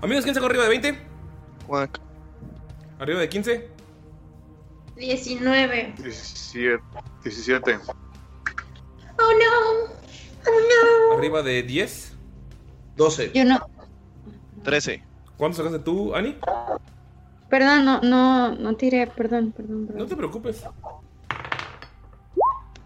Amigos, 0.00 0.24
¿quién 0.24 0.34
sacó 0.34 0.46
arriba 0.46 0.64
de 0.64 0.68
20? 0.68 0.98
cuac. 1.66 2.00
Arriba 2.98 3.20
de 3.20 3.28
15. 3.28 3.68
19. 4.96 5.94
17. 5.98 6.82
17. 7.24 7.78
Oh 9.18 9.32
no. 9.32 9.92
Oh 10.46 11.10
no. 11.10 11.18
Arriba 11.18 11.42
de 11.42 11.62
10. 11.62 12.12
12. 12.96 13.30
Yo 13.34 13.44
no. 13.44 13.60
13. 14.64 15.02
¿Cuánto 15.36 15.56
sacaste 15.58 15.78
tú, 15.80 16.14
Ani? 16.14 16.36
Perdón, 17.48 17.84
no, 17.84 18.00
no, 18.00 18.54
no 18.54 18.76
tiré, 18.76 19.06
perdón, 19.08 19.52
perdón, 19.52 19.86
perdón. 19.86 20.02
No 20.02 20.06
te 20.06 20.16
preocupes. 20.16 20.64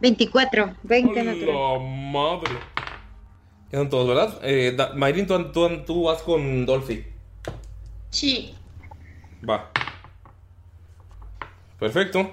24, 0.01 0.75
20 0.83 1.23
natural. 1.23 1.55
La 1.55 1.79
madre. 2.13 2.51
Ya 3.73 3.79
son 3.79 3.91
todos, 3.91 4.09
¿verdad? 4.09 4.39
Eh, 4.43 4.75
Da- 4.77 4.93
Mayrin, 4.95 5.27
tú, 5.27 5.53
tú, 5.53 5.69
tú 5.85 6.03
vas 6.05 6.23
con 6.23 6.67
Dolphy. 6.67 7.05
Sí. 8.11 8.55
Va. 9.49 9.71
Perfecto. 11.79 12.31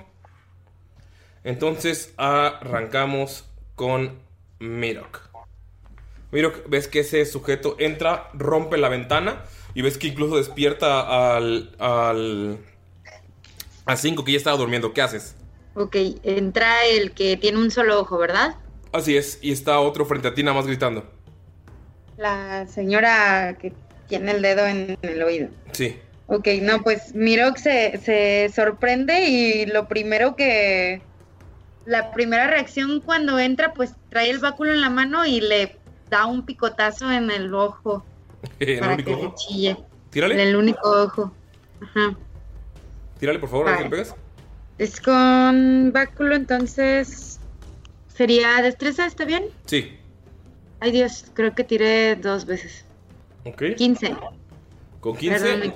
Entonces 1.44 2.14
arrancamos 2.18 3.46
con 3.76 4.20
Mirok. 4.60 5.22
Mirok, 6.32 6.70
ves 6.70 6.88
que 6.88 7.02
ese 7.02 7.26
sujeto 7.26 7.76
entra, 7.80 8.30
rompe 8.34 8.78
la 8.78 8.90
ventana 8.90 9.44
y 9.74 9.82
ves 9.82 9.98
que 9.98 10.08
incluso 10.08 10.38
despierta 10.38 11.36
al. 11.36 11.76
al. 11.80 12.58
al 13.86 13.98
5 13.98 14.24
que 14.24 14.32
ya 14.32 14.38
estaba 14.38 14.58
durmiendo. 14.58 14.94
¿Qué 14.94 15.02
haces? 15.02 15.36
Ok, 15.76 15.96
entra 16.24 16.86
el 16.86 17.12
que 17.12 17.36
tiene 17.38 17.58
un 17.58 17.72
solo 17.72 18.00
ojo, 18.00 18.18
¿verdad? 18.18 18.56
Así 18.92 19.18
es, 19.18 19.40
y 19.42 19.52
está 19.52 19.80
otro 19.80 20.06
frente 20.06 20.28
a 20.28 20.36
ti 20.36 20.44
nada 20.44 20.56
más 20.56 20.68
gritando. 20.68 21.04
La 22.18 22.68
señora 22.68 23.58
que 23.60 23.74
tiene 24.08 24.32
el 24.32 24.42
dedo 24.44 24.68
en 24.68 24.98
el 25.02 25.24
oído. 25.24 25.50
Sí. 25.72 25.98
Ok, 26.34 26.48
no, 26.64 26.82
pues 26.82 27.14
Mirok 27.14 27.58
se, 27.58 28.00
se 28.04 28.52
sorprende 28.54 29.30
y 29.30 29.66
lo 29.68 29.88
primero 29.88 30.36
que... 30.36 31.02
La 31.86 32.12
primera 32.12 32.48
reacción 32.48 33.02
cuando 33.02 33.38
entra, 33.38 33.74
pues 33.74 33.94
trae 34.10 34.32
el 34.32 34.40
báculo 34.40 34.74
en 34.74 34.82
la 34.82 34.90
mano 34.90 35.26
y 35.28 35.42
le 35.42 35.78
da 36.10 36.26
un 36.26 36.44
picotazo 36.44 37.12
en 37.12 37.30
el 37.30 37.54
ojo 37.54 38.04
el 38.60 38.80
para 38.80 38.94
único 38.96 39.12
que 39.12 39.16
se 39.16 39.26
ojo. 39.28 39.36
chille. 39.38 39.78
Tírale. 40.10 40.34
En 40.34 40.40
el 40.40 40.56
único 40.56 40.90
ojo. 40.90 41.32
Ajá. 41.82 42.18
Tírale, 43.20 43.38
por 43.38 43.50
favor, 43.50 43.68
a 43.68 43.72
ver 43.74 43.84
si 43.84 43.90
pegas. 43.90 44.16
Es 44.80 45.00
con 45.00 45.92
báculo, 45.94 46.34
entonces... 46.36 47.40
¿Sería 48.08 48.62
destreza? 48.62 49.06
¿Está 49.06 49.26
bien? 49.26 49.46
Sí. 49.66 50.00
Ay 50.80 50.92
Dios, 50.92 51.26
creo 51.34 51.54
que 51.54 51.64
tiré 51.64 52.16
dos 52.16 52.46
veces. 52.46 52.86
Ok. 53.46 53.76
15. 53.76 54.16
Con 55.00 55.18
15 55.18 55.40
Perdón. 55.40 55.74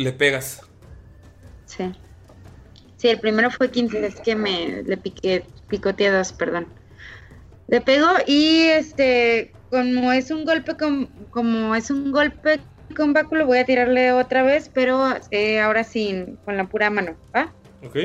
Le 0.00 0.12
pegas. 0.12 0.62
Sí. 1.66 1.92
Sí, 2.96 3.08
el 3.08 3.20
primero 3.20 3.50
fue 3.50 3.70
15, 3.70 4.06
es 4.06 4.20
que 4.20 4.34
me 4.34 4.82
le 4.82 4.96
piqué, 4.96 5.44
picoteé 5.68 6.10
dos, 6.10 6.32
perdón. 6.32 6.66
Le 7.68 7.80
pego 7.80 8.08
y 8.26 8.62
este, 8.62 9.52
como 9.70 10.12
es 10.12 10.30
un 10.30 10.44
golpe 10.44 10.76
con, 10.76 11.06
como 11.30 11.74
es 11.74 11.90
un 11.90 12.12
golpe 12.12 12.60
con 12.96 13.12
báculo, 13.12 13.46
voy 13.46 13.58
a 13.58 13.64
tirarle 13.64 14.12
otra 14.12 14.42
vez, 14.42 14.70
pero 14.72 15.14
eh, 15.30 15.60
ahora 15.60 15.84
sí, 15.84 16.26
con 16.44 16.56
la 16.56 16.64
pura 16.64 16.90
mano, 16.90 17.16
¿va? 17.34 17.52
Ok. 17.84 17.96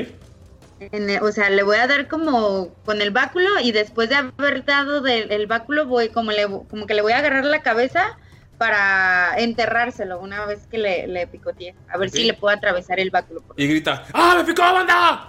En 0.78 1.22
o 1.22 1.32
sea, 1.32 1.48
le 1.50 1.62
voy 1.62 1.78
a 1.78 1.86
dar 1.86 2.06
como 2.06 2.68
con 2.84 3.00
el 3.00 3.10
báculo 3.10 3.48
y 3.62 3.72
después 3.72 4.10
de 4.10 4.16
haber 4.16 4.64
dado 4.64 5.00
del 5.00 5.32
el 5.32 5.46
báculo 5.46 5.86
voy 5.86 6.10
como 6.10 6.32
le 6.32 6.44
como 6.44 6.86
que 6.86 6.94
le 6.94 7.00
voy 7.00 7.12
a 7.12 7.18
agarrar 7.18 7.46
la 7.46 7.62
cabeza 7.62 8.18
para 8.58 9.34
enterrárselo 9.38 10.20
una 10.20 10.46
vez 10.46 10.66
que 10.66 10.78
le, 10.78 11.06
le 11.06 11.26
picoteé. 11.26 11.74
A 11.88 11.98
ver 11.98 12.08
Ok. 12.08 12.14
si 12.14 12.24
le 12.24 12.34
puedo 12.34 12.56
atravesar 12.56 12.98
el 13.00 13.10
báculo. 13.10 13.42
Y 13.56 13.66
grita: 13.66 14.04
¡Ah, 14.12 14.34
me 14.38 14.44
picó, 14.44 14.62
banda! 14.62 15.28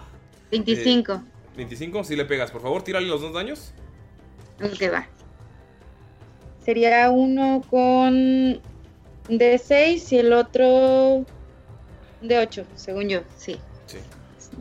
25. 0.52 1.24
25, 1.56 2.04
si 2.04 2.16
le 2.16 2.26
pegas. 2.26 2.52
Por 2.52 2.62
favor, 2.62 2.84
tírale 2.84 3.08
los 3.08 3.22
dos 3.22 3.34
daños. 3.34 3.74
Ok, 4.64 4.92
va. 4.94 5.08
Sería 6.64 7.10
uno 7.10 7.64
con 7.70 8.62
D6 9.30 10.12
y 10.12 10.18
el 10.20 10.34
otro 10.34 11.26
de 12.22 12.40
8, 12.40 12.66
según 12.76 13.10
yo, 13.10 13.22
sí. 13.38 13.58
Sí. 13.86 13.98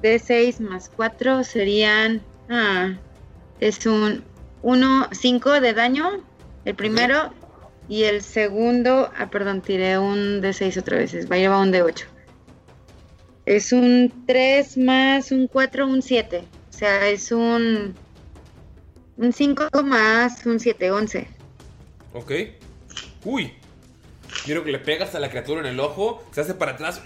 D6 0.01 0.61
más 0.61 0.91
4 0.95 1.43
serían. 1.45 2.21
Ah, 2.49 2.95
es 3.61 3.87
un 3.87 4.25
1, 4.63 5.09
5 5.13 5.61
de 5.61 5.73
daño. 5.73 6.11
El 6.65 6.75
primero. 6.75 7.33
Y 7.89 8.05
el 8.05 8.23
segundo. 8.23 9.11
Ah, 9.17 9.31
perdón, 9.31 9.63
tiré 9.63 9.99
un 9.99 10.43
D6 10.43 10.79
otra 10.79 10.99
vez. 10.99 11.31
Va 11.31 11.37
a 11.37 11.39
llevar 11.39 11.61
un 11.61 11.73
D8. 11.73 12.05
Es 13.47 13.73
un 13.73 14.25
3 14.27 14.77
más 14.79 15.31
un 15.31 15.47
4, 15.47 15.87
un 15.87 16.03
7. 16.03 16.45
O 16.69 16.73
sea, 16.73 17.09
es 17.09 17.31
un. 17.31 17.95
Un 19.17 19.33
5 19.33 19.69
más 19.85 20.45
un 20.45 20.59
7, 20.59 20.91
11. 20.91 21.29
Ok. 22.13 22.33
Uy. 23.25 23.53
Quiero 24.45 24.65
que 24.65 24.73
le 24.73 24.79
pegas 24.79 25.15
a 25.15 25.21
la 25.21 25.31
criatura 25.31 25.61
en 25.61 25.67
el 25.67 25.81
ojo. 25.81 26.25
Se 26.33 26.41
hace 26.41 26.55
para 26.55 26.73
atrás. 26.73 27.01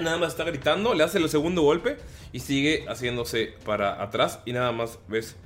Nada 0.00 0.16
más 0.16 0.30
está 0.32 0.44
gritando. 0.44 0.94
Le 0.94 1.02
hace 1.02 1.18
el 1.18 1.28
segundo 1.28 1.62
golpe. 1.62 1.96
Y 2.32 2.40
sigue 2.40 2.84
haciéndose 2.88 3.54
para 3.64 4.02
atrás. 4.02 4.40
Y 4.44 4.52
nada 4.52 4.70
más 4.72 4.98
ves 5.08 5.36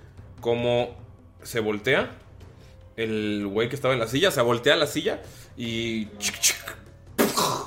cómo 0.41 0.95
se 1.43 1.61
voltea. 1.61 2.11
El 2.99 3.47
güey 3.47 3.69
que 3.69 3.77
estaba 3.77 3.95
en 3.95 4.01
la 4.01 4.09
silla. 4.09 4.33
Se 4.33 4.43
voltea 4.43 4.75
la 4.75 4.89
silla. 4.89 5.23
Y. 5.57 6.09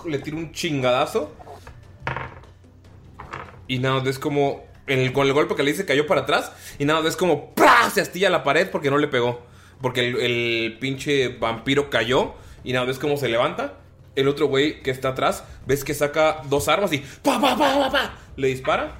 le 0.06 0.20
tira 0.20 0.36
un 0.36 0.52
chingadazo. 0.52 1.34
Y 3.68 3.80
nada 3.80 4.02
ves 4.02 4.20
como. 4.20 4.66
con 5.14 5.26
el 5.26 5.34
golpe 5.34 5.56
que 5.56 5.64
le 5.64 5.72
hice 5.72 5.86
cayó 5.86 6.06
para 6.06 6.22
atrás. 6.22 6.52
Y 6.80 6.86
nada 6.86 7.00
ves 7.00 7.16
como. 7.16 7.54
Se 7.94 8.02
astilla 8.02 8.30
la 8.30 8.44
pared 8.44 8.70
porque 8.70 8.92
no 8.92 8.98
le 8.98 9.08
pegó. 9.08 9.42
Porque 9.82 10.02
el, 10.02 10.78
pinche 10.80 11.30
vampiro 11.30 11.90
cayó. 11.90 12.34
Y 12.66 12.74
nada, 12.74 12.86
ves 12.86 13.00
cómo 13.00 13.16
se 13.16 13.30
levanta. 13.30 13.78
El 14.16 14.28
otro 14.28 14.48
güey 14.48 14.84
que 14.84 14.92
está 14.92 15.10
atrás, 15.10 15.46
ves 15.66 15.86
que 15.86 15.94
saca 15.94 16.42
dos 16.50 16.68
armas 16.68 16.92
y 16.92 16.98
¡pa, 16.98 17.40
pa, 17.40 17.58
pa, 17.58 17.80
pa, 17.80 17.90
pa! 17.90 18.14
Le 18.36 18.50
dispara. 18.50 18.98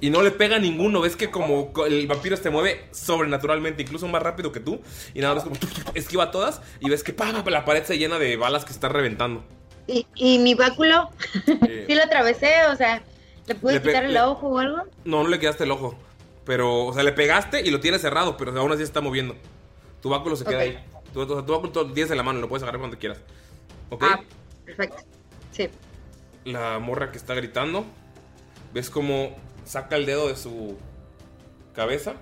Y 0.00 0.10
no 0.10 0.22
le 0.22 0.30
pega 0.30 0.56
a 0.56 0.58
ninguno. 0.58 1.00
Ves 1.00 1.14
que 1.16 1.30
como 1.30 1.72
co- 1.72 1.86
el 1.86 2.06
vampiro 2.06 2.36
se 2.36 2.48
mueve 2.50 2.86
sobrenaturalmente, 2.92 3.82
incluso 3.82 4.08
más 4.08 4.22
rápido 4.22 4.50
que 4.52 4.60
tú. 4.60 4.80
Y 5.14 5.20
nada, 5.20 5.34
ves 5.34 5.44
como 5.44 5.56
esquiva 5.94 6.30
todas. 6.30 6.62
Y 6.80 6.88
ves 6.88 7.02
que 7.04 7.12
pa, 7.12 7.30
la 7.32 7.64
pared 7.64 7.84
se 7.84 7.98
llena 7.98 8.18
de 8.18 8.36
balas 8.36 8.64
que 8.64 8.72
está 8.72 8.88
reventando. 8.88 9.44
¿Y, 9.86 10.06
y 10.14 10.38
mi 10.38 10.54
báculo? 10.54 11.10
Eh, 11.46 11.84
sí 11.88 11.94
lo 11.94 12.02
atravesé, 12.04 12.66
o 12.72 12.76
sea, 12.76 13.02
¿le 13.46 13.54
pude 13.54 13.74
Le 13.74 13.82
quitar 13.82 14.04
el 14.04 14.14
le- 14.14 14.20
ojo 14.22 14.48
o 14.48 14.58
algo? 14.58 14.82
No, 15.04 15.22
no 15.22 15.28
le 15.28 15.38
quedaste 15.38 15.64
el 15.64 15.70
ojo. 15.72 15.94
Pero, 16.44 16.86
o 16.86 16.94
sea, 16.94 17.02
le 17.02 17.12
pegaste 17.12 17.60
y 17.60 17.70
lo 17.70 17.80
tienes 17.80 18.00
cerrado, 18.00 18.36
pero 18.36 18.58
aún 18.58 18.70
así 18.72 18.78
se 18.78 18.84
está 18.84 19.00
moviendo. 19.00 19.36
Tu 20.00 20.08
báculo 20.08 20.34
se 20.36 20.44
queda 20.44 20.56
Ok. 20.58 20.62
ahí. 20.62 20.78
Tu, 21.12 21.26
tu- 21.26 21.42
tu 21.44 21.52
báculo 21.52 21.72
lo 21.74 21.92
tienes 21.92 22.10
en 22.10 22.16
la 22.16 22.22
mano, 22.22 22.40
lo 22.40 22.48
puedes 22.48 22.62
agarrar 22.62 22.80
cuando 22.80 22.98
quieras. 22.98 23.18
¿Ok? 23.90 24.04
Ah, 24.08 24.20
perfecto. 24.64 24.96
Sí. 25.52 25.68
La 26.44 26.78
morra 26.78 27.10
que 27.12 27.18
está 27.18 27.34
gritando. 27.34 27.84
Ves 28.72 28.88
como 28.88 29.36
saca 29.64 29.96
el 29.96 30.06
dedo 30.06 30.28
de 30.28 30.36
su 30.36 30.76
cabeza 31.74 32.14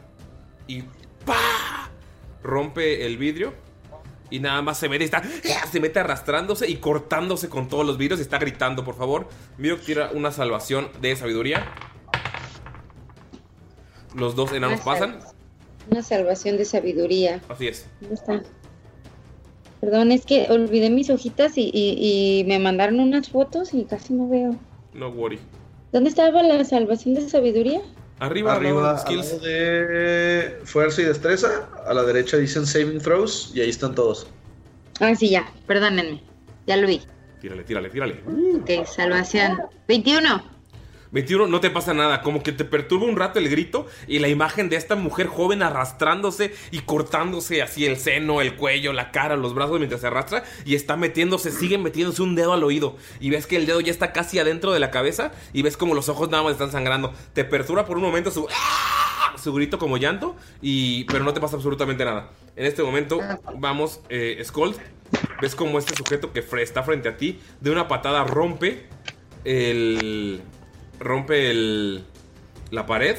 y 0.67 0.83
¡pa! 1.25 1.91
rompe 2.43 3.07
el 3.07 3.17
vidrio. 3.19 3.55
Y 4.31 4.41
nada 4.41 4.61
más 4.61 4.77
se 4.79 4.91
mete, 4.91 5.05
está, 5.05 5.23
se 5.71 5.81
mete 5.81 6.01
arrastrándose 6.01 6.69
y 6.69 6.77
cortándose 6.77 7.49
con 7.49 7.67
todos 7.69 7.87
los 7.87 7.97
vidrios 7.97 8.21
y 8.21 8.23
está 8.23 8.39
gritando, 8.39 8.85
por 8.85 8.95
favor. 8.95 9.27
Miro 9.57 9.79
tira 9.79 10.11
una 10.13 10.31
salvación 10.33 10.91
de 11.01 11.17
sabiduría. 11.17 11.67
Los 14.15 14.37
dos 14.37 14.53
enanos 14.53 14.81
Una 14.81 14.85
pasan. 14.85 15.19
Una 15.91 16.03
salvación 16.03 16.59
de 16.59 16.65
sabiduría. 16.67 17.41
Así 17.49 17.69
es. 17.69 17.87
¿Dónde 18.01 18.15
está? 18.17 18.43
Perdón, 19.81 20.13
es 20.13 20.27
que 20.27 20.47
olvidé 20.51 20.91
mis 20.91 21.09
hojitas 21.09 21.57
y, 21.57 21.71
y- 21.73 22.41
y 22.41 22.45
me 22.45 22.59
mandaron 22.59 23.01
unas 23.01 23.31
fotos 23.31 23.73
y 23.73 23.85
casi 23.85 24.13
no 24.13 24.29
veo. 24.29 24.57
No 24.93 25.09
worry. 25.11 25.39
¿Dónde 25.93 26.11
estaba 26.11 26.43
la 26.43 26.65
salvación 26.65 27.15
de 27.15 27.29
sabiduría? 27.29 27.81
Arriba, 28.21 28.55
Arriba, 28.55 28.93
no, 28.93 28.99
skills. 28.99 29.41
de 29.43 30.59
fuerza 30.65 31.03
y 31.03 31.05
destreza. 31.05 31.69
A 31.87 31.95
la 31.95 32.03
derecha 32.03 32.37
dicen 32.37 32.67
saving 32.67 32.99
throws 33.01 33.53
y 33.55 33.61
ahí 33.61 33.71
están 33.71 33.95
todos. 33.95 34.27
Ah, 35.01 35.15
sí, 35.15 35.31
ya, 35.31 35.51
perdónenme. 35.67 36.21
Ya 36.67 36.77
lo 36.77 36.87
vi. 36.89 37.01
Tírale, 37.41 37.63
tírale, 37.63 37.89
tírale. 37.91 38.21
Ok, 38.57 38.87
salvación. 38.87 39.59
21. 39.87 40.43
21, 41.13 41.47
no 41.47 41.61
te 41.61 41.71
pasa 41.71 41.95
nada, 41.95 42.23
como 42.23 42.43
que 42.43 42.53
te 42.53 42.65
perturba 42.65 43.07
un 43.07 43.17
rato 43.17 43.39
el 43.39 43.49
grito 43.49 43.87
y 44.07 44.19
la 44.19 44.29
imagen 44.29 44.69
de 44.69 44.77
esta 44.77 44.95
mujer 44.95 45.27
joven 45.27 45.63
arrastrándose 45.63 46.55
y 46.71 46.81
cortándose 46.81 47.63
así 47.63 47.87
el 47.87 47.97
seno, 47.97 48.41
el 48.41 48.57
cuello, 48.57 48.93
la 48.93 49.11
cara, 49.11 49.37
los 49.37 49.55
brazos 49.55 49.79
mientras 49.79 50.01
se 50.01 50.07
arrastra 50.07 50.45
y 50.65 50.75
está 50.75 50.97
metiéndose, 50.97 51.51
sigue 51.51 51.79
metiéndose 51.79 52.23
un 52.23 52.35
dedo 52.35 52.53
al 52.53 52.65
oído 52.65 52.97
y 53.21 53.31
ves 53.31 53.47
que 53.47 53.57
el 53.57 53.67
dedo 53.67 53.81
ya 53.81 53.91
está 53.91 54.13
casi 54.13 54.39
adentro 54.39 54.73
de 54.73 54.81
la 54.81 54.91
cabeza 54.91 55.33
y 55.53 55.63
ves 55.63 55.77
como 55.77 55.95
los 55.95 56.09
ojos 56.09 56.31
nada 56.31 56.43
más 56.43 56.53
están 56.53 56.73
sangrando. 56.73 57.13
Te 57.33 57.45
perturba 57.45 57.87
por 57.87 57.97
un 57.97 58.03
momento 58.05 58.31
su, 58.31 58.47
¡ah! 58.51 59.35
su 59.39 59.53
grito 59.53 59.79
como 59.79 59.97
llanto, 59.97 60.37
y, 60.61 61.05
pero 61.05 61.25
no 61.25 61.33
te 61.33 61.41
pasa 61.41 61.57
absolutamente 61.57 62.05
nada. 62.05 62.31
En 62.57 62.67
este 62.67 62.83
momento 62.83 63.21
vamos, 63.57 64.01
eh, 64.09 64.41
Skull, 64.45 64.75
ves 65.41 65.55
como 65.55 65.79
este 65.79 65.95
sujeto 65.97 66.33
que 66.33 66.45
está 66.63 66.83
frente 66.83 67.09
a 67.09 67.17
ti, 67.17 67.41
de 67.61 67.71
una 67.71 67.89
patada 67.89 68.25
rompe 68.25 68.87
el. 69.45 70.43
Rompe 70.99 71.51
el. 71.51 72.05
la 72.71 72.87
pared. 72.87 73.17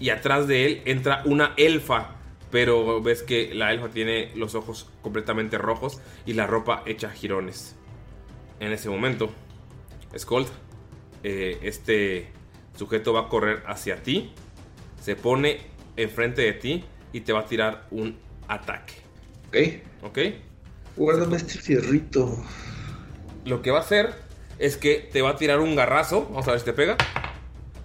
Y 0.00 0.10
atrás 0.10 0.46
de 0.46 0.66
él 0.66 0.82
entra 0.84 1.22
una 1.24 1.54
elfa. 1.56 2.14
Pero 2.50 3.02
ves 3.02 3.22
que 3.22 3.54
la 3.54 3.72
elfa 3.72 3.88
tiene 3.88 4.30
los 4.34 4.54
ojos 4.54 4.88
completamente 5.02 5.58
rojos 5.58 6.00
y 6.24 6.32
la 6.32 6.46
ropa 6.46 6.82
hecha 6.86 7.10
jirones. 7.10 7.76
En 8.58 8.72
ese 8.72 8.88
momento, 8.88 9.30
Skold, 10.16 10.48
eh, 11.22 11.58
este 11.62 12.28
sujeto 12.74 13.12
va 13.12 13.22
a 13.22 13.28
correr 13.28 13.62
hacia 13.66 14.02
ti, 14.02 14.32
se 15.00 15.14
pone 15.14 15.60
enfrente 15.96 16.42
de 16.42 16.52
ti 16.54 16.84
y 17.12 17.20
te 17.20 17.32
va 17.32 17.40
a 17.40 17.46
tirar 17.46 17.86
un 17.90 18.16
ataque. 18.46 18.94
Ok. 19.48 19.56
¿Ok? 20.04 20.18
Guárdame 20.96 21.36
este 21.36 21.58
fierrito. 21.58 22.44
Lo 23.44 23.62
que 23.62 23.70
va 23.70 23.78
a 23.78 23.82
hacer 23.82 24.14
es 24.58 24.76
que 24.76 24.96
te 24.96 25.22
va 25.22 25.30
a 25.30 25.36
tirar 25.36 25.60
un 25.60 25.76
garrazo. 25.76 26.26
Vamos 26.30 26.46
a 26.48 26.52
ver 26.52 26.60
si 26.60 26.66
te 26.66 26.72
pega. 26.72 26.96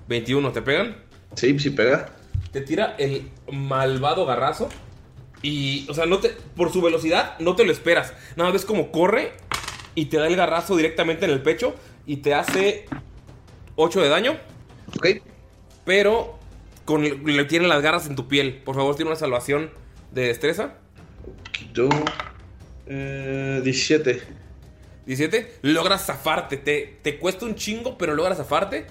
21, 0.08 0.52
¿te 0.52 0.62
pegan? 0.62 0.98
Sí, 1.36 1.58
sí 1.60 1.70
pega. 1.70 2.10
Te 2.52 2.62
tira 2.62 2.95
el 2.98 3.30
malvado 3.52 4.26
garrazo. 4.26 4.70
Y, 5.41 5.86
o 5.90 5.94
sea, 5.94 6.06
no 6.06 6.20
te, 6.20 6.30
por 6.30 6.72
su 6.72 6.82
velocidad 6.82 7.38
no 7.40 7.56
te 7.56 7.66
lo 7.66 7.72
esperas. 7.72 8.14
Nada 8.36 8.50
más 8.50 8.54
ves 8.54 8.66
como 8.66 8.91
corre 8.91 9.34
y 9.95 10.06
te 10.06 10.18
da 10.18 10.28
el 10.28 10.36
garrazo 10.36 10.76
directamente 10.76 11.26
en 11.26 11.32
el 11.32 11.41
pecho 11.41 11.76
y 12.06 12.18
te 12.18 12.34
hace 12.34 12.86
8 13.76 14.02
de 14.02 14.10
daño. 14.10 14.38
Ok. 14.98 15.08
Pero 15.86 16.40
con, 16.86 17.04
le 17.04 17.45
tiene 17.45 17.68
las 17.68 17.82
garras 17.82 18.08
en 18.08 18.16
tu 18.16 18.28
piel. 18.28 18.62
Por 18.64 18.76
favor, 18.76 18.95
tiene 18.95 19.12
una 19.12 19.20
salvación 19.20 19.72
de 20.12 20.28
destreza. 20.28 20.76
Yo. 21.74 21.90
Eh, 22.88 23.62
17. 23.64 24.43
17. 25.06 25.60
Logras 25.64 26.06
zafarte. 26.06 26.58
Te, 26.58 27.00
te 27.02 27.20
cuesta 27.20 27.46
un 27.46 27.56
chingo, 27.56 27.98
pero 27.98 28.16
logras 28.16 28.38
zafarte. 28.38 28.88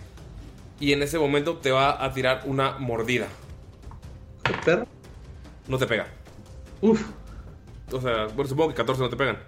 Y 0.80 0.92
en 0.92 1.02
ese 1.02 1.18
momento 1.18 1.58
te 1.58 1.70
va 1.70 2.04
a 2.04 2.12
tirar 2.12 2.42
una 2.44 2.72
mordida. 2.78 3.28
¿Qué 4.42 4.52
perro? 4.64 4.86
No 5.68 5.78
te 5.78 5.86
pega. 5.86 6.08
Uf. 6.80 7.00
O 7.92 8.00
sea, 8.00 8.26
bueno, 8.26 8.48
supongo 8.48 8.70
que 8.70 8.74
14 8.76 9.02
no 9.02 9.08
te 9.10 9.16
pegan. 9.16 9.38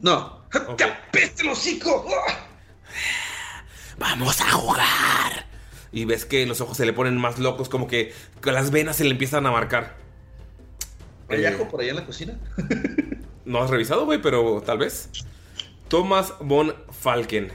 No. 0.00 0.42
Ok. 0.68 0.82
¡Peste 1.12 1.42
el 1.42 1.50
hocico! 1.50 2.06
Vamos 3.98 4.40
a 4.40 4.50
jugar. 4.50 5.46
Y 5.92 6.04
ves 6.04 6.24
que 6.24 6.46
los 6.46 6.60
ojos 6.60 6.76
se 6.76 6.84
le 6.86 6.92
ponen 6.92 7.16
más 7.16 7.38
locos, 7.38 7.68
como 7.68 7.86
que 7.86 8.12
las 8.42 8.70
venas 8.70 8.96
se 8.96 9.04
le 9.04 9.10
empiezan 9.10 9.46
a 9.46 9.50
marcar. 9.50 9.96
¿Hay 11.28 11.44
Eh, 11.44 11.48
ajo 11.48 11.68
por 11.68 11.80
allá 11.80 11.90
en 11.90 11.96
la 11.96 12.06
cocina? 12.06 12.38
No 13.44 13.62
has 13.62 13.70
revisado, 13.70 14.04
güey, 14.04 14.20
pero 14.20 14.62
tal 14.64 14.78
vez. 14.78 15.10
Thomas 15.88 16.34
von 16.40 16.74
Falken. 16.90 17.52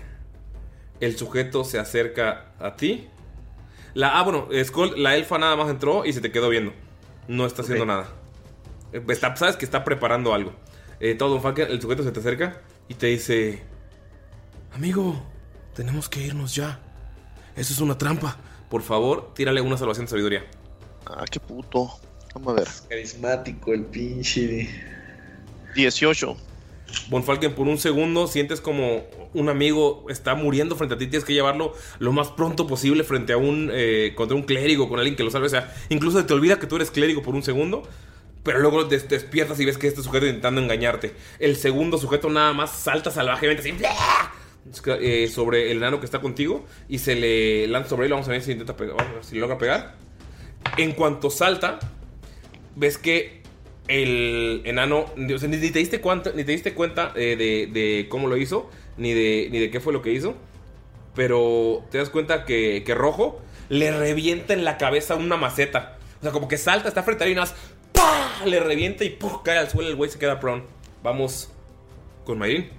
El 1.00 1.18
sujeto 1.18 1.64
se 1.64 1.80
acerca 1.80 2.52
a 2.60 2.76
ti. 2.76 3.08
La, 3.94 4.18
ah, 4.20 4.24
bueno, 4.24 4.48
Skull, 4.64 5.02
la 5.02 5.16
elfa 5.16 5.38
nada 5.38 5.56
más 5.56 5.70
entró 5.70 6.06
y 6.06 6.14
se 6.14 6.22
te 6.22 6.32
quedó 6.32 6.50
viendo. 6.50 6.74
No 7.28 7.46
está 7.46 7.62
haciendo 7.62 7.86
nada. 7.86 8.08
Eh, 8.94 9.04
está- 9.10 9.36
sabes 9.36 9.58
que 9.58 9.66
está 9.66 9.84
preparando 9.84 10.34
algo. 10.34 10.54
Eh, 11.00 11.16
Thomas 11.16 11.34
von 11.34 11.42
Falken, 11.42 11.70
el 11.72 11.82
sujeto 11.82 12.04
se 12.04 12.12
te 12.12 12.20
acerca 12.20 12.62
y 12.88 12.94
te 12.94 13.08
dice: 13.08 13.64
Amigo, 14.74 15.22
tenemos 15.74 16.08
que 16.08 16.22
irnos 16.22 16.56
ya. 16.56 16.80
Eso 17.56 17.74
es 17.74 17.80
una 17.82 17.98
trampa. 17.98 18.38
Por 18.70 18.82
favor, 18.82 19.34
tírale 19.34 19.60
una 19.60 19.76
salvación 19.78 20.06
de 20.06 20.10
sabiduría. 20.12 20.46
Ah, 21.06 21.26
qué 21.30 21.40
puto. 21.40 21.90
Vamos 22.34 22.54
a 22.54 22.56
ver. 22.62 22.68
Carismático 22.88 23.74
el 23.74 23.84
pinche. 23.86 24.70
18. 25.76 26.38
Von 27.10 27.24
Falken, 27.24 27.54
por 27.54 27.68
un 27.68 27.78
segundo 27.78 28.28
sientes 28.28 28.62
como 28.62 29.04
un 29.34 29.50
amigo 29.50 30.06
está 30.10 30.36
muriendo 30.36 30.76
frente 30.76 30.96
a 30.96 30.98
ti. 30.98 31.08
Tienes 31.08 31.26
que 31.26 31.34
llevarlo 31.34 31.74
lo 32.00 32.12
más 32.12 32.30
pronto 32.30 32.68
posible 32.68 33.04
frente 33.04 33.34
a 33.34 33.38
un. 33.38 33.70
eh, 33.74 34.14
contra 34.16 34.36
un 34.36 34.44
clérigo, 34.44 34.90
con 34.90 35.00
alguien 35.00 35.16
que 35.16 35.24
lo 35.24 35.32
salve. 35.32 35.48
O 35.48 35.50
sea, 35.50 35.74
incluso 35.90 36.26
te 36.26 36.34
olvida 36.34 36.60
que 36.60 36.68
tú 36.68 36.76
eres 36.76 36.92
clérigo 36.92 37.22
por 37.22 37.36
un 37.36 37.44
segundo. 37.44 37.84
Pero 38.44 38.60
luego 38.60 38.88
te 38.88 38.98
despiertas 38.98 39.60
y 39.60 39.66
ves 39.66 39.78
que 39.78 39.88
este 39.88 40.02
sujeto 40.02 40.26
intentando 40.26 40.62
engañarte. 40.62 41.14
El 41.38 41.56
segundo 41.56 42.00
sujeto 42.00 42.30
nada 42.30 42.54
más 42.54 42.72
salta 42.72 43.12
salvajemente 43.12 43.62
así. 43.62 43.74
eh, 45.00 45.28
sobre 45.28 45.72
el 45.72 45.78
enano 45.78 46.00
que 46.00 46.06
está 46.06 46.22
contigo. 46.22 46.66
Y 46.90 46.98
se 47.00 47.16
le 47.16 47.68
lanza 47.68 47.90
sobre 47.90 48.08
él. 48.08 48.14
Vamos 48.14 48.28
a 48.28 48.32
ver 48.32 48.42
si 48.42 48.54
intenta 48.54 48.76
pegar. 48.76 48.96
Vamos 48.98 49.12
a 49.12 49.16
ver 49.16 49.24
si 49.26 49.38
logra 49.38 49.58
pegar. 49.58 49.96
En 50.78 50.94
cuanto 50.94 51.30
salta, 51.30 51.80
ves 52.76 52.98
que 52.98 53.41
el 53.88 54.62
enano, 54.66 55.06
o 55.34 55.38
sea, 55.38 55.50
ni, 55.50 55.58
te 55.58 55.80
diste 55.80 56.02
cuenta, 56.02 56.32
ni 56.34 56.44
te 56.44 56.52
diste 56.52 56.74
cuenta 56.74 57.12
eh, 57.16 57.36
de, 57.36 57.68
de 57.72 58.08
cómo 58.10 58.28
lo 58.28 58.38
hizo, 58.38 58.70
ni 58.98 59.14
de, 59.14 59.50
ni 59.52 59.60
de 59.60 59.72
qué 59.72 59.80
fue 59.80 59.94
lo 59.94 60.02
que 60.02 60.12
hizo, 60.12 60.36
pero 61.16 61.84
te 61.92 61.98
das 61.98 62.10
cuenta 62.10 62.46
que, 62.46 62.84
que 62.86 62.96
Rojo 62.96 63.42
le 63.70 63.92
revienta 63.92 64.54
en 64.54 64.64
la 64.64 64.78
cabeza 64.78 65.16
una 65.16 65.38
maceta. 65.38 65.98
O 66.20 66.24
sea, 66.24 66.32
como 66.32 66.48
que 66.48 66.58
salta, 66.58 66.88
está 66.88 67.04
frente 67.04 67.24
a 67.24 67.28
él 67.28 67.34
y 67.34 67.36
nada 67.36 67.48
más, 67.48 67.56
¡pah! 67.94 68.46
le 68.46 68.60
revienta 68.60 69.04
y 69.04 69.10
¡pum! 69.10 69.42
cae 69.44 69.58
al 69.58 69.70
suelo, 69.70 69.90
el 69.90 69.96
güey 69.96 70.10
se 70.10 70.20
queda 70.20 70.40
prone. 70.40 70.64
Vamos 71.04 71.50
con 72.26 72.38
Mayrin, 72.38 72.70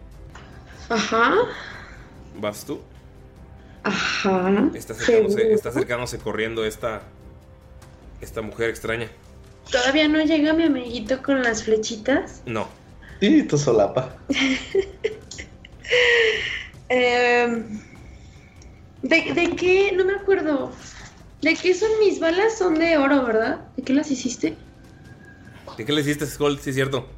Ajá. 0.89 1.35
vas 2.39 2.65
tú. 2.65 2.81
Ajá. 3.83 4.71
Está 4.75 4.93
acercándose, 4.93 5.53
está 5.53 5.71
acercándose 5.71 6.19
corriendo 6.19 6.65
esta, 6.65 7.03
esta 8.21 8.43
mujer 8.43 8.71
extraña. 8.71 9.11
¿Todavía 9.71 10.09
no 10.09 10.23
llega 10.23 10.53
mi 10.53 10.65
amiguito 10.65 11.23
con 11.23 11.43
las 11.43 11.65
flechitas? 11.65 12.43
No, 12.47 12.69
Y 13.21 13.43
tu 13.43 13.59
solapa. 13.59 14.17
Eh, 16.95 17.65
¿de, 19.01 19.33
¿De 19.33 19.57
qué? 19.57 19.93
No 19.97 20.05
me 20.05 20.13
acuerdo. 20.15 20.71
¿De 21.41 21.55
qué 21.57 21.73
son 21.73 21.89
mis 22.01 22.21
balas? 22.21 22.59
Son 22.59 22.79
de 22.79 22.99
oro, 22.99 23.25
¿verdad? 23.25 23.61
¿De 23.77 23.83
qué 23.83 23.95
las 23.95 24.11
hiciste? 24.11 24.57
¿de 25.77 25.85
qué 25.87 25.93
le 25.93 26.03
hiciste, 26.03 26.27
Skull? 26.27 26.59
Sí, 26.61 26.71
es 26.71 26.77
cierto. 26.77 27.09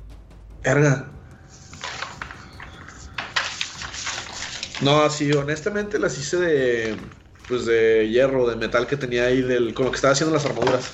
Verga. 0.63 1.09
No, 4.81 5.09
sí, 5.11 5.33
honestamente 5.33 5.99
las 5.99 6.19
hice 6.19 6.37
de. 6.37 6.97
Pues 7.49 7.67
de 7.67 8.09
hierro, 8.09 8.49
de 8.49 8.57
metal 8.57 8.87
que 8.87 8.97
tenía 8.97 9.25
ahí 9.25 9.43
del, 9.43 9.75
con 9.75 9.87
lo 9.87 9.91
que 9.91 9.97
estaba 9.97 10.13
haciendo 10.13 10.35
las 10.35 10.47
armaduras. 10.47 10.91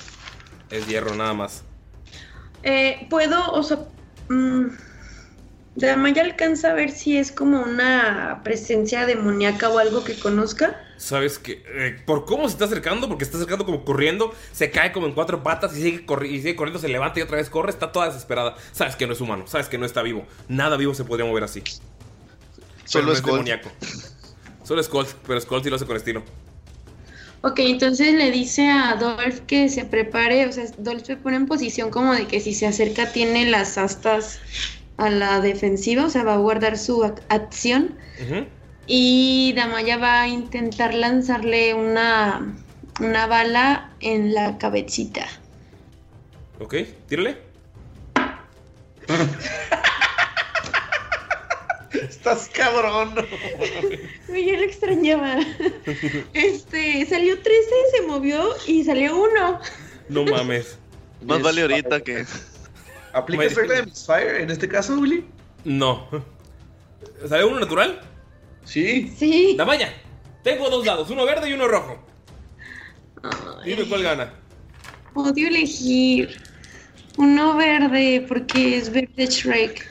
Es 0.71 0.87
hierro 0.87 1.15
nada 1.15 1.33
más. 1.33 1.63
Eh, 2.63 3.07
Puedo, 3.09 3.51
o 3.51 3.63
sea. 3.63 3.79
mm, 4.29 4.67
Damaya 5.73 6.23
alcanza 6.23 6.71
a 6.71 6.73
ver 6.73 6.91
si 6.91 7.17
es 7.17 7.31
como 7.31 7.61
una 7.61 8.41
presencia 8.43 9.05
demoníaca 9.05 9.69
o 9.69 9.79
algo 9.79 10.03
que 10.03 10.19
conozca. 10.19 10.77
Sabes 10.97 11.39
que 11.39 11.63
eh, 11.65 12.01
por 12.05 12.25
cómo 12.25 12.47
se 12.47 12.53
está 12.53 12.65
acercando, 12.65 13.07
porque 13.07 13.23
está 13.23 13.37
acercando 13.37 13.65
como 13.65 13.85
corriendo, 13.85 14.35
se 14.51 14.69
cae 14.69 14.91
como 14.91 15.07
en 15.07 15.13
cuatro 15.13 15.43
patas 15.43 15.75
y 15.77 15.81
sigue, 15.81 16.05
corri- 16.05 16.29
y 16.29 16.41
sigue 16.41 16.57
corriendo, 16.57 16.79
se 16.79 16.89
levanta 16.89 17.19
y 17.19 17.23
otra 17.23 17.37
vez 17.37 17.49
corre, 17.49 17.69
está 17.69 17.91
toda 17.93 18.07
desesperada. 18.07 18.55
Sabes 18.73 18.97
que 18.97 19.07
no 19.07 19.13
es 19.13 19.21
humano, 19.21 19.47
sabes 19.47 19.69
que 19.69 19.77
no 19.77 19.85
está 19.85 20.01
vivo. 20.01 20.25
Nada 20.49 20.75
vivo 20.75 20.93
se 20.93 21.05
podría 21.05 21.25
mover 21.25 21.45
así. 21.45 21.63
Solo 22.83 22.91
Pero 22.91 23.05
no 23.05 23.13
es 23.13 23.23
demoníaco. 23.23 23.71
Solo 24.63 24.83
Skull, 24.83 25.07
pero 25.25 25.39
Skull 25.39 25.63
sí 25.63 25.69
lo 25.69 25.77
hace 25.77 25.85
con 25.85 25.95
estilo. 25.95 26.21
Ok, 27.43 27.59
entonces 27.59 28.13
le 28.13 28.29
dice 28.29 28.69
a 28.69 28.95
Dolph 28.95 29.39
que 29.47 29.67
se 29.67 29.83
prepare, 29.85 30.45
o 30.45 30.51
sea, 30.51 30.65
Dolph 30.77 31.03
se 31.05 31.17
pone 31.17 31.37
en 31.37 31.47
posición 31.47 31.89
como 31.89 32.13
de 32.13 32.27
que 32.27 32.39
si 32.39 32.53
se 32.53 32.67
acerca 32.67 33.11
tiene 33.11 33.49
las 33.49 33.79
astas 33.79 34.39
a 34.97 35.09
la 35.09 35.41
defensiva, 35.41 36.05
o 36.05 36.09
sea, 36.09 36.23
va 36.23 36.35
a 36.35 36.37
guardar 36.37 36.77
su 36.77 37.01
ac- 37.01 37.23
acción. 37.29 37.97
Y 38.85 39.53
Damaya 39.55 39.97
va 39.97 40.21
a 40.21 40.27
intentar 40.27 40.93
lanzarle 40.93 41.73
una, 41.73 42.55
una 42.99 43.25
bala 43.25 43.95
en 44.01 44.33
la 44.35 44.57
cabecita. 44.59 45.25
Ok, 46.59 46.75
tírale. 47.07 47.37
Estás 51.93 52.49
cabrón. 52.53 53.15
Uy, 54.29 54.45
yo 54.45 54.57
lo 54.57 54.63
extrañaba. 54.63 55.39
Este, 56.33 57.05
salió 57.05 57.39
13, 57.41 57.69
se 57.95 58.01
movió 58.07 58.49
y 58.67 58.83
salió 58.83 59.17
uno. 59.17 59.59
No 60.09 60.25
mames. 60.25 60.77
Más 61.23 61.41
vale 61.41 61.61
ahorita 61.61 62.01
que. 62.01 62.25
¿Aplicas 63.13 63.55
regla 63.55 63.75
de 63.75 63.83
Misfire 63.83 64.41
en 64.41 64.49
este 64.49 64.67
caso, 64.67 64.97
Willy? 64.97 65.25
No. 65.65 66.07
¿Sale 67.27 67.43
uno 67.43 67.59
natural? 67.59 68.01
Sí. 68.63 69.13
Sí. 69.17 69.55
Damaya, 69.57 69.93
tengo 70.43 70.69
dos 70.69 70.85
dados, 70.85 71.09
uno 71.09 71.25
verde 71.25 71.49
y 71.49 71.53
uno 71.53 71.67
rojo. 71.67 72.03
Dime 73.65 73.83
cuál 73.85 74.03
gana. 74.03 74.33
Odio 75.13 75.47
elegir 75.47 76.41
uno 77.17 77.55
verde 77.57 78.25
porque 78.27 78.77
es 78.77 78.91
verde 78.91 79.25
Shrek. 79.27 79.90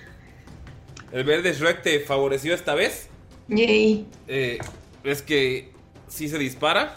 ¿El 1.12 1.24
verde 1.24 1.52
Shrek 1.52 1.82
te 1.82 2.00
favoreció 2.00 2.54
esta 2.54 2.74
vez? 2.74 3.08
Yay. 3.48 4.06
Eh, 4.28 4.58
es 5.04 5.22
que 5.22 5.72
sí 6.08 6.28
se 6.28 6.38
dispara, 6.38 6.96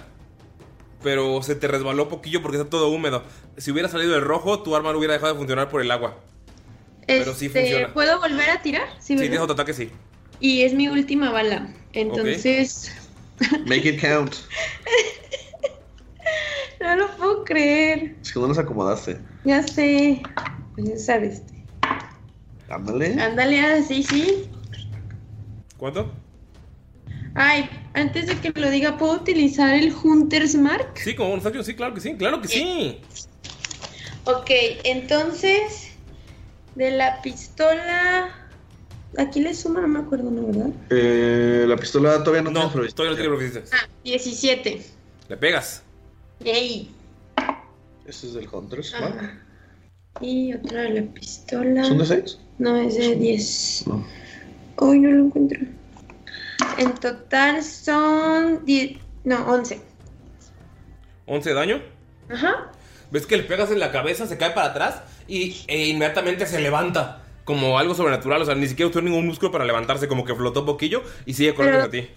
pero 1.02 1.42
se 1.42 1.56
te 1.56 1.68
resbaló 1.68 2.10
poquillo 2.10 2.42
porque 2.42 2.58
está 2.58 2.70
todo 2.70 2.90
húmedo. 2.90 3.24
Si 3.58 3.72
hubiera 3.72 3.90
salido 3.90 4.16
el 4.16 4.22
rojo, 4.22 4.62
tu 4.62 4.76
arma 4.76 4.92
no 4.92 5.00
hubiera 5.00 5.14
dejado 5.14 5.34
de 5.34 5.40
funcionar 5.40 5.70
por 5.70 5.82
el 5.82 5.92
agua. 5.92 6.20
Pero 7.08 7.34
sí 7.34 7.48
Este, 7.48 7.62
funciona. 7.62 7.94
¿Puedo 7.94 8.20
volver 8.20 8.50
a 8.50 8.62
tirar? 8.62 8.88
Sí, 9.00 9.16
tienes 9.16 9.40
otro 9.40 9.54
ataque, 9.54 9.74
sí. 9.74 9.90
Y 10.40 10.62
es 10.62 10.74
mi 10.74 10.88
última 10.88 11.32
bala. 11.32 11.74
Entonces, 11.94 12.92
Make 13.66 13.90
it 13.90 14.02
count. 14.02 14.34
no 16.80 16.96
lo 16.96 17.08
puedo 17.18 17.44
creer. 17.44 18.16
Es 18.22 18.32
que 18.32 18.40
no 18.40 18.48
nos 18.48 18.58
acomodaste. 18.58 19.18
Ya 19.44 19.64
sé. 19.64 20.22
Pues 20.76 20.88
ya 20.88 20.98
sabes. 20.98 21.42
Ándale. 22.70 23.22
Ándale, 23.22 23.60
así, 23.60 24.04
sí. 24.04 24.50
¿Cuánto? 25.78 26.12
Ay, 27.36 27.70
antes 27.94 28.28
de 28.28 28.40
que 28.40 28.52
lo 28.60 28.70
diga, 28.70 28.98
¿puedo 28.98 29.14
utilizar 29.14 29.74
el 29.74 29.94
Hunter's 29.94 30.56
Mark? 30.56 30.94
Sí, 30.96 31.16
como 31.16 31.30
bonus 31.30 31.46
action, 31.46 31.66
sí, 31.66 31.76
claro 31.76 31.94
que 31.94 32.02
sí, 32.02 32.16
claro 32.16 32.42
que 32.42 32.48
sí. 32.48 33.02
Ok, 34.26 34.50
entonces, 34.84 35.92
de 36.76 36.92
la 36.92 37.22
pistola... 37.22 38.40
Aquí 39.18 39.42
le 39.42 39.54
suma, 39.54 39.82
no 39.82 39.88
me 39.88 40.00
acuerdo, 40.00 40.32
¿no, 40.32 40.48
verdad? 40.48 40.70
Eh, 40.90 41.66
la 41.68 41.76
pistola 41.76 42.24
todavía 42.24 42.42
no, 42.42 42.50
No, 42.50 42.72
tiene 42.72 42.88
todavía 42.94 43.30
no 43.30 43.38
tiene. 43.38 43.64
Ah, 43.72 43.88
17. 44.04 44.82
Le 45.30 45.38
pegas. 45.38 45.84
Yay. 46.40 46.90
Ese 48.08 48.28
es 48.28 48.34
del 48.34 48.48
Hunters. 48.52 48.92
Mark. 49.00 49.40
Y 50.20 50.54
otra 50.54 50.82
de 50.82 51.02
la 51.02 51.14
pistola. 51.14 51.84
¿Son 51.84 52.00
de 52.00 52.06
6? 52.08 52.40
No, 52.58 52.78
es 52.78 52.96
de 52.98 53.16
10. 53.16 53.88
No. 53.88 54.06
Hoy 54.78 55.00
no 55.00 55.12
lo 55.12 55.26
encuentro. 55.26 55.60
En 56.78 56.94
total 56.96 57.64
son 57.64 58.66
10. 58.66 58.98
No, 59.26 59.46
11. 59.48 59.82
11 61.26 61.50
de 61.50 61.56
daño. 61.56 61.82
Ajá. 62.30 62.72
Ves 63.12 63.26
que 63.26 63.38
le 63.38 63.44
pegas 63.44 63.72
en 63.72 63.80
la 63.80 63.92
cabeza, 63.92 64.26
se 64.28 64.38
cae 64.38 64.52
para 64.52 64.68
atrás 64.68 65.02
y 65.28 65.64
e 65.68 65.88
inmediatamente 65.88 66.46
se 66.46 66.60
levanta. 66.60 67.20
Como 67.46 67.78
algo 67.78 67.94
sobrenatural, 67.94 68.42
o 68.42 68.46
sea, 68.46 68.56
ni 68.56 68.68
siquiera 68.68 68.90
usó 68.90 69.02
ningún 69.02 69.28
músculo 69.28 69.52
para 69.52 69.66
levantarse, 69.66 70.08
como 70.08 70.24
que 70.24 70.34
flotó 70.34 70.62
un 70.62 70.66
poquillo 70.66 71.04
y 71.26 71.34
sigue 71.34 71.54
corriendo 71.54 71.80
hacia 71.82 71.92
ti. 72.04 72.10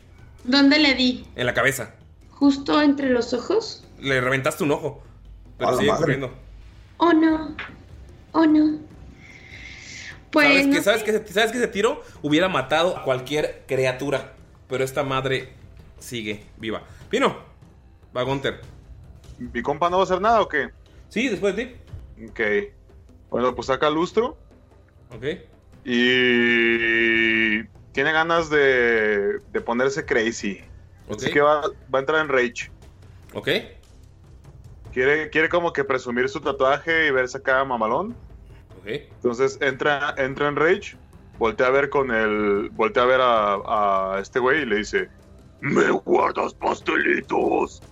¿Dónde 0.45 0.79
le 0.79 0.95
di? 0.95 1.27
En 1.35 1.47
la 1.47 1.55
cabeza. 1.55 1.95
¿Justo 2.31 2.81
entre 2.81 3.11
los 3.11 3.35
ojos? 3.35 3.85
Le 3.99 4.21
reventaste 4.21 4.63
un 4.63 4.71
ojo. 4.71 5.03
Pero 5.59 5.71
A 5.71 5.77
sigue 5.77 5.89
madre. 5.89 6.01
corriendo. 6.01 6.31
Oh 6.99 7.13
no. 7.13 7.57
Oh 8.33 8.47
no. 8.47 8.79
Pues. 10.37 10.49
¿Sabes, 10.49 10.67
no 10.67 10.73
que, 10.75 10.83
¿sabes, 10.83 11.03
que, 11.03 11.11
ese- 11.11 11.27
¿Sabes 11.33 11.53
que 11.53 11.59
ese 11.59 11.69
tiro 11.69 12.03
hubiera 12.23 12.49
matado 12.49 12.97
a 12.97 13.03
cualquier 13.03 13.65
criatura? 13.67 14.33
Pero 14.69 14.85
esta 14.85 15.03
madre 15.03 15.53
sigue 15.99 16.45
viva. 16.59 16.83
Pino, 17.09 17.37
va 18.17 18.23
Gunter. 18.23 18.61
¿Mi 19.39 19.63
compa 19.63 19.89
no 19.91 19.97
va 19.97 20.03
a 20.03 20.05
hacer 20.05 20.21
nada 20.21 20.41
o 20.41 20.49
qué? 20.49 20.71
Sí, 21.09 21.29
después 21.29 21.55
de 21.57 21.65
ti. 21.67 21.77
Ok. 22.31 22.41
Bueno, 23.31 23.55
pues 23.55 23.67
saca 23.69 23.89
lustro 23.91 24.37
Ok. 25.15 25.25
y 25.85 27.63
tiene 27.93 28.13
ganas 28.13 28.51
de, 28.51 29.39
de 29.53 29.61
ponerse 29.61 30.05
crazy. 30.05 30.61
Ok. 31.09 31.17
Así 31.19 31.31
que 31.33 31.41
va, 31.41 31.63
va 31.63 31.99
a 31.99 32.01
entrar 32.01 32.21
en 32.21 32.29
rage. 32.29 32.71
Ok. 33.35 33.49
Quiere, 34.93 35.29
quiere 35.31 35.49
como 35.49 35.73
que 35.73 35.85
presumir 35.85 36.29
su 36.29 36.41
tatuaje 36.41 37.07
y 37.07 37.11
verse 37.11 37.39
acá 37.39 37.65
mamalón. 37.65 38.17
Entonces 38.87 39.59
entra, 39.61 40.15
entra 40.17 40.49
en 40.49 40.57
rage, 40.57 40.97
voltea 41.39 41.67
a 41.67 41.71
ver 41.71 41.91
con 41.91 42.11
el. 42.11 42.71
Voltea 42.71 43.03
a 43.03 43.07
ver 43.07 43.21
a, 43.21 44.15
a 44.15 44.21
este 44.21 44.39
güey 44.39 44.63
y 44.63 44.67
le 44.67 44.77
dice: 44.77 45.09
¡Me 45.61 45.91
guardas 45.91 46.55
pastelitos! 46.55 47.83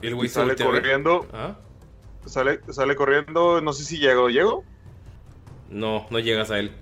Y 0.00 0.08
el 0.08 0.14
güey 0.16 0.28
sale 0.28 0.56
corriendo. 0.56 1.26
Ah. 1.32 1.56
Sale, 2.26 2.60
sale 2.70 2.96
corriendo. 2.96 3.60
No 3.60 3.72
sé 3.72 3.84
si 3.84 3.98
llego. 3.98 4.28
¿Llego? 4.28 4.64
No, 5.70 6.06
no 6.10 6.18
llegas 6.18 6.50
a 6.50 6.58
él. 6.58 6.72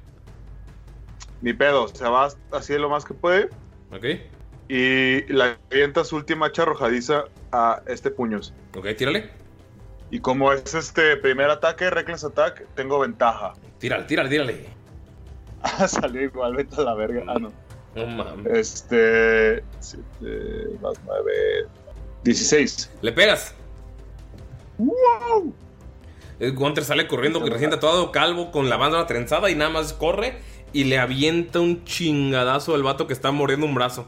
Ni 1.42 1.52
pedo. 1.52 1.88
Se 1.88 2.04
va 2.04 2.28
así 2.52 2.78
lo 2.78 2.88
más 2.88 3.04
que 3.04 3.14
puede. 3.14 3.50
Ok. 3.92 4.04
Y 4.68 5.22
le 5.32 5.56
avienta 5.70 6.04
su 6.04 6.16
última 6.16 6.46
hacha 6.46 6.62
arrojadiza 6.62 7.24
a 7.52 7.82
este 7.86 8.10
puños. 8.10 8.54
Ok, 8.76 8.86
tírale. 8.96 9.30
Y 10.10 10.20
como 10.20 10.52
es 10.52 10.74
este 10.74 11.16
primer 11.16 11.50
ataque, 11.50 11.88
Reckless 11.88 12.24
Attack, 12.24 12.66
tengo 12.74 12.98
ventaja. 12.98 13.52
Tírale, 13.78 14.04
tírale, 14.04 14.28
tírale. 14.28 14.66
Ah, 15.62 15.86
salió 15.88 16.22
igual, 16.22 16.56
vete 16.56 16.76
a 16.76 16.84
la 16.84 16.94
verga. 16.94 17.24
Ah, 17.28 17.38
no. 17.38 17.52
No 17.94 18.06
mames. 18.06 18.46
Este. 18.52 19.64
siete 19.80 20.78
más 20.80 20.94
9. 21.06 21.32
16. 22.24 22.90
Le 23.02 23.12
pegas. 23.12 23.54
¡Wow! 24.78 25.54
El 26.38 26.54
Gunter 26.54 26.84
sale 26.84 27.06
corriendo, 27.06 27.42
que 27.44 27.50
recién 27.50 27.70
tatuado, 27.70 28.12
calvo, 28.12 28.50
con 28.50 28.70
la 28.70 28.76
banda 28.76 29.06
trenzada 29.06 29.50
y 29.50 29.54
nada 29.54 29.70
más 29.70 29.92
corre 29.92 30.38
y 30.72 30.84
le 30.84 30.98
avienta 30.98 31.60
un 31.60 31.84
chingadazo 31.84 32.74
al 32.74 32.82
vato 32.82 33.06
que 33.06 33.12
está 33.12 33.30
mordiendo 33.30 33.66
un 33.66 33.74
brazo. 33.74 34.06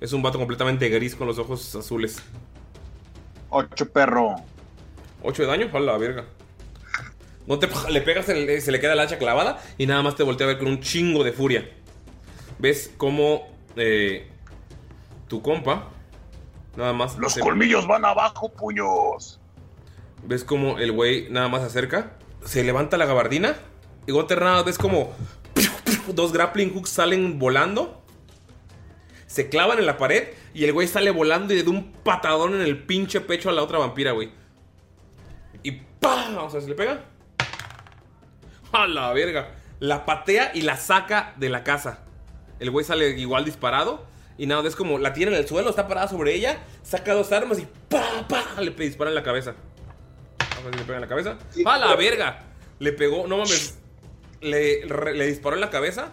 Es 0.00 0.12
un 0.12 0.22
vato 0.22 0.38
completamente 0.38 0.88
gris 0.88 1.16
con 1.16 1.26
los 1.26 1.38
ojos 1.38 1.74
azules. 1.74 2.22
8 3.50 3.90
perro. 3.90 4.36
8 5.22 5.42
de 5.42 5.48
daño, 5.48 5.70
a 5.72 5.80
la 5.80 5.96
verga. 5.98 6.24
Gunter 7.46 7.70
le 7.90 8.00
pegas, 8.02 8.26
se 8.26 8.34
le 8.72 8.80
queda 8.80 8.92
el 8.92 9.00
hacha 9.00 9.18
clavada 9.18 9.62
y 9.78 9.86
nada 9.86 10.02
más 10.02 10.16
te 10.16 10.22
voltea 10.22 10.46
a 10.46 10.48
ver 10.48 10.58
con 10.58 10.68
un 10.68 10.80
chingo 10.80 11.24
de 11.24 11.32
furia. 11.32 11.68
Ves 12.58 12.92
cómo 12.96 13.48
eh, 13.76 14.28
tu 15.28 15.40
compa, 15.40 15.88
nada 16.76 16.92
más. 16.92 17.16
Los 17.16 17.32
se- 17.34 17.40
colmillos 17.40 17.86
van 17.86 18.04
abajo, 18.04 18.52
puños. 18.52 19.40
¿Ves 20.24 20.44
como 20.44 20.78
el 20.78 20.92
güey 20.92 21.28
nada 21.30 21.48
más 21.48 21.62
se 21.62 21.68
acerca? 21.68 22.12
Se 22.44 22.64
levanta 22.64 22.96
la 22.98 23.06
gabardina. 23.06 23.56
Y 24.06 24.12
Gunter 24.12 24.40
nada 24.42 24.62
ves 24.62 24.76
como 24.78 25.12
dos 26.08 26.32
grappling 26.32 26.74
hooks 26.74 26.90
salen 26.90 27.38
volando. 27.38 28.02
Se 29.26 29.48
clavan 29.48 29.78
en 29.78 29.86
la 29.86 29.96
pared. 29.96 30.28
Y 30.54 30.64
el 30.64 30.72
güey 30.72 30.88
sale 30.88 31.10
volando 31.12 31.54
y 31.54 31.56
le 31.58 31.62
da 31.62 31.70
un 31.70 31.92
patadón 31.92 32.54
en 32.54 32.62
el 32.62 32.82
pinche 32.84 33.20
pecho 33.20 33.48
a 33.48 33.52
la 33.52 33.62
otra 33.62 33.78
vampira, 33.78 34.12
güey. 34.12 34.30
Y 35.68 35.82
¡pam! 36.00 36.38
O 36.38 36.50
sea, 36.50 36.60
se 36.60 36.68
le 36.68 36.74
pega. 36.74 37.04
A 38.72 38.86
la 38.86 39.12
verga. 39.12 39.54
La 39.80 40.04
patea 40.04 40.50
y 40.54 40.62
la 40.62 40.76
saca 40.76 41.34
de 41.36 41.48
la 41.48 41.62
casa. 41.64 42.00
El 42.60 42.70
güey 42.70 42.84
sale 42.84 43.10
igual 43.18 43.44
disparado. 43.44 44.06
Y 44.36 44.46
nada, 44.46 44.66
es 44.68 44.76
como 44.76 44.98
la 44.98 45.12
tiene 45.12 45.32
en 45.32 45.38
el 45.38 45.48
suelo, 45.48 45.70
está 45.70 45.88
parada 45.88 46.08
sobre 46.08 46.34
ella. 46.34 46.58
Saca 46.82 47.12
dos 47.14 47.32
armas 47.32 47.58
y 47.58 47.66
¡pa! 47.88 48.26
¡pa! 48.28 48.60
Le 48.60 48.70
dispara 48.70 49.10
en 49.10 49.14
la 49.16 49.22
cabeza. 49.22 49.54
A 50.40 50.60
ver 50.64 50.72
si 50.74 50.78
le 50.80 50.84
pega 50.84 50.94
en 50.96 51.00
la 51.02 51.08
cabeza. 51.08 51.38
¡A 51.64 51.78
la 51.78 51.94
verga! 51.96 52.44
Le 52.78 52.92
pegó, 52.92 53.26
no 53.26 53.36
mames. 53.38 53.78
Le, 54.40 54.84
re- 54.86 55.14
le 55.14 55.26
disparó 55.26 55.56
en 55.56 55.60
la 55.60 55.70
cabeza. 55.70 56.12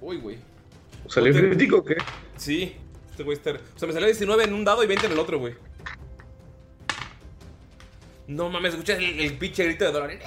Uy, 0.00 0.16
güey. 0.18 0.38
¿Salió 1.08 1.32
crítico 1.32 1.78
o 1.78 1.84
qué? 1.84 1.96
Sí. 2.36 2.76
Este 3.10 3.24
güey 3.24 3.36
está. 3.36 3.50
O 3.50 3.78
sea, 3.78 3.86
me 3.88 3.92
salió 3.92 4.06
19 4.06 4.44
en 4.44 4.54
un 4.54 4.64
dado 4.64 4.82
y 4.84 4.86
20 4.86 5.06
en 5.06 5.12
el 5.12 5.18
otro, 5.18 5.38
güey. 5.38 5.54
No 8.32 8.48
mames, 8.48 8.72
escuchas 8.72 8.98
el, 8.98 9.20
el 9.20 9.36
pinche 9.36 9.64
grito 9.64 9.84
de 9.84 9.92
dólar. 9.92 10.18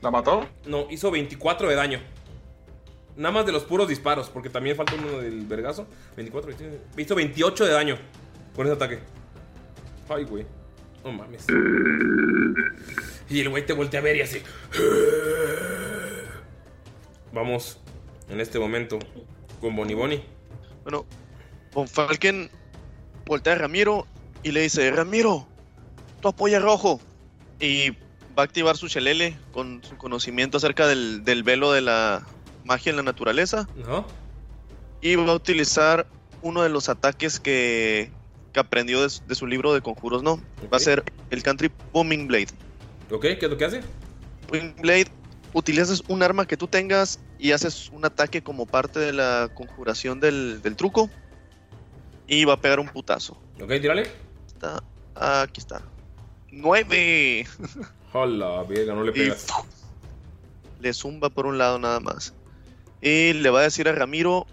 ¿La 0.00 0.10
mató? 0.10 0.48
No, 0.66 0.86
hizo 0.90 1.10
24 1.10 1.68
de 1.68 1.74
daño. 1.74 2.00
Nada 3.16 3.32
más 3.32 3.46
de 3.46 3.52
los 3.52 3.64
puros 3.64 3.88
disparos, 3.88 4.30
porque 4.30 4.48
también 4.48 4.74
falta 4.76 4.94
uno 4.94 5.18
del 5.18 5.44
vergazo. 5.44 5.86
24, 6.16 6.48
29. 6.48 6.80
Hizo 6.96 7.14
28 7.14 7.66
de 7.66 7.72
daño 7.72 7.98
con 8.54 8.66
ese 8.66 8.76
ataque. 8.76 9.00
Ay, 10.08 10.24
güey. 10.24 10.46
No 11.04 11.12
mames. 11.12 11.46
Y 13.28 13.40
el 13.40 13.50
güey 13.50 13.66
te 13.66 13.74
voltea 13.74 14.00
a 14.00 14.02
ver 14.02 14.16
y 14.16 14.22
así. 14.22 14.42
Vamos 17.32 17.80
en 18.30 18.40
este 18.40 18.58
momento 18.58 18.98
con 19.60 19.76
Bonnie 19.76 19.94
Bonnie. 19.94 20.24
Bueno, 20.84 21.04
Von 21.74 21.86
Falken 21.86 22.50
voltea 23.26 23.52
a 23.52 23.56
Ramiro 23.56 24.06
y 24.42 24.52
le 24.52 24.62
dice, 24.62 24.90
Ramiro, 24.90 25.46
tu 26.20 26.28
apoya 26.28 26.58
rojo. 26.60 27.00
Y 27.60 27.90
va 27.90 28.42
a 28.42 28.42
activar 28.42 28.76
su 28.76 28.88
chelele 28.88 29.36
con 29.52 29.82
su 29.82 29.96
conocimiento 29.96 30.58
acerca 30.58 30.86
del, 30.86 31.24
del 31.24 31.42
velo 31.42 31.72
de 31.72 31.80
la 31.80 32.26
magia 32.64 32.90
en 32.90 32.96
la 32.96 33.02
naturaleza. 33.02 33.68
¿No? 33.76 34.06
Y 35.00 35.16
va 35.16 35.32
a 35.32 35.34
utilizar 35.34 36.06
uno 36.42 36.62
de 36.62 36.68
los 36.68 36.88
ataques 36.88 37.40
que, 37.40 38.10
que 38.52 38.60
aprendió 38.60 39.02
de, 39.02 39.10
su- 39.10 39.24
de 39.26 39.34
su 39.34 39.46
libro 39.46 39.72
de 39.74 39.80
conjuros, 39.80 40.22
¿no? 40.22 40.40
Va 40.72 40.76
a 40.76 40.80
ser 40.80 41.02
el 41.30 41.42
country 41.42 41.70
Booming 41.92 42.26
Blade. 42.28 42.48
¿Ok? 43.10 43.22
¿Qué 43.22 43.38
es 43.40 43.50
lo 43.50 43.56
que 43.56 43.64
hace? 43.64 43.80
Booming 44.48 44.74
Blade, 44.80 45.06
utilizas 45.52 46.02
un 46.08 46.22
arma 46.22 46.46
que 46.46 46.56
tú 46.56 46.66
tengas 46.66 47.18
y 47.38 47.52
haces 47.52 47.90
un 47.90 48.04
ataque 48.04 48.42
como 48.42 48.66
parte 48.66 48.98
de 49.00 49.12
la 49.12 49.48
conjuración 49.54 50.20
del, 50.20 50.60
del 50.62 50.76
truco. 50.76 51.08
Y 52.26 52.44
va 52.44 52.54
a 52.54 52.60
pegar 52.60 52.78
un 52.78 52.88
putazo. 52.88 53.40
¿Ok? 53.60 53.70
Tírale. 53.80 54.10
Está, 54.46 54.82
aquí 55.14 55.60
está. 55.60 55.82
¡Nueve! 56.50 57.46
Hola, 58.12 58.62
verga, 58.64 58.94
no 58.94 59.02
le 59.04 59.10
Y 59.10 59.14
pegas. 59.14 59.46
le 60.80 60.92
zumba 60.92 61.28
por 61.30 61.46
un 61.46 61.58
lado 61.58 61.78
nada 61.78 62.00
más. 62.00 62.34
Y 63.00 63.32
le 63.34 63.50
va 63.50 63.60
a 63.60 63.62
decir 63.64 63.88
a 63.88 63.92
Ramiro 63.92 64.46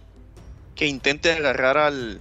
que 0.75 0.87
intente 0.87 1.31
agarrar 1.31 1.77
al. 1.77 2.19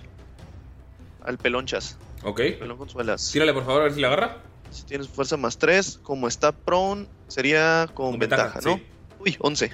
al 1.23 1.39
pelonchas. 1.39 1.99
Ok. 2.23 2.41
Pelón 2.59 2.79
con 2.79 2.89
suelas. 2.89 3.31
Tírale, 3.33 3.53
por 3.53 3.65
favor, 3.65 3.81
a 3.83 3.85
ver 3.85 3.95
si 3.95 4.01
la 4.01 4.09
agarra. 4.09 4.39
Si 4.71 4.85
tienes 4.85 5.09
fuerza 5.09 5.37
más 5.37 5.59
3, 5.59 6.01
como 6.03 6.27
está 6.29 6.53
prone, 6.53 7.07
sería 7.29 7.89
con, 7.95 8.19
ventaja, 8.19 8.61
¿no? 8.65 8.77
sí. 8.77 8.83
Uy, 9.21 9.37
11. 9.41 9.73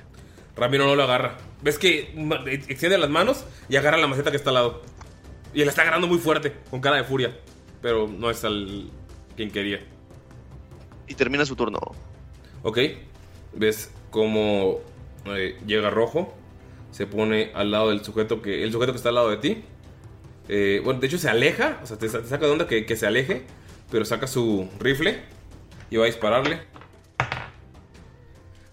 Ramiro 0.57 0.85
no 0.87 0.95
lo 0.97 1.05
agarra. 1.05 1.37
¿Ves 1.63 1.79
que 1.79 2.13
ma- 2.17 2.43
extiende 2.47 2.99
las 2.99 3.09
manos 3.11 3.45
y 3.69 3.77
agarra 3.77 3.97
la 3.99 4.07
maceta 4.09 4.31
que 4.31 4.37
está 4.37 4.51
al 4.51 4.55
lado? 4.55 4.83
Y 5.55 5.65
la 5.65 5.71
está 5.71 5.83
agarrando 5.83 6.07
muy 6.07 6.19
fuerte, 6.19 6.55
con 6.71 6.81
cara 6.81 6.97
de 6.97 7.05
furia. 7.05 7.37
Pero 7.81 8.09
no 8.09 8.31
es 8.31 8.45
al 8.45 8.91
quien 9.37 9.51
quería. 9.51 9.81
Y 11.09 11.15
termina 11.15 11.45
su 11.47 11.57
turno. 11.57 11.79
Ok. 12.63 12.79
¿Ves 13.55 13.91
cómo 14.11 14.79
eh, 15.27 15.59
llega 15.67 15.91
rojo? 15.91 16.35
Se 16.93 17.07
pone 17.07 17.51
al 17.55 17.71
lado 17.71 17.91
del 17.91 18.05
sujeto 18.05 18.43
que. 18.43 18.63
El 18.65 18.73
sujeto 18.73 18.93
que 18.93 18.97
está 18.97 19.09
al 19.11 19.17
lado 19.17 19.31
de 19.31 19.37
ti. 19.39 19.65
Eh, 20.49 20.81
bueno, 20.85 21.01
de 21.01 21.07
hecho 21.07 21.19
se 21.19 21.29
aleja. 21.29 21.81
O 21.83 21.87
sea, 21.87 21.99
te, 21.99 22.09
sa- 22.09 22.21
te 22.23 22.29
saca 22.29 22.47
de 22.47 22.53
onda 22.53 22.67
que, 22.67 22.87
que 22.87 22.97
se 22.97 23.07
aleje. 23.07 23.45
Pero 23.91 24.05
saca 24.05 24.27
su 24.27 24.69
rifle. 24.79 25.21
Y 25.91 25.97
va 25.97 26.05
a 26.05 26.07
dispararle. 26.07 26.61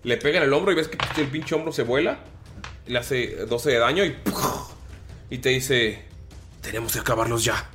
Le 0.03 0.17
pega 0.17 0.37
en 0.37 0.43
el 0.43 0.53
hombro 0.53 0.71
y 0.71 0.75
ves 0.75 0.87
que 0.87 1.21
el 1.21 1.27
pinche 1.27 1.55
hombro 1.55 1.71
se 1.71 1.83
vuela. 1.83 2.19
Le 2.85 2.99
hace 2.99 3.45
12 3.45 3.69
de 3.71 3.77
daño 3.79 4.05
y. 4.05 4.15
Y 5.29 5.39
te 5.39 5.49
dice. 5.49 6.03
Tenemos 6.61 6.93
que 6.93 6.99
acabarlos 6.99 7.43
ya. 7.43 7.69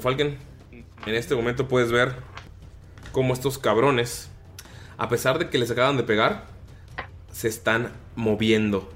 Falken, 0.00 0.38
en 1.06 1.14
este 1.14 1.34
momento 1.34 1.68
puedes 1.68 1.90
ver 1.90 2.16
cómo 3.12 3.34
estos 3.34 3.58
cabrones, 3.58 4.30
a 4.98 5.08
pesar 5.08 5.38
de 5.38 5.50
que 5.50 5.58
les 5.58 5.70
acaban 5.70 5.96
de 5.96 6.02
pegar, 6.02 6.46
se 7.32 7.48
están 7.48 7.92
moviendo. 8.14 8.90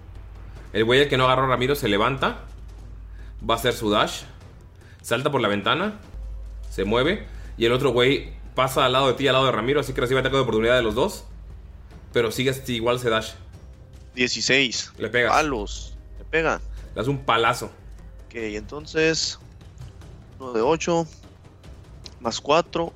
El 0.72 0.84
güey 0.84 1.02
al 1.02 1.08
que 1.08 1.16
no 1.16 1.24
agarró 1.24 1.44
a 1.44 1.48
Ramiro 1.48 1.74
se 1.74 1.88
levanta, 1.88 2.44
va 3.48 3.54
a 3.54 3.56
hacer 3.56 3.72
su 3.72 3.90
dash, 3.90 4.22
salta 5.02 5.30
por 5.30 5.40
la 5.40 5.48
ventana, 5.48 6.00
se 6.70 6.84
mueve, 6.84 7.26
y 7.56 7.64
el 7.64 7.72
otro 7.72 7.90
güey 7.90 8.34
pasa 8.54 8.84
al 8.84 8.92
lado 8.92 9.08
de 9.08 9.14
ti, 9.14 9.28
al 9.28 9.34
lado 9.34 9.46
de 9.46 9.52
Ramiro, 9.52 9.80
así 9.80 9.92
que 9.92 10.00
recibe 10.00 10.20
ataque 10.20 10.36
de 10.36 10.42
oportunidad 10.42 10.76
de 10.76 10.82
los 10.82 10.94
dos, 10.94 11.24
pero 12.12 12.30
sigue 12.30 12.54
igual 12.68 12.96
ese 12.96 13.10
dash. 13.10 13.32
16. 14.14 14.92
Le 14.98 15.08
pegas. 15.08 15.32
Palos. 15.32 15.96
Le 16.18 16.24
pega. 16.24 16.60
Le 16.88 16.94
das 16.94 17.06
un 17.06 17.18
palazo. 17.18 17.66
Ok, 18.26 18.34
entonces. 18.34 19.38
1 20.38 20.52
de 20.54 20.62
8. 20.62 21.06
Más 22.26 22.40
4. 22.40 22.92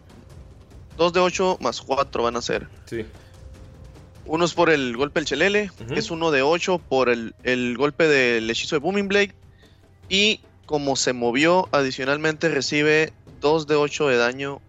2 0.97 1.13
de 1.13 1.21
8 1.21 1.59
más 1.61 1.81
4 1.83 2.25
van 2.25 2.35
a 2.35 2.43
ser. 2.43 2.67
Sí. 2.87 3.07
Uno 4.27 4.45
es 4.45 4.55
por 4.55 4.71
el 4.71 4.97
golpe 4.97 5.21
del 5.21 5.25
chelele. 5.25 5.71
Ujú. 5.85 5.95
Es 5.95 6.11
uno 6.11 6.33
de 6.33 6.43
8 6.43 6.79
por 6.79 7.09
el, 7.09 7.37
el 7.45 7.77
golpe 7.77 8.09
del 8.09 8.51
hechizo 8.51 8.75
de 8.75 8.81
Booming 8.81 9.07
Blade. 9.07 9.33
Y 10.09 10.41
como 10.67 10.97
se 10.97 11.13
movió, 11.13 11.69
adicionalmente 11.71 12.49
recibe 12.49 13.13
2 13.41 13.69
de 13.69 13.77
8 13.77 14.09
de 14.09 14.17
daño 14.17 14.61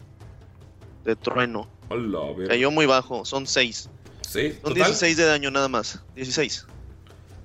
de 1.05 1.15
trueno. 1.15 1.67
Hola. 1.89 2.19
Cayó 2.47 2.69
muy 2.69 2.85
bajo, 2.85 3.25
son 3.25 3.47
6. 3.47 3.89
Sí, 4.21 4.51
Son 4.51 4.61
total. 4.61 4.75
16 4.75 5.17
de 5.17 5.25
daño 5.25 5.49
nada 5.49 5.69
más. 5.69 6.03
16. 6.13 6.67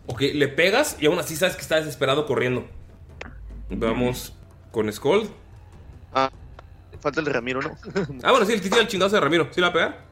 Ok, 0.07 0.21
le 0.35 0.49
pegas 0.49 0.99
y 1.01 1.07
aún 1.07 1.19
así 1.19 1.35
sabes 1.35 1.57
que 1.57 1.63
está 1.63 1.77
desesperado 1.77 2.27
corriendo. 2.27 2.67
Vamos 3.71 4.35
con 4.71 4.93
Skull. 4.93 5.31
Ah, 6.13 6.31
falta 7.01 7.21
el 7.21 7.27
de 7.27 7.33
Ramiro, 7.33 7.61
¿no? 7.63 7.77
Ah, 8.23 8.31
bueno, 8.31 8.47
sí, 8.47 8.53
el 8.53 8.61
que 8.61 8.69
tira 8.69 8.81
el 8.83 8.89
chingazo 8.89 9.15
de 9.17 9.21
Ramiro. 9.21 9.49
¿Sí 9.53 9.61
la 9.61 9.69
va 9.69 9.71
a 9.71 9.73
pegar? 9.73 10.07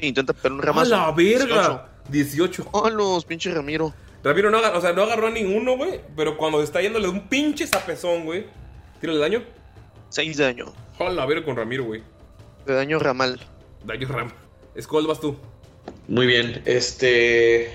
Intenta 0.00 0.32
pegar 0.32 0.52
un 0.52 0.60
¡A 0.60 0.64
ramazo. 0.66 0.90
la 0.90 1.10
verga! 1.12 1.88
18. 2.08 2.68
¡Oh, 2.72 2.88
los 2.90 3.24
pinche 3.24 3.52
Ramiro! 3.52 3.92
Ramiro 4.22 4.50
no 4.50 4.58
agarró, 4.58 4.78
o 4.78 4.80
sea, 4.80 4.92
no 4.92 5.02
agarró 5.02 5.26
a 5.26 5.30
ninguno, 5.30 5.76
güey. 5.76 6.00
Pero 6.16 6.36
cuando 6.36 6.62
está 6.62 6.80
yendo 6.80 6.98
le 6.98 7.06
da 7.06 7.12
un 7.12 7.28
pinche 7.28 7.66
zapezón, 7.66 8.24
güey. 8.24 8.46
Tírale 9.00 9.18
daño. 9.18 9.42
6 10.10 10.36
de 10.36 10.44
daño. 10.44 10.66
Hola, 10.98 11.26
ver 11.26 11.44
con 11.44 11.56
Ramiro, 11.56 11.84
güey. 11.84 12.02
De 12.66 12.74
daño 12.74 12.98
ramal. 12.98 13.40
Daño 13.84 14.08
ram. 14.08 14.30
Skull, 14.80 15.06
vas 15.06 15.20
tú. 15.20 15.36
Muy 16.08 16.26
bien, 16.26 16.62
este. 16.64 17.72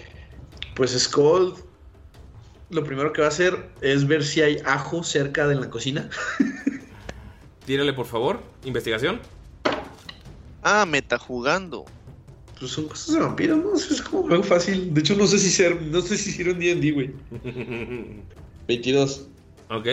Pues 0.76 0.92
Skull. 1.00 1.56
Lo 2.70 2.84
primero 2.84 3.14
que 3.14 3.22
va 3.22 3.28
a 3.28 3.30
hacer 3.30 3.70
es 3.82 4.08
ver 4.08 4.24
si 4.24 4.42
hay 4.42 4.58
ajo 4.66 5.04
cerca 5.04 5.48
de 5.48 5.56
la 5.56 5.70
cocina. 5.70 6.10
Tírale, 7.66 7.94
por 7.94 8.06
favor. 8.06 8.40
Investigación. 8.66 9.20
Ah, 10.64 10.86
meta 10.86 11.18
jugando. 11.18 11.86
Pues 12.60 12.72
son 12.72 12.88
cosas 12.88 13.14
de 13.16 13.20
vampiros, 13.22 13.58
¿no? 13.58 13.74
Es 13.76 14.02
como 14.02 14.30
algo 14.32 14.44
fácil. 14.44 14.94
De 14.94 15.02
hecho, 15.02 15.16
no 15.16 15.28
sé 15.28 15.40
si 15.40 15.50
ser, 15.50 15.82
no 15.82 16.02
sé 16.02 16.18
si 16.18 16.30
hicieron 16.30 16.60
D&D, 16.60 16.92
güey. 16.92 17.12
22. 18.68 19.28
Ok. 19.70 19.88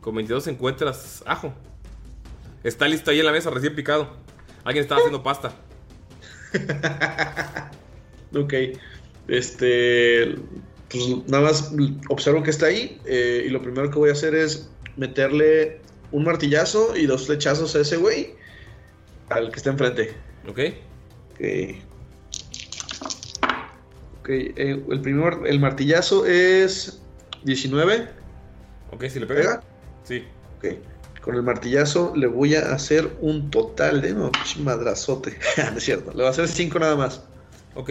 Con 0.00 0.14
22 0.14 0.46
encuentras 0.48 1.22
ajo. 1.26 1.52
Está 2.62 2.86
listo 2.86 3.10
ahí 3.10 3.18
en 3.20 3.26
la 3.26 3.32
mesa, 3.32 3.50
recién 3.50 3.74
picado. 3.74 4.16
Alguien 4.64 4.82
estaba 4.82 5.00
haciendo 5.00 5.22
pasta. 5.22 5.52
Ok. 8.34 8.54
Este. 9.28 10.34
Pues 10.88 11.04
nada 11.28 11.44
más 11.44 11.72
observo 12.08 12.42
que 12.42 12.50
está 12.50 12.66
ahí. 12.66 13.00
eh, 13.06 13.44
y 13.46 13.50
lo 13.50 13.62
primero 13.62 13.90
que 13.90 13.98
voy 13.98 14.10
a 14.10 14.12
hacer 14.12 14.34
es 14.34 14.68
meterle 14.96 15.80
un 16.12 16.24
martillazo 16.24 16.96
y 16.96 17.06
dos 17.06 17.26
flechazos 17.26 17.74
a 17.76 17.80
ese 17.80 17.96
güey. 17.96 18.34
Al 19.28 19.50
que 19.50 19.56
está 19.56 19.70
enfrente. 19.70 20.14
Ok. 20.48 20.60
Ok. 21.32 21.40
Ok, 24.20 24.28
eh, 24.30 24.82
el 24.90 25.00
primer, 25.00 25.38
el 25.46 25.60
martillazo 25.60 26.26
es 26.26 27.00
19. 27.44 28.08
Ok, 28.92 29.04
si 29.08 29.20
le 29.20 29.26
pega. 29.26 29.62
Sí. 30.04 30.24
Ok. 30.56 30.66
Con 31.20 31.34
el 31.34 31.42
martillazo 31.42 32.12
le 32.14 32.26
voy 32.28 32.54
a 32.54 32.72
hacer 32.72 33.10
un 33.20 33.50
total 33.50 34.00
de 34.00 34.14
no, 34.14 34.30
madrazote. 34.60 35.38
no 35.72 35.78
es 35.78 35.84
cierto. 35.84 36.10
Le 36.10 36.18
voy 36.18 36.26
a 36.26 36.30
hacer 36.30 36.48
5 36.48 36.78
nada 36.78 36.96
más. 36.96 37.22
Ok. 37.74 37.90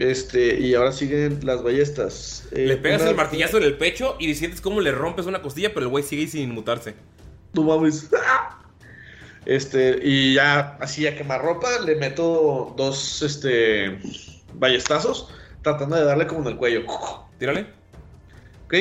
Este, 0.00 0.58
y 0.58 0.74
ahora 0.74 0.90
siguen 0.92 1.40
las 1.44 1.62
ballestas. 1.62 2.48
Eh, 2.52 2.66
Le 2.66 2.76
pegas 2.78 3.02
una- 3.02 3.10
el 3.10 3.16
martillazo 3.16 3.58
en 3.58 3.64
el 3.64 3.76
pecho 3.76 4.16
y 4.18 4.34
sientes 4.34 4.60
cómo 4.60 4.80
le 4.80 4.90
rompes 4.92 5.26
una 5.26 5.42
costilla, 5.42 5.72
pero 5.74 5.82
el 5.86 5.88
güey 5.88 6.02
sigue 6.02 6.26
sin 6.26 6.42
inmutarse. 6.42 6.94
No 7.52 7.62
mames. 7.62 8.10
Este, 9.46 9.98
y 10.02 10.34
ya, 10.34 10.76
así 10.80 11.06
a 11.06 11.16
quemarropa, 11.16 11.80
le 11.80 11.96
meto 11.96 12.74
dos, 12.76 13.22
este, 13.22 13.98
ballestazos, 14.54 15.28
tratando 15.62 15.96
de 15.96 16.04
darle 16.04 16.26
como 16.26 16.42
en 16.42 16.48
el 16.48 16.56
cuello. 16.56 16.82
Tírale. 17.38 17.66
Ok. 18.66 18.74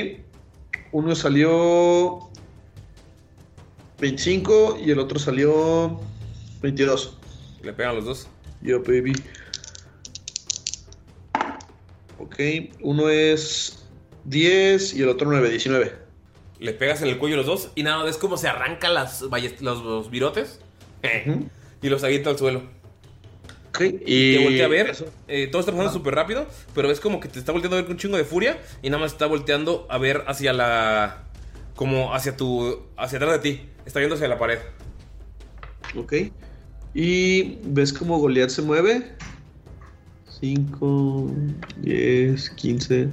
Uno 0.92 1.16
salió 1.16 2.30
25 4.00 4.80
y 4.86 4.92
el 4.92 5.00
otro 5.00 5.18
salió 5.18 6.00
22. 6.62 7.18
Le 7.64 7.74
pegan 7.74 7.96
los 7.96 8.06
dos. 8.06 8.28
Yo, 8.62 8.82
baby. 8.84 9.14
Uno 12.82 13.10
es 13.10 13.86
10 14.26 14.94
y 14.96 15.02
el 15.02 15.10
otro 15.10 15.28
9, 15.30 15.50
19. 15.50 15.94
Le 16.60 16.74
pegas 16.74 17.02
en 17.02 17.08
el 17.10 17.18
cuello 17.18 17.38
los 17.38 17.46
dos 17.46 17.72
y 17.76 17.84
nada, 17.84 18.04
ves 18.04 18.18
cómo 18.18 18.38
se 18.38 18.48
las 18.48 19.24
ballest- 19.24 19.62
los, 19.62 19.84
los 19.84 20.10
virotes 20.10 20.60
y 21.82 21.90
los 21.90 22.04
avienta 22.04 22.30
al 22.30 22.38
suelo. 22.38 22.64
Ok, 23.70 23.82
Y 24.06 24.36
te 24.36 24.44
voltea 24.44 24.66
a 24.66 24.68
ver, 24.68 24.96
eh, 25.28 25.48
todo 25.48 25.60
está 25.62 25.72
pasando 25.72 25.94
súper 25.94 26.16
rápido, 26.16 26.48
pero 26.74 26.88
ves 26.88 27.00
como 27.00 27.20
que 27.20 27.28
te 27.28 27.40
está 27.40 27.52
volteando 27.52 27.76
a 27.78 27.80
ver 27.80 27.86
con 27.86 27.94
un 27.94 28.00
chingo 28.00 28.18
de 28.18 28.26
furia 28.26 28.60
y 28.82 28.90
nada 28.90 29.02
más 29.02 29.12
está 29.14 29.26
volteando 29.28 29.86
a 29.90 29.98
ver 29.98 30.24
hacia 30.28 30.54
la. 30.54 31.24
como 31.76 32.14
hacia 32.14 32.36
tu. 32.36 32.88
hacia 32.98 33.18
atrás 33.20 33.42
de 33.42 33.52
ti. 33.52 33.62
Está 33.86 34.00
viendo 34.00 34.16
hacia 34.16 34.28
la 34.28 34.38
pared. 34.40 34.58
Ok. 35.96 36.14
Y 36.94 37.58
ves 37.64 37.94
cómo 37.94 38.18
Goliath 38.18 38.50
se 38.50 38.64
mueve. 38.64 39.16
5, 40.40 41.32
10, 41.78 42.50
15, 42.52 43.10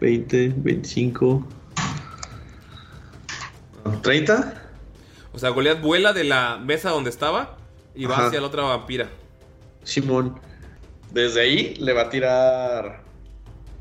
20, 0.00 0.54
25, 0.56 1.48
30. 4.02 4.62
O 5.32 5.38
sea, 5.38 5.50
Goliath 5.50 5.82
vuela 5.82 6.12
de 6.12 6.24
la 6.24 6.58
mesa 6.58 6.90
donde 6.90 7.10
estaba 7.10 7.58
y 7.94 8.06
va 8.06 8.14
Ajá. 8.14 8.26
hacia 8.28 8.40
la 8.40 8.46
otra 8.46 8.62
vampira. 8.62 9.08
Simón. 9.84 10.38
Desde 11.12 11.40
ahí 11.42 11.74
le 11.76 11.92
va 11.92 12.02
a 12.02 12.10
tirar 12.10 13.02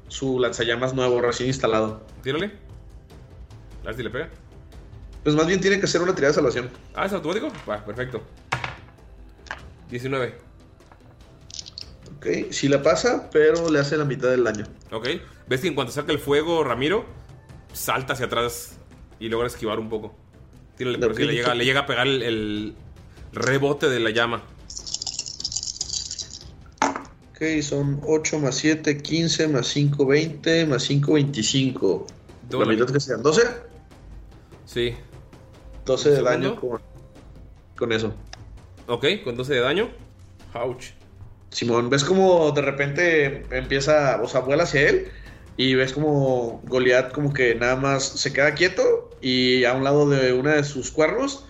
su 0.07 0.39
lanzallamas 0.39 0.93
nuevo, 0.93 1.21
recién 1.21 1.47
instalado. 1.47 2.05
Tírale. 2.23 2.51
A 3.83 3.87
ver 3.87 3.95
si 3.95 4.03
le 4.03 4.09
pega. 4.09 4.29
Pues 5.23 5.35
más 5.35 5.47
bien 5.47 5.59
tiene 5.59 5.79
que 5.79 5.85
hacer 5.85 6.01
una 6.01 6.13
tirada 6.13 6.31
de 6.31 6.35
salvación. 6.35 6.69
Ah, 6.93 7.05
¿es 7.05 7.13
automático? 7.13 7.51
Va, 7.67 7.83
perfecto. 7.83 8.21
19. 9.89 10.35
Ok, 12.25 12.51
sí 12.51 12.67
la 12.67 12.81
pasa, 12.81 13.29
pero 13.31 13.69
le 13.69 13.77
hace 13.77 13.97
la 13.97 14.05
mitad 14.05 14.29
del 14.29 14.43
daño. 14.43 14.65
Ok. 14.91 15.07
¿Ves 15.47 15.61
que 15.61 15.67
en 15.67 15.75
cuanto 15.75 15.93
saca 15.93 16.11
el 16.11 16.17
fuego, 16.17 16.63
Ramiro 16.63 17.05
salta 17.71 18.13
hacia 18.13 18.25
atrás 18.25 18.77
y 19.19 19.29
logra 19.29 19.47
esquivar 19.47 19.77
un 19.77 19.89
poco? 19.89 20.15
Tírale, 20.75 20.97
pero 20.97 21.13
sí 21.13 21.23
le 21.23 21.33
llega, 21.33 21.53
le 21.53 21.65
llega 21.65 21.81
a 21.81 21.85
pegar 21.85 22.07
el, 22.07 22.23
el 22.23 22.75
rebote 23.31 23.89
de 23.89 23.99
la 23.99 24.09
llama. 24.09 24.43
Ok, 27.31 27.61
son 27.61 28.01
8 28.07 28.39
más 28.39 28.55
7, 28.55 28.97
15 28.97 29.47
más 29.49 29.67
5, 29.67 30.05
20 30.05 30.65
más 30.65 30.83
5, 30.83 31.13
25. 31.13 32.07
Doble. 32.49 32.65
La 32.65 32.71
mitad 32.71 32.91
que 32.91 32.99
sean 32.99 33.21
12. 33.21 33.41
Sí. 34.65 34.95
12 35.85 36.09
de 36.09 36.17
¿Un 36.19 36.23
daño 36.23 36.55
con, 36.59 36.81
con 37.77 37.91
eso. 37.91 38.13
Ok, 38.87 39.05
con 39.23 39.35
12 39.35 39.53
de 39.53 39.59
daño. 39.59 39.89
Ouch. 40.53 40.85
Simón, 41.55 41.89
ves 41.89 42.03
como 42.03 42.51
de 42.51 42.61
repente 42.61 43.45
empieza, 43.49 44.19
o 44.21 44.27
sea, 44.27 44.41
vuela 44.41 44.63
hacia 44.63 44.89
él 44.89 45.07
y 45.55 45.73
ves 45.75 45.93
como 45.93 46.61
Goliath 46.65 47.13
como 47.13 47.33
que 47.33 47.55
nada 47.55 47.77
más 47.77 48.03
se 48.03 48.33
queda 48.33 48.55
quieto 48.55 49.09
y 49.21 49.63
a 49.63 49.71
un 49.71 49.85
lado 49.85 50.09
de 50.09 50.33
una 50.33 50.55
de 50.55 50.65
sus 50.65 50.91
cuernos 50.91 51.45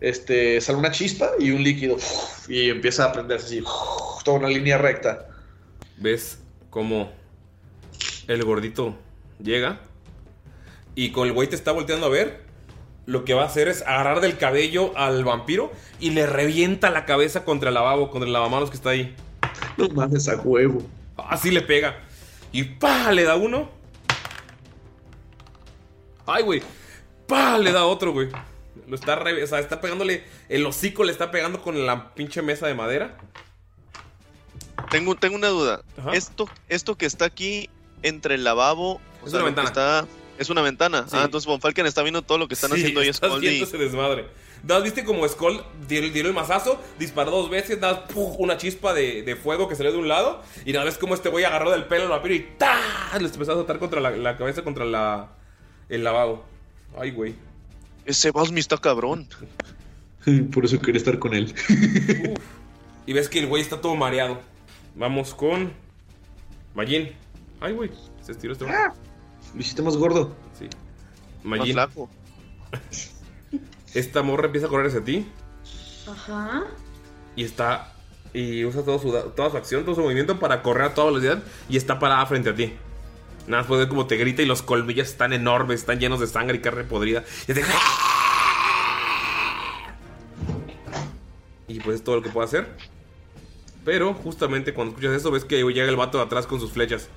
este, 0.00 0.58
sale 0.62 0.78
una 0.78 0.90
chispa 0.90 1.32
y 1.38 1.50
un 1.50 1.62
líquido 1.62 1.98
y 2.48 2.70
empieza 2.70 3.04
a 3.04 3.12
prenderse 3.12 3.44
así, 3.44 3.64
toda 4.24 4.38
una 4.38 4.48
línea 4.48 4.78
recta. 4.78 5.28
¿Ves 5.98 6.38
cómo 6.70 7.12
el 8.28 8.42
gordito 8.44 8.96
llega? 9.38 9.80
Y 10.94 11.12
con 11.12 11.28
el 11.28 11.34
güey 11.34 11.46
te 11.46 11.56
está 11.56 11.72
volteando 11.72 12.06
a 12.06 12.08
ver. 12.08 12.40
Lo 13.04 13.26
que 13.26 13.34
va 13.34 13.42
a 13.42 13.46
hacer 13.46 13.68
es 13.68 13.82
agarrar 13.82 14.22
del 14.22 14.38
cabello 14.38 14.96
al 14.96 15.24
vampiro 15.24 15.72
y 16.00 16.10
le 16.12 16.24
revienta 16.24 16.88
la 16.88 17.04
cabeza 17.04 17.44
contra 17.44 17.68
el 17.68 17.74
lavabo, 17.74 18.08
contra 18.08 18.26
el 18.26 18.32
lavamanos 18.32 18.70
que 18.70 18.76
está 18.76 18.90
ahí. 18.90 19.14
No 19.76 19.88
mames 19.90 20.28
a 20.28 20.36
huevo. 20.36 20.82
Así 21.16 21.50
le 21.50 21.62
pega. 21.62 21.98
Y 22.52 22.64
pa, 22.64 23.10
le 23.12 23.24
da 23.24 23.36
uno. 23.36 23.70
Ay, 26.26 26.42
güey. 26.42 26.62
Pa, 27.26 27.58
le 27.58 27.72
da 27.72 27.84
otro, 27.84 28.12
güey. 28.12 28.28
Lo 28.86 28.94
está, 28.94 29.16
re- 29.16 29.42
o 29.42 29.46
sea, 29.46 29.58
está 29.58 29.80
pegándole. 29.80 30.24
El 30.48 30.64
hocico 30.66 31.04
le 31.04 31.12
está 31.12 31.30
pegando 31.30 31.62
con 31.62 31.86
la 31.86 32.14
pinche 32.14 32.42
mesa 32.42 32.66
de 32.66 32.74
madera. 32.74 33.16
Tengo, 34.90 35.14
tengo 35.14 35.36
una 35.36 35.48
duda. 35.48 35.82
Ajá. 35.98 36.12
Esto, 36.12 36.48
esto 36.68 36.96
que 36.96 37.06
está 37.06 37.24
aquí 37.24 37.70
entre 38.02 38.34
el 38.34 38.44
lavabo. 38.44 39.00
o 39.22 39.24
Es 39.24 39.30
sea, 39.30 39.38
una 39.40 39.46
ventana. 39.46 39.68
Está, 39.68 40.06
es 40.38 40.50
una 40.50 40.62
ventana. 40.62 41.04
Sí. 41.08 41.16
Ah, 41.18 41.22
entonces 41.24 41.46
Von 41.46 41.60
Falken 41.60 41.86
está 41.86 42.02
viendo 42.02 42.22
todo 42.22 42.38
lo 42.38 42.48
que 42.48 42.54
están 42.54 42.70
Sí, 42.72 42.76
haciendo 42.80 43.00
viendo 43.00 43.46
y- 43.58 43.62
ese 43.62 43.78
desmadre. 43.78 44.26
Das, 44.62 44.82
¿Viste 44.84 45.04
como 45.04 45.26
Skull 45.28 45.60
dio, 45.88 46.08
dio 46.10 46.26
el 46.26 46.32
mazazo? 46.32 46.80
Disparó 46.98 47.30
dos 47.32 47.50
veces, 47.50 47.80
das 47.80 47.98
¡puf! 48.12 48.36
una 48.38 48.56
chispa 48.56 48.94
de, 48.94 49.22
de 49.22 49.34
fuego 49.36 49.68
que 49.68 49.74
salió 49.74 49.90
de 49.92 49.98
un 49.98 50.08
lado. 50.08 50.40
Y 50.64 50.72
nada 50.72 50.84
ves 50.84 50.98
como 50.98 51.14
este 51.14 51.28
güey 51.30 51.44
agarró 51.44 51.70
del 51.72 51.84
pelo 51.86 52.04
al 52.04 52.10
vampiro 52.10 52.34
y 52.34 52.40
¡ta! 52.58 52.76
Le 53.18 53.26
empezó 53.26 53.50
a 53.52 53.54
azotar 53.54 53.78
contra 53.78 54.00
la, 54.00 54.10
la 54.12 54.36
cabeza 54.36 54.62
contra 54.62 54.84
la, 54.84 55.30
el 55.88 56.04
lavabo. 56.04 56.44
Ay, 56.96 57.10
güey. 57.10 57.34
Ese 58.04 58.30
Basmi 58.30 58.60
está 58.60 58.76
cabrón. 58.78 59.26
Por 60.52 60.64
eso 60.64 60.78
quería 60.80 60.98
estar 60.98 61.18
con 61.18 61.34
él. 61.34 61.52
Y 63.04 63.12
ves 63.14 63.28
que 63.28 63.40
el 63.40 63.48
güey 63.48 63.60
está 63.60 63.80
todo 63.80 63.96
mareado. 63.96 64.40
Vamos 64.94 65.34
con. 65.34 65.72
Majin. 66.76 67.10
Ay, 67.60 67.72
güey. 67.72 67.90
Se 68.20 68.30
estiró 68.30 68.52
este 68.52 68.64
güey. 68.64 68.76
Lo 69.54 69.60
hiciste 69.60 69.82
más 69.82 69.96
gordo. 69.96 70.36
Sí. 70.56 70.66
Más 71.42 71.58
Majin. 71.58 71.72
flaco. 71.74 72.08
Esta 73.94 74.22
morra 74.22 74.46
empieza 74.46 74.66
a 74.66 74.70
correr 74.70 74.86
hacia 74.86 75.02
ti. 75.04 75.26
Ajá. 76.10 76.64
Y 77.36 77.44
está. 77.44 77.92
Y 78.34 78.64
usa 78.64 78.82
todo 78.82 78.98
su, 78.98 79.12
toda 79.36 79.50
su 79.50 79.56
acción, 79.56 79.84
todo 79.84 79.94
su 79.94 80.00
movimiento 80.00 80.38
para 80.38 80.62
correr 80.62 80.84
a 80.86 80.94
toda 80.94 81.08
velocidad. 81.08 81.42
Y 81.68 81.76
está 81.76 81.98
parada 81.98 82.24
frente 82.26 82.50
a 82.50 82.54
ti. 82.54 82.72
Nada 83.46 83.62
más 83.62 83.66
puedes 83.66 83.84
ver 83.84 83.88
como 83.88 84.06
te 84.06 84.16
grita 84.16 84.40
y 84.42 84.46
los 84.46 84.62
colmillos 84.62 85.08
están 85.08 85.32
enormes, 85.32 85.80
están 85.80 85.98
llenos 85.98 86.20
de 86.20 86.26
sangre 86.28 86.58
y 86.58 86.60
carne 86.60 86.84
podrida. 86.84 87.24
Y, 87.48 87.52
te- 87.54 87.62
y 91.68 91.80
pues 91.80 91.96
es 91.96 92.04
todo 92.04 92.16
lo 92.16 92.22
que 92.22 92.30
puede 92.30 92.46
hacer. 92.46 92.68
Pero 93.84 94.14
justamente 94.14 94.72
cuando 94.74 94.92
escuchas 94.92 95.12
eso, 95.16 95.30
ves 95.30 95.44
que 95.44 95.56
llega 95.62 95.88
el 95.88 95.96
vato 95.96 96.18
de 96.18 96.24
atrás 96.24 96.46
con 96.46 96.60
sus 96.60 96.70
flechas. 96.72 97.08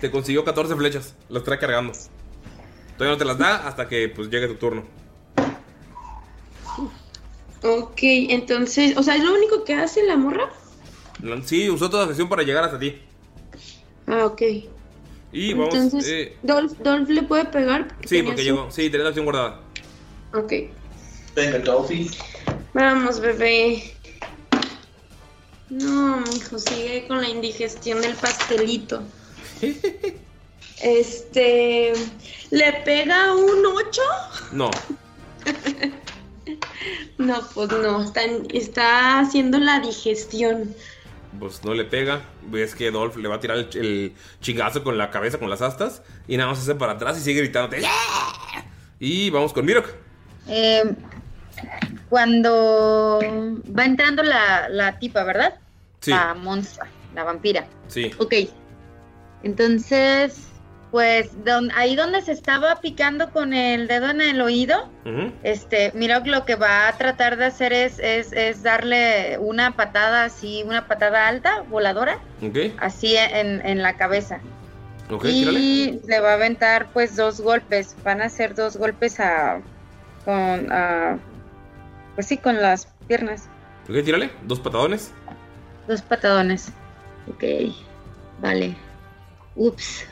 Te 0.00 0.10
consiguió 0.10 0.44
14 0.44 0.74
flechas, 0.76 1.14
las 1.28 1.44
trae 1.44 1.58
cargando. 1.58 1.92
Todavía 2.96 3.14
no 3.14 3.18
te 3.18 3.24
las 3.24 3.38
da 3.38 3.68
hasta 3.68 3.88
que 3.88 4.08
pues 4.08 4.30
llegue 4.30 4.48
tu 4.48 4.54
turno. 4.54 4.84
Ok, 7.62 7.98
entonces, 8.02 8.96
o 8.96 9.02
sea, 9.02 9.16
¿es 9.16 9.24
lo 9.24 9.34
único 9.34 9.64
que 9.64 9.74
hace 9.74 10.04
la 10.04 10.16
morra? 10.16 10.50
Sí, 11.44 11.68
usó 11.70 11.88
toda 11.90 12.04
la 12.04 12.10
sesión 12.10 12.28
para 12.28 12.42
llegar 12.42 12.64
hasta 12.64 12.78
ti. 12.78 12.96
Ah, 14.06 14.26
ok. 14.26 14.42
Y 15.32 15.52
vamos. 15.54 15.74
entonces, 15.74 16.06
eh, 16.08 16.36
Dolph, 16.42 16.72
Dolph 16.78 17.08
le 17.08 17.22
puede 17.22 17.46
pegar. 17.46 17.88
sí, 18.02 18.08
tenía 18.08 18.24
porque 18.26 18.42
su- 18.42 18.44
llegó. 18.48 18.70
Sí, 18.70 18.82
tenés 18.90 19.02
la 19.04 19.08
acción 19.08 19.24
guardada. 19.24 19.60
Ok. 20.34 20.52
Venga, 21.34 21.58
Dolphy. 21.60 22.10
Vamos, 22.74 23.20
bebé. 23.20 23.82
No, 25.70 26.18
mijo, 26.32 26.58
sigue 26.58 27.06
con 27.08 27.20
la 27.20 27.28
indigestión 27.28 28.00
del 28.00 28.14
pastelito. 28.14 29.02
Este. 30.82 31.94
¿Le 32.50 32.72
pega 32.84 33.34
un 33.34 33.64
8? 33.64 34.02
No. 34.52 34.70
No, 37.18 37.40
pues 37.54 37.70
no. 37.70 38.02
Está, 38.02 38.20
está 38.52 39.20
haciendo 39.20 39.58
la 39.58 39.80
digestión. 39.80 40.74
Pues 41.38 41.64
no 41.64 41.74
le 41.74 41.84
pega. 41.84 42.22
Ves 42.48 42.74
que 42.74 42.90
Dolph 42.90 43.16
le 43.16 43.28
va 43.28 43.36
a 43.36 43.40
tirar 43.40 43.58
el, 43.58 43.68
el 43.74 44.12
chingazo 44.40 44.82
con 44.84 44.96
la 44.98 45.10
cabeza, 45.10 45.38
con 45.38 45.50
las 45.50 45.62
astas. 45.62 46.02
Y 46.28 46.36
nada 46.36 46.50
más 46.50 46.58
se 46.58 46.70
hace 46.70 46.78
para 46.78 46.92
atrás 46.92 47.18
y 47.18 47.20
sigue 47.22 47.40
gritándote. 47.40 47.80
"¡Yeah!". 47.80 48.64
Y 49.00 49.30
vamos 49.30 49.52
con 49.52 49.64
Mirok. 49.66 49.86
Eh, 50.48 50.82
cuando 52.08 53.18
va 53.76 53.84
entrando 53.84 54.22
la, 54.22 54.68
la 54.68 54.98
tipa, 54.98 55.24
¿verdad? 55.24 55.58
Sí. 56.00 56.10
La 56.10 56.34
monstrua, 56.34 56.86
la 57.14 57.24
vampira. 57.24 57.66
Sí. 57.88 58.10
Ok. 58.18 58.34
Entonces, 59.42 60.46
pues 60.96 61.28
don- 61.44 61.70
ahí 61.72 61.94
donde 61.94 62.22
se 62.22 62.32
estaba 62.32 62.80
picando 62.80 63.28
con 63.30 63.52
el 63.52 63.86
dedo 63.86 64.08
en 64.08 64.22
el 64.22 64.40
oído, 64.40 64.88
Ujú. 65.04 65.30
este, 65.42 65.92
mira 65.94 66.20
lo 66.20 66.46
que 66.46 66.54
va 66.54 66.88
a 66.88 66.92
tratar 66.96 67.36
de 67.36 67.44
hacer 67.44 67.74
es, 67.74 67.98
es, 67.98 68.32
es 68.32 68.62
darle 68.62 69.36
una 69.38 69.72
patada 69.76 70.24
así, 70.24 70.62
una 70.64 70.86
patada 70.88 71.28
alta, 71.28 71.60
voladora, 71.68 72.18
así 72.80 73.14
en, 73.14 73.60
en 73.66 73.82
la 73.82 73.98
cabeza. 73.98 74.40
Tírale. 75.20 75.60
y 75.60 76.00
le 76.06 76.18
va 76.20 76.30
a 76.30 76.34
aventar 76.36 76.86
pues 76.94 77.14
dos 77.14 77.42
golpes. 77.42 77.94
Van 78.02 78.22
a 78.22 78.30
ser 78.30 78.54
dos 78.54 78.78
golpes 78.78 79.20
a 79.20 79.60
con 80.24 80.72
a, 80.72 81.18
pues 82.14 82.26
sí, 82.26 82.38
con 82.38 82.56
las 82.62 82.86
piernas. 83.06 83.50
Ok, 83.86 84.02
tírale. 84.02 84.30
Dos 84.44 84.60
patadones. 84.60 85.12
Dos 85.88 86.00
patadones. 86.00 86.68
Ok. 87.28 87.44
Vale. 88.40 88.74
Ups. 89.56 90.06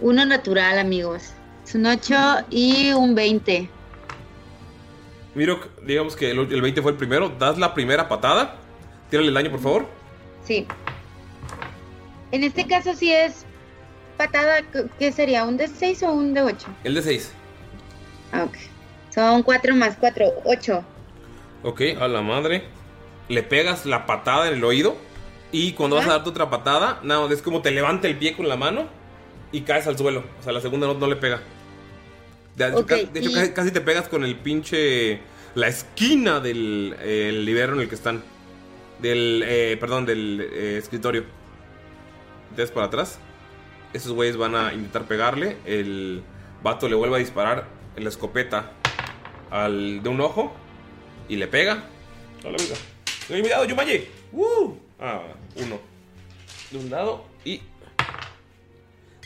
Uno 0.00 0.24
natural, 0.24 0.78
amigos. 0.78 1.32
Es 1.64 1.74
un 1.74 1.86
8 1.86 2.14
y 2.50 2.92
un 2.92 3.14
20. 3.14 3.68
Mirok, 5.34 5.68
digamos 5.84 6.16
que 6.16 6.30
el, 6.30 6.38
el 6.52 6.62
20 6.62 6.82
fue 6.82 6.92
el 6.92 6.96
primero. 6.96 7.28
Das 7.38 7.58
la 7.58 7.74
primera 7.74 8.08
patada. 8.08 8.56
Tírale 9.10 9.28
el 9.28 9.34
daño, 9.34 9.50
por 9.50 9.60
favor. 9.60 9.86
Sí. 10.44 10.66
En 12.32 12.44
este 12.44 12.66
caso 12.66 12.94
sí 12.94 13.12
es 13.12 13.44
patada, 14.16 14.62
¿qué- 14.72 14.86
¿qué 14.98 15.12
sería? 15.12 15.44
¿Un 15.44 15.56
de 15.56 15.68
6 15.68 16.02
o 16.02 16.12
un 16.12 16.34
de 16.34 16.42
8? 16.42 16.66
El 16.84 16.94
de 16.94 17.02
6. 17.02 17.32
Ah, 18.32 18.44
ok. 18.44 18.54
Son 19.14 19.42
4 19.42 19.74
más 19.74 19.96
4, 19.98 20.26
8. 20.44 20.84
Ok, 21.64 21.80
a 22.00 22.08
la 22.08 22.22
madre. 22.22 22.64
Le 23.28 23.42
pegas 23.42 23.84
la 23.86 24.06
patada 24.06 24.48
en 24.48 24.54
el 24.54 24.64
oído. 24.64 24.96
Y 25.50 25.72
cuando 25.72 25.96
vas 25.96 26.06
a 26.06 26.10
darte 26.10 26.28
otra 26.30 26.50
patada, 26.50 27.00
nada 27.02 27.26
es 27.32 27.40
como 27.42 27.62
te 27.62 27.70
levanta 27.70 28.06
el 28.06 28.16
pie 28.18 28.36
con 28.36 28.48
la 28.48 28.56
mano 28.56 28.86
y 29.52 29.62
caes 29.62 29.86
al 29.86 29.96
suelo. 29.98 30.24
O 30.40 30.42
sea, 30.42 30.52
la 30.52 30.60
segunda 30.60 30.86
no, 30.86 30.94
no 30.94 31.06
le 31.06 31.16
pega. 31.16 31.40
De, 32.56 32.72
Ok, 32.72 32.86
ca- 32.86 32.96
de 32.96 33.20
hecho, 33.20 33.30
y- 33.30 33.34
casi, 33.34 33.52
casi 33.52 33.70
te 33.70 33.80
pegas 33.80 34.08
con 34.08 34.24
el 34.24 34.36
pinche. 34.36 35.20
La 35.54 35.68
esquina 35.68 36.40
del 36.40 36.94
eh, 37.00 37.28
el 37.30 37.44
libero 37.44 37.74
en 37.74 37.80
el 37.80 37.88
que 37.88 37.94
están. 37.94 38.22
Del. 39.00 39.42
eh, 39.46 39.76
perdón, 39.80 40.06
del 40.06 40.40
eh, 40.52 40.76
escritorio. 40.78 41.24
Entonces 42.50 42.70
para 42.72 42.86
atrás. 42.86 43.18
Esos 43.92 44.12
güeyes 44.12 44.36
van 44.36 44.54
a 44.54 44.72
intentar 44.74 45.04
pegarle. 45.06 45.56
El 45.64 46.22
vato 46.62 46.88
le 46.88 46.94
vuelve 46.94 47.16
a 47.16 47.18
disparar 47.20 47.66
en 47.96 48.04
la 48.04 48.10
escopeta 48.10 48.72
al 49.50 50.02
de 50.02 50.08
un 50.08 50.20
ojo. 50.20 50.52
Y 51.28 51.36
le 51.36 51.46
pega. 51.46 51.84
A 52.44 52.50
la 52.50 52.56
vida. 52.56 52.74
¡Estoy 53.22 53.42
mirado, 53.42 53.64
Yumayi! 53.66 54.06
¡Uh! 54.32 54.72
Ah, 55.00 55.20
uno. 55.56 55.78
De 56.70 56.78
un 56.78 56.90
lado 56.90 57.24
y. 57.44 57.60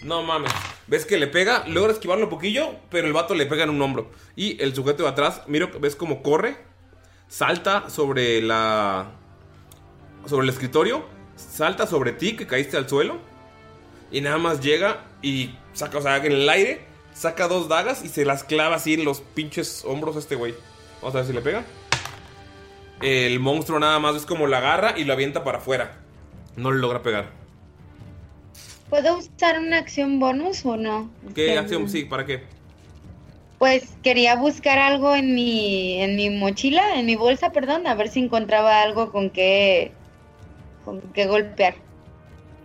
No 0.02 0.22
mames. 0.22 0.52
¿Ves 0.86 1.06
que 1.06 1.16
le 1.16 1.28
pega? 1.28 1.64
Logra 1.66 1.92
esquivarlo 1.92 2.24
un 2.24 2.30
poquillo, 2.30 2.74
pero 2.90 3.06
el 3.06 3.12
vato 3.12 3.34
le 3.34 3.46
pega 3.46 3.64
en 3.64 3.70
un 3.70 3.80
hombro. 3.80 4.10
Y 4.34 4.60
el 4.62 4.74
sujeto 4.74 5.04
de 5.04 5.10
atrás, 5.10 5.42
mira, 5.46 5.70
ves 5.80 5.94
cómo 5.94 6.22
corre, 6.22 6.56
salta 7.28 7.88
sobre 7.88 8.42
la. 8.42 9.12
sobre 10.26 10.44
el 10.44 10.50
escritorio, 10.50 11.04
salta 11.36 11.86
sobre 11.86 12.12
ti, 12.12 12.36
que 12.36 12.46
caíste 12.46 12.76
al 12.76 12.88
suelo. 12.88 13.18
Y 14.10 14.20
nada 14.20 14.38
más 14.38 14.60
llega 14.60 15.04
y 15.22 15.54
saca, 15.72 15.98
o 15.98 16.02
sea, 16.02 16.16
en 16.18 16.32
el 16.32 16.48
aire, 16.48 16.84
saca 17.14 17.48
dos 17.48 17.68
dagas 17.68 18.04
y 18.04 18.08
se 18.08 18.24
las 18.24 18.44
clava 18.44 18.76
así 18.76 18.94
en 18.94 19.04
los 19.04 19.20
pinches 19.20 19.84
hombros 19.86 20.16
a 20.16 20.18
este 20.18 20.34
güey. 20.34 20.54
Vamos 21.00 21.14
a 21.14 21.18
ver 21.18 21.26
si 21.26 21.32
le 21.32 21.40
pega. 21.40 21.64
El 23.00 23.40
monstruo 23.40 23.78
nada 23.78 23.98
más 23.98 24.16
es 24.16 24.26
como 24.26 24.46
la 24.46 24.58
agarra 24.58 24.94
y 24.98 25.04
lo 25.04 25.12
avienta 25.12 25.44
para 25.44 25.58
afuera. 25.58 25.98
No 26.56 26.70
le 26.72 26.80
logra 26.80 27.02
pegar. 27.02 27.41
¿Puedo 28.92 29.16
usar 29.16 29.58
una 29.58 29.78
acción 29.78 30.20
bonus 30.20 30.66
o 30.66 30.76
no? 30.76 31.10
¿Qué 31.34 31.56
acción? 31.56 31.88
Sí, 31.88 32.04
¿para 32.04 32.26
qué? 32.26 32.42
Pues 33.58 33.96
quería 34.02 34.36
buscar 34.36 34.78
algo 34.78 35.14
en 35.14 35.34
mi, 35.34 36.02
en 36.02 36.14
mi 36.14 36.28
mochila, 36.28 36.96
en 37.00 37.06
mi 37.06 37.16
bolsa, 37.16 37.52
perdón, 37.52 37.86
a 37.86 37.94
ver 37.94 38.10
si 38.10 38.20
encontraba 38.20 38.82
algo 38.82 39.10
con 39.10 39.30
que, 39.30 39.92
con 40.84 41.00
que 41.14 41.26
golpear. 41.26 41.76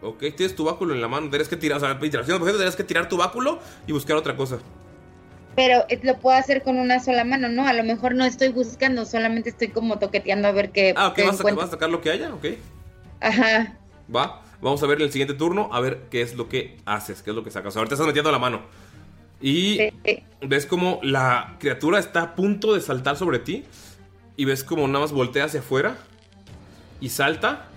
Ok, 0.02 0.20
tienes 0.36 0.54
tu 0.54 0.66
báculo 0.66 0.94
en 0.94 1.00
la 1.00 1.08
mano. 1.08 1.30
Tienes 1.30 1.48
que 1.48 1.56
tirar, 1.56 1.78
o 1.78 1.80
sea, 1.80 1.98
tienes 1.98 2.76
que 2.76 2.84
tirar 2.84 3.08
tu 3.08 3.16
báculo 3.16 3.60
y 3.88 3.94
buscar 3.94 4.18
otra 4.18 4.36
cosa. 4.36 4.60
Pero 5.56 5.86
eh, 5.88 5.98
lo 6.04 6.20
puedo 6.20 6.36
hacer 6.36 6.62
con 6.62 6.78
una 6.78 7.00
sola 7.00 7.24
mano, 7.24 7.48
¿no? 7.48 7.66
A 7.66 7.72
lo 7.72 7.86
mejor 7.86 8.16
no 8.16 8.26
estoy 8.26 8.50
buscando, 8.50 9.06
solamente 9.06 9.48
estoy 9.52 9.70
como 9.70 9.98
toqueteando 9.98 10.50
a 10.50 10.52
ver 10.52 10.72
qué, 10.74 10.94
Ah, 10.98 11.08
ok, 11.08 11.16
qué 11.16 11.24
vas 11.24 11.40
a, 11.40 11.44
vas 11.44 11.70
a 11.70 11.72
sacar 11.72 11.90
lo 11.90 12.02
que 12.02 12.12
haya, 12.12 12.34
ok. 12.34 12.48
Ajá. 13.22 13.78
Va, 14.14 14.42
vamos 14.62 14.82
a 14.84 14.88
ver 14.88 15.00
en 15.00 15.06
el 15.06 15.12
siguiente 15.12 15.34
turno, 15.34 15.70
a 15.72 15.80
ver 15.80 16.04
qué 16.10 16.22
es 16.22 16.36
lo 16.36 16.50
que 16.50 16.78
haces, 16.86 17.22
qué 17.22 17.32
es 17.32 17.36
lo 17.36 17.44
que 17.44 17.52
sacas. 17.52 17.76
Ahorita 17.78 17.96
estás 17.96 18.08
metiendo 18.08 18.32
la 18.32 18.40
mano. 18.40 18.62
Y 19.40 19.80
ves 20.42 20.66
como 20.66 21.00
la 21.04 21.58
criatura 21.60 22.00
está 22.00 22.22
a 22.22 22.36
punto 22.36 22.74
de 22.74 22.82
saltar 22.82 23.18
sobre 23.18 23.40
ti. 23.40 23.66
Y 24.36 24.46
ves 24.46 24.64
como 24.64 24.88
nada 24.88 25.00
más 25.00 25.12
voltea 25.12 25.46
hacia 25.46 25.60
afuera. 25.60 25.98
Y 27.00 27.10
salta. 27.10 27.68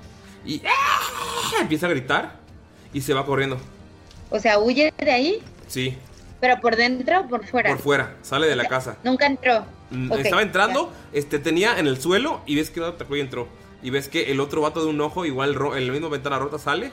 Y 0.44 0.62
¡ah! 0.66 1.61
empieza 1.61 1.86
a 1.86 1.90
gritar. 1.90 2.40
Y 2.93 3.02
se 3.02 3.15
va 3.15 3.24
corriendo. 3.27 3.59
O 4.31 4.39
sea, 4.39 4.59
huye 4.59 4.93
de 4.97 5.11
ahí, 5.11 5.43
Sí, 5.66 5.97
pero 6.40 6.61
por 6.61 6.74
dentro 6.74 7.20
o 7.20 7.28
por 7.28 7.47
fuera. 7.47 7.70
por 7.70 7.78
fuera, 7.78 8.16
sale 8.23 8.48
de 8.48 8.57
la 8.57 8.66
casa. 8.66 8.97
Nunca 9.05 9.27
entró. 9.27 9.65
Estaba 10.19 10.43
entrando, 10.43 10.93
este 11.12 11.39
tenía 11.39 11.78
en 11.78 11.86
el 11.86 12.01
suelo 12.01 12.40
y 12.47 12.57
ves 12.57 12.70
que 12.70 12.81
no 12.81 12.86
atacó 12.86 13.15
y 13.16 13.20
entró. 13.20 13.48
Y 13.82 13.90
ves 13.90 14.09
que 14.09 14.31
el 14.31 14.40
otro 14.40 14.61
vato 14.61 14.81
de 14.85 14.90
un 14.90 15.01
ojo, 15.01 15.24
igual 15.24 15.55
ro- 15.55 15.77
en 15.77 15.86
la 15.86 15.93
misma 15.93 16.09
ventana 16.09 16.39
rota, 16.39 16.59
sale 16.59 16.93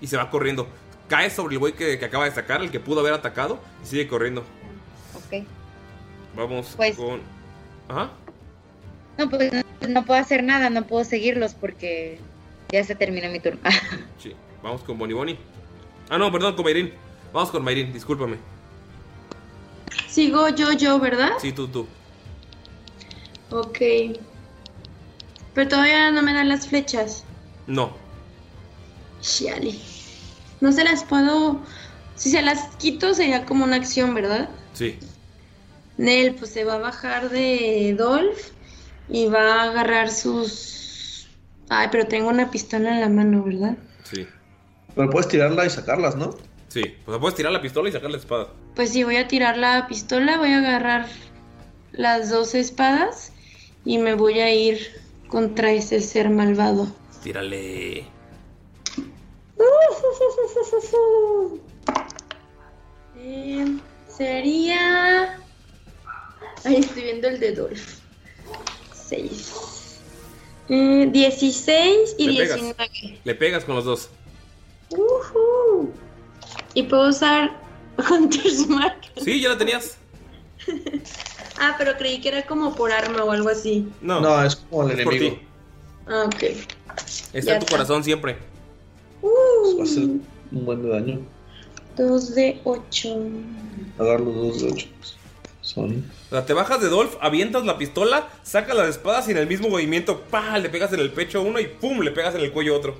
y 0.00 0.06
se 0.06 0.16
va 0.16 0.30
corriendo. 0.30 0.68
Cae 1.08 1.30
sobre 1.30 1.54
el 1.54 1.58
güey 1.58 1.72
que, 1.74 1.98
que 1.98 2.04
acaba 2.04 2.24
de 2.24 2.30
sacar, 2.32 2.62
el 2.62 2.70
que 2.70 2.80
pudo 2.80 3.00
haber 3.00 3.12
atacado, 3.12 3.58
y 3.82 3.86
sigue 3.86 4.06
corriendo. 4.08 4.42
Ok. 5.16 5.44
Vamos 6.36 6.74
Pues- 6.76 6.96
con. 6.96 7.20
Ajá. 7.88 8.10
No, 9.18 9.28
pues 9.28 9.52
no, 9.52 9.62
no 9.88 10.04
puedo 10.04 10.18
hacer 10.20 10.42
nada, 10.42 10.70
no 10.70 10.86
puedo 10.86 11.04
seguirlos 11.04 11.52
porque 11.54 12.18
ya 12.70 12.82
se 12.84 12.94
terminó 12.94 13.28
mi 13.30 13.40
turno. 13.40 13.60
Sí. 14.22 14.34
Vamos 14.62 14.82
con 14.82 14.96
Bonnie 14.96 15.14
Bonnie. 15.14 15.38
Ah, 16.08 16.18
no, 16.18 16.30
perdón, 16.30 16.54
con 16.54 16.64
Mayrin. 16.64 16.92
Vamos 17.32 17.50
con 17.50 17.64
Mayrin, 17.64 17.92
discúlpame. 17.92 18.36
Sigo 20.08 20.48
yo, 20.50 20.72
yo, 20.72 20.98
¿verdad? 21.00 21.32
Sí, 21.40 21.52
tú, 21.52 21.66
tú. 21.68 21.86
Ok. 23.50 23.78
Pero 25.54 25.68
todavía 25.68 26.10
no 26.10 26.22
me 26.22 26.32
dan 26.32 26.48
las 26.48 26.66
flechas. 26.66 27.24
No. 27.66 27.92
Chale. 29.20 29.74
No 30.60 30.72
se 30.72 30.84
las 30.84 31.04
puedo. 31.04 31.60
Si 32.16 32.30
se 32.30 32.42
las 32.42 32.76
quito 32.76 33.14
sería 33.14 33.44
como 33.44 33.64
una 33.64 33.76
acción, 33.76 34.14
¿verdad? 34.14 34.48
Sí. 34.74 34.98
Nel, 35.98 36.34
pues 36.34 36.52
se 36.52 36.64
va 36.64 36.74
a 36.74 36.78
bajar 36.78 37.30
de 37.30 37.94
Dolph 37.98 38.50
y 39.08 39.26
va 39.26 39.62
a 39.62 39.70
agarrar 39.70 40.10
sus. 40.10 41.28
Ay, 41.68 41.88
pero 41.90 42.06
tengo 42.06 42.28
una 42.28 42.50
pistola 42.50 42.94
en 42.94 43.00
la 43.00 43.08
mano, 43.08 43.42
¿verdad? 43.42 43.76
Sí. 44.04 44.26
Pero 44.94 45.10
puedes 45.10 45.28
tirarla 45.28 45.66
y 45.66 45.70
sacarlas, 45.70 46.16
¿no? 46.16 46.36
Sí. 46.68 46.82
Pues 47.04 47.18
puedes 47.18 47.34
tirar 47.34 47.52
la 47.52 47.60
pistola 47.60 47.88
y 47.88 47.92
sacar 47.92 48.10
la 48.10 48.16
espada. 48.16 48.48
Pues 48.74 48.92
sí, 48.92 49.04
voy 49.04 49.16
a 49.16 49.28
tirar 49.28 49.58
la 49.58 49.86
pistola, 49.86 50.38
voy 50.38 50.52
a 50.52 50.58
agarrar 50.58 51.06
las 51.92 52.30
dos 52.30 52.54
espadas 52.54 53.32
y 53.84 53.98
me 53.98 54.14
voy 54.14 54.40
a 54.40 54.52
ir 54.52 55.01
contra 55.32 55.72
ese 55.72 55.98
ser 56.02 56.28
malvado. 56.28 56.86
Tírale. 57.22 58.04
Eh, 63.24 63.78
sería. 64.08 65.38
Ahí 66.64 66.76
estoy 66.76 67.04
viendo 67.04 67.28
el 67.28 67.38
de 67.38 67.52
Dolph. 67.52 68.00
6. 68.92 70.00
16 70.68 72.16
y 72.18 72.30
Le 72.30 72.42
pegas. 72.42 72.60
19. 72.60 73.20
Le 73.22 73.34
pegas 73.36 73.64
con 73.64 73.76
los 73.76 73.84
dos. 73.84 74.08
Ujú. 74.90 75.92
Y 76.74 76.82
puedo 76.82 77.10
usar 77.10 77.56
Hunter's 78.10 78.66
Mark. 78.66 79.02
Sí, 79.22 79.40
ya 79.40 79.50
la 79.50 79.58
tenías. 79.58 79.98
Ah, 81.64 81.76
pero 81.78 81.96
creí 81.96 82.20
que 82.20 82.28
era 82.28 82.42
como 82.44 82.74
por 82.74 82.90
arma 82.90 83.22
o 83.22 83.30
algo 83.30 83.48
así. 83.48 83.88
No. 84.00 84.20
No, 84.20 84.44
es 84.44 84.56
como 84.56 84.88
el 84.88 84.98
Es 84.98 85.04
por 85.04 85.14
enemigo. 85.14 85.36
ti. 85.36 85.42
Ah, 86.08 86.24
ok. 86.26 86.42
Está 86.42 87.40
Ya 87.40 87.52
en 87.54 87.58
tu 87.60 87.64
está. 87.66 87.76
corazón 87.76 88.02
siempre. 88.02 88.36
Uh, 89.22 89.76
Va 89.78 89.82
a 89.82 89.84
hacer 89.84 90.02
un 90.02 90.20
buen 90.50 90.82
de 90.82 90.88
daño. 90.88 91.20
2 91.96 92.34
de 92.34 92.60
8. 92.64 93.16
Agarrar 93.98 94.20
los 94.22 94.34
dos 94.34 94.62
de 94.62 94.72
8. 94.72 94.86
Son. 95.60 96.04
O 96.30 96.34
sea, 96.34 96.44
te 96.44 96.52
bajas 96.52 96.80
de 96.80 96.88
Dolph, 96.88 97.14
avientas 97.20 97.64
la 97.64 97.78
pistola, 97.78 98.28
sacas 98.42 98.74
las 98.76 98.88
espadas 98.88 99.28
y 99.28 99.30
en 99.30 99.36
el 99.38 99.46
mismo 99.46 99.68
movimiento, 99.68 100.22
¡pah! 100.30 100.58
Le 100.58 100.68
pegas 100.68 100.92
en 100.92 100.98
el 101.00 101.12
pecho 101.12 101.38
a 101.38 101.42
uno 101.42 101.60
y 101.60 101.66
¡pum! 101.68 102.00
Le 102.00 102.10
pegas 102.10 102.34
en 102.34 102.40
el 102.40 102.50
cuello 102.50 102.74
a 102.74 102.78
otro. 102.78 102.96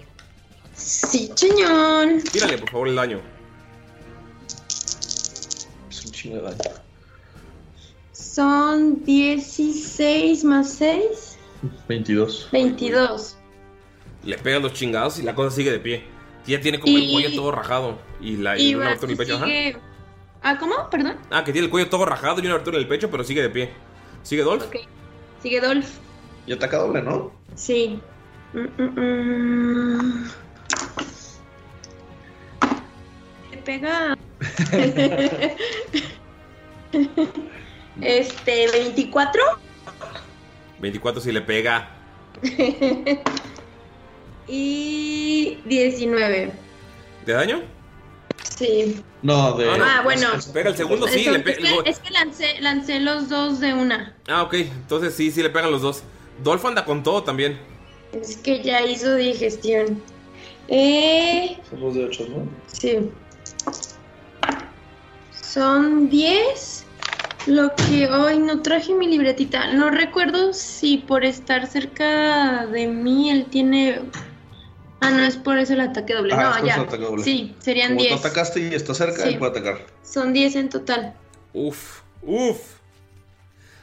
Sí, 0.72 1.32
cheñón. 1.34 2.22
Tírale, 2.30 2.58
por 2.58 2.70
favor, 2.70 2.88
el 2.88 2.94
daño. 2.94 3.20
Es 5.90 6.04
un 6.06 6.12
chingo 6.12 6.36
de 6.36 6.42
daño. 6.42 6.81
Son 8.32 9.04
16 9.04 10.44
más 10.44 10.72
6. 10.72 11.36
22. 11.86 12.48
22. 12.50 13.36
Le 14.24 14.38
pegas 14.38 14.62
los 14.62 14.72
chingados 14.72 15.18
y 15.18 15.22
la 15.22 15.34
cosa 15.34 15.54
sigue 15.54 15.70
de 15.70 15.78
pie. 15.78 16.04
Ya 16.46 16.58
tiene 16.58 16.80
como 16.80 16.96
el 16.96 17.10
cuello 17.12 17.34
todo 17.34 17.50
rajado. 17.50 17.98
Y, 18.22 18.38
la, 18.38 18.58
y 18.58 18.70
Y 18.70 18.74
una 18.74 18.86
abertura 18.86 19.12
en 19.12 19.20
el 19.20 19.26
pecho. 19.26 19.36
ajá. 19.36 19.46
Ah, 20.40 20.58
¿cómo? 20.58 20.88
Perdón. 20.90 21.18
Ah, 21.30 21.44
que 21.44 21.52
tiene 21.52 21.66
el 21.66 21.70
cuello 21.70 21.90
todo 21.90 22.06
rajado 22.06 22.38
y 22.40 22.46
una 22.46 22.54
abertura 22.54 22.78
en 22.78 22.84
el 22.84 22.88
pecho, 22.88 23.10
pero 23.10 23.22
sigue 23.22 23.42
de 23.42 23.50
pie. 23.50 23.70
¿Sigue 24.22 24.42
Dolph? 24.42 24.64
Ok. 24.64 24.76
Sigue 25.42 25.60
Dolph. 25.60 25.90
Y 26.46 26.54
ataca 26.54 26.78
doble, 26.78 27.02
¿no? 27.02 27.32
Sí. 27.54 28.00
Mm, 28.54 28.82
mm, 28.82 28.98
mm. 28.98 30.30
Le 33.50 33.56
pega. 33.58 34.16
este, 38.00 38.70
24. 38.70 39.42
24 40.80 41.20
si 41.20 41.32
le 41.32 41.40
pega. 41.42 41.90
y 44.48 45.58
19. 45.64 46.52
¿De 47.26 47.32
daño? 47.32 47.62
Sí. 48.56 49.02
No, 49.22 49.52
de. 49.56 49.70
Ah, 49.70 50.00
bueno. 50.02 50.28
Pega 50.52 50.70
el 50.70 50.76
segundo, 50.76 51.06
sí. 51.06 51.24
Le 51.24 51.38
es 51.38 51.44
que, 51.44 51.82
es 51.84 51.98
que 52.00 52.10
lancé, 52.10 52.60
lancé 52.60 53.00
los 53.00 53.28
dos 53.28 53.60
de 53.60 53.72
una. 53.72 54.16
Ah, 54.28 54.42
ok. 54.42 54.54
Entonces 54.54 55.14
sí, 55.14 55.30
sí 55.30 55.42
le 55.42 55.50
pegan 55.50 55.70
los 55.70 55.82
dos. 55.82 56.02
Dolph 56.42 56.64
anda 56.64 56.84
con 56.84 57.02
todo 57.02 57.22
también. 57.22 57.58
Es 58.12 58.36
que 58.36 58.62
ya 58.62 58.82
hizo 58.82 59.14
digestión. 59.14 60.02
Eh, 60.68 61.58
Son 61.70 61.80
dos 61.80 61.94
de 61.94 62.04
8, 62.04 62.26
¿no? 62.30 62.48
sí. 62.66 63.10
Son 65.30 66.08
10. 66.08 66.81
Lo 67.46 67.74
que 67.74 68.08
hoy 68.08 68.38
no 68.38 68.62
traje 68.62 68.94
mi 68.94 69.06
libretita. 69.08 69.72
No 69.72 69.90
recuerdo 69.90 70.52
si 70.52 70.98
por 70.98 71.24
estar 71.24 71.66
cerca 71.66 72.66
de 72.66 72.86
mí 72.86 73.30
él 73.30 73.46
tiene. 73.50 74.00
Ah, 75.00 75.10
no, 75.10 75.24
es 75.24 75.36
por 75.36 75.58
eso 75.58 75.72
el 75.72 75.80
ataque 75.80 76.14
doble. 76.14 76.34
Ah, 76.34 76.36
es 76.36 76.44
no, 76.44 76.50
por 76.50 76.56
eso 76.58 76.66
ya. 76.66 76.74
el 76.76 76.80
ataque 76.88 77.04
doble. 77.04 77.24
Sí, 77.24 77.54
serían 77.58 77.88
Como 77.90 78.00
tú 78.02 78.06
10. 78.06 78.20
atacaste 78.20 78.60
y 78.60 78.74
está 78.74 78.94
cerca, 78.94 79.22
Sí. 79.24 79.30
él 79.30 79.38
puede 79.38 79.50
atacar. 79.58 79.86
Son 80.04 80.32
10 80.32 80.54
en 80.56 80.68
total. 80.68 81.14
Uf, 81.52 82.00
uf. 82.22 82.58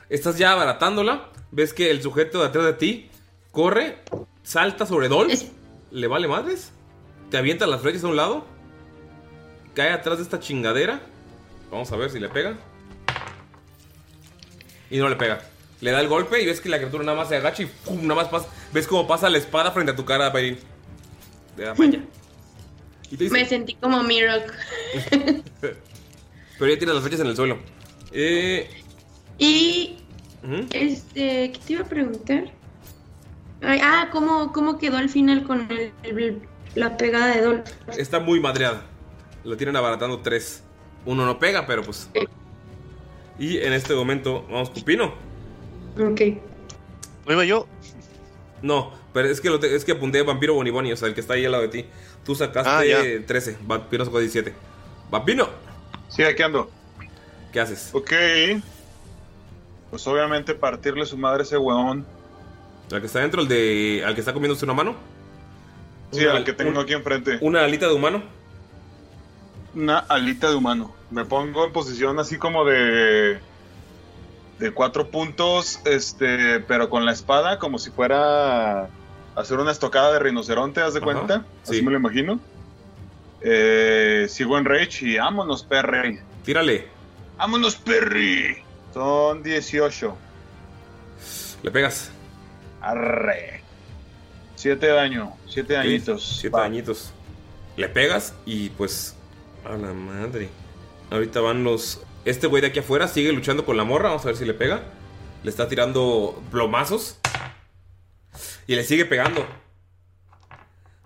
Estás 0.09 0.37
ya 0.37 0.53
abaratándola. 0.53 1.29
Ves 1.51 1.73
que 1.73 1.91
el 1.91 2.01
sujeto 2.01 2.39
de 2.39 2.45
atrás 2.47 2.63
de 2.65 2.73
ti 2.73 3.09
corre, 3.51 3.97
salta 4.43 4.85
sobre 4.85 5.09
Dolph. 5.09 5.33
¿Le 5.91 6.07
vale 6.07 6.27
madres? 6.29 6.71
Te 7.29 7.37
avienta 7.37 7.67
las 7.67 7.81
flechas 7.81 8.05
a 8.05 8.07
un 8.07 8.15
lado. 8.15 8.45
Cae 9.73 9.91
atrás 9.91 10.17
de 10.17 10.23
esta 10.23 10.39
chingadera. 10.39 11.01
Vamos 11.69 11.91
a 11.91 11.97
ver 11.97 12.09
si 12.09 12.19
le 12.19 12.29
pega. 12.29 12.57
Y 14.89 14.97
no 14.97 15.09
le 15.09 15.15
pega. 15.15 15.41
Le 15.81 15.91
da 15.91 16.01
el 16.01 16.07
golpe 16.07 16.41
y 16.41 16.45
ves 16.45 16.59
que 16.61 16.69
la 16.69 16.77
criatura 16.77 17.03
nada 17.03 17.17
más 17.17 17.29
se 17.29 17.37
agacha 17.37 17.63
y 17.63 17.65
¡pum! 17.67 18.01
Nada 18.01 18.15
más 18.15 18.27
pasa. 18.29 18.47
Ves 18.73 18.87
cómo 18.87 19.07
pasa 19.07 19.29
la 19.29 19.37
espada 19.37 19.71
frente 19.71 19.91
a 19.93 19.95
tu 19.95 20.03
cara, 20.05 20.31
Pairin. 20.31 20.57
De 21.55 21.65
la 21.65 21.73
malla. 21.75 21.99
Y 23.11 23.17
te 23.17 23.23
dice, 23.23 23.33
Me 23.33 23.45
sentí 23.45 23.75
como 23.75 24.03
Mirok. 24.03 24.51
pero 25.61 26.71
ya 26.71 26.77
tiene 26.77 26.93
las 26.93 27.01
flechas 27.01 27.21
en 27.21 27.27
el 27.27 27.35
suelo. 27.35 27.57
Eh, 28.11 28.69
Y. 29.37 29.97
Este, 30.71 31.51
¿qué 31.51 31.59
te 31.65 31.73
iba 31.73 31.81
a 31.83 31.87
preguntar? 31.87 32.45
Ay, 33.61 33.79
ah, 33.83 34.09
¿cómo, 34.11 34.51
¿cómo 34.53 34.77
quedó 34.77 34.97
al 34.97 35.09
final 35.09 35.43
con 35.43 35.69
el- 35.71 35.91
el- 36.03 36.41
la 36.75 36.95
pegada 36.97 37.27
de 37.35 37.41
Dolph? 37.41 37.67
Está 37.97 38.19
muy 38.19 38.39
madreada. 38.39 38.83
Lo 39.43 39.57
tienen 39.57 39.75
abaratando 39.75 40.19
tres. 40.19 40.63
Uno 41.05 41.25
no 41.25 41.39
pega, 41.39 41.65
pero 41.65 41.83
pues. 41.83 42.09
Y 43.39 43.57
en 43.57 43.73
este 43.73 43.93
momento, 43.95 44.45
vamos 44.49 44.69
con 44.69 44.83
Pino. 44.83 45.13
Ok. 45.97 46.21
¿No 47.25 47.33
iba 47.33 47.45
yo? 47.45 47.67
No, 48.61 48.91
pero 49.13 49.29
es 49.29 49.39
que, 49.39 49.49
lo 49.49 49.59
te- 49.59 49.73
es 49.75 49.85
que 49.85 49.93
apunté 49.93 50.21
Vampiro 50.21 50.53
Boniboni, 50.53 50.91
o 50.91 50.97
sea, 50.97 51.07
el 51.07 51.13
que 51.13 51.21
está 51.21 51.35
ahí 51.35 51.45
al 51.45 51.51
lado 51.53 51.63
de 51.63 51.69
ti. 51.69 51.85
Tú 52.25 52.35
sacaste 52.35 52.69
Ah, 52.69 52.83
ya. 52.85 53.25
13, 53.25 53.57
Vampiro 53.61 54.03
sacó 54.05 54.19
17. 54.19 54.53
Vampino. 55.09 55.47
Sí, 56.09 56.23
aquí 56.23 56.43
ando. 56.43 56.69
¿Qué 57.53 57.59
haces? 57.59 57.89
Ok. 57.93 58.11
Pues 59.89 60.05
obviamente 60.07 60.53
partirle 60.53 61.05
su 61.05 61.17
madre 61.17 61.39
a 61.41 61.43
ese 61.43 61.57
weón. 61.57 62.05
¿Al 62.91 62.99
que 62.99 63.07
está 63.07 63.19
dentro? 63.19 63.41
¿El 63.41 63.47
de. 63.47 64.03
al 64.05 64.13
que 64.13 64.19
está 64.21 64.33
comiéndose 64.33 64.65
una 64.65 64.73
mano? 64.73 64.95
Sí, 66.11 66.25
Una- 66.25 66.33
al 66.37 66.43
que 66.43 66.53
tengo 66.53 66.71
un- 66.71 66.77
aquí 66.77 66.93
enfrente. 66.93 67.37
¿Una 67.41 67.63
alita 67.63 67.87
de 67.87 67.93
humano? 67.93 68.21
Una 69.75 69.99
alita 69.99 70.49
de 70.49 70.55
humano. 70.55 70.93
Me 71.11 71.25
pongo 71.25 71.65
en 71.65 71.71
posición 71.73 72.19
así 72.19 72.37
como 72.37 72.65
de. 72.65 73.39
de 74.59 74.71
cuatro 74.71 75.09
puntos, 75.09 75.79
este, 75.85 76.59
pero 76.61 76.89
con 76.89 77.05
la 77.05 77.11
espada, 77.13 77.57
como 77.59 77.79
si 77.79 77.89
fuera 77.91 78.89
hacer 79.35 79.57
una 79.59 79.71
estocada 79.71 80.11
de 80.13 80.19
rinoceronte, 80.19 80.81
¿haz 80.81 80.93
de 80.93 80.99
Ajá, 80.99 81.05
cuenta? 81.05 81.45
Así 81.63 81.77
sí. 81.77 81.81
me 81.81 81.91
lo 81.91 81.97
imagino. 81.97 82.39
Eh, 83.41 84.27
sigo 84.29 84.57
en 84.57 84.65
Rage 84.65 85.05
y 85.05 85.17
vámonos, 85.17 85.63
Perry. 85.63 86.19
Tírale. 86.43 86.87
¡Vámonos, 87.37 87.75
Perry! 87.77 88.57
Son 88.93 89.41
18. 89.41 90.17
Le 91.63 91.71
pegas. 91.71 92.11
Arre. 92.81 93.61
7 94.55 94.85
de 94.85 94.91
daño. 94.91 95.33
7 95.47 95.73
Ok, 95.73 95.79
añitos. 95.79 96.37
Siete 96.41 96.55
Va. 96.57 96.65
añitos. 96.65 97.13
Le 97.77 97.87
pegas 97.87 98.33
y 98.45 98.69
pues. 98.71 99.15
A 99.65 99.77
la 99.77 99.93
madre. 99.93 100.49
Ahorita 101.11 101.39
van 101.41 101.63
los. 101.63 102.01
Este 102.25 102.47
güey 102.47 102.61
de 102.61 102.67
aquí 102.67 102.79
afuera 102.79 103.07
sigue 103.07 103.31
luchando 103.31 103.65
con 103.65 103.77
la 103.77 103.83
morra. 103.83 104.09
Vamos 104.09 104.23
a 104.23 104.27
ver 104.27 104.35
si 104.37 104.45
le 104.45 104.53
pega. 104.53 104.83
Le 105.43 105.49
está 105.49 105.67
tirando 105.67 106.41
plomazos. 106.51 107.17
Y 108.67 108.75
le 108.75 108.83
sigue 108.83 109.05
pegando. 109.05 109.45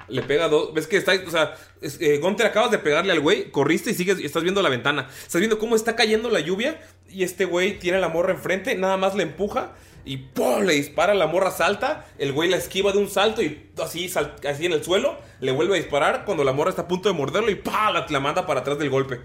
Le 0.10 0.22
pega 0.24 0.50
dos. 0.50 0.74
¿Ves 0.74 0.88
que 0.88 0.98
está.? 0.98 1.14
O 1.26 1.32
sea, 1.32 1.56
es- 1.82 2.00
eh, 2.02 2.18
Gunter, 2.18 2.46
acabas 2.48 2.72
de 2.72 2.80
pegarle 2.80 3.14
al 3.14 3.22
güey. 3.22 3.50
Corriste 3.52 3.92
y 3.92 3.94
sigues. 3.94 4.20
y 4.20 4.26
estás 4.26 4.44
viendo 4.44 4.62
la 4.62 4.70
ventana. 4.70 5.08
Estás 5.10 5.40
viendo 5.40 5.60
cómo 5.60 5.76
está 5.76 5.96
cayendo 5.96 6.30
la 6.30 6.42
lluvia. 6.42 6.82
Y 7.10 7.24
este 7.24 7.46
güey 7.46 7.80
tiene 7.80 7.98
a 8.00 8.02
la 8.02 8.10
morra 8.10 8.34
enfrente. 8.34 8.76
Nada 8.76 8.98
más 8.98 9.16
le 9.16 9.24
empuja. 9.24 9.72
Y 10.04 10.18
¡pum! 10.18 10.64
Le 10.64 10.74
dispara. 10.74 11.14
La 11.14 11.28
morra 11.28 11.52
salta. 11.52 12.06
El 12.18 12.34
güey 12.34 12.50
la 12.50 12.58
esquiva 12.58 12.92
de 12.92 12.98
un 12.98 13.10
salto. 13.10 13.42
Y 13.42 13.70
así, 13.82 14.12
así 14.50 14.66
en 14.66 14.74
el 14.74 14.84
suelo. 14.84 15.18
Le 15.40 15.52
vuelve 15.54 15.76
a 15.76 15.78
disparar. 15.78 16.26
Cuando 16.26 16.44
la 16.44 16.52
morra 16.52 16.72
está 16.72 16.82
a 16.82 16.88
punto 16.90 17.08
de 17.08 17.16
morderlo. 17.16 17.50
Y 17.50 17.56
¡pah! 17.56 17.92
La 18.10 18.20
manda 18.20 18.46
para 18.46 18.60
atrás 18.60 18.78
del 18.78 18.90
golpe. 18.90 19.22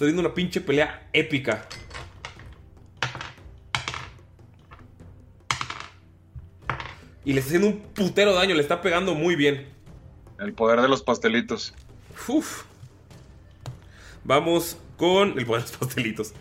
Está 0.00 0.06
viendo 0.06 0.22
una 0.22 0.32
pinche 0.32 0.62
pelea 0.62 1.10
épica. 1.12 1.68
Y 7.22 7.34
le 7.34 7.40
está 7.40 7.50
haciendo 7.50 7.68
un 7.68 7.80
putero 7.92 8.32
daño. 8.32 8.54
Le 8.54 8.62
está 8.62 8.80
pegando 8.80 9.14
muy 9.14 9.36
bien. 9.36 9.68
El 10.38 10.54
poder 10.54 10.80
de 10.80 10.88
los 10.88 11.02
pastelitos. 11.02 11.74
Uf. 12.26 12.62
Vamos 14.24 14.78
con 14.96 15.38
el 15.38 15.44
poder 15.44 15.64
de 15.64 15.70
los 15.70 15.76
pastelitos. 15.76 16.32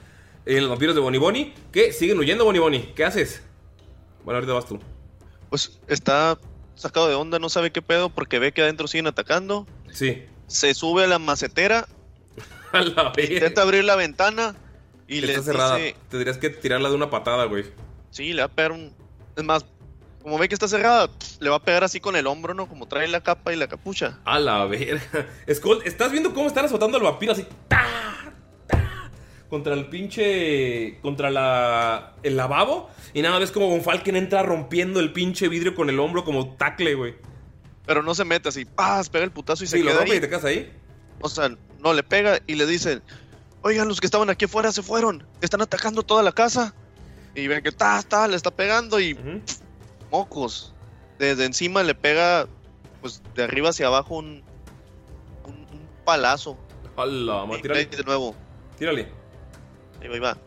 Eh, 0.45 0.61
los 0.61 0.69
vampiros 0.69 0.95
de 0.95 1.01
Bonnie 1.01 1.19
Bonnie. 1.19 1.53
Que 1.73 1.91
siguen 1.91 2.17
huyendo, 2.17 2.45
Bonnie 2.45 2.61
Bonnie. 2.61 2.93
¿Qué 2.95 3.03
haces? 3.03 3.41
Bueno, 4.23 4.37
ahorita 4.37 4.53
vas 4.53 4.67
tú. 4.67 4.79
Pues 5.49 5.81
está 5.89 6.39
sacado 6.75 7.09
de 7.09 7.15
onda, 7.15 7.39
no 7.39 7.49
sabe 7.49 7.73
qué 7.73 7.81
pedo 7.81 8.09
porque 8.09 8.39
ve 8.39 8.53
que 8.53 8.61
adentro 8.61 8.87
siguen 8.87 9.07
atacando. 9.07 9.67
Sí. 9.91 10.23
Se 10.47 10.73
sube 10.73 11.03
a 11.03 11.07
la 11.07 11.19
macetera, 11.19 11.89
A 12.73 12.81
la 12.81 13.09
vez. 13.15 13.29
intenta 13.31 13.61
abrir 13.61 13.83
la 13.83 13.95
ventana 13.95 14.55
y 15.07 15.21
le 15.21 15.31
Está 15.33 15.43
cerrada. 15.43 15.75
dice, 15.77 15.95
Tendrías 16.09 16.37
que 16.37 16.49
tirarla 16.49 16.89
de 16.89 16.95
una 16.95 17.09
patada, 17.09 17.45
güey. 17.45 17.65
sí, 18.11 18.33
le 18.33 18.41
va 18.41 18.45
a 18.47 18.51
pegar 18.51 18.71
un... 18.71 18.93
Es 19.35 19.43
más, 19.43 19.65
como 20.21 20.37
ve 20.37 20.47
que 20.49 20.53
está 20.53 20.67
cerrada, 20.67 21.09
le 21.39 21.49
va 21.49 21.55
a 21.57 21.63
pegar 21.63 21.83
así 21.83 21.99
con 21.99 22.15
el 22.15 22.27
hombro, 22.27 22.53
¿no? 22.53 22.67
Como 22.67 22.87
trae 22.87 23.07
la 23.07 23.21
capa 23.21 23.53
y 23.53 23.55
la 23.55 23.67
capucha. 23.67 24.19
A 24.25 24.37
la 24.39 24.65
verga. 24.65 25.01
Skull, 25.53 25.81
¿estás 25.85 26.11
viendo 26.11 26.33
cómo 26.33 26.47
están 26.47 26.65
azotando 26.65 26.97
al 26.97 27.03
vampiro 27.03 27.31
así? 27.31 27.45
¡Ta! 27.69 27.85
¡Ta! 28.67 29.09
Contra 29.49 29.73
el 29.73 29.87
pinche. 29.87 30.99
Contra 31.01 31.31
la. 31.31 32.13
El 32.21 32.35
lavabo. 32.35 32.89
Y 33.13 33.21
nada, 33.21 33.39
ves 33.39 33.51
como 33.51 33.69
Von 33.69 33.81
Falken 33.81 34.15
entra 34.17 34.43
rompiendo 34.43 34.99
el 34.99 35.13
pinche 35.13 35.47
vidrio 35.47 35.73
con 35.73 35.89
el 35.89 35.99
hombro 35.99 36.23
como 36.25 36.55
tacle, 36.55 36.93
güey. 36.95 37.15
Pero 37.85 38.03
no 38.03 38.13
se 38.13 38.25
mete 38.25 38.49
así, 38.49 38.65
¡paz! 38.65 39.09
Pega 39.09 39.23
el 39.23 39.31
putazo 39.31 39.63
y 39.63 39.67
se 39.67 39.77
Sí, 39.77 39.83
lo 39.83 39.91
queda 39.91 40.07
y 40.07 40.11
ahí. 40.11 40.19
te 40.19 40.29
quedas 40.29 40.45
ahí. 40.45 40.71
O 41.21 41.29
sea, 41.29 41.49
no 41.79 41.93
le 41.93 42.03
pega 42.03 42.39
y 42.47 42.55
le 42.55 42.65
dicen, 42.65 43.01
oigan, 43.61 43.87
los 43.87 43.99
que 43.99 44.07
estaban 44.07 44.29
aquí 44.29 44.45
afuera 44.45 44.71
se 44.71 44.81
fueron, 44.83 45.25
están 45.41 45.61
atacando 45.61 46.03
toda 46.03 46.23
la 46.23 46.31
casa. 46.31 46.73
Y 47.35 47.47
ven 47.47 47.63
que 47.63 47.71
ta, 47.71 48.01
ta, 48.03 48.27
le 48.27 48.35
está 48.35 48.51
pegando 48.51 48.99
y 48.99 49.13
pf, 49.13 49.59
mocos. 50.11 50.73
Desde 51.17 51.45
encima 51.45 51.83
le 51.83 51.95
pega, 51.95 52.47
pues 53.01 53.21
de 53.35 53.43
arriba 53.43 53.69
hacia 53.69 53.87
abajo 53.87 54.15
un, 54.15 54.43
un, 55.45 55.53
un 55.71 55.87
palazo. 56.05 56.57
Y 56.83 57.25
ma, 57.25 57.61
tírale. 57.61 57.85
de 57.85 58.03
nuevo. 58.03 58.35
Tírale. 58.77 59.11
Ahí 60.01 60.07
va, 60.07 60.13
ahí 60.15 60.19
va. 60.19 60.37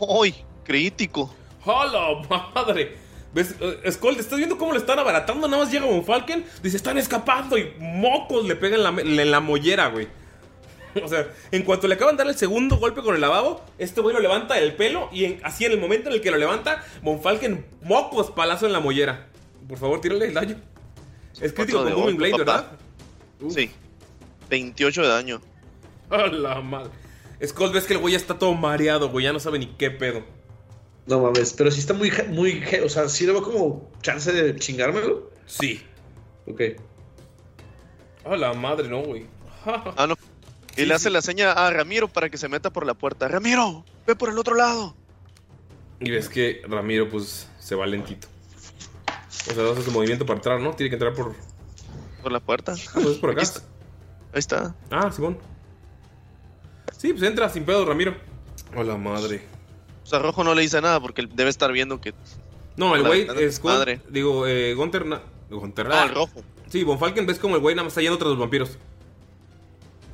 ¡Uy! 0.00 0.34
Crítico. 0.64 1.32
¡Hola, 1.64 2.26
madre! 2.54 2.98
¿Ves? 3.34 3.54
Eh, 3.60 3.90
Skull, 3.92 4.16
¿estás 4.18 4.36
viendo 4.38 4.58
cómo 4.58 4.72
le 4.72 4.78
están 4.78 4.98
abaratando? 4.98 5.48
Nada 5.48 5.62
más 5.64 5.72
llega 5.72 5.86
Falken, 6.02 6.44
dice, 6.62 6.76
están 6.76 6.98
escapando 6.98 7.56
y 7.56 7.72
mocos 7.78 8.44
le 8.46 8.56
pegan 8.56 8.80
en 8.80 9.16
la, 9.16 9.22
en 9.24 9.30
la 9.30 9.40
mollera, 9.40 9.88
güey. 9.88 10.08
O 11.02 11.08
sea, 11.08 11.26
en 11.50 11.62
cuanto 11.62 11.88
le 11.88 11.94
acaban 11.94 12.16
de 12.16 12.24
dar 12.24 12.30
el 12.30 12.38
segundo 12.38 12.76
golpe 12.76 13.00
con 13.00 13.14
el 13.14 13.22
lavabo, 13.22 13.64
este 13.78 14.02
güey 14.02 14.14
lo 14.14 14.20
levanta 14.20 14.56
del 14.56 14.74
pelo 14.74 15.08
y 15.10 15.24
en- 15.24 15.40
así 15.42 15.64
en 15.64 15.72
el 15.72 15.80
momento 15.80 16.10
en 16.10 16.16
el 16.16 16.20
que 16.20 16.30
lo 16.30 16.36
levanta, 16.36 16.84
Von 17.00 17.22
Falken, 17.22 17.64
mocos, 17.82 18.30
palazo 18.32 18.66
en 18.66 18.72
la 18.74 18.80
mollera. 18.80 19.28
Por 19.66 19.78
favor, 19.78 20.02
tírale 20.02 20.26
el 20.26 20.34
daño. 20.34 20.56
Es 21.40 21.54
crítico 21.54 21.82
con 21.82 21.94
Booming 21.94 22.16
Blade. 22.18 22.36
¿verdad? 22.36 22.72
Sí. 23.48 23.70
28 24.50 25.00
de 25.02 25.08
daño. 25.08 25.40
A 26.10 26.26
la 26.26 26.60
madre. 26.60 26.90
Skull, 27.42 27.72
ves 27.72 27.84
que 27.84 27.94
el 27.94 27.98
güey 28.00 28.12
ya 28.12 28.18
está 28.18 28.38
todo 28.38 28.52
mareado, 28.52 29.08
güey, 29.08 29.24
ya 29.24 29.32
no 29.32 29.40
sabe 29.40 29.58
ni 29.58 29.66
qué 29.68 29.90
pedo. 29.90 30.22
No 31.06 31.20
mames, 31.20 31.52
pero 31.52 31.70
sí 31.70 31.80
está 31.80 31.94
muy, 31.94 32.12
muy, 32.28 32.62
o 32.84 32.88
sea, 32.88 33.08
sí 33.08 33.26
le 33.26 33.32
va 33.32 33.42
como 33.42 33.90
chance 34.02 34.32
de 34.32 34.56
chingármelo. 34.56 35.30
Sí. 35.46 35.82
Ok. 36.46 36.60
A 38.24 38.36
la 38.36 38.52
madre, 38.54 38.88
no, 38.88 39.02
güey. 39.02 39.26
Ah, 39.96 40.06
no. 40.06 40.16
Y 40.76 40.86
le 40.86 40.94
hace 40.94 41.10
la 41.10 41.20
seña 41.20 41.52
a 41.52 41.70
Ramiro 41.70 42.08
para 42.08 42.30
que 42.30 42.38
se 42.38 42.48
meta 42.48 42.70
por 42.70 42.86
la 42.86 42.94
puerta. 42.94 43.28
Ramiro, 43.28 43.84
ve 44.06 44.16
por 44.16 44.30
el 44.30 44.38
otro 44.38 44.54
lado. 44.54 44.96
Y 46.00 46.10
ves 46.10 46.28
que 46.28 46.62
Ramiro, 46.66 47.08
pues, 47.08 47.48
se 47.58 47.74
va 47.74 47.86
lentito. 47.86 48.26
O 49.50 49.54
sea, 49.54 49.70
hace 49.70 49.82
su 49.82 49.90
movimiento 49.92 50.24
para 50.24 50.38
entrar, 50.38 50.60
¿no? 50.60 50.74
Tiene 50.74 50.88
que 50.88 50.96
entrar 50.96 51.12
por. 51.14 51.34
Por 52.22 52.32
la 52.32 52.40
puerta. 52.40 52.74
Ah, 52.74 52.90
pues 52.94 53.06
es 53.06 53.18
por 53.18 53.30
acá. 53.30 53.42
Está. 53.42 53.60
Ahí 54.32 54.38
está. 54.38 54.74
Ah, 54.90 55.10
Simón. 55.12 55.38
Sí, 56.96 57.12
pues 57.12 57.22
entra 57.22 57.48
sin 57.48 57.64
pedo, 57.64 57.84
Ramiro. 57.84 58.16
Hola, 58.74 58.96
madre. 58.96 59.42
O 60.02 60.06
sea, 60.06 60.18
Rojo 60.18 60.44
no 60.44 60.54
le 60.54 60.62
dice 60.62 60.80
nada 60.80 61.00
porque 61.00 61.20
él 61.22 61.30
debe 61.34 61.50
estar 61.50 61.70
viendo 61.72 62.00
que. 62.00 62.14
No, 62.76 62.94
el 62.96 63.02
güey 63.02 63.26
es. 63.38 63.62
madre. 63.62 64.00
Digo, 64.08 64.46
eh, 64.46 64.74
Gunter. 64.74 65.04
Gunter. 65.50 65.88
No, 65.88 66.02
el 66.02 66.14
rojo. 66.14 66.42
Sí, 66.68 66.84
Von 66.84 66.98
Falken, 66.98 67.26
ves 67.26 67.38
como 67.38 67.54
el 67.56 67.60
güey 67.60 67.74
nada 67.74 67.84
más 67.84 67.92
está 67.92 68.00
yendo 68.00 68.16
tras 68.18 68.30
los 68.30 68.38
vampiros. 68.38 68.78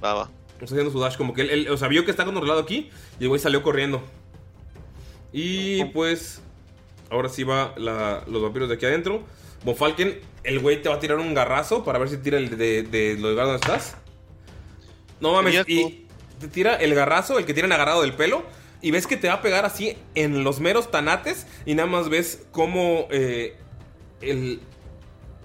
Va, 0.03 0.15
va. 0.15 0.31
Está 0.61 0.65
haciendo 0.65 0.91
su 0.91 0.99
dash, 0.99 1.17
como 1.17 1.33
que 1.35 1.43
él, 1.43 1.51
él- 1.51 1.71
o 1.71 1.77
sea, 1.77 1.87
vio 1.87 2.05
que 2.05 2.11
está 2.11 2.25
controlado 2.25 2.59
aquí 2.61 2.91
y 3.21 3.23
el 3.23 3.29
güey 3.29 3.41
salió 3.41 3.63
corriendo. 3.63 4.03
Y 5.33 5.85
pues, 5.87 6.41
ahora 7.11 7.29
sí 7.29 7.45
va 7.45 7.75
la- 7.77 8.25
los 8.27 8.43
vampiros 8.43 8.69
de 8.69 8.75
aquí 8.75 8.87
adentro. 8.87 9.23
Von 9.65 9.77
Falken, 9.77 10.21
el 10.45 10.59
güey 10.61 10.83
te 10.83 10.89
va 10.89 10.97
a 10.97 11.01
tirar 11.01 11.19
un 11.19 11.35
garrazo 11.35 11.85
para 11.85 11.99
ver 11.99 12.09
si 12.09 12.17
tira 12.19 12.39
el 12.39 12.57
de, 12.57 12.83
de, 12.83 13.15
los 13.19 13.31
lugar 13.31 13.47
donde 13.47 13.61
estás. 13.61 13.97
No 15.21 15.33
mames, 15.33 15.65
y 15.69 16.07
te 16.41 16.49
tira 16.49 16.75
el 16.77 16.95
garrazo, 16.95 17.39
el 17.39 17.45
que 17.45 17.55
tienen 17.55 17.73
agarrado 17.73 18.03
del 18.03 18.15
pelo. 18.15 18.45
Y 18.81 18.91
ves 18.91 19.07
que 19.07 19.17
te 19.17 19.29
va 19.29 19.35
a 19.35 19.43
pegar 19.43 19.65
así 19.65 19.97
en 20.15 20.45
los 20.45 20.61
meros 20.61 20.91
tanates. 20.91 21.47
Y 21.67 21.75
nada 21.75 21.89
más 21.89 22.09
ves 22.09 22.47
cómo 22.53 23.09
eh, 23.11 23.57
el, 24.21 24.61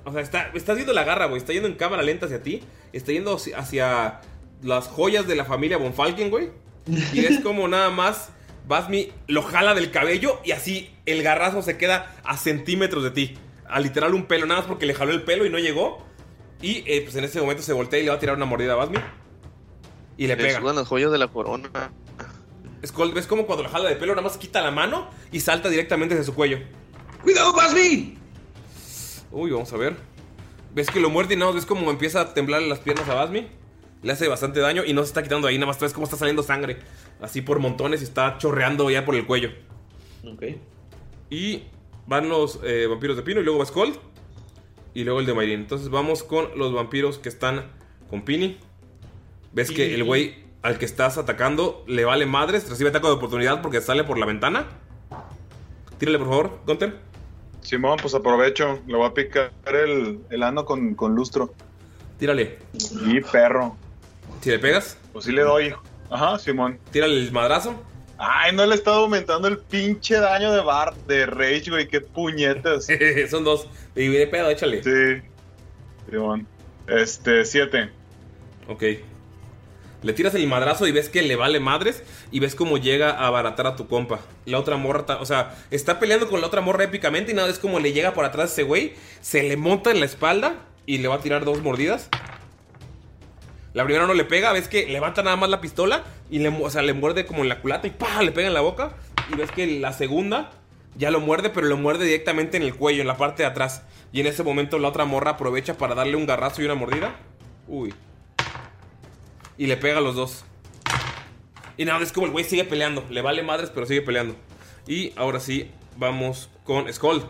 o 0.05 0.11
sea, 0.11 0.21
está, 0.21 0.51
estás 0.53 0.75
viendo 0.75 0.93
la 0.93 1.03
garra, 1.03 1.25
güey. 1.25 1.37
Está 1.37 1.53
yendo 1.53 1.67
en 1.67 1.75
cámara 1.75 2.03
lenta 2.03 2.25
hacia 2.25 2.43
ti. 2.43 2.61
Está 2.91 3.11
yendo 3.11 3.37
hacia, 3.55 4.21
las 4.61 4.87
joyas 4.87 5.27
de 5.27 5.35
la 5.35 5.45
familia 5.45 5.77
Von 5.77 5.93
Falken, 5.93 6.29
güey. 6.29 6.51
Y 7.13 7.25
es 7.25 7.39
como 7.43 7.67
nada 7.67 7.89
más. 7.89 8.29
Basmi 8.65 9.11
lo 9.27 9.41
jala 9.41 9.73
del 9.73 9.91
cabello 9.91 10.39
y 10.45 10.51
así 10.51 10.89
el 11.05 11.21
garrazo 11.21 11.61
se 11.61 11.77
queda 11.77 12.15
a 12.23 12.37
centímetros 12.37 13.03
de 13.03 13.11
ti. 13.11 13.37
A 13.67 13.81
literal 13.81 14.13
un 14.13 14.25
pelo, 14.25 14.45
nada 14.45 14.61
más 14.61 14.69
porque 14.69 14.85
le 14.85 14.93
jaló 14.93 15.11
el 15.11 15.23
pelo 15.23 15.45
y 15.45 15.49
no 15.49 15.59
llegó. 15.59 16.05
Y 16.61 16.83
eh, 16.87 17.01
pues 17.03 17.15
en 17.17 17.25
ese 17.25 17.41
momento 17.41 17.61
se 17.61 17.73
voltea 17.73 17.99
y 17.99 18.03
le 18.03 18.09
va 18.09 18.15
a 18.15 18.19
tirar 18.19 18.37
una 18.37 18.45
mordida 18.45 18.73
a 18.73 18.75
Basmi. 18.77 18.99
Y 20.15 20.27
le 20.27 20.35
Le 20.37 20.43
pega. 20.43 20.61
las 20.61 20.87
joyas 20.87 21.11
de 21.11 21.17
la 21.17 21.27
corona. 21.27 21.91
Skull, 22.85 23.13
¿ves 23.13 23.27
como 23.27 23.45
cuando 23.45 23.63
le 23.63 23.69
jala 23.69 23.89
de 23.89 23.95
pelo 23.95 24.13
nada 24.13 24.27
más 24.27 24.37
quita 24.37 24.61
la 24.61 24.71
mano 24.71 25.07
y 25.31 25.39
salta 25.39 25.69
directamente 25.69 26.15
hacia 26.15 26.25
su 26.25 26.33
cuello? 26.33 26.59
¡Cuidado, 27.21 27.53
Basmi! 27.53 28.17
Uy, 29.31 29.51
vamos 29.51 29.71
a 29.71 29.77
ver. 29.77 29.95
¿Ves 30.73 30.89
que 30.89 30.99
lo 30.99 31.09
muerde 31.09 31.35
y 31.35 31.37
nada 31.37 31.51
más 31.51 31.55
ves 31.55 31.65
como 31.65 31.89
empieza 31.89 32.21
a 32.21 32.33
temblar 32.33 32.61
las 32.63 32.79
piernas 32.79 33.07
a 33.07 33.13
Basmi? 33.13 33.47
Le 34.01 34.11
hace 34.11 34.27
bastante 34.27 34.59
daño 34.59 34.83
y 34.83 34.93
no 34.93 35.01
se 35.03 35.07
está 35.07 35.23
quitando 35.23 35.47
ahí, 35.47 35.57
nada 35.57 35.67
más 35.67 35.79
ves 35.79 35.93
cómo 35.93 36.03
está 36.03 36.17
saliendo 36.17 36.43
sangre. 36.43 36.77
Así 37.21 37.41
por 37.41 37.59
montones 37.59 38.01
y 38.01 38.03
está 38.03 38.37
chorreando 38.37 38.89
ya 38.91 39.05
por 39.05 39.15
el 39.15 39.25
cuello. 39.25 39.51
Ok. 40.25 40.43
Y 41.29 41.63
van 42.05 42.27
los 42.27 42.59
eh, 42.63 42.87
vampiros 42.89 43.15
de 43.15 43.23
Pino 43.23 43.39
y 43.39 43.43
luego 43.43 43.59
va 43.59 43.65
Skull. 43.65 43.93
Y 44.93 45.05
luego 45.05 45.21
el 45.21 45.25
de 45.25 45.33
Mayrin. 45.33 45.61
Entonces 45.61 45.89
vamos 45.89 46.23
con 46.23 46.49
los 46.57 46.73
vampiros 46.73 47.17
que 47.17 47.29
están 47.29 47.71
con 48.09 48.23
Pini. 48.23 48.57
Ves 49.53 49.71
que 49.71 49.93
el 49.93 50.03
güey 50.03 50.42
al 50.63 50.77
que 50.79 50.85
estás 50.85 51.17
atacando 51.17 51.83
le 51.87 52.05
vale 52.05 52.25
madres, 52.25 52.67
recibe 52.69 52.89
ataque 52.89 53.07
de 53.07 53.13
oportunidad 53.13 53.61
porque 53.61 53.81
sale 53.81 54.03
por 54.03 54.17
la 54.17 54.25
ventana. 54.25 54.65
Tírale, 55.99 56.17
por 56.17 56.27
favor, 56.27 56.59
Gunter. 56.65 56.97
Simón, 57.61 57.97
pues 58.01 58.13
aprovecho. 58.15 58.79
Le 58.87 58.97
voy 58.97 59.07
a 59.07 59.13
picar 59.13 59.51
el, 59.65 60.19
el 60.29 60.43
ano 60.43 60.65
con, 60.65 60.95
con 60.95 61.15
lustro. 61.15 61.53
Tírale. 62.19 62.59
Y 63.05 63.21
perro. 63.21 63.77
Si 64.41 64.49
le 64.49 64.59
pegas, 64.59 64.97
Pues 65.13 65.25
sí 65.25 65.31
le 65.31 65.41
doy. 65.43 65.73
Ajá, 66.09 66.37
Simón. 66.39 66.79
tírale 66.91 67.13
el 67.17 67.31
madrazo. 67.31 67.75
Ay, 68.17 68.53
no 68.55 68.65
le 68.65 68.73
he 68.73 68.77
estado 68.77 69.03
aumentando 69.03 69.47
el 69.47 69.57
pinche 69.57 70.15
daño 70.19 70.51
de 70.53 70.61
bar 70.61 70.93
de 71.07 71.25
Rage, 71.25 71.69
güey. 71.69 71.87
Qué 71.87 71.99
puñetas. 72.01 72.87
Son 73.29 73.43
dos. 73.43 73.67
Y 73.95 74.07
de 74.07 74.27
pedo, 74.27 74.49
échale. 74.49 74.83
Sí. 74.83 75.21
Simón. 76.09 76.47
Este, 76.87 77.45
siete. 77.45 77.89
Ok. 78.67 78.83
Le 80.03 80.13
tiras 80.13 80.35
el 80.35 80.45
madrazo 80.47 80.85
y 80.85 80.91
ves 80.91 81.09
que 81.09 81.21
le 81.21 81.35
vale 81.35 81.59
madres 81.59 82.03
y 82.31 82.39
ves 82.39 82.55
cómo 82.55 82.77
llega 82.77 83.11
a 83.11 83.27
abaratar 83.27 83.67
a 83.67 83.75
tu 83.75 83.87
compa. 83.87 84.19
La 84.45 84.59
otra 84.59 84.77
morra, 84.77 85.05
o 85.19 85.25
sea, 85.25 85.55
está 85.71 85.99
peleando 85.99 86.29
con 86.29 86.41
la 86.41 86.47
otra 86.47 86.61
morra 86.61 86.83
épicamente 86.83 87.31
y 87.31 87.35
nada, 87.35 87.49
es 87.49 87.57
como 87.57 87.79
le 87.79 87.93
llega 87.93 88.13
por 88.13 88.25
atrás 88.25 88.51
ese 88.51 88.63
güey, 88.63 88.93
se 89.21 89.43
le 89.43 89.55
monta 89.55 89.91
en 89.91 90.01
la 90.01 90.05
espalda 90.05 90.57
y 90.85 90.97
le 90.97 91.07
va 91.07 91.15
a 91.15 91.19
tirar 91.19 91.45
dos 91.45 91.61
mordidas. 91.61 92.09
La 93.73 93.85
primera 93.85 94.05
no 94.05 94.13
le 94.13 94.25
pega, 94.25 94.51
ves 94.51 94.67
que 94.67 94.85
levanta 94.85 95.23
nada 95.23 95.35
más 95.35 95.49
la 95.49 95.61
pistola 95.61 96.03
y 96.29 96.39
le, 96.39 96.49
o 96.49 96.69
sea, 96.69 96.81
le 96.81 96.93
muerde 96.93 97.25
como 97.25 97.41
en 97.41 97.49
la 97.49 97.59
culata 97.59 97.87
y 97.87 97.91
¡pah! 97.91 98.21
le 98.21 98.31
pega 98.31 98.47
en 98.47 98.53
la 98.53 98.61
boca. 98.61 98.93
Y 99.31 99.35
ves 99.35 99.51
que 99.51 99.65
la 99.79 99.93
segunda 99.93 100.51
ya 100.95 101.09
lo 101.09 101.19
muerde, 101.21 101.49
pero 101.49 101.67
lo 101.67 101.77
muerde 101.77 102.05
directamente 102.05 102.57
en 102.57 102.63
el 102.63 102.75
cuello, 102.75 103.01
en 103.01 103.07
la 103.07 103.17
parte 103.17 103.43
de 103.43 103.47
atrás. 103.47 103.83
Y 104.11 104.19
en 104.19 104.27
ese 104.27 104.43
momento 104.43 104.77
la 104.77 104.89
otra 104.89 105.05
morra 105.05 105.31
aprovecha 105.31 105.75
para 105.77 105.95
darle 105.95 106.17
un 106.17 106.27
garrazo 106.27 106.61
y 106.61 106.65
una 106.65 106.75
mordida. 106.75 107.15
Uy. 107.67 107.93
Y 109.57 109.67
le 109.67 109.77
pega 109.77 109.97
a 109.99 110.01
los 110.01 110.15
dos. 110.15 110.43
Y 111.77 111.85
nada, 111.85 112.01
es 112.03 112.11
como 112.11 112.25
el 112.27 112.31
güey 112.31 112.45
sigue 112.45 112.63
peleando. 112.65 113.05
Le 113.09 113.21
vale 113.21 113.43
madres, 113.43 113.69
pero 113.73 113.85
sigue 113.85 114.01
peleando. 114.01 114.35
Y 114.87 115.13
ahora 115.15 115.39
sí, 115.39 115.69
vamos 115.97 116.49
con 116.63 116.91
Skull. 116.91 117.23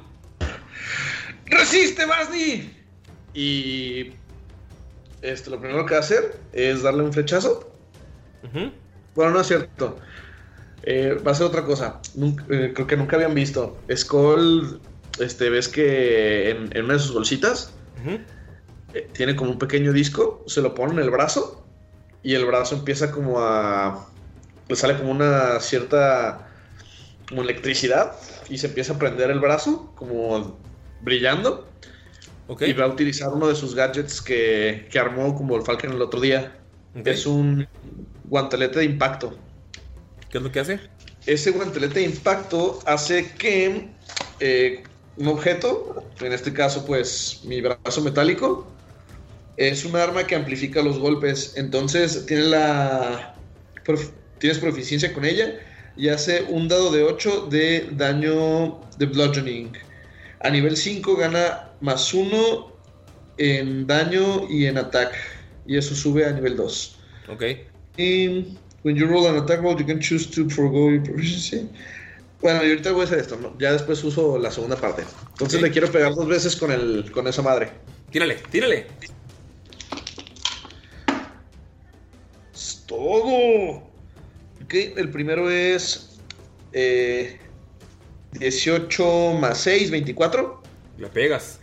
¡Resiste, 1.46 2.06
Basni! 2.06 2.72
Y. 3.34 4.14
Esto, 5.22 5.52
lo 5.52 5.60
primero 5.62 5.86
que 5.86 5.94
va 5.94 6.00
a 6.00 6.04
hacer 6.04 6.38
es 6.52 6.84
darle 6.84 7.04
un 7.04 7.14
flechazo. 7.14 7.70
Bueno, 9.16 9.32
no 9.32 9.40
es 9.42 9.48
cierto. 9.48 9.98
Eh, 10.84 11.18
va 11.26 11.32
a 11.32 11.36
ser 11.36 11.46
otra 11.48 11.64
cosa. 11.64 12.02
Nunca- 12.16 12.44
eh, 12.50 12.72
creo 12.76 12.88
que 12.88 12.98
nunca 12.98 13.16
habían 13.16 13.34
visto. 13.34 13.78
Skull, 13.96 14.82
este, 15.20 15.50
ves 15.50 15.70
que 15.70 16.50
en, 16.50 16.76
en 16.76 16.86
una 16.86 16.96
de 16.96 17.00
sus 17.00 17.14
bolsitas 17.14 17.74
eh, 18.94 19.08
tiene 19.14 19.36
como 19.38 19.52
un 19.52 19.60
pequeño 19.60 19.94
disco. 19.94 20.44
Se 20.48 20.62
lo 20.62 20.74
pone 20.76 20.92
en 20.94 21.00
el 21.00 21.10
brazo. 21.10 21.63
Y 22.24 22.36
el 22.36 22.46
brazo 22.46 22.76
empieza 22.76 23.12
como 23.12 23.40
a. 23.40 24.08
Le 24.68 24.76
sale 24.76 24.98
como 24.98 25.12
una 25.12 25.60
cierta. 25.60 26.48
Como 27.28 27.42
electricidad. 27.42 28.14
Y 28.50 28.58
se 28.58 28.68
empieza 28.68 28.94
a 28.94 29.00
prender 29.00 29.30
el 29.30 29.40
brazo. 29.40 29.92
Como 29.96 30.58
brillando. 31.02 31.68
Y 32.60 32.74
va 32.74 32.86
a 32.86 32.88
utilizar 32.88 33.30
uno 33.30 33.48
de 33.48 33.56
sus 33.56 33.74
gadgets 33.76 34.22
que, 34.22 34.88
que 34.92 35.00
armó 35.00 35.36
como 35.36 35.56
el 35.56 35.64
Falcon 35.64 35.94
el 35.94 36.02
otro 36.02 36.20
día. 36.20 36.58
Es 37.06 37.26
un 37.26 37.68
guantelete 38.26 38.80
de 38.80 38.86
impacto. 38.86 39.36
¿Qué 40.30 40.38
es 40.38 40.44
lo 40.44 40.52
que 40.52 40.60
hace? 40.60 40.80
Ese 41.26 41.52
guantelete 41.52 42.00
de 42.00 42.06
impacto 42.06 42.80
hace 42.86 43.32
que 43.34 43.90
eh, 44.40 44.84
un 45.18 45.28
objeto, 45.28 46.04
en 46.20 46.34
este 46.34 46.54
caso 46.54 46.86
pues 46.86 47.42
mi 47.46 47.62
brazo 47.62 48.02
metálico, 48.02 48.68
es 49.58 49.86
un 49.86 49.96
arma 49.96 50.26
que 50.26 50.36
amplifica 50.36 50.82
los 50.82 51.00
golpes. 51.00 51.54
Entonces 51.58 52.26
tiene 52.26 52.44
la 52.44 53.36
prof- 53.86 54.12
tienes 54.40 54.60
proficiencia 54.60 55.14
con 55.14 55.26
ella 55.26 55.60
y 55.96 56.10
hace 56.10 56.44
un 56.50 56.68
dado 56.68 56.92
de 56.92 57.04
8 57.04 57.48
de 57.50 57.88
daño 57.92 58.82
de 58.98 59.06
bludgeoning. 59.06 59.72
A 60.42 60.50
nivel 60.50 60.76
5 60.76 61.16
gana 61.16 61.70
más 61.82 62.14
1 62.14 62.74
en 63.38 63.88
daño 63.88 64.48
y 64.50 64.66
en 64.66 64.78
attack. 64.78 65.14
Y 65.66 65.78
eso 65.78 65.96
sube 65.96 66.26
a 66.26 66.32
nivel 66.32 66.58
2. 66.58 67.00
Ok. 67.30 67.44
Y 67.98 68.58
when 68.84 68.96
you 68.96 69.06
roll 69.08 69.28
an 69.28 69.38
attack 69.38 69.62
roll, 69.62 69.78
you 69.78 69.86
can 69.86 70.00
choose 70.00 70.30
to 70.32 70.50
forgo 70.50 70.90
your 70.92 71.04
proficiency. 71.04 71.70
Bueno, 72.42 72.62
y 72.66 72.70
ahorita 72.72 72.92
voy 72.92 73.02
a 73.02 73.04
hacer 73.06 73.20
esto, 73.20 73.38
¿no? 73.38 73.56
Ya 73.58 73.72
después 73.72 74.04
uso 74.04 74.38
la 74.38 74.52
segunda 74.52 74.76
parte. 74.76 75.04
Entonces 75.32 75.62
le 75.62 75.72
quiero 75.72 75.90
pegar 75.90 76.14
dos 76.14 76.28
veces 76.28 76.58
con, 76.58 76.72
el, 76.72 77.10
con 77.14 77.26
esa 77.28 77.42
madre. 77.42 77.70
Tírale, 78.12 78.36
tírale. 78.52 78.88
Todo. 82.94 83.84
Ok, 84.64 84.74
el 84.96 85.10
primero 85.10 85.50
es 85.50 86.20
eh, 86.74 87.40
18 88.34 89.34
más 89.40 89.58
6, 89.60 89.92
24. 89.92 90.62
Le 90.98 91.08
pegas. 91.08 91.60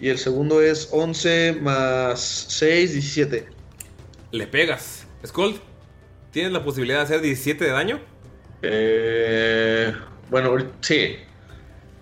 Y 0.00 0.08
el 0.08 0.18
segundo 0.18 0.62
es 0.62 0.88
11 0.90 1.58
más 1.60 2.46
6, 2.48 2.92
17. 2.94 3.46
Le 4.32 4.46
pegas. 4.46 5.06
Skull, 5.26 5.60
¿tienes 6.30 6.52
la 6.52 6.64
posibilidad 6.64 6.98
de 6.98 7.04
hacer 7.04 7.20
17 7.20 7.62
de 7.62 7.70
daño? 7.70 8.00
Eh, 8.62 9.92
bueno, 10.30 10.56
sí. 10.80 11.16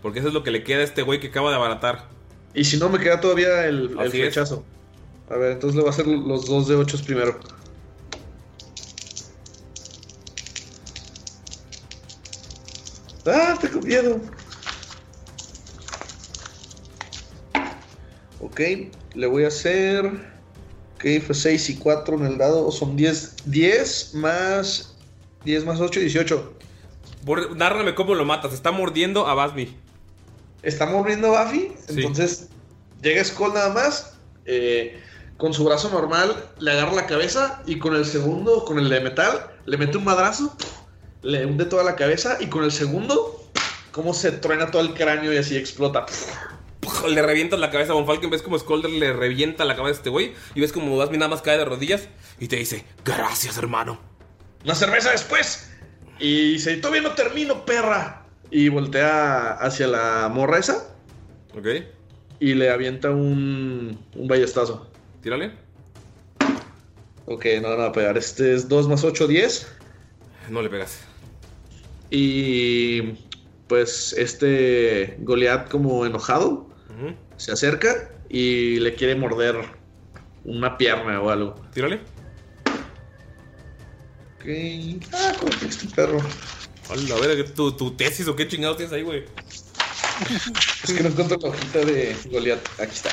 Porque 0.02 0.20
eso 0.20 0.28
es 0.28 0.34
lo 0.34 0.44
que 0.44 0.52
le 0.52 0.62
queda 0.62 0.78
a 0.78 0.84
este 0.84 1.02
güey 1.02 1.18
que 1.18 1.28
acaba 1.28 1.50
de 1.50 1.56
abaratar. 1.56 2.08
Y 2.54 2.64
si 2.64 2.76
no, 2.76 2.88
me 2.88 3.00
queda 3.00 3.20
todavía 3.20 3.66
el, 3.66 3.96
el 3.98 4.10
flechazo. 4.10 4.64
A 5.28 5.36
ver, 5.36 5.52
entonces 5.52 5.74
le 5.74 5.82
voy 5.82 5.88
a 5.88 5.92
hacer 5.92 6.06
los 6.06 6.46
dos 6.46 6.68
de 6.68 6.76
8 6.76 6.98
primero. 7.04 7.38
Ah, 13.30 13.56
tengo 13.60 13.80
miedo. 13.80 14.20
Ok, 18.40 18.60
le 19.14 19.26
voy 19.26 19.44
a 19.44 19.48
hacer. 19.48 20.06
Ok, 20.94 21.04
fue 21.24 21.34
6 21.34 21.70
y 21.70 21.76
4 21.76 22.16
en 22.16 22.26
el 22.26 22.38
dado. 22.38 22.70
Son 22.70 22.96
10. 22.96 23.36
10 23.46 24.14
más. 24.14 24.96
10 25.44 25.64
más 25.64 25.80
8, 25.80 26.00
18. 26.00 26.52
Por, 27.24 27.56
nárrame 27.56 27.94
cómo 27.94 28.14
lo 28.14 28.24
matas. 28.24 28.52
Está 28.52 28.70
mordiendo 28.72 29.26
a 29.26 29.34
Basby. 29.34 29.76
Está 30.62 30.86
mordiendo 30.86 31.36
a 31.36 31.44
Buffy. 31.44 31.72
Sí. 31.88 31.94
Entonces 31.96 32.48
llega 33.02 33.24
Skull 33.24 33.54
nada 33.54 33.72
más. 33.72 34.14
eh, 34.44 35.00
con 35.38 35.54
su 35.54 35.64
brazo 35.64 35.88
normal 35.90 36.50
le 36.58 36.72
agarra 36.72 36.92
la 36.94 37.06
cabeza 37.06 37.62
y 37.64 37.78
con 37.78 37.94
el 37.94 38.04
segundo, 38.04 38.64
con 38.64 38.78
el 38.78 38.88
de 38.88 39.00
metal, 39.00 39.46
le 39.66 39.76
mete 39.76 39.96
un 39.96 40.04
madrazo, 40.04 40.54
le 41.28 41.44
hunde 41.46 41.66
toda 41.66 41.84
la 41.84 41.94
cabeza 41.94 42.38
y 42.40 42.46
con 42.46 42.64
el 42.64 42.72
segundo, 42.72 43.44
como 43.92 44.14
se 44.14 44.32
truena 44.32 44.70
todo 44.70 44.82
el 44.82 44.94
cráneo 44.94 45.32
y 45.32 45.36
así 45.36 45.56
explota. 45.56 46.06
Le 47.06 47.22
revientas 47.22 47.60
la 47.60 47.70
cabeza 47.70 47.92
a 47.92 47.94
Von 47.94 48.06
Falken. 48.06 48.30
Ves 48.30 48.42
como 48.42 48.58
Skolder 48.58 48.90
le 48.90 49.12
revienta 49.12 49.64
la 49.64 49.76
cabeza 49.76 49.96
a 49.96 49.98
este 49.98 50.10
güey. 50.10 50.32
Y 50.54 50.60
ves 50.60 50.72
como 50.72 50.96
Basby 50.96 51.18
nada 51.18 51.28
más 51.28 51.42
cae 51.42 51.58
de 51.58 51.64
rodillas. 51.64 52.08
Y 52.40 52.48
te 52.48 52.56
dice: 52.56 52.84
Gracias, 53.04 53.58
hermano. 53.58 54.00
Una 54.64 54.74
cerveza 54.74 55.10
después. 55.10 55.70
Y 56.18 56.52
dice, 56.54 56.76
todavía 56.78 57.02
no 57.02 57.12
termino, 57.12 57.64
perra. 57.64 58.24
Y 58.50 58.68
voltea 58.70 59.52
hacia 59.52 59.86
la 59.86 60.28
morra 60.32 60.58
esa 60.58 60.88
Ok. 61.56 61.66
y 62.40 62.54
le 62.54 62.70
avienta 62.70 63.10
un, 63.10 63.98
un 64.16 64.26
ballestazo. 64.28 64.90
Tírale. 65.22 65.52
Ok, 67.26 67.44
no, 67.60 67.68
no 67.68 67.76
va 67.76 67.86
a 67.88 67.92
pegar. 67.92 68.16
Este 68.16 68.54
es 68.54 68.68
2 68.68 68.88
más 68.88 69.04
8, 69.04 69.26
10. 69.28 69.68
No 70.48 70.62
le 70.62 70.70
pegas. 70.70 71.00
Y 72.10 73.14
pues 73.68 74.14
este 74.14 75.16
Goliath 75.20 75.68
como 75.68 76.06
enojado 76.06 76.66
se 77.36 77.52
acerca 77.52 78.10
y 78.28 78.80
le 78.80 78.94
quiere 78.94 79.14
morder 79.14 79.56
una 80.44 80.76
pierna 80.76 81.20
o 81.20 81.30
algo. 81.30 81.54
Tírale. 81.72 82.00
Ok. 84.36 85.04
Ah, 85.12 85.32
¿cómo 85.38 85.52
que 85.58 85.66
este 85.66 85.86
perro? 85.94 86.18
Hola, 86.90 87.14
a 87.14 87.20
ver, 87.20 87.50
¿tu, 87.52 87.72
tu 87.72 87.90
tesis 87.92 88.26
o 88.28 88.34
qué 88.34 88.48
chingados 88.48 88.78
tienes 88.78 88.92
ahí, 88.94 89.02
güey? 89.02 89.24
Es 90.84 90.92
que 90.92 91.02
no 91.02 91.10
encuentro 91.10 91.38
la 91.40 91.48
hojita 91.48 91.78
de 91.80 92.16
Goliath. 92.30 92.80
Aquí 92.80 92.92
está. 92.92 93.10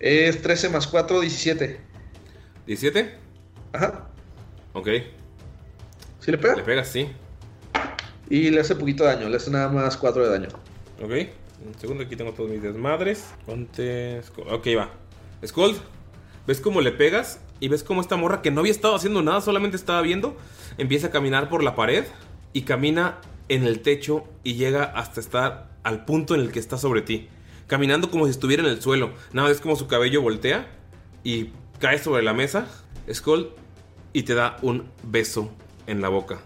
Es 0.00 0.42
13 0.42 0.68
más 0.70 0.86
4, 0.86 1.20
17. 1.20 1.80
¿17? 2.66 3.14
Ajá. 3.72 4.10
Ok. 4.72 4.88
¿Sí 6.20 6.30
le 6.30 6.38
pega? 6.38 6.56
Le 6.56 6.62
pegas, 6.64 6.88
sí. 6.88 7.08
Y 8.28 8.50
le 8.50 8.60
hace 8.60 8.74
poquito 8.74 9.04
daño, 9.04 9.28
le 9.28 9.36
hace 9.36 9.50
nada 9.50 9.68
más 9.68 9.96
4 9.96 10.24
de 10.24 10.30
daño. 10.30 10.48
Ok. 11.02 11.28
Un 11.66 11.74
segundo, 11.78 12.04
aquí 12.04 12.16
tengo 12.16 12.32
todos 12.32 12.50
mis 12.50 12.62
desmadres. 12.62 13.26
Ponte. 13.44 14.20
Ok, 14.50 14.66
va. 14.76 14.90
Skull, 15.44 15.76
¿ves 16.46 16.60
cómo 16.60 16.80
le 16.80 16.92
pegas? 16.92 17.40
Y 17.60 17.68
ves 17.68 17.82
cómo 17.82 18.00
esta 18.00 18.16
morra 18.16 18.42
que 18.42 18.50
no 18.50 18.60
había 18.60 18.72
estado 18.72 18.94
haciendo 18.94 19.22
nada, 19.22 19.40
solamente 19.40 19.76
estaba 19.76 20.02
viendo, 20.02 20.36
empieza 20.76 21.06
a 21.08 21.10
caminar 21.10 21.48
por 21.48 21.62
la 21.62 21.74
pared 21.74 22.04
y 22.52 22.62
camina 22.62 23.18
en 23.48 23.64
el 23.64 23.80
techo 23.80 24.24
y 24.44 24.54
llega 24.54 24.84
hasta 24.84 25.20
estar 25.20 25.70
al 25.82 26.04
punto 26.04 26.34
en 26.34 26.40
el 26.40 26.52
que 26.52 26.58
está 26.58 26.78
sobre 26.78 27.02
ti. 27.02 27.28
Caminando 27.66 28.10
como 28.10 28.26
si 28.26 28.30
estuviera 28.32 28.62
en 28.62 28.68
el 28.68 28.82
suelo. 28.82 29.12
Nada, 29.32 29.50
es 29.50 29.60
como 29.60 29.76
su 29.76 29.86
cabello 29.86 30.20
voltea 30.20 30.66
y 31.24 31.52
cae 31.80 31.98
sobre 31.98 32.22
la 32.22 32.34
mesa. 32.34 32.66
Skull, 33.12 33.50
y 34.12 34.22
te 34.24 34.34
da 34.34 34.56
un 34.62 34.90
beso 35.02 35.50
en 35.86 36.00
la 36.00 36.08
boca. 36.08 36.40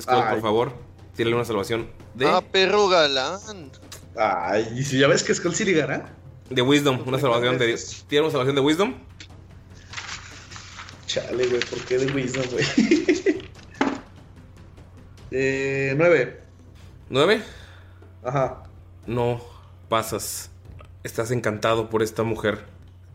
Skull, 0.00 0.24
por 0.30 0.40
favor, 0.40 0.72
tírale 1.16 1.34
una 1.36 1.44
salvación 1.44 1.88
de, 2.14 2.26
Ah, 2.28 2.40
perro 2.40 2.88
galán. 2.88 3.70
Ay, 4.16 4.68
y 4.76 4.82
si 4.84 4.98
ya 4.98 5.08
ves 5.08 5.22
que 5.22 5.34
Skull 5.34 5.54
sí 5.54 5.64
ligará. 5.64 6.14
de 6.50 6.60
Wisdom. 6.62 7.02
Una 7.06 7.18
salvación 7.18 7.58
de 7.58 7.66
10. 7.68 8.04
Tira 8.08 8.22
una 8.22 8.30
salvación 8.30 8.56
de 8.56 8.60
Wisdom. 8.60 8.94
Chale, 11.06 11.46
güey, 11.46 11.60
¿por 11.60 11.78
qué 11.84 11.98
de 11.98 12.12
Wisdom, 12.12 12.44
güey? 12.50 12.64
eh, 15.30 15.94
nueve. 15.96 16.40
¿Nueve? 17.10 17.42
Ajá. 18.24 18.62
No 19.06 19.40
pasas. 19.88 20.50
Estás 21.04 21.30
encantado 21.30 21.90
por 21.90 22.02
esta 22.02 22.22
mujer. 22.22 22.64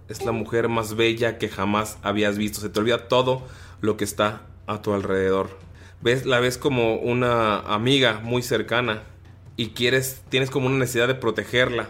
Es 0.10 0.24
la 0.26 0.32
mujer 0.32 0.69
más 0.69 0.95
bella 0.95 1.38
que 1.38 1.49
jamás 1.49 1.98
habías 2.02 2.38
visto. 2.38 2.60
Se 2.61 2.69
te 2.69 2.80
olvida 2.80 3.07
todo 3.07 3.44
lo 3.82 3.98
que 3.98 4.03
está 4.03 4.41
a 4.68 4.82
tu 4.82 4.94
alrededor. 4.94 5.57
Ves, 6.02 6.26
la 6.26 6.40
ves 6.40 6.57
como 6.57 6.95
una 6.95 7.60
amiga 7.60 8.19
muy 8.24 8.41
cercana 8.41 9.03
y 9.56 9.69
quieres, 9.69 10.22
tienes 10.30 10.49
como 10.49 10.68
una 10.68 10.78
necesidad 10.78 11.07
de 11.07 11.15
protegerla. 11.15 11.90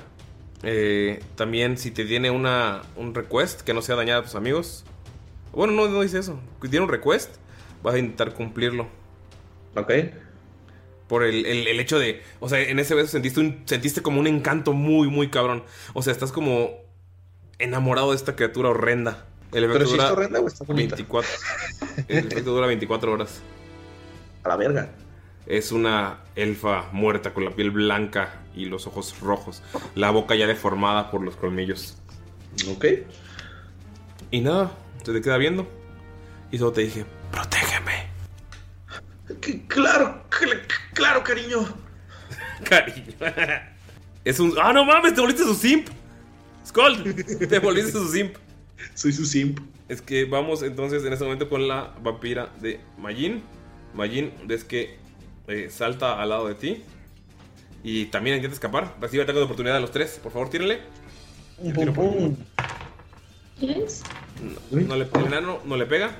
Eh, 0.63 1.21
también 1.35 1.77
si 1.77 1.91
te 1.91 2.05
tiene 2.05 2.31
una, 2.31 2.81
un 2.95 3.13
request 3.13 3.61
que 3.61 3.73
no 3.73 3.81
sea 3.81 3.95
dañar 3.95 4.19
a 4.19 4.23
tus 4.23 4.35
amigos. 4.35 4.85
Bueno, 5.51 5.73
no, 5.73 5.87
no 5.87 6.01
dice 6.01 6.19
eso. 6.19 6.39
Si 6.61 6.69
tiene 6.69 6.85
un 6.85 6.91
request, 6.91 7.35
vas 7.83 7.95
a 7.95 7.99
intentar 7.99 8.33
cumplirlo. 8.33 8.87
Ok. 9.75 9.91
Por 11.07 11.23
el, 11.23 11.45
el- 11.45 11.67
el 11.67 11.79
hecho 11.79 11.99
de. 11.99 12.21
O 12.39 12.49
sea, 12.49 12.59
en 12.61 12.79
ese 12.79 12.95
beso 12.95 13.07
sentiste, 13.09 13.39
un, 13.39 13.61
sentiste 13.65 14.01
como 14.01 14.19
un 14.19 14.27
encanto 14.27 14.73
muy, 14.73 15.09
muy 15.09 15.29
cabrón. 15.29 15.63
O 15.93 16.01
sea, 16.01 16.11
estás 16.11 16.31
como 16.31 16.71
enamorado 17.59 18.11
de 18.11 18.15
esta 18.17 18.35
criatura 18.35 18.69
horrenda. 18.69 19.25
El 19.53 19.63
efecto 19.63 19.73
Pero 19.79 19.85
si 19.85 19.91
dura 19.93 20.03
está 20.05 20.13
horrenda 20.13 20.39
o 20.41 20.47
está 20.47 20.65
bonita. 20.65 20.95
24. 20.95 21.31
El 22.07 22.17
efecto 22.27 22.51
dura 22.51 22.67
24 22.67 23.11
horas. 23.13 23.41
A 24.47 24.51
la 24.51 24.55
verga. 24.55 24.89
Es 25.45 25.73
una 25.73 26.19
elfa 26.35 26.85
muerta 26.93 27.33
con 27.33 27.43
la 27.43 27.51
piel 27.51 27.71
blanca 27.71 28.41
y 28.55 28.65
los 28.65 28.87
ojos 28.87 29.19
rojos. 29.19 29.61
La 29.93 30.09
boca 30.09 30.35
ya 30.35 30.47
deformada 30.47 31.11
por 31.11 31.21
los 31.21 31.35
colmillos. 31.35 31.97
Ok. 32.69 32.85
Y 34.31 34.39
nada, 34.39 34.71
se 35.03 35.11
te 35.11 35.21
queda 35.21 35.35
viendo. 35.37 35.67
Y 36.49 36.57
solo 36.59 36.71
te 36.71 36.81
dije, 36.81 37.05
protégeme. 37.29 38.07
Claro, 39.67 40.23
cl- 40.29 40.61
claro, 40.93 41.23
cariño. 41.23 41.67
Cariño. 42.63 43.13
Es 44.23 44.39
un. 44.39 44.53
¡Ah, 44.61 44.71
no 44.71 44.85
mames! 44.85 45.13
¡Te 45.13 45.19
volviste 45.21 45.43
su 45.43 45.53
simp! 45.55 45.89
¡Skull! 46.65 47.13
Te 47.49 47.59
volviste 47.59 47.91
su 47.91 48.07
simp. 48.09 48.35
Soy 48.93 49.11
su 49.11 49.25
simp. 49.25 49.59
Es 49.89 50.01
que 50.01 50.23
vamos 50.25 50.63
entonces 50.63 51.03
en 51.03 51.11
este 51.11 51.25
momento 51.25 51.49
con 51.49 51.67
la 51.67 51.93
vampira 52.01 52.49
de 52.61 52.79
Majin. 52.97 53.43
Majin, 53.93 54.31
ves 54.45 54.63
que 54.63 54.97
eh, 55.47 55.69
salta 55.69 56.21
al 56.21 56.29
lado 56.29 56.47
de 56.47 56.55
ti. 56.55 56.83
Y 57.83 58.05
también 58.05 58.35
intenta 58.35 58.55
escapar. 58.55 58.95
Recibe 58.99 59.23
ataque 59.23 59.39
de 59.39 59.45
oportunidad 59.45 59.75
de 59.75 59.81
los 59.81 59.91
tres. 59.91 60.19
Por 60.21 60.31
favor, 60.31 60.49
tírenle. 60.49 60.81
Yes. 63.59 64.03
No, 64.71 64.81
no 64.81 64.95
le, 64.95 65.07
el 65.13 65.25
enano 65.25 65.59
no 65.65 65.77
le 65.77 65.85
pega. 65.85 66.11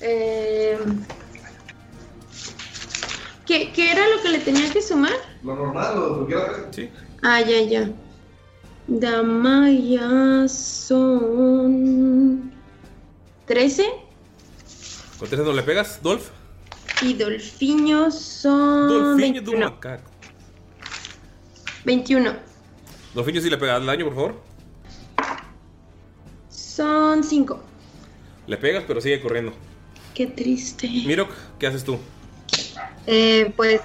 Eh, 0.00 0.78
¿qué, 3.46 3.72
qué 3.72 3.92
era 3.92 4.08
lo 4.08 4.22
que 4.22 4.28
le 4.30 4.38
tenía 4.38 4.72
que 4.72 4.82
sumar? 4.82 5.12
Lo 5.42 5.54
normal, 5.54 5.94
lo 5.96 6.26
que. 6.26 6.36
Sí. 6.70 6.90
Ah, 7.22 7.40
ya, 7.40 7.62
ya. 7.62 7.90
Damaya 8.86 10.48
son 10.48 12.51
13 13.46 13.84
Con 15.18 15.28
tres 15.28 15.40
no 15.40 15.52
le 15.52 15.62
pegas, 15.62 16.00
Dolph. 16.02 16.28
y 17.02 17.14
Dolfiños 17.14 18.18
son 18.18 18.88
Dolfiño 18.88 19.42
de 19.42 19.50
un 19.50 19.60
21. 19.60 19.70
macaco. 19.70 20.10
21. 21.84 22.32
Dolfiño 23.14 23.40
sí 23.40 23.50
le 23.50 23.58
pega 23.58 23.76
al 23.76 23.86
daño, 23.86 24.04
por 24.06 24.14
favor. 24.14 24.40
Son 26.48 27.22
5. 27.22 27.60
Le 28.46 28.56
pegas, 28.56 28.84
pero 28.86 29.00
sigue 29.00 29.20
corriendo. 29.20 29.52
Qué 30.14 30.26
triste. 30.26 30.88
Mirok, 30.88 31.30
¿qué 31.58 31.66
haces 31.66 31.84
tú? 31.84 31.98
Eh, 33.06 33.52
pues 33.56 33.80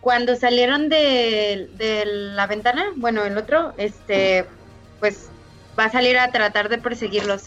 cuando 0.00 0.36
salieron 0.36 0.88
de, 0.88 1.70
de 1.76 2.04
la 2.06 2.46
ventana, 2.46 2.92
bueno, 2.96 3.24
el 3.24 3.36
otro, 3.38 3.72
este, 3.78 4.44
pues 5.00 5.28
va 5.78 5.86
a 5.86 5.90
salir 5.92 6.18
a 6.18 6.30
tratar 6.30 6.68
de 6.68 6.78
perseguirlos. 6.78 7.44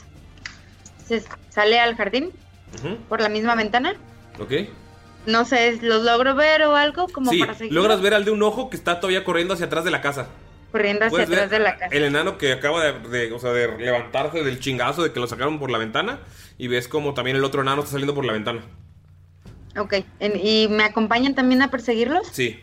Se 1.08 1.24
sale 1.50 1.80
al 1.80 1.96
jardín 1.96 2.32
por 3.10 3.22
la 3.22 3.30
misma 3.30 3.56
ventana. 3.56 3.94
Ok. 4.40 4.52
No 5.26 5.44
sé, 5.46 5.78
los 5.82 6.04
logro 6.04 6.36
ver 6.36 6.64
o 6.64 6.76
algo 6.76 7.08
como 7.08 7.32
Sí, 7.32 7.40
para 7.40 7.54
seguirlos. 7.54 7.84
logras 7.84 8.02
ver 8.02 8.14
al 8.14 8.24
de 8.26 8.32
un 8.32 8.42
ojo 8.44 8.70
que 8.70 8.78
está 8.78 9.00
todavía 9.00 9.24
corriendo 9.26 9.54
hacia 9.54 9.66
atrás 9.66 9.84
de 9.84 9.92
la 9.92 10.02
casa. 10.02 10.28
corriendo 10.72 11.06
hacia 11.06 11.24
atrás 11.24 11.50
de 11.50 11.60
la 11.60 11.78
casa. 11.78 11.96
El 11.96 12.04
enano 12.04 12.38
que 12.38 12.52
acaba 12.52 12.84
de, 12.84 12.94
de- 13.10 13.32
o 13.34 13.40
sea, 13.40 13.52
de 13.52 13.78
levantarse 13.78 14.44
del 14.44 14.60
chingazo 14.60 15.02
de 15.04 15.12
que 15.14 15.20
lo 15.20 15.28
sacaron 15.28 15.60
por 15.60 15.70
la 15.72 15.78
ventana. 15.78 16.20
Y 16.58 16.68
ves 16.68 16.88
como 16.88 17.14
también 17.14 17.38
el 17.38 17.44
otro 17.44 17.62
enano 17.62 17.82
está 17.82 17.92
saliendo 17.92 18.14
por 18.16 18.26
la 18.26 18.34
ventana. 18.34 18.62
Ok, 19.78 19.94
¿y 20.20 20.68
me 20.70 20.84
acompañan 20.84 21.36
también 21.36 21.62
a 21.62 21.70
perseguirlos? 21.70 22.28
Sí. 22.32 22.60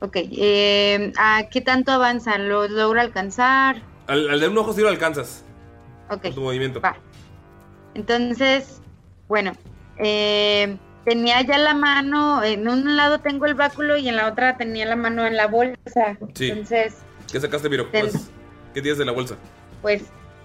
Ok, 0.00 0.16
eh, 0.16 1.12
¿a 1.18 1.48
qué 1.50 1.60
tanto 1.60 1.90
avanzan? 1.92 2.48
¿Los 2.48 2.70
logro 2.70 3.00
alcanzar? 3.00 3.82
Al, 4.06 4.28
al 4.30 4.40
de 4.40 4.48
un 4.48 4.58
ojo 4.58 4.72
sí 4.72 4.80
lo 4.82 4.88
alcanzas. 4.88 5.44
Ok, 6.10 6.22
Con 6.22 6.34
tu 6.34 6.40
movimiento. 6.42 6.80
va. 6.80 6.96
Entonces, 7.94 8.80
bueno, 9.28 9.52
eh, 9.98 10.76
tenía 11.04 11.40
ya 11.42 11.58
la 11.58 11.74
mano, 11.74 12.42
en 12.42 12.68
un 12.68 12.96
lado 12.96 13.20
tengo 13.20 13.46
el 13.46 13.54
báculo 13.54 13.96
y 13.96 14.08
en 14.08 14.16
la 14.16 14.26
otra 14.28 14.56
tenía 14.56 14.86
la 14.86 14.96
mano 14.96 15.26
en 15.26 15.36
la 15.36 15.46
bolsa. 15.46 16.16
Sí. 16.34 16.50
Entonces, 16.50 16.96
¿Qué 17.30 17.40
sacaste, 17.40 17.68
Miro? 17.68 17.86
Ten- 17.86 18.08
Pues, 18.10 18.30
¿Qué 18.74 18.82
tienes 18.82 18.98
de 18.98 19.04
la 19.04 19.12
bolsa? 19.12 19.36
pues, 19.82 20.02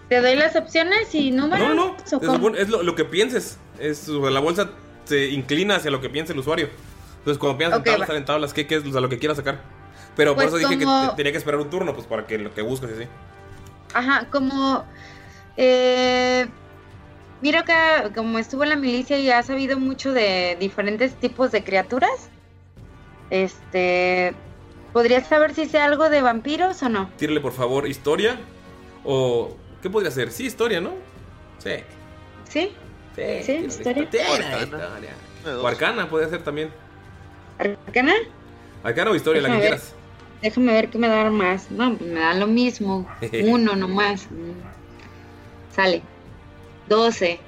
te 0.09 0.21
doy 0.21 0.35
las 0.35 0.55
opciones 0.55 1.13
y 1.13 1.31
números. 1.31 1.67
No, 1.69 1.73
no, 1.75 1.95
no. 2.49 2.55
es 2.55 2.69
lo, 2.69 2.81
lo 2.83 2.95
que 2.95 3.05
pienses. 3.05 3.57
Es, 3.79 4.07
la 4.07 4.39
bolsa 4.39 4.71
se 5.05 5.27
inclina 5.27 5.75
hacia 5.77 5.91
lo 5.91 6.01
que 6.01 6.09
piensa 6.09 6.33
el 6.33 6.39
usuario. 6.39 6.69
Entonces, 7.19 7.37
cuando 7.37 7.57
piensas 7.57 7.79
Ok, 7.79 7.87
en 8.15 8.25
tablas. 8.25 8.53
¿Qué, 8.53 8.65
qué 8.65 8.75
es? 8.77 8.85
O 8.85 8.91
sea, 8.91 9.01
lo 9.01 9.09
que 9.09 9.19
quieras 9.19 9.37
sacar. 9.37 9.61
Pero 10.15 10.35
Pues 10.35 10.49
por 10.49 10.59
eso 10.59 10.67
dije 10.69 10.83
como- 10.83 11.01
que 11.03 11.09
te- 11.09 11.15
tenía 11.17 11.31
que 11.31 11.37
esperar 11.37 11.59
un 11.61 11.69
turno, 11.69 11.93
pues 11.93 12.07
para 12.07 12.25
que 12.25 12.37
lo 12.37 12.53
que 12.53 12.61
busques 12.61 12.89
y 12.89 12.93
así. 12.93 13.03
Ajá, 13.93 14.27
como 14.31 14.83
eh, 15.57 16.47
miro 17.41 17.63
que 17.63 18.11
como 18.15 18.39
estuvo 18.39 18.63
en 18.63 18.69
la 18.69 18.75
milicia 18.75 19.17
y 19.19 19.29
ha 19.31 19.41
sabido 19.43 19.79
mucho 19.79 20.13
de 20.13 20.57
diferentes 20.59 21.15
tipos 21.15 21.51
de 21.51 21.63
criaturas, 21.63 22.29
este, 23.29 24.33
¿podrías 24.93 25.27
saber 25.27 25.53
si 25.53 25.65
sé 25.65 25.79
algo 25.79 26.09
de 26.09 26.21
vampiros 26.21 26.81
o 26.83 26.89
no? 26.89 27.09
Tírale, 27.17 27.41
por 27.41 27.53
favor, 27.53 27.87
historia. 27.87 28.39
O. 29.03 29.55
¿Qué 29.81 29.89
podría 29.89 30.11
ser? 30.11 30.31
Sí, 30.31 30.45
historia, 30.45 30.81
¿no? 30.81 30.91
Sí. 31.59 31.71
¿Sí? 32.49 32.71
Sí, 33.15 33.23
¿Sí? 33.43 33.51
¿Historia? 33.65 34.03
Historia. 34.03 34.79
De 35.45 35.51
O 35.55 35.65
arcana, 35.67 36.09
puede 36.09 36.29
ser 36.29 36.43
también. 36.43 36.69
¿Arcana? 37.57 38.13
Arcana 38.83 39.11
o 39.11 39.15
historia, 39.15 39.41
la 39.41 39.49
que 39.49 39.55
Déjame 39.55 39.69
ver. 39.69 39.79
quieras. 39.79 39.95
Déjame 40.41 40.71
ver 40.73 40.89
qué 40.89 40.97
me 40.97 41.07
da 41.07 41.29
más. 41.29 41.71
No, 41.71 41.95
pues 41.97 42.09
me 42.09 42.19
da 42.19 42.33
lo 42.33 42.47
mismo. 42.47 43.07
Uno 43.45 43.75
nomás. 43.75 44.27
Sale. 45.73 46.01
12. 46.89 47.39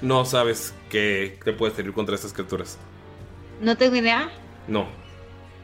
No 0.00 0.24
sabes 0.24 0.74
que 0.88 1.38
te 1.44 1.52
puede 1.52 1.74
servir 1.74 1.92
contra 1.92 2.14
estas 2.14 2.32
criaturas. 2.32 2.78
No 3.60 3.76
tengo 3.76 3.96
idea. 3.96 4.30
No. 4.68 4.88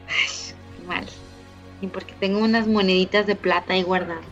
Qué 0.07 0.85
mal. 0.85 1.05
Y 1.81 1.87
porque 1.87 2.13
tengo 2.19 2.39
unas 2.39 2.67
moneditas 2.67 3.25
de 3.25 3.35
plata 3.35 3.73
ahí 3.73 3.83
guardadas. 3.83 4.25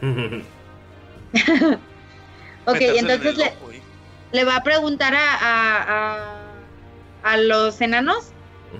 Ok, 2.68 2.80
en 2.80 2.98
entonces 3.08 3.36
le, 3.38 3.44
ojo, 3.44 3.70
¿eh? 3.70 3.80
le 4.32 4.44
va 4.44 4.56
a 4.56 4.62
preguntar 4.64 5.14
a, 5.14 5.34
a, 5.34 5.82
a, 5.84 6.36
a 7.22 7.36
los 7.36 7.80
enanos 7.80 8.32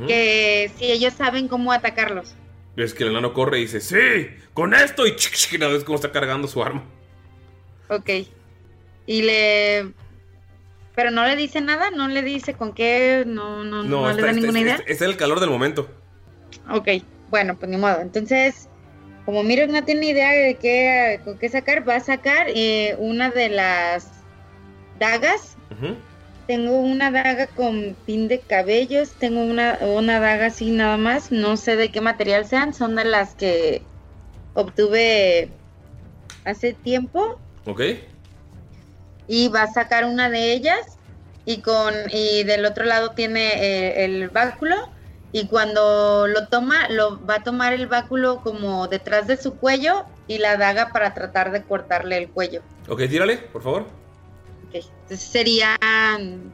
que 0.06 0.70
si 0.76 0.90
ellos 0.90 1.14
saben 1.14 1.46
cómo 1.48 1.72
atacarlos. 1.72 2.34
Es 2.76 2.92
que 2.92 3.04
el 3.04 3.10
enano 3.10 3.32
corre 3.32 3.58
y 3.58 3.62
dice, 3.62 3.80
sí, 3.80 4.28
con 4.52 4.74
esto. 4.74 5.06
Y 5.06 5.16
chic, 5.16 5.32
chic, 5.34 5.52
y 5.54 5.58
ves 5.58 5.84
cómo 5.84 5.96
está 5.96 6.12
cargando 6.12 6.48
su 6.48 6.62
arma. 6.62 6.82
Ok. 7.88 8.10
Y 9.06 9.22
le... 9.22 9.92
Pero 10.94 11.10
no 11.10 11.24
le 11.26 11.36
dice 11.36 11.60
nada, 11.60 11.90
no 11.90 12.08
le 12.08 12.22
dice 12.22 12.54
con 12.54 12.72
qué, 12.72 13.24
no, 13.26 13.62
no, 13.64 13.82
no, 13.82 14.02
No, 14.02 14.12
le 14.12 14.22
da 14.22 14.30
está- 14.30 14.32
ninguna 14.32 14.58
está- 14.60 14.60
idea. 14.60 14.84
está- 14.88 15.04
en 15.04 15.10
el 15.10 15.16
calor 15.16 15.40
del 15.40 15.50
momento. 15.50 15.88
Ok, 16.70 16.88
bueno, 17.30 17.56
pues 17.56 17.70
ni 17.70 17.76
modo. 17.76 18.00
Entonces, 18.00 18.68
como 19.26 19.42
Miro 19.42 19.66
no 19.66 19.84
tiene 19.84 20.06
idea 20.06 20.30
de 20.32 20.54
qué, 20.54 21.20
con 21.24 21.38
qué 21.38 21.48
sacar, 21.50 21.86
va 21.86 21.96
a 21.96 22.00
sacar 22.00 22.46
eh, 22.48 22.96
una 22.98 23.30
de 23.30 23.50
las 23.50 24.08
dagas. 24.98 25.56
Tengo 26.46 26.78
una 26.80 27.10
daga 27.10 27.48
con 27.48 27.94
pin 28.06 28.28
de 28.28 28.38
cabellos, 28.38 29.10
tengo 29.18 29.42
una, 29.42 29.78
una 29.82 30.20
daga 30.20 30.46
así 30.46 30.70
nada 30.70 30.96
más, 30.96 31.30
no 31.32 31.56
sé 31.58 31.74
de 31.76 31.90
qué 31.90 32.00
material 32.00 32.46
sean, 32.46 32.72
son 32.72 32.94
de 32.96 33.04
las 33.04 33.34
que 33.34 33.82
obtuve 34.54 35.50
hace 36.44 36.72
tiempo. 36.72 37.38
¿Ok? 37.66 37.80
Y 39.28 39.48
va 39.48 39.62
a 39.62 39.72
sacar 39.72 40.04
una 40.04 40.30
de 40.30 40.52
ellas 40.52 40.98
y 41.44 41.60
con 41.60 41.94
y 42.10 42.44
del 42.44 42.64
otro 42.64 42.84
lado 42.84 43.10
tiene 43.12 43.48
eh, 43.54 44.04
el 44.04 44.28
báculo 44.28 44.76
y 45.32 45.46
cuando 45.48 46.26
lo 46.26 46.48
toma 46.48 46.88
lo 46.88 47.24
va 47.24 47.36
a 47.36 47.42
tomar 47.42 47.72
el 47.72 47.86
báculo 47.86 48.40
como 48.42 48.88
detrás 48.88 49.26
de 49.26 49.36
su 49.36 49.54
cuello 49.54 50.04
y 50.28 50.38
la 50.38 50.56
daga 50.56 50.92
para 50.92 51.14
tratar 51.14 51.52
de 51.52 51.62
cortarle 51.62 52.16
el 52.18 52.30
cuello. 52.30 52.62
Ok, 52.88 53.02
tírale, 53.08 53.38
por 53.38 53.62
favor. 53.62 53.82
Ok, 54.68 54.74
Entonces 54.74 55.20
serían 55.20 56.52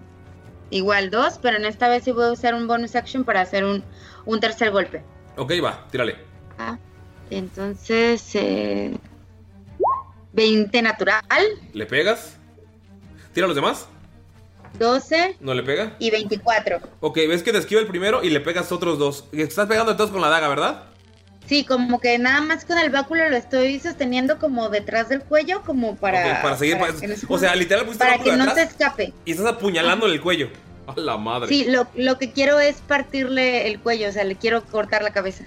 igual 0.71 1.11
dos, 1.11 1.39
pero 1.41 1.57
en 1.57 1.65
esta 1.65 1.89
vez 1.89 2.05
sí 2.05 2.13
voy 2.13 2.25
a 2.25 2.33
usar 2.33 2.55
un 2.55 2.67
bonus 2.67 2.97
action 2.97 3.25
para 3.25 3.43
hacer 3.43 3.65
un, 3.65 3.85
un 4.25 4.41
tercer 4.41 4.71
golpe. 4.71 5.03
Ok, 5.37 5.53
va, 5.63 5.87
tírale. 5.91 6.17
Ah, 6.59 6.79
entonces 7.31 8.35
eh, 8.35 8.95
20 10.33 10.83
natural, 10.83 11.23
¿Le 11.73 11.87
pegas? 11.87 12.39
¿Tira 13.33 13.45
a 13.47 13.49
los 13.49 13.57
demás? 13.57 13.87
12 14.79 15.37
¿No 15.41 15.53
le 15.55 15.63
pega? 15.63 15.97
y 15.99 16.11
24. 16.11 16.81
Ok, 17.01 17.17
ves 17.29 17.43
que 17.43 17.53
te 17.53 17.59
esquiva 17.59 17.81
el 17.81 17.87
primero 17.87 18.23
y 18.23 18.31
le 18.31 18.41
pegas 18.41 18.73
otros 18.73 18.99
dos. 18.99 19.25
Estás 19.33 19.67
pegando 19.69 19.93
entonces 19.93 20.13
con 20.13 20.23
la 20.23 20.29
daga, 20.29 20.49
¿verdad? 20.49 20.85
Sí, 21.47 21.65
como 21.65 22.01
que 22.01 22.19
nada 22.19 22.41
más 22.41 22.65
con 22.65 22.79
el 22.79 22.89
báculo 22.91 23.29
lo 23.29 23.37
estoy 23.37 23.79
sosteniendo 23.81 24.39
como 24.39 24.69
detrás 24.71 25.09
del 25.09 25.23
cuello, 25.23 25.63
como 25.63 25.97
para. 25.97 26.41
Para 26.41 26.57
seguir. 26.57 26.79
para 26.79 26.93
se- 26.95 27.17
o 27.29 27.39
sea, 27.39 27.55
literal 27.55 27.85
pusiste 27.85 28.05
para 28.07 28.19
que 28.23 28.33
no 28.33 28.55
se 28.55 28.63
escape. 28.63 29.13
y 29.25 29.33
estás 29.33 29.47
apuñalando 29.47 30.07
el 30.07 30.21
cuello. 30.21 30.49
A 30.87 30.99
la 30.99 31.17
madre. 31.17 31.49
Sí, 31.49 31.65
lo, 31.69 31.87
lo 31.95 32.19
que 32.19 32.33
quiero 32.33 32.59
es 32.59 32.77
partirle 32.77 33.69
el 33.69 33.79
cuello, 33.79 34.09
o 34.09 34.13
sea, 34.13 34.25
le 34.25 34.35
quiero 34.37 34.65
cortar 34.65 35.03
la 35.03 35.13
cabeza. 35.13 35.45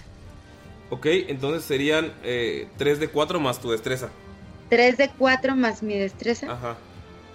Ok, 0.91 1.07
entonces 1.27 1.63
serían 1.65 2.13
3 2.77 2.99
de 2.99 3.07
4 3.09 3.39
más 3.39 3.59
tu 3.59 3.71
destreza. 3.71 4.09
3 4.69 4.97
de 4.97 5.09
4 5.17 5.55
más 5.55 5.81
mi 5.83 5.97
destreza. 5.97 6.51
Ajá. 6.51 6.75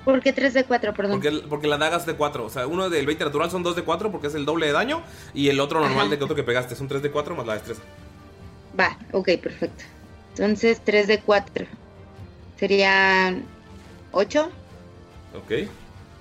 ¿Por 0.04 0.20
qué 0.20 0.32
3 0.32 0.54
de 0.54 0.64
4? 0.64 0.94
Perdón. 0.94 1.20
Porque, 1.20 1.42
porque 1.48 1.66
la 1.68 1.76
daga 1.76 1.98
es 1.98 2.06
de 2.06 2.14
4. 2.14 2.44
O 2.44 2.50
sea, 2.50 2.66
uno 2.66 2.88
del 2.88 3.06
20 3.06 3.24
natural 3.24 3.50
son 3.50 3.62
2 3.62 3.76
de 3.76 3.82
4 3.82 4.10
porque 4.10 4.28
es 4.28 4.34
el 4.34 4.44
doble 4.44 4.66
de 4.66 4.72
daño. 4.72 5.02
Y 5.34 5.48
el 5.48 5.60
otro 5.60 5.80
normal 5.80 6.08
de 6.10 6.18
que 6.18 6.24
otro 6.24 6.36
que 6.36 6.42
pegaste 6.42 6.74
son 6.74 6.88
3 6.88 7.02
de 7.02 7.10
4 7.10 7.36
más 7.36 7.46
la 7.46 7.54
destreza. 7.54 7.82
Va, 8.78 8.96
ok, 9.12 9.28
perfecto. 9.42 9.84
Entonces 10.30 10.80
3 10.84 11.06
de 11.06 11.20
4. 11.20 11.66
Serían 12.58 13.44
8, 14.12 14.50
Ok. 15.36 15.68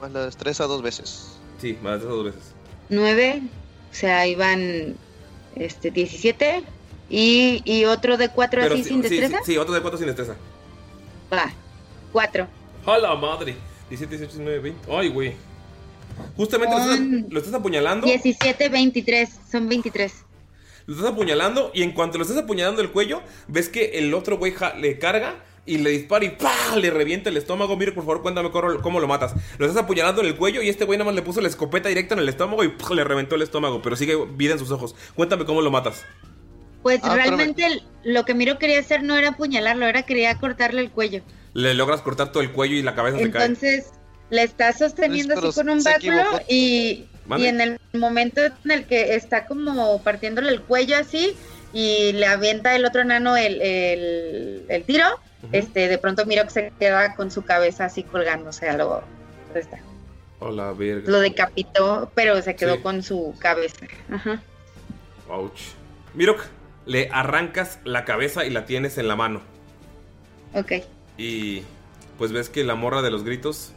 Más 0.01 0.11
la 0.11 0.26
destreza 0.26 0.65
dos 0.65 0.81
veces. 0.81 1.38
Sí, 1.60 1.77
más 1.81 1.93
destreza 1.93 2.15
dos 2.15 2.26
veces. 2.26 2.53
9, 2.89 3.41
o 3.91 3.93
sea, 3.93 4.27
iban 4.27 4.95
este, 5.56 5.91
17. 5.91 6.64
Y, 7.10 7.61
y 7.65 7.85
otro 7.85 8.18
de 8.18 8.30
4 8.30 8.61
Pero 8.61 8.73
así 8.76 8.84
sí, 8.84 8.89
sin 8.89 9.03
sí, 9.03 9.10
destreza. 9.10 9.39
Sí, 9.43 9.53
sí, 9.53 9.57
otro 9.57 9.73
de 9.73 9.81
4 9.81 9.97
sin 9.97 10.07
destreza. 10.07 10.35
Va, 11.34 11.51
4. 12.11 12.47
¡A 12.85 12.97
la 12.97 13.15
madre! 13.15 13.56
17, 13.90 14.18
18, 14.18 14.38
19, 14.38 14.60
20. 14.60 14.91
¡Ay, 14.91 15.10
güey! 15.10 15.34
Justamente 16.36 16.76
lo 16.76 16.82
estás, 16.82 16.99
lo 17.32 17.40
estás 17.40 17.53
apuñalando. 17.53 18.06
17, 18.07 18.70
23. 18.70 19.30
Son 19.52 19.68
23. 19.70 20.26
Lo 20.86 20.95
estás 20.95 21.11
apuñalando 21.11 21.72
y 21.74 21.84
en 21.84 21.91
cuanto 21.91 22.18
lo 22.18 22.24
estás 22.24 22.38
apuñalando 22.38 22.82
el 22.82 22.91
cuello, 22.91 23.22
ves 23.48 23.70
que 23.70 23.98
el 23.99 24.14
otro 24.14 24.38
güey 24.38 24.52
ja- 24.53 24.74
le 24.76 24.98
carga 24.98 25.44
y 25.66 25.78
le 25.78 25.91
dispara 25.91 26.26
y 26.26 26.30
¡pah! 26.32 26.76
le 26.78 26.90
revienta 26.90 27.30
el 27.30 27.38
estómago. 27.38 27.78
Mira, 27.78 27.94
por 27.94 28.03
favor, 28.03 28.22
cuéntame 28.24 28.49
cómo, 28.52 28.82
cómo 28.82 28.99
lo 28.99 29.07
matas. 29.07 29.34
Lo 29.60 29.66
estás 29.68 29.84
apuñalando 29.84 30.22
en 30.22 30.28
el 30.28 30.36
cuello 30.36 30.61
y 30.64 30.70
este 30.70 30.86
güey 30.86 30.98
nada 30.98 31.06
más 31.06 31.16
le 31.16 31.22
puso 31.22 31.41
la 31.41 31.48
escopeta 31.48 31.90
directa 31.90 32.16
en 32.16 32.22
el 32.22 32.30
estómago 32.30 32.64
y 32.64 32.70
¡pah! 32.70 32.94
le 32.95 33.03
reventó 33.03 33.36
el 33.36 33.44
estómago, 33.44 33.82
pero 33.82 33.95
sigue 33.95 34.16
vida 34.36 34.53
en 34.53 34.60
sus 34.60 34.72
ojos. 34.72 34.95
Cuéntame 35.16 35.45
cómo 35.45 35.61
lo 35.61 35.70
matas. 35.72 36.03
Pues 36.82 37.02
Ah, 37.03 37.14
realmente 37.16 37.66
el- 37.66 37.84
lo 38.03 38.26
que 38.26 38.34
Miro 38.34 38.57
quería 38.57 38.80
hacer 38.80 39.03
no 39.03 39.16
era 39.16 39.30
apuñalarlo, 39.30 39.86
era 39.86 40.03
quería 40.03 40.36
cortarle 40.40 40.82
el 40.82 40.90
cuello. 40.90 41.22
Le 41.53 41.73
logras 41.73 42.01
cortar 42.01 42.31
todo 42.31 42.43
el 42.43 42.51
cuello 42.51 42.76
y 42.76 42.81
la 42.84 42.95
cabeza 42.95 43.17
se 43.17 43.31
cae. 43.31 43.45
Entonces 43.45 43.91
le 44.30 44.43
está 44.43 44.71
sosteniendo 44.73 45.35
Pero 45.35 45.49
así 45.49 45.57
con 45.59 45.69
un 45.69 45.84
báculo 45.84 46.23
y, 46.47 47.07
y 47.38 47.45
en 47.45 47.61
el 47.61 47.80
momento 47.93 48.41
en 48.43 48.71
el 48.71 48.85
que 48.85 49.15
está 49.15 49.45
como 49.47 50.01
partiéndole 50.03 50.49
el 50.51 50.61
cuello 50.61 50.95
así 50.97 51.35
y 51.73 52.11
le 52.13 52.26
avienta 52.27 52.76
el 52.76 52.85
otro 52.85 53.01
enano 53.01 53.35
el, 53.38 53.59
el- 53.61 54.65
el 54.69 54.84
tiro, 54.84 55.05
este 55.51 55.88
de 55.88 55.97
pronto 55.97 56.26
Miro 56.27 56.43
que 56.43 56.49
se 56.51 56.73
queda 56.80 57.15
con 57.15 57.31
su 57.31 57.43
cabeza 57.43 57.85
así 57.85 58.03
colgando, 58.03 58.49
o 58.49 58.53
sea, 58.53 58.77
lo, 58.77 59.03
está- 59.55 59.80
Hola, 60.39 60.71
verga. 60.73 61.09
lo 61.11 61.19
decapitó, 61.19 62.11
pero 62.15 62.39
se 62.43 62.55
quedó 62.55 62.76
Sí. 62.76 62.81
con 62.81 63.01
su 63.03 63.34
cabeza. 63.39 63.85
Ajá. 64.11 64.41
Ouch. 65.30 65.59
Mirok, 66.13 66.41
le 66.85 67.09
arrancas 67.11 67.80
la 67.84 68.05
cabeza 68.05 68.45
y 68.45 68.49
la 68.51 68.65
tienes 68.65 68.97
en 68.99 69.07
la 69.07 69.15
mano. 69.15 69.41
Ok. 70.53 70.73
Y 71.19 71.63
pues 72.17 72.31
ves 72.31 72.49
que 72.49 72.63
la 72.63 72.75
morra 72.75 73.01
de 73.01 73.11
los 73.11 73.25
gritos. 73.25 73.73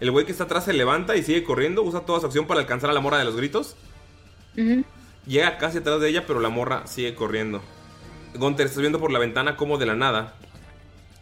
El 0.00 0.10
güey 0.10 0.26
que 0.26 0.32
está 0.32 0.44
atrás 0.44 0.64
se 0.64 0.72
levanta 0.72 1.16
y 1.16 1.22
sigue 1.22 1.44
corriendo. 1.44 1.84
Usa 1.84 2.00
toda 2.00 2.18
su 2.18 2.26
acción 2.26 2.48
para 2.48 2.60
alcanzar 2.60 2.90
a 2.90 2.92
la 2.92 3.00
morra 3.00 3.18
de 3.18 3.24
los 3.24 3.36
gritos. 3.36 3.76
Llega 5.26 5.58
casi 5.58 5.78
atrás 5.78 6.00
de 6.00 6.08
ella, 6.08 6.26
pero 6.26 6.40
la 6.40 6.48
morra 6.48 6.88
sigue 6.88 7.14
corriendo. 7.14 7.62
Gunter, 8.34 8.66
estás 8.66 8.80
viendo 8.80 8.98
por 8.98 9.12
la 9.12 9.20
ventana 9.20 9.56
como 9.56 9.78
de 9.78 9.86
la 9.86 9.94
nada. 9.94 10.34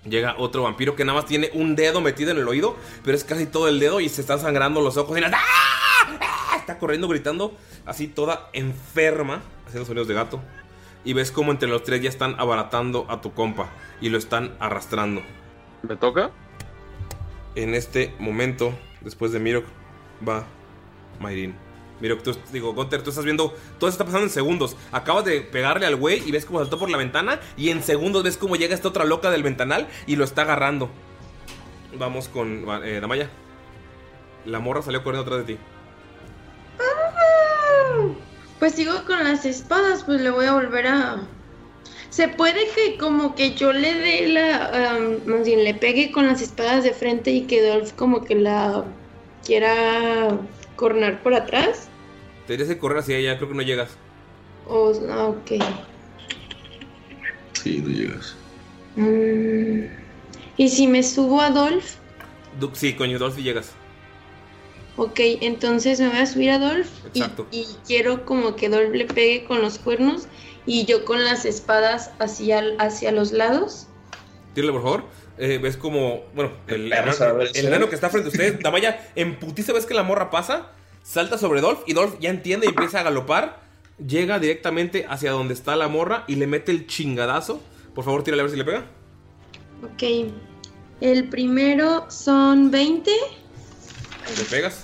Llega 0.09 0.35
otro 0.39 0.63
vampiro 0.63 0.97
que 0.97 1.05
nada 1.05 1.21
más 1.21 1.29
tiene 1.29 1.51
un 1.53 1.77
dedo 1.77 2.01
metido 2.01 2.31
en 2.31 2.39
el 2.39 2.49
oído, 2.49 2.75
pero 3.05 3.15
es 3.15 3.25
casi 3.25 3.45
todo 3.45 3.69
el 3.69 3.79
dedo 3.79 4.01
y 4.01 4.09
se 4.09 4.23
están 4.23 4.41
sangrando 4.41 4.81
los 4.81 4.97
ojos. 4.97 5.19
Y 5.19 5.23
¡Ah! 5.23 5.31
¡Ah! 5.35 6.57
Está 6.57 6.79
corriendo, 6.79 7.07
gritando, 7.07 7.55
así 7.85 8.09
toda 8.09 8.49
enferma, 8.55 9.43
haciendo 9.67 9.87
sonidos 9.87 10.09
de 10.09 10.15
gato. 10.15 10.41
Y 11.05 11.13
ves 11.13 11.31
como 11.31 11.53
entre 11.53 11.69
los 11.69 11.83
tres 11.83 12.01
ya 12.01 12.09
están 12.09 12.35
abaratando 12.39 13.05
a 13.11 13.21
tu 13.21 13.35
compa 13.35 13.69
y 14.01 14.09
lo 14.09 14.17
están 14.17 14.55
arrastrando. 14.59 15.21
¿Me 15.83 15.97
toca? 15.97 16.31
En 17.55 17.75
este 17.75 18.15
momento, 18.19 18.75
después 19.01 19.33
de 19.33 19.41
Mirok, 19.41 19.65
va 20.27 20.45
Mayrin. 21.21 21.55
Mirok, 22.01 22.23
tú, 22.23 22.37
digo, 22.53 22.73
Gunter, 22.73 23.03
tú 23.03 23.11
estás 23.11 23.25
viendo, 23.25 23.55
todo 23.79 23.91
está 23.91 24.05
pasando 24.05 24.27
en 24.27 24.31
segundos. 24.31 24.77
Acabas 24.93 25.25
de 25.25 25.41
pegarle 25.43 25.87
al 25.87 25.97
güey 25.97 26.23
y 26.27 26.33
ves 26.33 26.45
cómo 26.47 26.61
saltó 26.61 26.79
por 26.79 26.91
la 26.91 26.97
ventana. 26.97 27.41
Y 27.57 27.71
en 27.71 27.83
segundos 27.83 28.23
ves 28.23 28.37
cómo 28.37 28.57
llega 28.57 28.75
esta 28.75 28.89
otra 28.89 29.05
loca 29.05 29.31
del 29.31 29.43
ventanal 29.43 29.89
y 30.07 30.17
lo 30.17 30.25
está 30.25 30.43
agarrando. 30.43 30.91
Vamos 31.99 32.29
con 32.29 32.65
eh, 32.85 33.01
Damaya. 33.01 33.29
La 34.47 34.61
morra 34.61 34.81
salió 34.83 35.03
corriendo 35.03 35.27
atrás 35.27 35.47
de 35.47 35.55
ti. 35.55 35.61
Pues 38.59 38.75
sigo 38.75 39.05
con 39.07 39.23
las 39.25 39.45
espadas, 39.45 40.05
pues 40.05 40.21
le 40.21 40.31
voy 40.31 40.47
a 40.47 40.53
volver 40.53 40.87
a... 40.87 41.23
Se 42.11 42.29
puede 42.29 42.67
que 42.75 42.97
como 42.99 43.35
que 43.35 43.55
yo 43.55 43.73
le 43.73 43.95
dé 43.95 44.29
la... 44.29 44.91
am, 44.93 45.21
más 45.27 45.47
bien 45.47 45.63
le 45.65 45.75
pegue 45.75 46.11
con 46.11 46.27
las 46.27 46.43
espadas 46.43 46.83
de 46.85 46.93
frente 46.93 47.31
y 47.31 47.43
que 47.43 47.63
Dolph 47.63 47.93
como 47.93 48.25
que 48.25 48.35
la 48.35 48.85
quiera 49.45 50.37
cornar 50.77 51.23
por 51.23 51.35
atrás. 51.35 51.89
Te 52.47 52.55
dirías 52.55 52.69
que 52.69 52.79
correr 52.79 52.99
hacia 52.99 53.17
ella, 53.17 53.37
creo 53.37 53.49
que 53.49 53.55
no 53.55 53.63
llegas. 53.63 53.91
O, 54.69 54.93
ah, 55.11 55.27
ok. 55.29 55.53
Sí, 57.53 57.81
no 57.85 57.91
llegas. 57.91 58.35
Mm, 58.97 59.85
Y 60.57 60.69
si 60.69 60.87
me 60.89 61.03
subo 61.03 61.41
a 61.41 61.51
Dolph, 61.51 61.95
Du- 62.59 62.71
Sí, 62.75 62.95
coño, 62.95 63.19
Dolphy 63.21 63.43
llegas. 63.45 63.73
ok, 64.97 65.21
entonces 65.41 66.01
me 66.01 66.09
voy 66.09 66.19
a 66.19 66.27
subir 66.27 66.51
a 66.51 66.59
Dolph 66.59 66.89
y, 67.15 67.21
Exacto. 67.21 67.47
y 67.53 67.65
quiero 67.87 68.25
como 68.27 68.57
que 68.57 68.69
Dolph 68.69 68.93
le 68.93 69.05
pegue 69.05 69.45
con 69.45 69.63
los 69.63 69.79
cuernos 69.79 70.27
y 70.67 70.85
yo 70.85 71.05
con 71.05 71.25
las 71.25 71.45
espadas 71.45 72.11
hacia, 72.19 72.63
hacia 72.79 73.13
los 73.13 73.33
lados. 73.33 73.87
Tírale, 74.55 74.73
por 74.73 74.83
favor. 74.83 75.05
Eh, 75.39 75.59
ves 75.59 75.77
como, 75.77 76.25
bueno, 76.35 76.53
el, 76.67 76.93
enano- 76.93 77.41
el 77.55 77.67
enano 77.67 77.89
que 77.89 77.95
está 77.95 78.11
frente 78.11 78.29
a 78.29 78.33
ustedes, 78.33 78.61
Damaya, 78.61 79.11
en 79.15 79.39
putiza 79.39 79.73
ves 79.73 79.87
que 79.87 79.95
la 79.95 80.03
morra 80.03 80.29
pasa, 80.31 80.73
salta 81.03 81.39
sobre 81.39 81.61
Dolph 81.63 81.81
y 81.87 81.95
Dolph 81.95 82.17
ya 82.21 82.29
entiende 82.31 82.67
y 82.67 82.71
empieza 82.71 83.01
a 83.01 83.03
galopar. 83.05 83.61
Llega 84.07 84.39
directamente 84.39 85.07
hacia 85.09 85.31
donde 85.31 85.55
está 85.55 85.77
la 85.77 85.89
morra 85.89 86.25
y 86.27 86.35
le 86.37 86.47
mete 86.47 86.73
el 86.73 86.87
chingadazo. 86.87 87.61
Por 87.95 88.05
favor, 88.05 88.23
tírale 88.23 88.41
a 88.43 88.45
ver 88.45 88.51
si 88.53 88.57
le 88.59 88.65
pega. 88.65 88.85
Ok, 89.83 90.33
el 91.01 91.29
primero 91.29 92.11
son 92.11 92.71
20. 92.71 93.11
¿Le 94.39 94.45
pegas? 94.45 94.81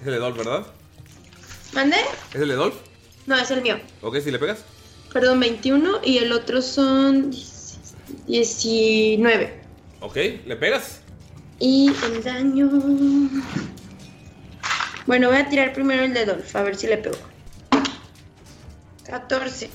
Es 0.00 0.06
el 0.06 0.12
de 0.14 0.18
Dolph, 0.18 0.36
¿verdad? 0.36 0.66
¿Mande? 1.72 1.96
¿Es 2.32 2.40
el 2.40 2.48
de 2.48 2.54
Dolph? 2.54 2.76
No, 3.26 3.36
es 3.36 3.50
el 3.50 3.62
mío. 3.62 3.76
Ok, 4.02 4.18
si 4.20 4.30
le 4.30 4.38
pegas. 4.38 4.64
Perdón, 5.14 5.38
21 5.38 6.00
y 6.02 6.18
el 6.18 6.32
otro 6.32 6.60
son 6.60 7.30
19. 8.26 9.60
Ok, 10.00 10.16
le 10.44 10.56
pegas. 10.56 11.02
Y 11.60 11.92
el 12.04 12.24
daño... 12.24 12.68
Bueno, 15.06 15.28
voy 15.28 15.36
a 15.36 15.48
tirar 15.48 15.72
primero 15.72 16.02
el 16.02 16.14
de 16.14 16.24
Dolph, 16.24 16.56
a 16.56 16.62
ver 16.64 16.74
si 16.74 16.88
le 16.88 16.96
pego. 16.96 17.14
14. 19.06 19.70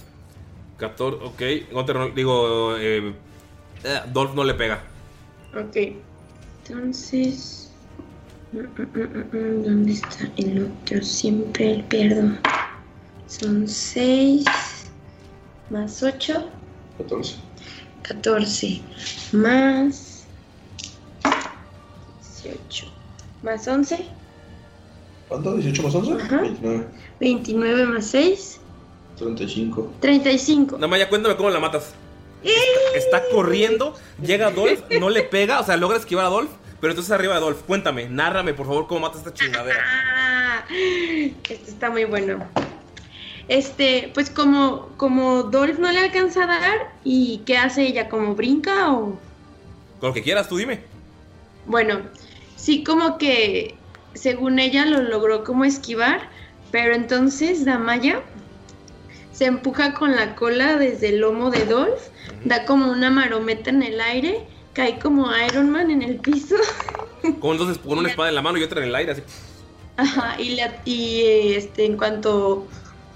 14, 0.77 1.23
ok. 1.23 1.41
Gunter 1.71 2.13
digo, 2.13 2.75
eh, 2.75 3.13
eh, 3.85 4.01
Dolph 4.11 4.35
no 4.35 4.43
le 4.43 4.55
pega. 4.55 4.83
Ok. 5.55 5.77
Entonces... 6.67 7.71
mm, 8.51 8.57
mm, 8.57 9.37
mm, 9.37 9.63
¿Dónde 9.63 9.93
está 9.93 10.29
el 10.35 10.65
otro? 10.65 11.01
Siempre 11.01 11.75
el 11.75 11.83
pierdo. 11.85 12.37
Son 13.27 13.65
6 13.65 14.43
más 15.69 16.03
8. 16.03 16.49
14. 16.97 17.35
14 18.03 18.81
más 19.33 20.25
18 22.43 22.85
más 23.43 23.67
11. 23.67 24.05
¿Cuánto? 25.27 25.57
¿18 25.57 25.83
más 25.83 25.95
11? 25.95 26.23
Ajá. 26.23 26.41
29. 26.41 26.87
29 27.19 27.85
más 27.85 28.05
6. 28.07 28.59
35. 29.17 29.93
35. 29.99 30.77
Damaya, 30.77 31.09
cuéntame 31.09 31.35
cómo 31.35 31.49
la 31.49 31.59
matas. 31.59 31.93
Está 32.95 33.23
corriendo, 33.31 33.93
llega 34.21 34.47
a 34.47 34.51
Dolph, 34.51 34.79
no 34.99 35.09
le 35.09 35.23
pega, 35.23 35.59
o 35.59 35.65
sea, 35.65 35.75
logra 35.75 35.97
esquivar 35.97 36.25
a 36.25 36.29
Dolph, 36.29 36.49
pero 36.79 36.91
entonces 36.91 37.11
arriba 37.11 37.33
de 37.33 37.41
Dolph. 37.41 37.61
Cuéntame, 37.67 38.07
nárrame, 38.09 38.53
por 38.53 38.65
favor, 38.65 38.87
cómo 38.87 39.01
matas 39.01 39.19
esta 39.19 39.33
chingadera. 39.33 39.83
Ah, 39.85 40.65
este 40.69 41.69
está 41.69 41.89
muy 41.89 42.05
bueno. 42.05 42.47
Este, 43.49 44.11
pues 44.13 44.29
como, 44.29 44.89
como 44.97 45.43
Dolph 45.43 45.79
no 45.79 45.91
le 45.91 45.99
alcanza 45.99 46.43
a 46.43 46.47
dar, 46.47 46.91
¿y 47.03 47.39
qué 47.45 47.57
hace 47.57 47.81
ella? 47.87 48.07
¿Como 48.07 48.35
brinca 48.35 48.93
o...? 48.93 49.19
Con 49.99 50.09
lo 50.09 50.13
que 50.13 50.21
quieras, 50.23 50.47
tú 50.47 50.57
dime. 50.57 50.79
Bueno, 51.65 51.99
sí 52.55 52.83
como 52.83 53.17
que 53.17 53.75
según 54.13 54.59
ella 54.59 54.85
lo 54.85 55.01
logró 55.01 55.43
como 55.43 55.65
esquivar, 55.65 56.29
pero 56.71 56.93
entonces 56.93 57.65
Damaya 57.65 58.21
se 59.33 59.45
empuja 59.45 59.93
con 59.93 60.15
la 60.15 60.35
cola 60.35 60.77
desde 60.77 61.09
el 61.09 61.19
lomo 61.19 61.49
de 61.49 61.65
Dolph, 61.65 62.01
da 62.45 62.65
como 62.65 62.91
una 62.91 63.09
marometa 63.09 63.69
en 63.71 63.81
el 63.83 63.99
aire, 63.99 64.45
cae 64.73 64.99
como 64.99 65.27
Iron 65.47 65.69
Man 65.71 65.89
en 65.91 66.01
el 66.03 66.17
piso, 66.17 66.55
Con, 67.41 67.51
entonces, 67.53 67.77
con 67.79 67.97
una 67.97 68.09
espada 68.09 68.29
en 68.29 68.35
la 68.35 68.41
mano 68.41 68.57
y 68.57 68.63
otra 68.63 68.81
en 68.81 68.87
el 68.89 68.95
aire, 68.95 69.11
así. 69.13 69.21
ajá, 69.97 70.39
y, 70.39 70.49
le- 70.55 70.79
y, 70.85 71.53
este, 71.55 71.85
en 71.85 71.97
cuanto 71.97 72.65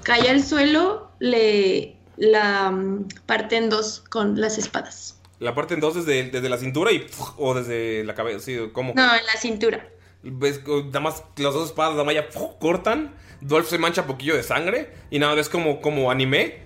cae 0.04 0.30
al 0.30 0.44
suelo, 0.44 1.12
le 1.20 1.96
la 2.18 2.72
mm, 2.72 3.08
parte 3.26 3.58
en 3.58 3.70
dos 3.70 4.04
con 4.10 4.40
las 4.40 4.58
espadas. 4.58 5.20
La 5.40 5.56
parte 5.56 5.74
en 5.74 5.80
dos 5.80 5.96
desde, 5.96 6.30
desde 6.30 6.50
la 6.50 6.58
cintura 6.58 6.92
y. 6.92 7.06
O 7.38 7.54
desde 7.54 8.04
la 8.04 8.14
cabeza, 8.16 8.40
sí, 8.40 8.58
¿cómo? 8.72 8.94
No, 8.96 9.04
en 9.04 9.26
la 9.26 9.40
cintura. 9.40 9.88
Ves, 10.22 10.62
nada 10.66 11.00
más 11.02 11.24
las 11.38 11.54
dos 11.54 11.68
espadas 11.68 11.94
de 11.94 11.98
Damaya 11.98 12.30
cortan, 12.60 13.14
Dolph 13.42 13.68
se 13.68 13.78
mancha 13.78 14.08
poquillo 14.08 14.36
de 14.36 14.44
sangre 14.44 14.94
y 15.10 15.20
nada, 15.20 15.34
ves 15.34 15.50
como, 15.50 15.82
como 15.82 16.10
anime, 16.10 16.60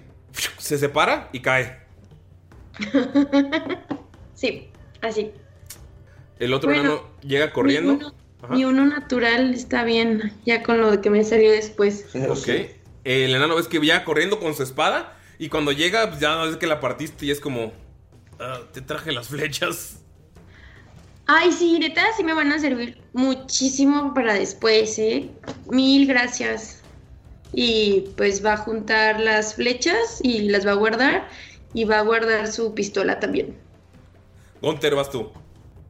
se 0.57 0.77
separa 0.77 1.29
y 1.31 1.39
cae. 1.41 1.79
Sí, 4.35 4.69
así. 5.01 5.31
El 6.37 6.53
otro 6.53 6.69
Bueno, 6.69 6.83
enano 6.83 7.03
llega 7.21 7.51
corriendo. 7.51 8.13
Ni 8.51 8.65
uno, 8.65 8.83
uno 8.83 8.85
natural 8.85 9.51
está 9.51 9.83
bien, 9.83 10.31
ya 10.45 10.61
con 10.61 10.79
lo 10.79 11.01
que 11.01 11.09
me 11.09 11.23
salió 11.23 11.51
después. 11.51 12.05
Ok. 12.29 12.76
El 13.07 13.33
enano 13.33 13.55
ves 13.55 13.69
que 13.69 13.79
llega 13.79 14.03
corriendo 14.03 14.37
con 14.37 14.53
su 14.53 14.63
espada 14.63 15.17
y 15.39 15.47
cuando 15.47 15.71
llega, 15.71 16.09
pues 16.09 16.19
ya 16.19 16.35
ves 16.43 16.57
que 16.57 16.67
la 16.67 16.81
partiste 16.81 17.25
y 17.25 17.31
es 17.31 17.39
como. 17.39 17.71
"Ah, 18.37 18.59
te 18.73 18.81
traje 18.81 19.13
las 19.13 19.29
flechas. 19.29 20.01
Ay, 21.25 21.53
sí, 21.53 21.79
neta, 21.79 22.03
sí 22.17 22.23
me 22.25 22.33
van 22.33 22.51
a 22.51 22.59
servir 22.59 23.01
muchísimo 23.13 24.13
para 24.13 24.33
después, 24.33 24.99
¿eh? 24.99 25.29
Mil 25.71 26.05
gracias. 26.05 26.81
Y 27.53 28.09
pues 28.17 28.45
va 28.45 28.53
a 28.53 28.57
juntar 28.57 29.21
las 29.21 29.55
flechas 29.55 30.19
y 30.21 30.49
las 30.49 30.67
va 30.67 30.71
a 30.71 30.75
guardar 30.75 31.29
y 31.73 31.85
va 31.85 31.99
a 31.99 32.01
guardar 32.01 32.51
su 32.51 32.73
pistola 32.73 33.21
también. 33.21 33.57
Gunter, 34.61 34.95
vas 34.95 35.09
tú. 35.09 35.31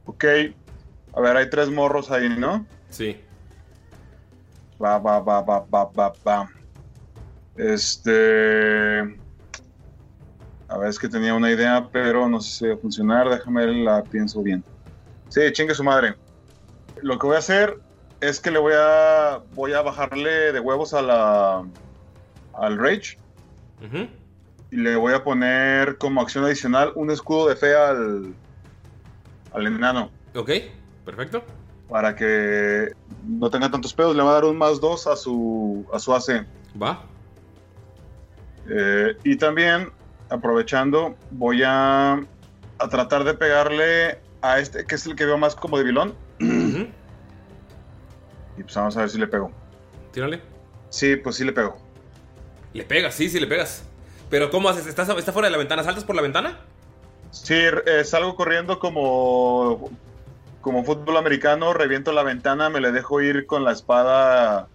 Ok. 0.05 0.23
A 1.13 1.21
ver, 1.21 1.35
hay 1.35 1.49
tres 1.49 1.69
morros 1.69 2.11
ahí, 2.11 2.29
¿no? 2.29 2.63
Sí. 2.91 3.17
Va, 4.79 4.99
va, 4.99 5.19
va, 5.19 5.41
va, 5.41 5.59
va, 5.61 5.85
va, 5.85 6.13
va. 6.27 6.56
Este. 7.57 8.99
A 10.69 10.77
ver, 10.77 10.89
es 10.89 10.99
que 10.99 11.07
tenía 11.07 11.33
una 11.33 11.49
idea, 11.51 11.89
pero 11.91 12.27
no 12.27 12.39
sé 12.41 12.51
si 12.51 12.67
va 12.67 12.75
a 12.75 12.77
funcionar. 12.77 13.29
Déjame 13.29 13.65
la 13.83 14.03
pienso 14.03 14.41
bien. 14.43 14.63
Sí, 15.29 15.41
chingue 15.51 15.73
su 15.73 15.83
madre. 15.83 16.15
Lo 17.01 17.17
que 17.17 17.27
voy 17.27 17.35
a 17.35 17.39
hacer 17.39 17.79
es 18.21 18.39
que 18.39 18.51
le 18.51 18.59
voy 18.59 18.73
a. 18.75 19.41
Voy 19.53 19.73
a 19.73 19.81
bajarle 19.81 20.51
de 20.51 20.59
huevos 20.59 20.93
a 20.93 21.01
la. 21.01 21.65
Al 22.53 22.77
Rage. 22.77 23.17
Y 24.71 24.75
le 24.75 24.95
voy 24.95 25.13
a 25.13 25.23
poner 25.23 25.97
como 25.97 26.21
acción 26.21 26.43
adicional 26.43 26.91
un 26.95 27.11
escudo 27.11 27.47
de 27.47 27.55
fe 27.55 27.75
al. 27.75 28.33
Al 29.53 29.67
enano. 29.67 30.11
Ok, 30.35 30.51
perfecto. 31.05 31.43
Para 31.89 32.15
que 32.15 32.91
no 33.25 33.49
tenga 33.49 33.71
tantos 33.71 33.93
pedos. 33.93 34.15
Le 34.15 34.23
va 34.23 34.31
a 34.31 34.33
dar 34.33 34.45
un 34.45 34.57
más 34.57 34.79
dos 34.81 35.07
a 35.07 35.15
su. 35.15 35.85
a 35.93 35.99
su 35.99 36.13
AC. 36.13 36.45
Va. 36.81 37.01
Eh, 38.69 39.17
y 39.23 39.35
también, 39.37 39.91
aprovechando, 40.29 41.15
voy 41.31 41.63
a, 41.63 42.13
a 42.13 42.89
tratar 42.89 43.23
de 43.23 43.33
pegarle 43.33 44.19
a 44.41 44.59
este, 44.59 44.85
que 44.85 44.95
es 44.95 45.05
el 45.05 45.15
que 45.15 45.25
veo 45.25 45.37
más 45.37 45.55
como 45.55 45.77
de 45.77 45.83
vilón. 45.83 46.13
Y 48.57 48.63
pues 48.63 48.75
vamos 48.75 48.97
a 48.97 49.01
ver 49.01 49.09
si 49.09 49.17
le 49.19 49.27
pego. 49.27 49.51
Tírale. 50.11 50.41
Sí, 50.89 51.15
pues 51.15 51.35
sí 51.35 51.45
le 51.45 51.53
pego. 51.53 51.77
Le 52.73 52.83
pegas, 52.83 53.13
sí, 53.15 53.29
sí 53.29 53.39
le 53.39 53.47
pegas. 53.47 53.83
Pero 54.29 54.49
¿cómo 54.49 54.69
haces? 54.69 54.87
¿Estás, 54.87 55.09
¿Está 55.09 55.31
fuera 55.31 55.47
de 55.47 55.51
la 55.51 55.57
ventana? 55.57 55.83
¿Saltas 55.83 56.03
por 56.03 56.15
la 56.15 56.21
ventana? 56.21 56.59
Sí, 57.31 57.55
eh, 57.55 58.03
salgo 58.03 58.35
corriendo 58.35 58.79
como, 58.79 59.89
como 60.61 60.83
fútbol 60.83 61.17
americano, 61.17 61.73
reviento 61.73 62.11
la 62.11 62.23
ventana, 62.23 62.69
me 62.69 62.81
le 62.81 62.91
dejo 62.91 63.21
ir 63.21 63.45
con 63.45 63.63
la 63.63 63.71
espada, 63.71 64.67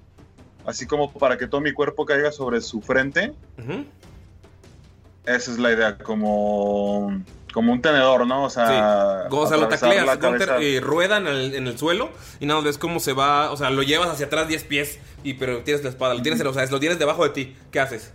así 0.66 0.86
como 0.86 1.12
para 1.12 1.36
que 1.38 1.46
todo 1.46 1.60
mi 1.60 1.72
cuerpo 1.72 2.04
caiga 2.06 2.32
sobre 2.32 2.60
su 2.60 2.80
frente. 2.80 3.32
Esa 5.24 5.52
es 5.52 5.58
la 5.58 5.70
idea, 5.72 5.98
como, 5.98 7.22
como 7.52 7.72
un 7.72 7.80
tenedor, 7.80 8.26
¿no? 8.26 8.44
O 8.44 8.50
sea, 8.50 9.26
O 9.30 9.46
sea, 9.46 9.56
lo 9.56 9.68
tacleas, 9.68 10.04
la 10.04 10.16
Gunter 10.16 10.48
eh, 10.60 10.80
rueda 10.80 11.18
en 11.18 11.28
el, 11.28 11.54
en 11.54 11.66
el 11.68 11.78
suelo 11.78 12.10
y 12.40 12.46
nada 12.46 12.60
ves 12.60 12.76
cómo 12.76 12.98
se 12.98 13.12
va, 13.12 13.52
o 13.52 13.56
sea, 13.56 13.70
lo 13.70 13.82
llevas 13.84 14.08
hacia 14.08 14.26
atrás 14.26 14.48
10 14.48 14.64
pies, 14.64 14.98
y, 15.22 15.34
pero 15.34 15.58
tienes 15.62 15.84
la 15.84 15.90
espada, 15.90 16.14
lo 16.14 16.22
tienes, 16.22 16.40
o 16.44 16.52
sea, 16.52 16.66
lo 16.66 16.80
tienes 16.80 16.98
debajo 16.98 17.22
de 17.22 17.30
ti. 17.30 17.56
¿Qué 17.70 17.78
haces? 17.78 18.12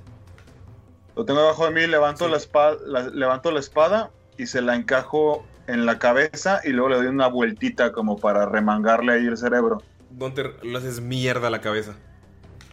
Lo 1.15 1.23
tengo 1.23 1.39
debajo 1.39 1.65
de 1.65 1.71
mí, 1.71 1.87
levanto, 1.87 2.27
la 2.27 2.37
espada, 2.37 2.75
la- 2.85 3.07
levanto 3.07 3.51
la 3.51 3.59
espada 3.61 4.11
y 4.37 4.47
se 4.47 4.61
la 4.61 4.75
encajo 4.75 5.45
en 5.67 5.85
la 5.85 5.99
cabeza 5.99 6.59
y 6.63 6.69
luego 6.69 6.89
le 6.89 6.95
doy 6.97 7.07
una 7.07 7.27
vueltita 7.27 7.91
como 7.93 8.17
para 8.17 8.45
remangarle 8.45 9.13
ahí 9.13 9.25
el 9.25 9.37
cerebro. 9.37 9.81
Gunter, 10.11 10.57
lo 10.63 10.77
haces 10.77 10.99
mierda 10.99 11.47
a 11.47 11.51
la 11.51 11.61
cabeza. 11.61 11.95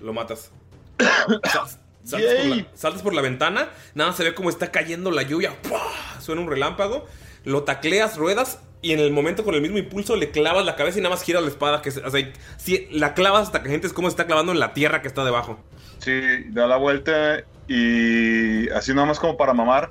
Lo 0.01 0.12
matas. 0.12 0.51
Sal- 0.99 1.69
saltas, 2.05 2.35
por 2.35 2.45
la, 2.57 2.66
saltas 2.75 3.03
por 3.03 3.15
la 3.15 3.23
ventana, 3.23 3.69
nada 3.95 4.11
más 4.11 4.16
se 4.16 4.25
ve 4.25 4.35
cómo 4.35 4.51
está 4.51 4.71
cayendo 4.71 5.11
la 5.11 5.23
lluvia. 5.23 5.55
Suena 6.21 6.41
un 6.43 6.49
relámpago. 6.49 7.07
Lo 7.45 7.62
tacleas, 7.65 8.16
ruedas 8.16 8.61
y 8.83 8.93
en 8.93 9.01
el 9.01 9.11
momento 9.11 9.45
con 9.45 9.55
el 9.55 9.61
mismo 9.62 9.79
impulso 9.79 10.16
le 10.16 10.31
clavas 10.31 10.65
la 10.65 10.77
cabeza 10.77 10.99
y 10.99 11.03
nada 11.03 11.15
más 11.15 11.23
giras 11.25 11.43
la 11.43 11.49
espada. 11.49 11.83
Que 11.83 11.91
se- 11.91 12.01
o 12.01 12.11
sea, 12.11 12.33
si 12.59 12.87
la 12.91 13.15
clavas 13.15 13.43
hasta 13.47 13.62
que 13.62 13.69
sientes 13.69 13.93
cómo 13.93 14.09
se 14.09 14.12
está 14.12 14.27
clavando 14.27 14.53
en 14.53 14.61
la 14.61 14.73
tierra 14.75 15.01
que 15.03 15.09
está 15.09 15.25
debajo. 15.25 15.59
Sí, 15.99 16.21
da 16.51 16.66
la 16.66 16.77
vuelta 16.77 17.45
y 17.69 18.69
así 18.71 18.93
nada 18.95 19.07
más 19.07 19.19
como 19.19 19.37
para 19.37 19.55
mamar, 19.55 19.91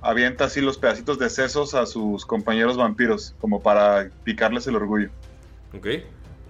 avienta 0.00 0.44
así 0.46 0.60
los 0.60 0.78
pedacitos 0.78 1.18
de 1.18 1.30
sesos 1.30 1.74
a 1.74 1.86
sus 1.86 2.26
compañeros 2.26 2.76
vampiros, 2.76 3.34
como 3.40 3.62
para 3.62 4.10
picarles 4.24 4.66
el 4.66 4.76
orgullo. 4.76 5.10
¿Ok? 5.76 5.86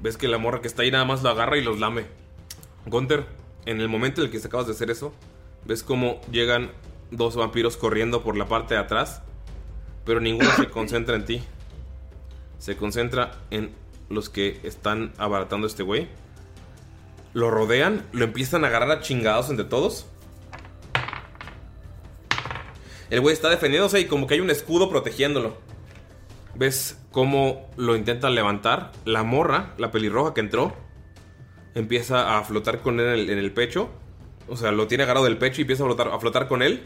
Ves 0.00 0.16
que 0.16 0.28
la 0.28 0.38
morra 0.38 0.60
que 0.62 0.68
está 0.68 0.82
ahí 0.82 0.90
nada 0.90 1.04
más 1.04 1.22
lo 1.22 1.28
agarra 1.30 1.56
y 1.58 1.62
los 1.62 1.78
lame. 1.78 2.04
Gunter, 2.86 3.26
en 3.66 3.80
el 3.80 3.88
momento 3.88 4.20
en 4.20 4.26
el 4.26 4.32
que 4.32 4.40
se 4.40 4.48
acabas 4.48 4.66
de 4.66 4.72
hacer 4.72 4.90
eso, 4.90 5.12
ves 5.64 5.82
cómo 5.82 6.20
llegan 6.30 6.70
dos 7.10 7.36
vampiros 7.36 7.76
corriendo 7.76 8.22
por 8.22 8.36
la 8.36 8.48
parte 8.48 8.74
de 8.74 8.80
atrás, 8.80 9.22
pero 10.04 10.20
ninguno 10.20 10.50
se 10.56 10.66
concentra 10.70 11.16
en 11.16 11.24
ti. 11.24 11.42
Se 12.58 12.76
concentra 12.76 13.32
en 13.50 13.70
los 14.08 14.28
que 14.28 14.60
están 14.62 15.12
abaratando 15.18 15.66
a 15.66 15.70
este 15.70 15.82
güey. 15.82 16.08
Lo 17.34 17.50
rodean, 17.50 18.06
lo 18.12 18.24
empiezan 18.24 18.64
a 18.64 18.68
agarrar 18.68 18.90
a 18.90 19.00
chingados 19.00 19.48
entre 19.50 19.64
todos. 19.64 20.06
El 23.10 23.20
güey 23.20 23.34
está 23.34 23.50
defendiéndose 23.50 24.00
y 24.00 24.06
como 24.06 24.26
que 24.26 24.34
hay 24.34 24.40
un 24.40 24.50
escudo 24.50 24.88
protegiéndolo. 24.90 25.56
¿Ves 26.54 26.98
cómo 27.10 27.70
lo 27.76 27.96
intentan 27.96 28.34
levantar? 28.34 28.92
La 29.04 29.22
morra, 29.22 29.74
la 29.78 29.90
pelirroja 29.90 30.34
que 30.34 30.40
entró, 30.40 30.74
empieza 31.74 32.38
a 32.38 32.44
flotar 32.44 32.80
con 32.80 33.00
él 33.00 33.30
en 33.30 33.38
el, 33.38 33.52
pecho. 33.52 33.90
O 34.48 34.56
sea, 34.56 34.72
lo 34.72 34.86
tiene 34.86 35.04
agarrado 35.04 35.24
del 35.24 35.38
pecho 35.38 35.60
y 35.60 35.62
empieza 35.62 35.84
a 35.84 35.86
flotar, 35.86 36.08
a 36.08 36.18
flotar 36.18 36.48
con 36.48 36.62
él. 36.62 36.82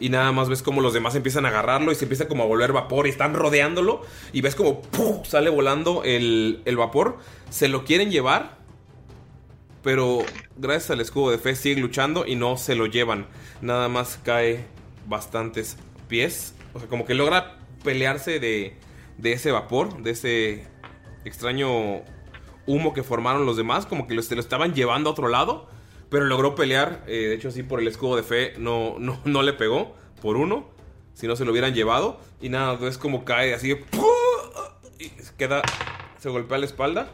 Y 0.00 0.08
nada 0.08 0.32
más 0.32 0.48
ves 0.48 0.62
como 0.62 0.80
los 0.80 0.92
demás 0.92 1.14
empiezan 1.14 1.46
a 1.46 1.50
agarrarlo 1.50 1.92
y 1.92 1.94
se 1.94 2.04
empieza 2.04 2.26
como 2.26 2.42
a 2.42 2.46
volver 2.46 2.72
vapor 2.72 3.06
y 3.06 3.10
están 3.10 3.34
rodeándolo. 3.34 4.02
Y 4.32 4.40
ves 4.40 4.54
como 4.54 4.82
¡puf! 4.82 5.26
sale 5.26 5.50
volando 5.50 6.02
el, 6.04 6.62
el 6.64 6.76
vapor. 6.76 7.18
Se 7.50 7.68
lo 7.68 7.84
quieren 7.84 8.10
llevar. 8.10 8.58
Pero 9.82 10.24
gracias 10.56 10.90
al 10.90 11.00
escudo 11.00 11.30
de 11.30 11.38
fe 11.38 11.54
siguen 11.54 11.82
luchando 11.82 12.26
y 12.26 12.36
no 12.36 12.56
se 12.56 12.74
lo 12.74 12.86
llevan. 12.86 13.26
Nada 13.60 13.88
más 13.88 14.18
cae 14.22 14.64
bastantes 15.06 15.76
pies. 16.08 16.54
O 16.72 16.80
sea, 16.80 16.88
como 16.88 17.04
que 17.04 17.14
logra 17.14 17.58
pelearse 17.84 18.40
de, 18.40 18.74
de 19.18 19.32
ese 19.32 19.52
vapor, 19.52 20.02
de 20.02 20.10
ese 20.10 20.66
extraño 21.24 22.02
humo 22.66 22.92
que 22.94 23.02
formaron 23.02 23.46
los 23.46 23.56
demás. 23.56 23.86
Como 23.86 24.06
que 24.06 24.20
se 24.22 24.34
lo 24.34 24.40
estaban 24.40 24.74
llevando 24.74 25.10
a 25.10 25.12
otro 25.12 25.28
lado. 25.28 25.68
Pero 26.10 26.24
logró 26.26 26.54
pelear. 26.54 27.02
eh, 27.06 27.28
de 27.28 27.34
hecho, 27.34 27.50
sí, 27.50 27.62
por 27.62 27.80
el 27.80 27.88
escudo 27.88 28.16
de 28.16 28.22
fe 28.22 28.54
no, 28.58 28.96
no, 28.98 29.20
no 29.24 29.42
le 29.42 29.52
pegó. 29.52 29.94
Por 30.22 30.36
uno. 30.36 30.68
Si 31.14 31.26
no 31.26 31.36
se 31.36 31.44
lo 31.44 31.50
hubieran 31.52 31.74
llevado. 31.74 32.20
Y 32.40 32.48
nada, 32.48 32.78
es 32.88 32.98
como 32.98 33.24
cae 33.24 33.54
así. 33.54 33.76
Y 34.98 35.08
queda, 35.36 35.62
se 36.18 36.28
golpea 36.28 36.58
la 36.58 36.66
espalda 36.66 37.08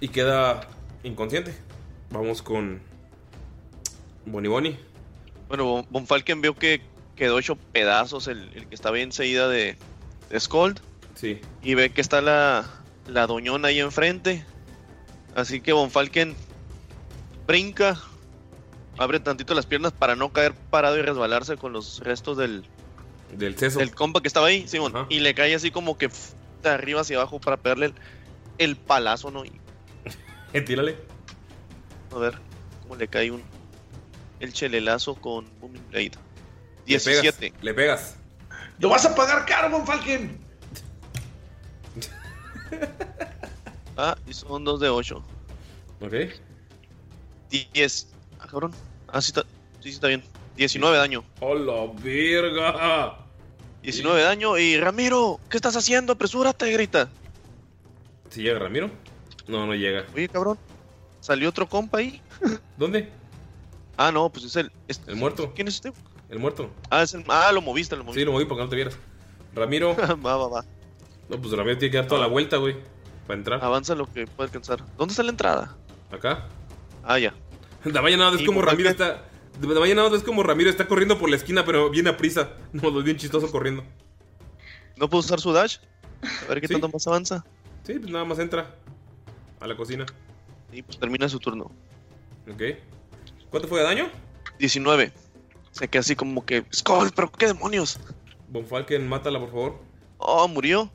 y 0.00 0.08
queda 0.08 0.66
inconsciente. 1.04 1.54
Vamos 2.10 2.42
con 2.42 2.80
Bonnie 4.26 4.48
Bonnie. 4.48 4.78
Bueno, 5.48 5.84
Von- 5.90 6.06
Falken 6.06 6.40
vio 6.40 6.54
que 6.54 6.82
quedó 7.16 7.38
hecho 7.38 7.56
pedazos 7.56 8.26
el, 8.26 8.66
que 8.68 8.74
estaba 8.74 8.98
enseguida 8.98 9.48
de, 9.48 9.76
de 10.30 10.40
Skold. 10.40 10.80
Sí. 11.22 11.40
Y 11.62 11.74
ve 11.76 11.90
que 11.92 12.00
está 12.00 12.20
la, 12.20 12.64
la 13.06 13.28
doñona 13.28 13.68
ahí 13.68 13.78
enfrente. 13.78 14.44
Así 15.36 15.60
que 15.60 15.72
Von 15.72 15.92
Falken 15.92 16.34
brinca, 17.46 17.96
abre 18.98 19.20
tantito 19.20 19.54
las 19.54 19.64
piernas 19.66 19.92
para 19.92 20.16
no 20.16 20.32
caer 20.32 20.52
parado 20.52 20.98
y 20.98 21.02
resbalarse 21.02 21.56
con 21.56 21.72
los 21.72 22.00
restos 22.00 22.36
del, 22.38 22.64
Del 23.36 23.56
seso. 23.56 23.78
del 23.78 23.94
compa 23.94 24.20
que 24.20 24.26
estaba 24.26 24.48
ahí, 24.48 24.66
Simón. 24.66 25.06
Y 25.10 25.20
le 25.20 25.32
cae 25.32 25.54
así 25.54 25.70
como 25.70 25.96
que 25.96 26.10
de 26.64 26.68
arriba 26.68 27.02
hacia 27.02 27.18
abajo 27.18 27.40
para 27.40 27.56
pegarle 27.56 27.86
el, 27.86 27.94
el 28.58 28.74
palazo, 28.76 29.30
¿no? 29.30 29.44
Y, 29.44 29.52
Tírale. 30.66 30.96
a 32.12 32.18
ver 32.18 32.34
cómo 32.82 32.96
le 32.96 33.06
cae 33.06 33.30
un 33.30 33.44
el 34.40 34.52
chelelazo 34.52 35.14
con 35.14 35.46
Booming 35.60 35.88
Blade. 35.90 36.10
Le 36.84 36.98
pegas, 36.98 37.22
17. 37.38 37.52
Le 37.62 37.74
pegas. 37.74 38.16
¡Lo 38.80 38.88
vas 38.88 39.06
a 39.06 39.14
pagar 39.14 39.46
caro, 39.46 39.70
Von 39.70 39.86
Falken! 39.86 40.41
Ah, 43.96 44.16
y 44.26 44.32
son 44.32 44.64
dos 44.64 44.80
de 44.80 44.88
8. 44.88 45.22
Ok. 46.00 46.14
10. 47.50 48.08
Ah, 48.40 48.46
cabrón. 48.50 48.72
Ah, 49.08 49.20
sí 49.20 49.28
está, 49.30 49.42
sí, 49.80 49.90
está 49.90 50.08
bien. 50.08 50.22
19 50.56 50.94
de 50.94 50.98
daño. 51.00 51.24
¡Hola, 51.40 51.92
verga! 52.02 53.18
19 53.82 54.18
de 54.18 54.24
daño. 54.24 54.56
Y 54.58 54.78
Ramiro, 54.80 55.38
¿qué 55.50 55.58
estás 55.58 55.76
haciendo? 55.76 56.14
Apresúrate, 56.14 56.70
grita. 56.72 57.10
¿Si 58.30 58.42
llega 58.42 58.58
Ramiro? 58.58 58.90
No, 59.46 59.66
no 59.66 59.74
llega. 59.74 60.06
Oye, 60.14 60.28
cabrón. 60.28 60.58
Salió 61.20 61.50
otro 61.50 61.68
compa 61.68 61.98
ahí. 61.98 62.20
¿Dónde? 62.78 63.10
Ah, 63.98 64.10
no, 64.10 64.30
pues 64.30 64.46
es 64.46 64.56
el. 64.56 64.72
es- 64.88 65.02
El 65.06 65.16
muerto. 65.16 65.52
¿Quién 65.54 65.68
es 65.68 65.74
este? 65.74 65.92
El 66.30 66.38
muerto. 66.38 66.70
Ah, 66.88 67.02
es 67.02 67.12
el, 67.12 67.24
ah, 67.28 67.52
lo 67.52 67.60
moviste, 67.60 67.94
lo 67.94 68.04
moviste. 68.04 68.20
Sí, 68.20 68.24
lo 68.24 68.32
moví 68.32 68.46
porque 68.46 68.62
no 68.64 68.68
te 68.70 68.76
vieras. 68.76 68.96
Ramiro. 69.54 69.94
va, 70.24 70.36
va, 70.38 70.48
va. 70.48 70.64
No, 71.32 71.40
pues 71.40 71.52
Ramiro 71.56 71.78
tiene 71.78 71.90
que 71.90 71.96
dar 71.96 72.06
toda 72.06 72.20
la 72.20 72.26
vuelta, 72.26 72.58
güey. 72.58 72.76
Para 73.26 73.38
entrar. 73.38 73.64
Avanza 73.64 73.94
lo 73.94 74.06
que 74.12 74.26
puede 74.26 74.48
alcanzar. 74.48 74.84
¿Dónde 74.98 75.12
está 75.12 75.22
la 75.22 75.30
entrada? 75.30 75.76
Acá. 76.10 76.46
Ah, 77.02 77.18
ya. 77.18 77.32
Damaya 77.84 78.16
nada, 78.18 78.36
es 78.38 78.44
como 78.46 78.60
Ramiro 78.60 78.90
está. 78.90 79.24
Damaya 79.58 79.94
nada, 79.94 80.14
es 80.16 80.22
como 80.22 80.42
Ramiro 80.42 80.68
está 80.68 80.86
corriendo 80.86 81.18
por 81.18 81.30
la 81.30 81.36
esquina, 81.36 81.64
pero 81.64 81.88
viene 81.88 82.10
a 82.10 82.16
prisa. 82.18 82.50
No, 82.72 82.90
lo 82.90 83.02
bien 83.02 83.16
chistoso 83.16 83.50
corriendo. 83.50 83.82
¿No 84.96 85.08
puedo 85.08 85.20
usar 85.20 85.40
su 85.40 85.52
dash? 85.52 85.78
A 86.44 86.48
ver 86.50 86.60
qué 86.60 86.68
Sí. 86.68 86.74
tanto 86.74 86.88
más 86.90 87.06
avanza. 87.06 87.44
Sí, 87.84 87.94
pues 87.98 88.12
nada 88.12 88.24
más 88.26 88.38
entra 88.38 88.74
a 89.58 89.66
la 89.66 89.74
cocina. 89.76 90.04
Y 90.70 90.82
pues 90.82 90.98
termina 90.98 91.28
su 91.30 91.38
turno. 91.38 91.70
Ok. 92.50 92.62
¿Cuánto 93.50 93.68
fue 93.68 93.78
de 93.80 93.84
daño? 93.86 94.10
19. 94.58 95.12
Se 95.70 95.88
queda 95.88 96.00
así 96.00 96.14
como 96.14 96.44
que. 96.44 96.64
Skull, 96.74 97.10
pero 97.16 97.32
qué 97.32 97.46
demonios. 97.46 97.98
Von 98.48 98.66
Falken, 98.66 99.08
mátala, 99.08 99.38
por 99.40 99.50
favor. 99.50 99.78
Oh, 100.18 100.46
murió. 100.46 100.90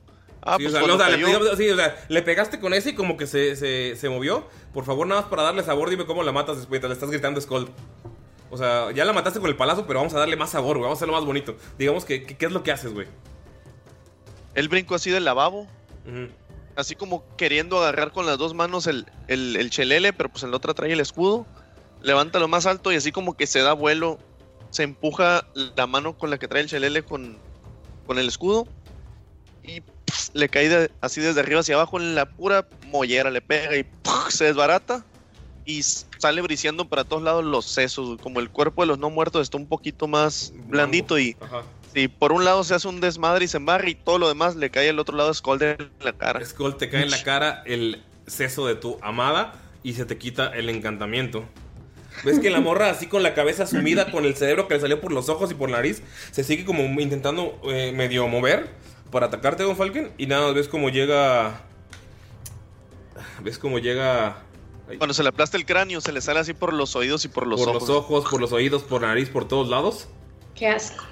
Ah, 0.48 0.56
sí, 0.58 0.64
pues 0.64 0.76
o 0.76 0.78
sea, 0.78 0.80
cuando 0.82 0.98
no, 0.98 1.04
o 1.04 1.08
sea, 1.08 1.10
le, 1.18 1.24
cayó- 1.24 1.38
digamos, 1.40 1.58
sí, 1.58 1.70
o 1.70 1.76
sea, 1.76 2.06
le 2.08 2.22
pegaste 2.22 2.60
con 2.60 2.74
ese 2.74 2.92
y 2.92 2.96
como 2.96 3.18
que 3.18 3.28
se, 3.28 3.56
se, 3.56 3.96
se 3.96 4.10
movió. 4.10 4.46
Por 4.74 4.86
favor, 4.86 5.06
nada 5.08 5.22
más 5.22 5.30
para 5.30 5.44
darle 5.44 5.64
sabor, 5.64 5.90
dime 5.90 6.06
cómo 6.06 6.24
la 6.24 6.32
matas 6.32 6.58
después. 6.58 6.82
Le 6.82 6.94
estás 6.94 7.10
gritando 7.12 7.40
Skull. 7.42 7.70
O 8.50 8.58
sea, 8.58 8.92
ya 8.94 9.04
la 9.04 9.12
mataste 9.14 9.40
con 9.42 9.50
el 9.50 9.58
palazo, 9.58 9.86
pero 9.86 10.00
vamos 10.00 10.14
a 10.14 10.20
darle 10.20 10.38
más 10.38 10.52
sabor, 10.52 10.78
güey. 10.78 10.84
Vamos 10.84 10.98
a 10.98 11.00
hacerlo 11.00 11.14
más 11.16 11.26
bonito. 11.26 11.56
Digamos 11.78 12.06
que, 12.06 12.26
que- 12.26 12.38
¿qué 12.38 12.46
es 12.46 12.52
lo 12.52 12.64
que 12.64 12.72
haces, 12.72 12.94
güey? 12.94 13.08
Él 14.54 14.70
brincó 14.70 14.96
así 14.96 15.12
del 15.12 15.26
lavabo. 15.26 15.68
Así 16.76 16.96
como 16.96 17.24
queriendo 17.38 17.80
agarrar 17.80 18.12
con 18.12 18.26
las 18.26 18.38
dos 18.38 18.54
manos 18.54 18.88
el, 18.88 19.06
el, 19.28 19.56
el 19.58 19.70
chelele, 19.70 20.14
pero 20.14 20.30
pues 20.30 20.44
en 20.44 20.52
la 20.52 20.58
otra 20.58 20.74
trae 20.74 20.94
el 20.94 21.00
escudo. 21.00 21.46
Levanta 22.02 22.40
lo 22.40 22.48
más 22.48 22.66
alto 22.68 22.92
y 22.92 22.96
así 22.96 23.12
como 23.12 23.36
que 23.36 23.48
se 23.48 23.60
da 23.62 23.74
vuelo. 23.74 24.18
Se 24.70 24.84
empuja 24.84 25.48
la 25.76 25.88
mano 25.88 26.18
con 26.18 26.30
la 26.30 26.38
que 26.38 26.48
trae 26.48 26.62
el 26.62 26.70
chelele 26.70 27.02
con, 27.04 27.38
con 28.06 28.20
el 28.20 28.28
escudo. 28.28 28.68
Y 29.64 29.82
pf, 30.08 30.32
le 30.34 30.50
cae 30.50 30.70
de- 30.70 30.92
así 31.02 31.22
desde 31.22 31.40
arriba 31.42 31.60
hacia 31.60 31.76
abajo 31.76 32.00
en 32.00 32.16
la 32.16 32.26
pura 32.28 32.68
mollera. 32.88 33.30
Le 33.30 33.42
pega 33.42 33.76
y 33.78 33.84
pf, 33.84 34.32
se 34.32 34.46
desbarata. 34.46 35.06
Y 35.66 35.84
sale 35.84 36.42
briseando 36.42 36.88
para 36.88 37.04
todos 37.04 37.22
lados 37.22 37.44
los 37.44 37.66
sesos. 37.66 38.20
Como 38.22 38.40
el 38.40 38.50
cuerpo 38.50 38.82
de 38.84 38.88
los 38.88 39.00
no 39.00 39.10
muertos 39.10 39.42
está 39.44 39.58
un 39.58 39.68
poquito 39.68 40.08
más 40.08 40.54
blandito 40.68 41.20
y 41.20 41.36
Ajá. 41.42 41.64
Sí, 41.94 42.08
por 42.10 42.32
un 42.32 42.46
lado 42.46 42.64
se 42.64 42.76
hace 42.76 42.88
un 42.88 43.02
desmadre 43.02 43.46
y 43.46 43.48
se 43.48 43.58
embarra 43.58 43.90
y 43.90 43.96
todo 43.96 44.20
lo 44.20 44.28
demás 44.28 44.56
le 44.56 44.70
cae 44.70 44.90
al 44.90 45.00
otro 45.00 45.18
lado 45.18 45.34
Skull 45.34 45.62
en 45.64 45.90
la 46.02 46.14
cara. 46.14 46.46
Skull, 46.46 46.78
te 46.78 46.90
cae 46.90 47.04
en 47.04 47.10
la 47.10 47.24
cara 47.24 47.64
el 47.66 48.04
seso 48.28 48.68
de 48.68 48.76
tu 48.76 48.98
amada 49.02 49.54
y 49.84 49.94
se 49.94 50.06
te 50.06 50.18
quita 50.18 50.48
el 50.54 50.70
encantamiento. 50.70 51.46
¿Ves 52.24 52.40
que 52.40 52.50
la 52.50 52.60
morra 52.60 52.90
así 52.92 53.08
con 53.08 53.24
la 53.24 53.34
cabeza 53.34 53.66
sumida, 53.68 54.12
con 54.12 54.26
el 54.26 54.36
cerebro 54.36 54.68
que 54.68 54.76
le 54.76 54.80
salió 54.82 55.00
por 55.02 55.12
los 55.12 55.28
ojos 55.30 55.50
y 55.52 55.54
por 55.56 55.70
la 55.70 55.78
nariz, 55.78 56.02
se 56.32 56.44
sigue 56.44 56.66
como 56.66 56.82
intentando 57.02 57.60
eh, 57.66 57.92
medio 57.96 58.28
mover 58.28 58.70
para 59.12 59.28
atacarte 59.28 59.64
con 59.64 59.76
Falcon? 59.76 60.12
Y 60.18 60.28
nada, 60.28 60.52
ves 60.52 60.68
como 60.68 60.90
llega... 60.90 61.62
¿Ves 63.42 63.58
como 63.58 63.80
llega... 63.80 64.38
ay, 64.90 64.98
Cuando 64.98 65.14
se 65.14 65.24
le 65.24 65.30
aplasta 65.30 65.58
el 65.58 65.66
cráneo 65.66 66.02
se 66.02 66.12
le 66.12 66.22
sale 66.22 66.40
así 66.40 66.54
por 66.54 66.74
los 66.74 66.96
oídos 66.96 67.26
y 67.26 67.28
por 67.28 67.48
los 67.48 67.60
por 67.60 67.70
ojos. 67.70 67.88
los 67.88 67.98
ojos, 67.98 68.26
por 68.30 68.42
los 68.42 68.52
oídos, 68.52 68.84
por 68.84 69.02
la 69.02 69.10
nariz, 69.10 69.30
por 69.30 69.48
todos 69.48 69.70
lados? 69.70 70.08
Qué 70.56 70.68
asco. 70.68 71.04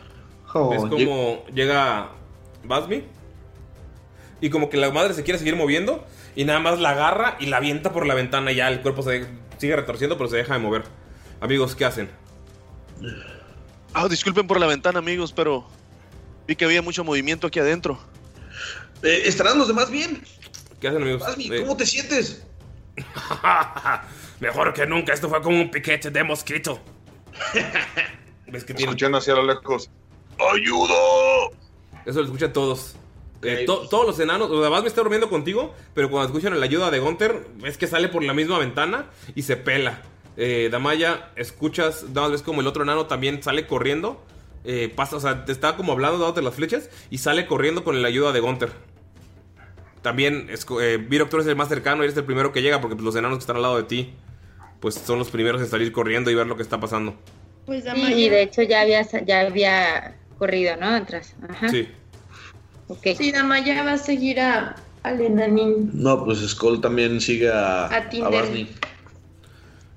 ¿Ves 0.69 0.81
cómo 0.89 1.45
llega 1.53 2.11
Basmi? 2.63 3.03
Y 4.41 4.49
como 4.49 4.69
que 4.69 4.77
la 4.77 4.91
madre 4.91 5.13
se 5.13 5.23
quiere 5.23 5.37
seguir 5.37 5.55
moviendo 5.55 6.05
y 6.35 6.45
nada 6.45 6.59
más 6.59 6.79
la 6.79 6.91
agarra 6.91 7.35
y 7.39 7.47
la 7.47 7.57
avienta 7.57 7.91
por 7.91 8.05
la 8.05 8.13
ventana 8.15 8.51
y 8.51 8.55
ya 8.55 8.69
el 8.69 8.81
cuerpo 8.81 9.01
se 9.01 9.27
sigue 9.57 9.75
retorciendo 9.75 10.17
pero 10.17 10.29
se 10.29 10.37
deja 10.37 10.53
de 10.53 10.59
mover. 10.59 10.83
Amigos, 11.41 11.75
¿qué 11.75 11.85
hacen? 11.85 12.09
Ah, 13.93 14.07
disculpen 14.07 14.47
por 14.47 14.59
la 14.59 14.67
ventana, 14.67 14.99
amigos, 14.99 15.33
pero 15.33 15.65
vi 16.47 16.55
que 16.55 16.65
había 16.65 16.81
mucho 16.81 17.03
movimiento 17.03 17.47
aquí 17.47 17.59
adentro. 17.59 17.99
Eh, 19.03 19.23
¿Estarán 19.25 19.57
los 19.57 19.67
demás 19.67 19.89
bien? 19.89 20.21
¿Qué 20.79 20.87
hacen, 20.87 21.01
amigos? 21.01 21.21
Basmi, 21.21 21.47
Eh, 21.51 21.61
¿cómo 21.61 21.75
te 21.77 21.85
sientes? 21.85 22.45
Mejor 24.39 24.73
que 24.73 24.85
nunca, 24.85 25.13
esto 25.13 25.29
fue 25.29 25.41
como 25.41 25.59
un 25.59 25.71
piquete 25.71 26.09
de 26.11 26.23
mosquito. 26.23 26.79
¿Ves 28.47 28.63
que 28.63 28.73
tiene? 28.73 28.93
Hacia 29.17 29.33
lo 29.35 29.43
lejos. 29.45 29.89
¡Ayuda! 30.39 30.93
Eso 32.05 32.19
lo 32.19 32.25
escuchan 32.25 32.53
todos. 32.53 32.95
Eh, 33.41 33.63
to- 33.65 33.87
todos 33.89 34.05
los 34.07 34.19
enanos, 34.19 34.49
o 34.49 34.59
sea, 34.61 34.69
Basmi 34.69 34.87
está 34.87 35.01
durmiendo 35.01 35.29
contigo, 35.29 35.73
pero 35.93 36.09
cuando 36.09 36.27
escuchan 36.27 36.57
la 36.59 36.65
ayuda 36.65 36.89
de 36.89 36.99
Gunter, 36.99 37.47
ves 37.57 37.77
que 37.77 37.85
sale 37.87 38.07
por 38.09 38.23
la 38.23 38.33
misma 38.33 38.57
ventana 38.59 39.05
y 39.35 39.43
se 39.43 39.55
pela. 39.57 40.01
Eh, 40.37 40.69
Damaya, 40.71 41.31
escuchas, 41.35 42.03
nada 42.03 42.21
más 42.23 42.31
ves 42.31 42.41
como 42.41 42.61
el 42.61 42.67
otro 42.67 42.83
enano 42.83 43.05
también 43.05 43.41
sale 43.43 43.67
corriendo. 43.67 44.23
Eh, 44.65 44.91
pasa, 44.95 45.15
o 45.15 45.19
sea, 45.19 45.45
te 45.45 45.51
está 45.51 45.75
como 45.77 45.91
hablando, 45.93 46.17
dándote 46.17 46.41
las 46.41 46.55
flechas 46.55 46.89
y 47.09 47.17
sale 47.19 47.45
corriendo 47.47 47.83
con 47.83 48.01
la 48.01 48.07
ayuda 48.07 48.31
de 48.31 48.39
Gunter. 48.39 48.69
También, 50.01 50.47
esco- 50.49 50.81
eh, 50.81 50.97
Virok, 50.97 51.29
tú 51.29 51.37
eres 51.37 51.47
el 51.47 51.55
más 51.55 51.67
cercano 51.69 52.03
y 52.03 52.05
eres 52.05 52.17
el 52.17 52.25
primero 52.25 52.51
que 52.51 52.61
llega 52.61 52.79
porque 52.79 52.95
pues, 52.95 53.05
los 53.05 53.15
enanos 53.15 53.37
que 53.39 53.41
están 53.41 53.55
al 53.55 53.63
lado 53.63 53.77
de 53.77 53.83
ti, 53.83 54.13
pues 54.79 54.95
son 54.95 55.17
los 55.17 55.29
primeros 55.29 55.61
en 55.61 55.67
salir 55.67 55.91
corriendo 55.91 56.29
y 56.29 56.35
ver 56.35 56.45
lo 56.47 56.55
que 56.55 56.61
está 56.61 56.79
pasando. 56.79 57.15
Pues 57.65 57.83
Sí, 57.83 58.13
y 58.13 58.29
de 58.29 58.43
hecho 58.43 58.61
ya 58.61 58.81
había, 58.81 59.01
ya 59.25 59.41
había 59.41 60.15
corrido, 60.37 60.75
¿no? 60.77 60.87
Atrás. 60.89 61.33
Ajá. 61.49 61.69
Sí. 61.69 61.87
Ok. 62.87 63.07
Sí, 63.17 63.31
Damaya 63.31 63.81
va 63.83 63.93
a 63.93 63.97
seguir 63.97 64.39
a, 64.39 64.75
al 65.01 65.19
enanín. 65.21 65.89
No, 65.93 66.23
pues 66.23 66.39
Skull 66.47 66.81
también 66.81 67.19
sigue 67.19 67.51
a, 67.51 67.85
A 67.87 68.07
Tinder. 68.09 68.31
Barney. 68.31 68.69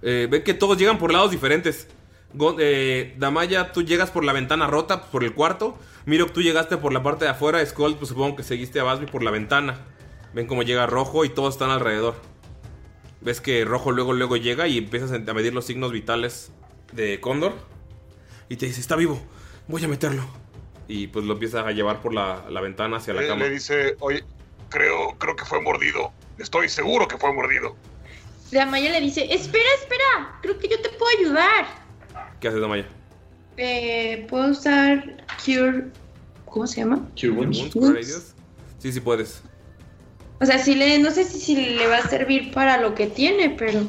Eh, 0.01 0.27
ven 0.31 0.43
que 0.43 0.55
todos 0.55 0.79
llegan 0.79 0.97
por 0.97 1.13
lados 1.13 1.31
diferentes. 1.33 1.87
Eh, 2.59 3.15
Damaya, 3.19 3.73
tú 3.73 3.83
llegas 3.83 4.11
por 4.11 4.25
la 4.25 4.33
ventana 4.33 4.67
rota, 4.67 5.03
por 5.11 5.25
el 5.25 5.35
cuarto. 5.35 5.79
Mirok, 6.07 6.33
tú 6.33 6.43
llegaste 6.43 6.77
por 6.77 6.93
la 6.93 7.03
parte 7.03 7.25
de 7.25 7.31
afuera. 7.31 7.65
Skull, 7.65 7.97
pues 7.97 8.09
supongo 8.11 8.37
que 8.37 8.43
seguiste 8.43 8.81
a 8.81 8.85
Basby 8.85 9.07
por 9.07 9.23
la 9.23 9.31
ventana. 9.31 9.79
Ven 10.35 10.47
cómo 10.47 10.63
llega 10.63 10.87
Rojo 10.87 11.25
y 11.25 11.31
todos 11.31 11.55
están 11.55 11.71
alrededor. 11.71 12.15
Ves 13.21 13.41
que 13.41 13.65
Rojo 13.65 13.91
luego, 13.93 14.13
luego 14.13 14.37
llega 14.37 14.69
y 14.69 14.79
empiezas 14.79 15.11
a 15.11 15.19
medir 15.35 15.53
los 15.55 15.65
signos 15.67 15.91
vitales 15.91 16.53
de 16.93 17.21
Cóndor. 17.21 17.55
Y 18.49 18.57
te 18.57 18.67
dice, 18.67 18.81
está 18.81 18.95
vivo, 18.97 19.21
voy 19.67 19.85
a 19.85 19.89
meterlo. 19.89 20.25
Y 20.87 21.09
pues 21.09 21.25
lo 21.27 21.35
empieza 21.35 21.67
a 21.67 21.73
llevar 21.73 22.01
por 22.01 22.15
la, 22.15 22.45
la 22.49 22.61
ventana 22.61 22.99
hacia 22.99 23.13
la 23.15 23.23
Le, 23.23 23.29
cama. 23.29 23.45
le 23.45 23.51
dice, 23.51 23.97
oye, 24.01 24.25
creo, 24.71 25.17
creo 25.19 25.35
que 25.37 25.45
fue 25.45 25.61
mordido. 25.61 26.13
Estoy 26.39 26.69
seguro 26.69 27.09
que 27.09 27.19
fue 27.19 27.33
mordido. 27.35 27.75
Damaya 28.51 28.91
le 28.91 29.01
dice, 29.01 29.27
espera, 29.35 29.69
espera, 29.79 30.39
creo 30.41 30.59
que 30.59 30.69
yo 30.69 30.81
te 30.81 30.89
puedo 30.91 31.11
ayudar. 31.19 31.88
¿Qué 32.41 32.49
haces, 32.49 32.61
Damaya? 32.61 32.87
Eh, 33.57 34.27
puedo 34.29 34.51
usar 34.51 35.25
Cure... 35.45 35.87
¿Cómo 36.45 36.67
se 36.67 36.81
llama? 36.81 37.09
Cure 37.15 37.31
Wounds. 37.31 37.75
¿Wounds? 37.75 38.35
Sí, 38.79 38.93
sí 38.93 39.01
puedes. 39.01 39.43
O 40.41 40.47
sea, 40.47 40.59
sí 40.59 40.75
le, 40.75 40.99
no 40.99 41.11
sé 41.11 41.25
si, 41.25 41.41
si 41.41 41.57
le 41.57 41.87
va 41.89 41.99
a 41.99 42.09
servir 42.09 42.53
para 42.53 42.81
lo 42.81 42.95
que 42.95 43.07
tiene, 43.09 43.51
pero... 43.51 43.83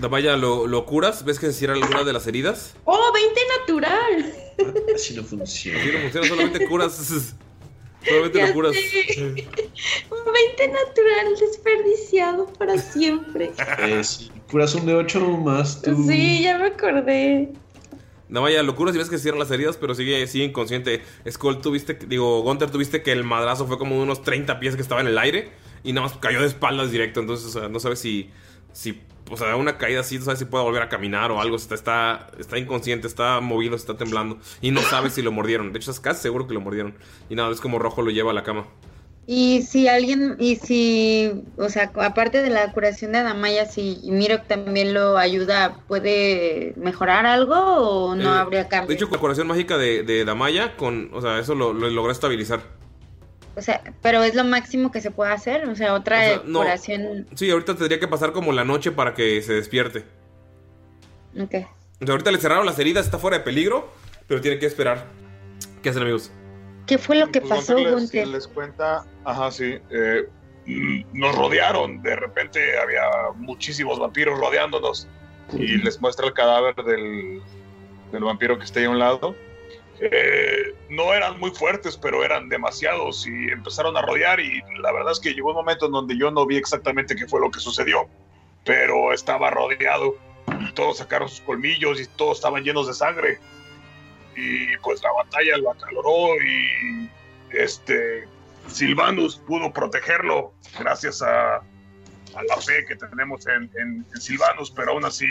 Damaya, 0.00 0.36
lo, 0.36 0.66
lo 0.66 0.84
curas. 0.84 1.24
¿Ves 1.24 1.38
que 1.38 1.46
se 1.46 1.52
cierra 1.52 1.74
alguna 1.74 2.02
de 2.02 2.12
las 2.12 2.26
heridas? 2.26 2.74
¡Oh, 2.84 3.12
20 3.12 3.40
natural! 3.60 4.34
Así 4.94 5.14
no 5.14 5.22
funciona. 5.22 5.78
Así 5.80 5.92
no 5.92 6.00
funciona, 6.00 6.28
solamente 6.28 6.68
curas. 6.68 6.92
Solamente 8.04 8.38
Ya 8.38 8.46
sé. 8.48 8.52
Un 10.10 10.32
20 10.32 10.68
natural 10.68 11.36
desperdiciado 11.38 12.46
para 12.54 12.76
siempre. 12.76 13.52
Eh, 13.78 14.02
sí, 14.02 14.30
curas 14.52 14.74
un 14.74 14.84
de 14.84 14.94
8 14.94 15.20
más 15.38 15.80
tú. 15.80 16.04
Sí, 16.06 16.42
ya 16.42 16.58
me 16.58 16.66
acordé. 16.66 17.48
No 18.28 18.42
vaya, 18.42 18.62
locuras 18.62 18.94
y 18.94 18.98
ves 18.98 19.08
que 19.08 19.16
se 19.16 19.22
cierran 19.24 19.40
las 19.40 19.50
heridas, 19.50 19.78
pero 19.78 19.94
sigue, 19.94 20.26
sigue 20.26 20.44
inconsciente. 20.44 21.02
Skull, 21.28 21.60
tuviste, 21.60 21.94
digo, 22.06 22.42
Gunter, 22.42 22.70
tuviste 22.70 23.02
que 23.02 23.12
el 23.12 23.24
madrazo 23.24 23.66
fue 23.66 23.78
como 23.78 23.96
de 23.96 24.02
unos 24.02 24.22
30 24.22 24.60
pies 24.60 24.76
que 24.76 24.82
estaba 24.82 25.00
en 25.00 25.06
el 25.06 25.18
aire 25.18 25.52
y 25.82 25.92
nada 25.92 26.06
más 26.06 26.16
cayó 26.18 26.40
de 26.40 26.46
espaldas 26.46 26.90
directo. 26.90 27.20
Entonces, 27.20 27.46
o 27.54 27.60
sea, 27.60 27.68
no 27.68 27.80
sabes 27.80 27.98
si, 27.98 28.30
si, 28.72 29.00
o 29.30 29.36
sea, 29.36 29.56
una 29.56 29.78
caída 29.78 30.00
así, 30.00 30.18
no 30.18 30.24
sabes 30.24 30.38
si 30.38 30.44
puede 30.44 30.64
volver 30.64 30.82
a 30.82 30.88
caminar 30.88 31.30
o 31.30 31.40
algo. 31.40 31.56
Está, 31.56 31.74
está, 31.74 32.30
está 32.38 32.58
inconsciente, 32.58 33.06
está 33.06 33.40
movido, 33.40 33.74
está 33.74 33.96
temblando 33.96 34.38
y 34.60 34.70
no 34.70 34.80
sabes 34.82 35.14
si 35.14 35.22
lo 35.22 35.32
mordieron. 35.32 35.72
De 35.72 35.78
hecho, 35.78 35.90
estás 35.90 36.00
casi 36.00 36.22
seguro 36.22 36.46
que 36.46 36.54
lo 36.54 36.60
mordieron. 36.60 36.94
Y 37.28 37.34
nada, 37.34 37.50
es 37.52 37.60
como 37.60 37.78
rojo 37.78 38.02
lo 38.02 38.10
lleva 38.10 38.30
a 38.30 38.34
la 38.34 38.44
cama. 38.44 38.66
Y 39.26 39.62
si 39.62 39.86
alguien, 39.88 40.36
y 40.40 40.56
si, 40.56 41.44
o 41.56 41.68
sea, 41.68 41.92
aparte 41.96 42.42
de 42.42 42.50
la 42.50 42.72
curación 42.72 43.12
de 43.12 43.18
Adamaya, 43.18 43.66
si 43.66 44.00
Mirok 44.04 44.46
también 44.48 44.92
lo 44.94 45.16
ayuda, 45.16 45.78
¿puede 45.86 46.74
mejorar 46.76 47.24
algo 47.26 47.54
o 47.54 48.16
no 48.16 48.34
Eh, 48.34 48.38
habría 48.38 48.64
De 48.64 48.68
cambio? 48.68 48.94
hecho, 48.94 49.08
con 49.08 49.16
la 49.16 49.20
curación 49.20 49.46
mágica 49.46 49.78
de, 49.78 50.02
de 50.02 50.24
Damaya, 50.24 50.76
con, 50.76 51.10
o 51.14 51.20
sea, 51.20 51.38
eso 51.38 51.54
lo, 51.54 51.72
lo 51.72 51.88
logró 51.90 52.10
estabilizar. 52.12 52.62
O 53.54 53.60
sea, 53.62 53.82
pero 54.02 54.22
es 54.24 54.34
lo 54.34 54.44
máximo 54.44 54.90
que 54.90 55.00
se 55.00 55.10
puede 55.10 55.32
hacer, 55.32 55.68
o 55.68 55.74
sea, 55.76 55.94
otra 55.94 56.18
O 56.18 56.20
sea, 56.20 56.42
no. 56.44 56.60
curación. 56.60 57.26
Sí, 57.34 57.50
ahorita 57.50 57.76
tendría 57.76 58.00
que 58.00 58.08
pasar 58.08 58.32
como 58.32 58.52
la 58.52 58.64
noche 58.64 58.92
para 58.92 59.14
que 59.14 59.40
se 59.42 59.52
despierte. 59.52 60.04
Ok. 61.38 61.54
O 62.00 62.04
sea, 62.06 62.12
ahorita 62.14 62.30
le 62.32 62.38
cerraron 62.38 62.66
las 62.66 62.78
heridas, 62.78 63.04
está 63.04 63.18
fuera 63.18 63.38
de 63.38 63.44
peligro, 63.44 63.92
pero 64.26 64.40
tiene 64.40 64.58
que 64.58 64.66
esperar. 64.66 65.06
¿Qué 65.82 65.90
hacen, 65.90 66.02
amigos? 66.02 66.32
¿Qué 66.86 66.98
fue 66.98 67.16
lo 67.16 67.30
que 67.30 67.40
Pues 67.40 67.50
pasó, 67.50 67.76
Gunter 67.76 68.26
les, 68.26 68.48
cuenta, 68.48 69.04
ajá, 69.24 69.50
sí, 69.50 69.78
eh, 69.90 70.28
Nos 71.12 71.34
rodearon, 71.36 72.02
de 72.02 72.16
repente 72.16 72.78
había 72.78 73.02
muchísimos 73.36 73.98
vampiros 73.98 74.38
rodeándonos. 74.38 75.08
y 75.52 75.78
les 75.78 76.00
muestra 76.00 76.26
el 76.26 76.32
cadáver 76.32 76.74
del, 76.76 77.42
del 78.12 78.24
vampiro 78.24 78.58
que 78.58 78.64
está 78.64 78.80
ahí 78.80 78.86
a 78.86 78.90
un 78.90 78.98
lado. 78.98 79.34
Eh, 80.00 80.74
no 80.88 81.12
eran 81.14 81.38
muy 81.38 81.50
fuertes, 81.50 81.96
pero 81.96 82.24
eran 82.24 82.48
demasiados 82.48 83.26
y 83.26 83.50
empezaron 83.50 83.96
a 83.96 84.02
rodear 84.02 84.40
y 84.40 84.60
la 84.80 84.92
verdad 84.92 85.12
es 85.12 85.20
que 85.20 85.32
llegó 85.32 85.50
un 85.50 85.56
momento 85.56 85.86
en 85.86 85.92
donde 85.92 86.16
yo 86.16 86.30
no 86.30 86.46
vi 86.46 86.56
exactamente 86.56 87.14
qué 87.14 87.26
fue 87.28 87.40
lo 87.40 87.50
que 87.50 87.60
sucedió, 87.60 88.08
pero 88.64 89.12
estaba 89.12 89.50
rodeado 89.50 90.16
y 90.60 90.72
todos 90.72 90.98
sacaron 90.98 91.28
sus 91.28 91.40
colmillos 91.42 92.00
y 92.00 92.06
todos 92.06 92.38
estaban 92.38 92.64
llenos 92.64 92.88
de 92.88 92.94
sangre 92.94 93.38
y 94.36 94.76
pues 94.78 95.02
la 95.02 95.12
batalla 95.12 95.56
lo 95.58 95.72
acaloró 95.72 96.34
y 96.42 97.10
este 97.50 98.26
Silvanus 98.66 99.36
pudo 99.46 99.72
protegerlo 99.72 100.54
gracias 100.78 101.22
a, 101.22 101.56
a 101.56 102.42
la 102.48 102.56
fe 102.58 102.84
que 102.86 102.96
tenemos 102.96 103.46
en, 103.46 103.70
en, 103.78 104.06
en 104.14 104.20
Silvanus, 104.20 104.70
pero 104.70 104.92
aún 104.92 105.04
así, 105.04 105.26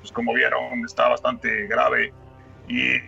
pues 0.00 0.12
como 0.12 0.34
vieron, 0.34 0.84
está 0.84 1.08
bastante 1.08 1.66
grave 1.66 2.12
y 2.68 2.98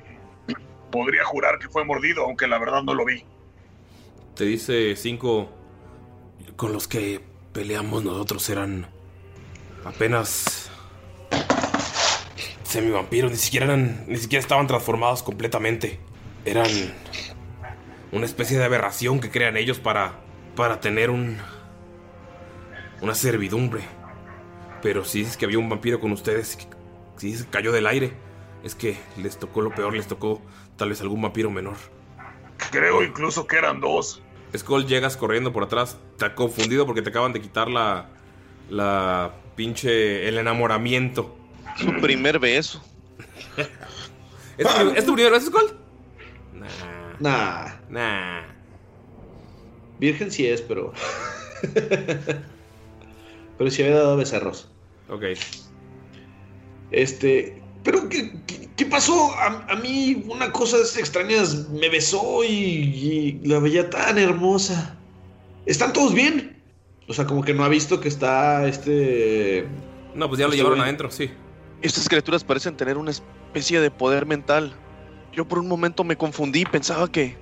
podría 0.90 1.24
jurar 1.24 1.58
que 1.58 1.68
fue 1.68 1.84
mordido, 1.84 2.24
aunque 2.24 2.46
la 2.46 2.58
verdad 2.58 2.82
no 2.82 2.94
lo 2.94 3.04
vi. 3.04 3.24
Te 4.34 4.44
dice 4.44 4.96
cinco. 4.96 5.50
Con 6.56 6.72
los 6.72 6.88
que 6.88 7.20
peleamos 7.52 8.04
nosotros 8.04 8.48
eran 8.50 8.86
apenas 9.84 10.69
semivampiros, 12.70 13.30
ni 13.30 13.36
siquiera 13.36 13.66
eran, 13.66 14.04
ni 14.06 14.16
siquiera 14.16 14.40
estaban 14.40 14.66
transformados 14.66 15.22
completamente. 15.22 15.98
Eran 16.44 16.70
una 18.12 18.24
especie 18.24 18.58
de 18.58 18.64
aberración 18.64 19.20
que 19.20 19.30
crean 19.30 19.56
ellos 19.56 19.78
para 19.78 20.14
para 20.56 20.80
tener 20.80 21.10
un 21.10 21.38
una 23.00 23.14
servidumbre. 23.14 23.82
Pero 24.82 25.04
si 25.04 25.20
dices 25.20 25.36
que 25.36 25.44
había 25.44 25.58
un 25.58 25.68
vampiro 25.68 26.00
con 26.00 26.12
ustedes, 26.12 26.58
si 27.16 27.26
dices 27.26 27.44
que 27.44 27.50
cayó 27.50 27.72
del 27.72 27.86
aire, 27.86 28.12
es 28.62 28.74
que 28.74 28.96
les 29.16 29.38
tocó 29.38 29.62
lo 29.62 29.74
peor, 29.74 29.94
les 29.94 30.06
tocó 30.06 30.40
tal 30.76 30.90
vez 30.90 31.00
algún 31.00 31.22
vampiro 31.22 31.50
menor. 31.50 31.76
Creo 32.70 33.02
incluso 33.02 33.46
que 33.46 33.56
eran 33.56 33.80
dos. 33.80 34.22
Skull, 34.56 34.86
llegas 34.86 35.16
corriendo 35.16 35.52
por 35.52 35.64
atrás. 35.64 35.98
Está 36.12 36.34
confundido 36.34 36.86
porque 36.86 37.02
te 37.02 37.10
acaban 37.10 37.32
de 37.32 37.40
quitar 37.40 37.68
la. 37.68 38.10
La 38.68 39.34
pinche. 39.56 40.28
El 40.28 40.38
enamoramiento. 40.38 41.36
Su 41.76 41.92
primer 42.00 42.38
beso. 42.38 42.82
¿Es 44.58 44.66
tu, 44.66 44.90
¿es 44.90 45.06
tu 45.06 45.14
primer 45.14 45.32
beso, 45.32 45.46
Skull? 45.46 45.76
Nah. 47.20 47.66
Nah. 47.88 48.42
Virgen 49.98 50.30
sí 50.30 50.46
es, 50.46 50.62
pero. 50.62 50.92
pero 53.58 53.70
sí 53.70 53.82
había 53.82 53.96
dado 53.96 54.16
becerros. 54.16 54.68
Ok. 55.08 55.24
Este. 56.90 57.62
Pero, 57.84 58.08
¿qué, 58.08 58.32
qué, 58.46 58.68
qué 58.76 58.86
pasó? 58.86 59.32
A, 59.34 59.66
a 59.68 59.76
mí, 59.76 60.24
una 60.28 60.52
cosa 60.52 60.78
de 60.78 60.82
esas 60.84 60.98
extrañas 60.98 61.68
me 61.70 61.88
besó 61.88 62.44
y, 62.44 62.48
y 62.48 63.40
la 63.46 63.58
veía 63.58 63.88
tan 63.88 64.18
hermosa. 64.18 64.96
¿Están 65.66 65.92
todos 65.92 66.14
bien? 66.14 66.62
O 67.08 67.12
sea, 67.12 67.26
como 67.26 67.42
que 67.42 67.52
no 67.54 67.64
ha 67.64 67.68
visto 67.68 68.00
que 68.00 68.08
está 68.08 68.66
este. 68.66 69.66
No, 70.14 70.28
pues 70.28 70.38
ya 70.38 70.48
lo 70.48 70.54
llevaron 70.54 70.80
adentro, 70.80 71.10
sí. 71.10 71.30
Estas 71.82 72.08
criaturas 72.08 72.44
parecen 72.44 72.76
tener 72.76 72.98
una 72.98 73.10
especie 73.10 73.80
de 73.80 73.90
poder 73.90 74.26
mental. 74.26 74.74
Yo 75.32 75.46
por 75.46 75.58
un 75.58 75.68
momento 75.68 76.04
me 76.04 76.16
confundí, 76.16 76.64
pensaba 76.64 77.10
que, 77.10 77.36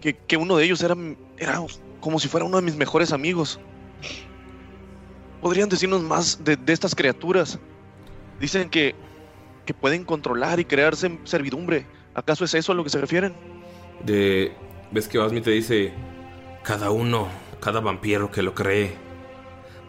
que, 0.00 0.36
uno 0.36 0.56
de 0.56 0.64
ellos 0.64 0.82
era, 0.82 0.96
era 1.36 1.60
como 2.00 2.18
si 2.18 2.28
fuera 2.28 2.46
uno 2.46 2.56
de 2.56 2.62
mis 2.62 2.76
mejores 2.76 3.12
amigos. 3.12 3.60
¿Podrían 5.40 5.68
decirnos 5.68 6.02
más 6.02 6.42
de, 6.42 6.58
estas 6.68 6.94
criaturas? 6.94 7.58
Dicen 8.40 8.70
que, 8.70 8.94
que 9.66 9.74
pueden 9.74 10.04
controlar 10.04 10.58
y 10.58 10.64
crearse 10.64 11.18
servidumbre. 11.24 11.86
¿Acaso 12.14 12.44
es 12.44 12.54
eso 12.54 12.72
a 12.72 12.74
lo 12.74 12.82
que 12.82 12.90
se 12.90 13.00
refieren? 13.00 13.34
De. 14.04 14.52
Ves 14.90 15.08
que 15.08 15.18
Osmi 15.18 15.40
te 15.40 15.50
dice. 15.50 15.92
Cada 16.62 16.90
uno, 16.90 17.28
cada 17.60 17.78
vampiro 17.80 18.30
que 18.32 18.42
lo 18.42 18.54
cree, 18.54 18.96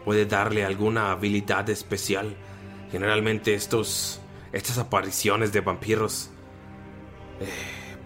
puede 0.04 0.26
darle 0.26 0.64
alguna 0.64 1.10
habilidad 1.10 1.68
especial. 1.70 2.36
Generalmente 2.90 3.54
estos. 3.54 4.20
Estas 4.52 4.78
apariciones 4.78 5.52
de 5.52 5.60
vampiros. 5.60 6.30
eh, 7.40 7.46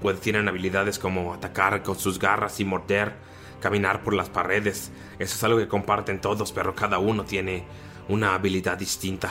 pues 0.02 0.20
tienen 0.20 0.48
habilidades 0.48 0.98
como 0.98 1.32
atacar 1.32 1.82
con 1.84 1.96
sus 1.96 2.18
garras 2.18 2.58
y 2.58 2.64
morder, 2.64 3.14
caminar 3.60 4.02
por 4.02 4.14
las 4.14 4.28
paredes. 4.28 4.90
Eso 5.20 5.36
es 5.36 5.44
algo 5.44 5.58
que 5.58 5.68
comparten 5.68 6.20
todos, 6.20 6.50
pero 6.50 6.74
cada 6.74 6.98
uno 6.98 7.24
tiene 7.24 7.64
una 8.08 8.34
habilidad 8.34 8.76
distinta. 8.76 9.30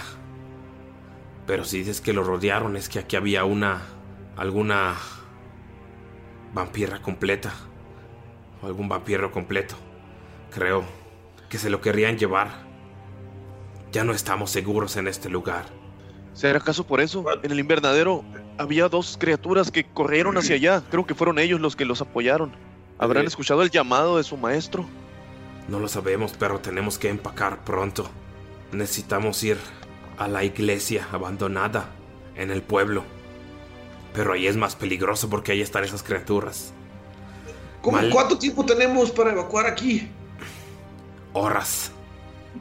Pero 1.45 1.65
si 1.65 1.79
dices 1.79 1.99
que 1.99 2.13
lo 2.13 2.23
rodearon, 2.23 2.77
es 2.77 2.87
que 2.87 2.99
aquí 2.99 3.17
había 3.17 3.43
una. 3.43 3.81
alguna. 4.37 4.95
vampira 6.53 7.01
completa. 7.01 7.51
O 8.61 8.67
algún 8.67 8.87
vampiro 8.87 9.31
completo. 9.31 9.75
Creo 10.51 10.85
que 11.49 11.57
se 11.57 11.69
lo 11.69 11.81
querrían 11.81 12.17
llevar. 12.17 12.70
Ya 13.91 14.03
no 14.03 14.13
estamos 14.13 14.51
seguros 14.51 14.95
en 14.97 15.07
este 15.07 15.29
lugar. 15.29 15.65
¿Será 16.33 16.59
acaso 16.59 16.85
por 16.87 17.01
eso? 17.01 17.25
En 17.43 17.51
el 17.51 17.59
invernadero 17.59 18.23
había 18.57 18.87
dos 18.87 19.17
criaturas 19.19 19.69
que 19.69 19.83
corrieron 19.85 20.37
hacia 20.37 20.55
allá. 20.55 20.81
Creo 20.89 21.05
que 21.05 21.13
fueron 21.15 21.39
ellos 21.39 21.59
los 21.59 21.75
que 21.75 21.83
los 21.85 22.01
apoyaron. 22.01 22.53
¿Habrán 22.97 23.25
Eh. 23.25 23.27
escuchado 23.27 23.61
el 23.63 23.69
llamado 23.69 24.17
de 24.17 24.23
su 24.23 24.37
maestro? 24.37 24.85
No 25.67 25.79
lo 25.79 25.87
sabemos, 25.87 26.33
pero 26.39 26.59
tenemos 26.59 26.97
que 26.97 27.09
empacar 27.09 27.63
pronto. 27.65 28.09
Necesitamos 28.71 29.43
ir 29.43 29.57
a 30.17 30.27
la 30.27 30.43
iglesia 30.43 31.07
abandonada 31.11 31.89
en 32.35 32.49
el 32.51 32.61
pueblo. 32.61 33.03
Pero 34.13 34.33
ahí 34.33 34.47
es 34.47 34.55
más 34.57 34.75
peligroso 34.75 35.29
porque 35.29 35.51
ahí 35.51 35.61
están 35.61 35.83
esas 35.83 36.03
criaturas. 36.03 36.73
¿Cómo, 37.81 37.97
Mal- 37.97 38.09
¿Cuánto 38.09 38.37
tiempo 38.37 38.65
tenemos 38.65 39.11
para 39.11 39.31
evacuar 39.31 39.65
aquí? 39.65 40.07
Horas. 41.33 41.91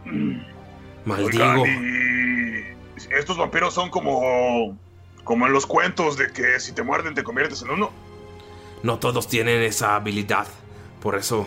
Oigan, 1.10 1.58
Maldigo. 1.58 1.66
y 1.66 3.14
estos 3.18 3.36
vampiros 3.36 3.74
son 3.74 3.90
como 3.90 4.78
como 5.24 5.46
en 5.46 5.52
los 5.52 5.66
cuentos 5.66 6.16
de 6.16 6.32
que 6.32 6.58
si 6.60 6.72
te 6.72 6.82
muerden 6.82 7.14
te 7.14 7.22
conviertes 7.22 7.62
en 7.62 7.70
uno. 7.70 7.90
No 8.82 8.98
todos 8.98 9.28
tienen 9.28 9.62
esa 9.62 9.94
habilidad. 9.96 10.46
Por 11.00 11.16
eso 11.16 11.46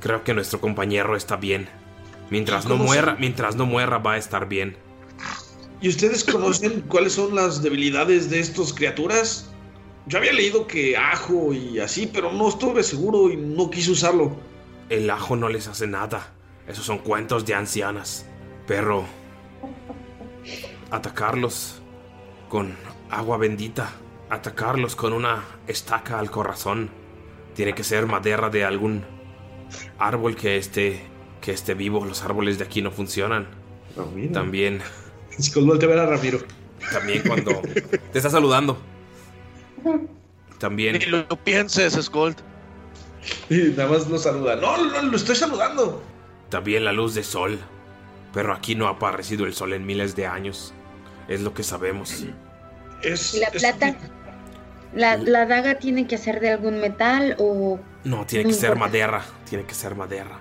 creo 0.00 0.22
que 0.24 0.34
nuestro 0.34 0.60
compañero 0.60 1.16
está 1.16 1.36
bien. 1.36 1.68
Mientras 2.30 2.64
no 2.66 2.72
¿Cómo 2.72 2.84
muera, 2.84 3.12
son? 3.12 3.20
mientras 3.20 3.56
no 3.56 3.66
muera 3.66 3.98
va 3.98 4.12
a 4.12 4.16
estar 4.18 4.48
bien. 4.48 4.76
¿Y 5.80 5.88
ustedes 5.88 6.24
conocen 6.24 6.80
cuáles 6.88 7.14
son 7.14 7.34
las 7.34 7.62
debilidades 7.62 8.30
de 8.30 8.40
estas 8.40 8.72
criaturas? 8.72 9.50
Yo 10.06 10.18
había 10.18 10.32
leído 10.32 10.66
que 10.66 10.96
ajo 10.96 11.52
y 11.52 11.80
así, 11.80 12.06
pero 12.06 12.32
no 12.32 12.48
estuve 12.48 12.82
seguro 12.82 13.30
y 13.30 13.36
no 13.36 13.70
quise 13.70 13.90
usarlo. 13.90 14.36
El 14.88 15.10
ajo 15.10 15.36
no 15.36 15.48
les 15.48 15.66
hace 15.68 15.86
nada. 15.86 16.32
Esos 16.66 16.84
son 16.86 16.98
cuentos 16.98 17.44
de 17.44 17.54
ancianas. 17.54 18.24
Pero 18.68 19.04
atacarlos 20.90 21.80
con 22.50 22.76
agua 23.10 23.38
bendita, 23.38 23.90
atacarlos 24.28 24.94
con 24.94 25.14
una 25.14 25.42
estaca 25.66 26.18
al 26.18 26.30
corazón, 26.30 26.90
Tiene 27.54 27.74
que 27.74 27.82
ser 27.82 28.06
madera 28.06 28.50
de 28.50 28.64
algún 28.64 29.04
árbol 29.98 30.36
que 30.36 30.58
esté, 30.58 31.02
que 31.40 31.50
esté 31.50 31.74
vivo. 31.74 32.04
Los 32.04 32.22
árboles 32.22 32.58
de 32.58 32.64
aquí 32.64 32.82
no 32.82 32.92
funcionan. 32.92 33.48
También. 34.32 34.80
Skull 35.40 35.64
voltea 35.66 35.88
a 35.88 35.90
ver 35.90 35.98
a 35.98 36.06
Ramiro. 36.06 36.38
También 36.92 37.22
cuando 37.26 37.60
te 38.12 38.18
está 38.18 38.30
saludando. 38.30 38.78
También. 40.58 40.98
Ni 40.98 41.06
lo 41.06 41.26
pienses, 41.42 41.94
Skull. 41.94 42.36
Y 43.50 43.70
nada 43.76 43.88
más 43.88 44.08
lo 44.08 44.18
saluda. 44.18 44.54
No, 44.54 44.76
no, 44.84 45.02
lo 45.02 45.16
estoy 45.16 45.34
saludando. 45.34 46.00
También 46.50 46.84
la 46.84 46.92
luz 46.92 47.14
de 47.14 47.24
sol. 47.24 47.58
Pero 48.32 48.52
aquí 48.52 48.74
no 48.74 48.86
ha 48.86 48.90
aparecido 48.90 49.46
el 49.46 49.54
sol 49.54 49.72
en 49.72 49.86
miles 49.86 50.14
de 50.16 50.26
años. 50.26 50.74
Es 51.28 51.40
lo 51.40 51.54
que 51.54 51.62
sabemos. 51.62 52.24
Es, 53.02 53.34
¿Y 53.34 53.40
la 53.40 53.50
plata? 53.50 53.96
¿La, 54.94 55.16
¿La 55.16 55.46
daga 55.46 55.78
tiene 55.78 56.06
que 56.06 56.16
ser 56.18 56.40
de 56.40 56.50
algún 56.50 56.80
metal 56.80 57.36
o...? 57.38 57.78
No, 58.04 58.24
tiene 58.26 58.44
que 58.44 58.50
No 58.52 58.56
ser 58.56 58.70
importa. 58.70 58.86
madera. 58.86 59.24
Tiene 59.48 59.64
que 59.64 59.74
ser 59.74 59.94
madera. 59.94 60.38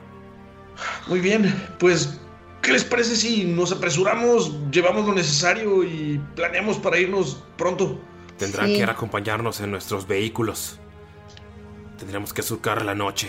Muy 1.08 1.20
bien, 1.20 1.54
pues, 1.80 2.20
¿qué 2.62 2.72
les 2.72 2.84
parece 2.84 3.16
si 3.16 3.44
nos 3.46 3.72
apresuramos, 3.72 4.54
llevamos 4.72 5.06
lo 5.08 5.14
necesario 5.14 5.84
y 5.84 6.22
planeamos 6.36 6.78
para 6.78 6.98
irnos 7.00 7.44
pronto? 7.58 8.00
Tendrán 8.38 8.68
Sí. 8.68 8.74
que 8.74 8.80
ir 8.84 8.90
a 8.90 8.92
acompañarnos 8.94 9.60
en 9.62 9.72
nuestros 9.72 10.08
vehículos. 10.08 10.80
Tendremos 11.98 12.32
que 12.34 12.44
surcar 12.44 12.86
la 12.86 12.94
noche. 12.94 13.28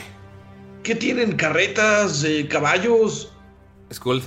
¿Qué 0.82 0.94
tienen? 0.94 1.36
¿Carretas? 1.36 2.22
eh, 2.24 2.46
¿Caballos? 2.48 3.32
Skull, 3.92 4.22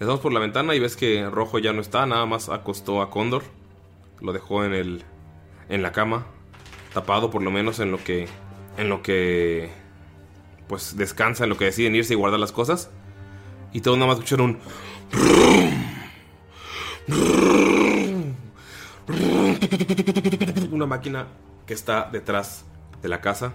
te 0.00 0.06
damos 0.06 0.20
por 0.20 0.32
la 0.32 0.40
ventana 0.40 0.74
y 0.74 0.80
ves 0.80 0.96
que 0.96 1.28
Rojo 1.28 1.58
ya 1.58 1.74
no 1.74 1.82
está, 1.82 2.06
nada 2.06 2.24
más 2.24 2.48
acostó 2.48 3.02
a 3.02 3.10
Cóndor. 3.10 3.42
Lo 4.22 4.32
dejó 4.32 4.64
en 4.64 4.72
el 4.72 5.04
en 5.68 5.82
la 5.82 5.92
cama, 5.92 6.24
tapado 6.94 7.30
por 7.30 7.42
lo 7.42 7.50
menos 7.50 7.80
en 7.80 7.90
lo 7.90 8.02
que 8.02 8.26
en 8.78 8.88
lo 8.88 9.02
que 9.02 9.68
pues 10.68 10.96
descansa, 10.96 11.44
en 11.44 11.50
lo 11.50 11.58
que 11.58 11.66
deciden 11.66 11.94
irse 11.94 12.14
y 12.14 12.16
guardar 12.16 12.40
las 12.40 12.50
cosas. 12.50 12.88
Y 13.74 13.82
todos 13.82 13.98
nada 13.98 14.08
más 14.08 14.16
escucharon 14.20 14.58
un 17.08 18.36
una 20.72 20.86
máquina 20.86 21.26
que 21.66 21.74
está 21.74 22.08
detrás 22.10 22.64
de 23.02 23.08
la 23.08 23.20
casa 23.20 23.52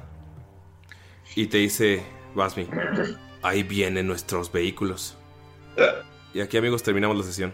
y 1.35 1.47
te 1.47 1.57
dice, 1.57 2.03
Basmi, 2.35 2.67
ahí 3.41 3.63
vienen 3.63 4.05
nuestros 4.05 4.51
vehículos. 4.51 5.17
Y 6.35 6.41
aquí 6.41 6.57
amigos 6.57 6.83
terminamos 6.83 7.15
la 7.15 7.23
sesión. 7.23 7.53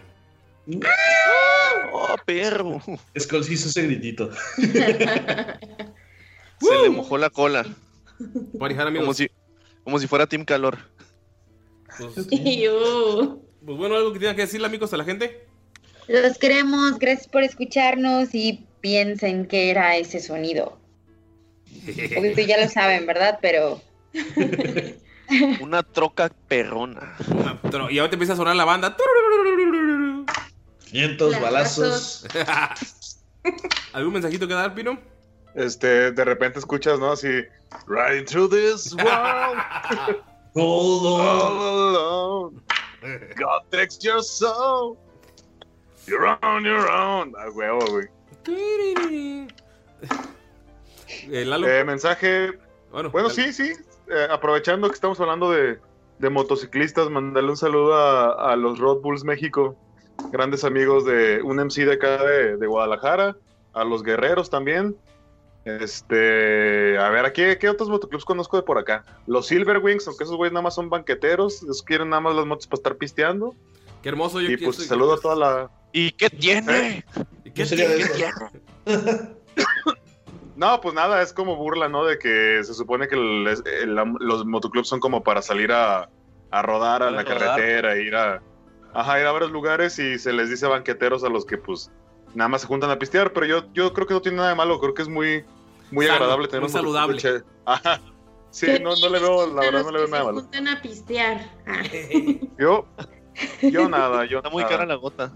¡Oh, 1.92 2.16
perro! 2.26 2.82
Skull 3.16 3.46
hizo 3.48 3.68
ese 3.68 3.82
gritito. 3.82 4.28
Se 4.56 5.54
le 6.82 6.90
mojó 6.90 7.16
la 7.16 7.30
cola. 7.30 7.64
Marijar, 8.58 8.88
amigos. 8.88 9.04
Como 9.04 9.14
si, 9.14 9.30
como 9.84 10.00
si 10.00 10.08
fuera 10.08 10.26
Team 10.26 10.44
Calor. 10.44 10.78
Pues, 11.96 12.12
pues 12.26 13.78
bueno, 13.78 13.94
algo 13.94 14.12
que 14.12 14.18
tengan 14.18 14.34
que 14.34 14.42
decirle 14.42 14.66
amigos 14.66 14.92
a 14.92 14.96
la 14.96 15.04
gente. 15.04 15.46
Los 16.08 16.36
queremos, 16.38 16.98
gracias 16.98 17.28
por 17.28 17.44
escucharnos 17.44 18.34
y 18.34 18.66
piensen 18.80 19.46
qué 19.46 19.70
era 19.70 19.96
ese 19.96 20.18
sonido. 20.18 20.76
Obvio 22.18 22.44
ya 22.44 22.60
lo 22.60 22.68
saben, 22.68 23.06
¿verdad? 23.06 23.38
Pero 23.40 23.80
Una 25.60 25.82
troca 25.82 26.30
perrona. 26.48 27.16
Y 27.90 27.98
ahora 27.98 28.10
te 28.10 28.16
empieza 28.16 28.32
a 28.34 28.36
sonar 28.36 28.56
la 28.56 28.64
banda. 28.64 28.96
500 30.90 31.40
balazos. 31.40 32.26
¿Algún 33.92 34.12
mensajito 34.12 34.46
que 34.46 34.54
dar, 34.54 34.74
Pino? 34.74 34.98
Este, 35.54 36.12
de 36.12 36.24
repente 36.24 36.58
escuchas, 36.58 36.98
¿no? 36.98 37.12
Así, 37.12 37.42
riding 37.86 38.24
through 38.24 38.48
this 38.50 38.94
world. 38.94 39.58
Hold 40.54 41.06
on. 41.06 41.20
all 41.20 41.96
alone. 41.96 42.62
God 43.36 43.62
takes 43.70 43.98
your 44.00 44.22
soul. 44.22 44.96
You're 46.06 46.38
on 46.42 46.64
your 46.64 46.88
own. 46.90 47.34
A 47.38 47.50
huevo, 47.50 47.80
güey. 47.86 48.08
Eh, 51.30 51.44
Lalo. 51.44 51.68
Eh, 51.68 51.84
mensaje. 51.84 52.58
bueno, 52.90 53.10
Bueno, 53.10 53.28
dale. 53.28 53.52
sí, 53.52 53.52
sí. 53.52 53.72
Eh, 54.12 54.28
aprovechando 54.30 54.88
que 54.88 54.94
estamos 54.94 55.18
hablando 55.20 55.50
de, 55.50 55.78
de 56.18 56.30
motociclistas, 56.30 57.08
mandarle 57.08 57.50
un 57.50 57.56
saludo 57.56 57.94
a, 57.94 58.52
a 58.52 58.56
los 58.56 58.78
Road 58.78 59.00
Bulls 59.00 59.24
México, 59.24 59.74
grandes 60.30 60.64
amigos 60.64 61.06
de 61.06 61.40
un 61.42 61.56
MC 61.56 61.86
de 61.86 61.94
acá 61.94 62.22
de, 62.22 62.58
de 62.58 62.66
Guadalajara, 62.66 63.36
a 63.72 63.84
los 63.84 64.02
guerreros 64.02 64.50
también. 64.50 64.96
Este, 65.64 66.98
a 66.98 67.08
ver, 67.08 67.24
¿a 67.24 67.32
qué, 67.32 67.56
qué 67.56 67.68
otros 67.70 67.88
motoclubs 67.88 68.26
conozco 68.26 68.58
de 68.58 68.64
por 68.64 68.76
acá? 68.76 69.04
Los 69.26 69.46
Silver 69.46 69.78
Wings, 69.78 70.06
aunque 70.06 70.24
esos 70.24 70.36
güeyes 70.36 70.52
nada 70.52 70.64
más 70.64 70.74
son 70.74 70.90
banqueteros, 70.90 71.62
quieren 71.82 72.10
nada 72.10 72.20
más 72.20 72.34
las 72.34 72.44
motos 72.44 72.66
para 72.66 72.78
estar 72.80 72.96
pisteando. 72.96 73.54
Qué 74.02 74.10
hermoso. 74.10 74.40
Yo 74.42 74.50
Y 74.50 74.58
pues 74.58 74.76
saludo 74.86 75.14
a 75.14 75.20
toda 75.20 75.36
la, 75.36 75.70
¿Y 75.92 76.10
qué 76.12 76.28
tiene? 76.30 77.04
¿Y 77.44 77.50
qué 77.50 77.64
sería 77.64 77.88
de 77.88 77.96
tiene? 77.96 78.50
No, 80.62 80.80
pues 80.80 80.94
nada, 80.94 81.20
es 81.22 81.32
como 81.32 81.56
burla, 81.56 81.88
¿no? 81.88 82.04
De 82.04 82.18
que 82.20 82.62
se 82.62 82.72
supone 82.72 83.08
que 83.08 83.16
el- 83.16 83.44
los 84.20 84.46
motoclubs 84.46 84.86
son 84.88 85.00
como 85.00 85.24
para 85.24 85.42
salir 85.42 85.72
a, 85.72 86.08
a 86.52 86.62
rodar 86.62 87.02
a 87.02 87.10
la 87.10 87.22
rodar. 87.24 87.38
carretera, 87.38 87.96
ir 87.96 88.14
a, 88.14 88.40
ajá, 88.94 89.20
ir 89.20 89.26
a 89.26 89.32
varios 89.32 89.50
lugares 89.50 89.98
y 89.98 90.20
se 90.20 90.32
les 90.32 90.48
dice 90.50 90.68
banqueteros 90.68 91.24
a 91.24 91.28
los 91.28 91.44
que 91.46 91.58
pues 91.58 91.90
nada 92.34 92.46
más 92.46 92.60
se 92.60 92.68
juntan 92.68 92.90
a 92.92 92.98
pistear, 93.00 93.32
pero 93.32 93.44
yo, 93.46 93.72
yo 93.72 93.92
creo 93.92 94.06
que 94.06 94.14
no 94.14 94.22
tiene 94.22 94.36
nada 94.36 94.50
de 94.50 94.54
malo, 94.54 94.78
creo 94.78 94.94
que 94.94 95.02
es 95.02 95.08
muy, 95.08 95.44
muy 95.90 96.06
Sano, 96.06 96.18
agradable 96.18 96.46
tener 96.46 96.60
muy 96.60 96.68
un 96.68 96.72
saludable. 96.72 97.44
Ajá. 97.64 98.00
Sí, 98.50 98.66
¿Qué 98.66 98.78
no, 98.78 98.94
no 98.94 99.08
le 99.08 99.18
veo, 99.18 99.46
la 99.52 99.62
verdad 99.62 99.82
no 99.82 99.90
le 99.90 99.98
veo 99.98 100.08
nada 100.08 100.22
se 100.22 100.26
malo. 100.26 100.40
juntan 100.42 100.68
a 100.68 100.80
pistear. 100.80 101.40
Yo, 102.58 102.86
yo 103.62 103.88
nada, 103.88 104.26
yo 104.26 104.36
Está 104.38 104.50
muy 104.50 104.62
nada. 104.62 104.70
cara 104.76 104.86
la 104.86 104.94
gota. 104.94 105.32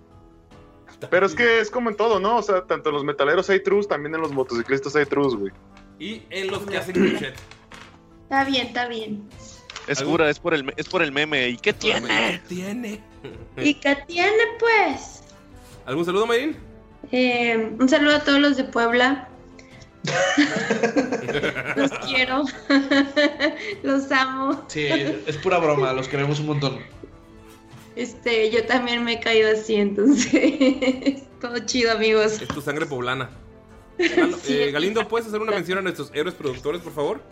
Pero 1.10 1.26
es 1.26 1.34
que 1.34 1.60
es 1.60 1.70
como 1.70 1.90
en 1.90 1.96
todo, 1.96 2.18
¿no? 2.20 2.38
O 2.38 2.42
sea, 2.42 2.62
tanto 2.62 2.88
en 2.88 2.94
los 2.94 3.04
metaleros 3.04 3.48
hay 3.50 3.62
trus, 3.62 3.86
también 3.86 4.14
en 4.14 4.20
los 4.20 4.32
motociclistas 4.32 4.96
hay 4.96 5.06
trus, 5.06 5.36
güey. 5.36 5.52
Y 5.98 6.22
en 6.30 6.50
los 6.50 6.60
que 6.62 6.76
hacen 6.78 6.94
crochet. 6.94 7.34
Está 8.24 8.44
bien, 8.44 8.66
está 8.68 8.88
bien. 8.88 9.28
Es 9.86 9.98
¿Algún- 9.98 10.14
cura, 10.14 10.30
es 10.30 10.38
por 10.38 10.54
el, 10.54 10.72
es 10.76 10.88
por 10.88 11.02
el 11.02 11.12
meme. 11.12 11.48
¿Y 11.48 11.56
qué 11.58 11.72
tiene? 11.72 12.08
¿Qué 12.08 12.40
tiene? 12.48 13.00
¿Y 13.56 13.74
qué 13.74 13.96
tiene, 14.06 14.42
pues? 14.58 15.22
¿Algún 15.84 16.04
saludo, 16.04 16.26
Mayrin? 16.26 16.56
Eh, 17.12 17.72
un 17.78 17.88
saludo 17.88 18.16
a 18.16 18.20
todos 18.24 18.40
los 18.40 18.56
de 18.56 18.64
Puebla. 18.64 19.28
los 21.76 21.90
quiero. 22.06 22.44
los 23.82 24.10
amo. 24.10 24.64
Sí, 24.68 24.86
es 25.26 25.36
pura 25.38 25.58
broma, 25.58 25.92
los 25.92 26.08
queremos 26.08 26.40
un 26.40 26.46
montón. 26.46 26.78
Este, 27.96 28.50
yo 28.50 28.64
también 28.66 29.02
me 29.04 29.14
he 29.14 29.20
caído 29.20 29.50
así, 29.50 29.74
entonces. 29.76 31.22
Todo 31.40 31.58
chido, 31.60 31.92
amigos. 31.92 32.40
Es 32.40 32.48
tu 32.48 32.60
sangre 32.60 32.86
poblana. 32.86 33.30
Galo- 33.98 34.38
eh, 34.48 34.70
Galindo, 34.70 35.08
¿puedes 35.08 35.26
hacer 35.26 35.40
una 35.40 35.52
mención 35.52 35.78
a 35.78 35.82
nuestros 35.82 36.10
héroes 36.14 36.34
productores, 36.34 36.82
por 36.82 36.92
favor? 36.92 37.22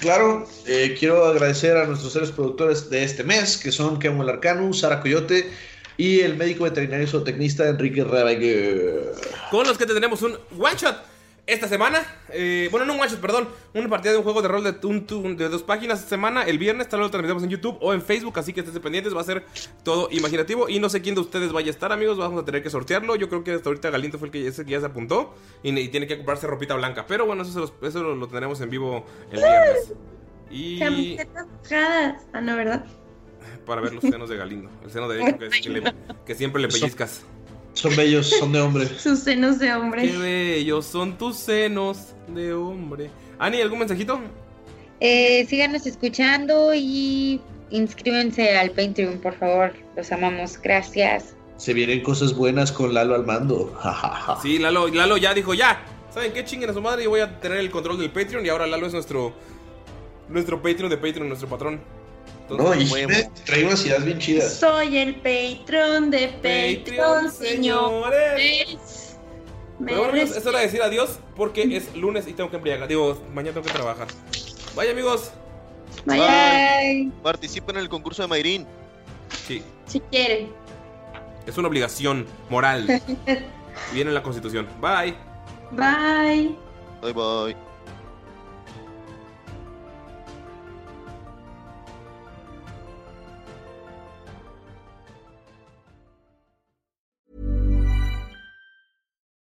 Claro, 0.00 0.46
eh, 0.66 0.94
quiero 0.98 1.24
agradecer 1.24 1.76
a 1.76 1.86
nuestros 1.86 2.12
seres 2.12 2.30
productores 2.30 2.88
de 2.90 3.02
este 3.02 3.24
mes, 3.24 3.56
que 3.56 3.72
son 3.72 3.98
Kemuel 3.98 4.28
Arcanu, 4.28 4.72
Sara 4.74 5.00
Coyote 5.00 5.50
y 5.96 6.20
el 6.20 6.36
médico 6.36 6.64
veterinario 6.64 7.06
zootecnista 7.06 7.66
Enrique 7.68 8.04
Rebegue. 8.04 9.10
Con 9.50 9.66
los 9.66 9.76
que 9.78 9.86
te 9.86 9.94
tenemos 9.94 10.22
un 10.22 10.36
one 10.58 10.76
shot 10.76 10.96
esta 11.46 11.66
semana. 11.68 11.98
Eh, 12.30 12.68
bueno, 12.70 12.86
no 12.86 12.94
un 12.94 13.00
one 13.00 13.08
shot, 13.10 13.20
perdón. 13.20 13.48
Una 13.74 13.88
partida 13.88 14.12
de 14.12 14.18
un 14.18 14.24
juego 14.24 14.42
de 14.42 14.48
rol 14.48 14.62
de, 14.64 14.86
un- 14.86 15.06
un- 15.10 15.36
de 15.36 15.48
dos 15.48 15.62
páginas 15.62 15.98
esta 15.98 16.10
semana. 16.10 16.42
El 16.44 16.58
viernes 16.58 16.88
tal 16.88 17.00
vez 17.00 17.06
lo 17.06 17.10
transmitimos 17.10 17.42
en 17.42 17.50
YouTube 17.50 17.76
o 17.80 17.92
en 17.92 18.00
Facebook. 18.02 18.38
Así 18.38 18.52
que 18.52 18.60
estén 18.60 18.80
pendientes. 18.80 19.14
Va 19.14 19.20
a 19.22 19.24
ser 19.24 19.44
todo 19.82 20.08
imaginativo. 20.10 20.68
Y 20.68 20.78
no 20.78 20.88
sé 20.88 21.02
quién 21.02 21.14
de 21.14 21.20
ustedes 21.20 21.52
vaya 21.52 21.68
a 21.68 21.70
estar, 21.70 21.92
amigos. 21.92 22.16
Vamos 22.18 22.40
a 22.42 22.44
tener 22.44 22.62
que 22.62 22.70
sortearlo. 22.70 23.16
Yo 23.16 23.28
creo 23.28 23.42
que 23.44 23.52
hasta 23.54 23.68
ahorita 23.68 23.90
Galindo 23.90 24.18
fue 24.18 24.28
el 24.28 24.32
que, 24.32 24.46
ese 24.46 24.64
que 24.64 24.70
ya 24.72 24.80
se 24.80 24.86
apuntó. 24.86 25.34
Y, 25.62 25.76
y 25.78 25.88
tiene 25.88 26.06
que 26.06 26.16
comprarse 26.16 26.46
ropita 26.46 26.74
blanca. 26.74 27.06
Pero 27.06 27.26
bueno, 27.26 27.42
eso, 27.42 27.52
se 27.52 27.58
los- 27.58 27.72
eso 27.82 28.02
lo, 28.02 28.14
lo 28.14 28.26
tendremos 28.28 28.60
en 28.60 28.70
vivo 28.70 29.04
el 29.30 29.38
viernes. 29.38 29.92
Y 30.50 30.78
Camisetas 30.78 31.46
mojadas. 31.46 32.22
Ah, 32.32 32.40
no, 32.40 32.56
¿verdad? 32.56 32.84
para 33.66 33.80
ver 33.80 33.92
los 33.94 34.02
senos 34.02 34.28
de 34.28 34.36
Galindo. 34.36 34.70
El 34.84 34.90
seno 34.90 35.08
derecho 35.08 35.38
que, 35.38 35.48
que 35.50 35.68
le- 35.68 35.94
que 36.26 36.34
siempre 36.34 36.60
le 36.60 36.66
pellizcas. 36.68 37.24
Son 37.74 37.94
bellos, 37.96 38.28
son 38.38 38.52
de 38.52 38.60
hombre. 38.60 38.86
Sus 38.98 39.20
senos 39.20 39.58
de 39.58 39.66
Qué 39.66 39.72
hombre. 39.72 40.16
bellos 40.18 40.86
son 40.86 41.16
tus 41.16 41.36
senos 41.36 42.14
de 42.28 42.52
hombre. 42.52 43.10
Ani, 43.38 43.60
¿algún 43.60 43.78
mensajito? 43.80 44.20
eh, 45.00 45.44
síganos 45.48 45.84
escuchando 45.86 46.72
y 46.74 47.40
inscríbanse 47.70 48.56
al 48.56 48.70
Patreon, 48.70 49.18
por 49.18 49.34
favor. 49.34 49.72
Los 49.96 50.12
amamos. 50.12 50.58
Gracias. 50.62 51.34
Se 51.56 51.72
vienen 51.72 52.02
cosas 52.02 52.34
buenas 52.34 52.70
con 52.72 52.92
Lalo 52.94 53.14
al 53.14 53.24
mando. 53.24 53.76
Sí, 54.42 54.58
Lalo, 54.58 54.88
Lalo 54.88 55.16
ya 55.16 55.32
dijo, 55.34 55.54
ya. 55.54 55.82
¿Saben 56.12 56.32
qué? 56.32 56.44
Chinguen 56.44 56.70
a 56.70 56.74
su 56.74 56.82
madre. 56.82 57.04
Yo 57.04 57.10
voy 57.10 57.20
a 57.20 57.40
tener 57.40 57.58
el 57.58 57.70
control 57.70 57.98
del 57.98 58.10
Patreon. 58.10 58.44
Y 58.44 58.48
ahora 58.50 58.66
Lalo 58.66 58.86
es 58.86 58.92
nuestro. 58.92 59.32
Nuestro 60.28 60.62
Patreon 60.62 60.88
de 60.90 60.96
Patreon, 60.98 61.26
nuestro 61.28 61.48
patrón. 61.48 61.80
No, 62.56 62.74
y 62.74 62.86
trae 63.44 63.64
unas 63.64 63.84
ideas 63.84 64.04
bien 64.04 64.18
chidas. 64.18 64.54
Soy 64.54 64.98
el 64.98 65.14
patrón 65.16 66.10
de 66.10 66.28
Patreon, 66.28 67.30
señores. 67.30 69.16
Pero 69.84 69.98
bueno, 69.98 70.12
amigos, 70.12 70.36
es 70.36 70.46
hora 70.46 70.58
de 70.60 70.66
decir 70.66 70.82
adiós 70.82 71.18
porque 71.34 71.76
es 71.76 71.94
lunes 71.96 72.26
y 72.28 72.32
tengo 72.32 72.50
que 72.50 72.56
embriagar. 72.56 72.88
Digo, 72.88 73.20
mañana 73.34 73.54
tengo 73.54 73.66
que 73.66 73.72
trabajar. 73.72 74.06
Bye, 74.76 74.90
amigos. 74.90 75.32
Bye. 76.04 77.10
Participen 77.22 77.76
en 77.76 77.82
el 77.82 77.88
concurso 77.88 78.22
de 78.22 78.28
Mayrin. 78.28 78.66
Sí, 79.46 79.62
Si 79.86 80.00
quiere. 80.00 80.48
es 81.46 81.58
una 81.58 81.68
obligación 81.68 82.26
moral. 82.48 82.86
viene 83.92 84.10
en 84.10 84.14
la 84.14 84.22
constitución. 84.22 84.68
Bye. 84.80 85.14
Bye. 85.72 86.56
Bye 87.02 87.12
bye. 87.12 87.71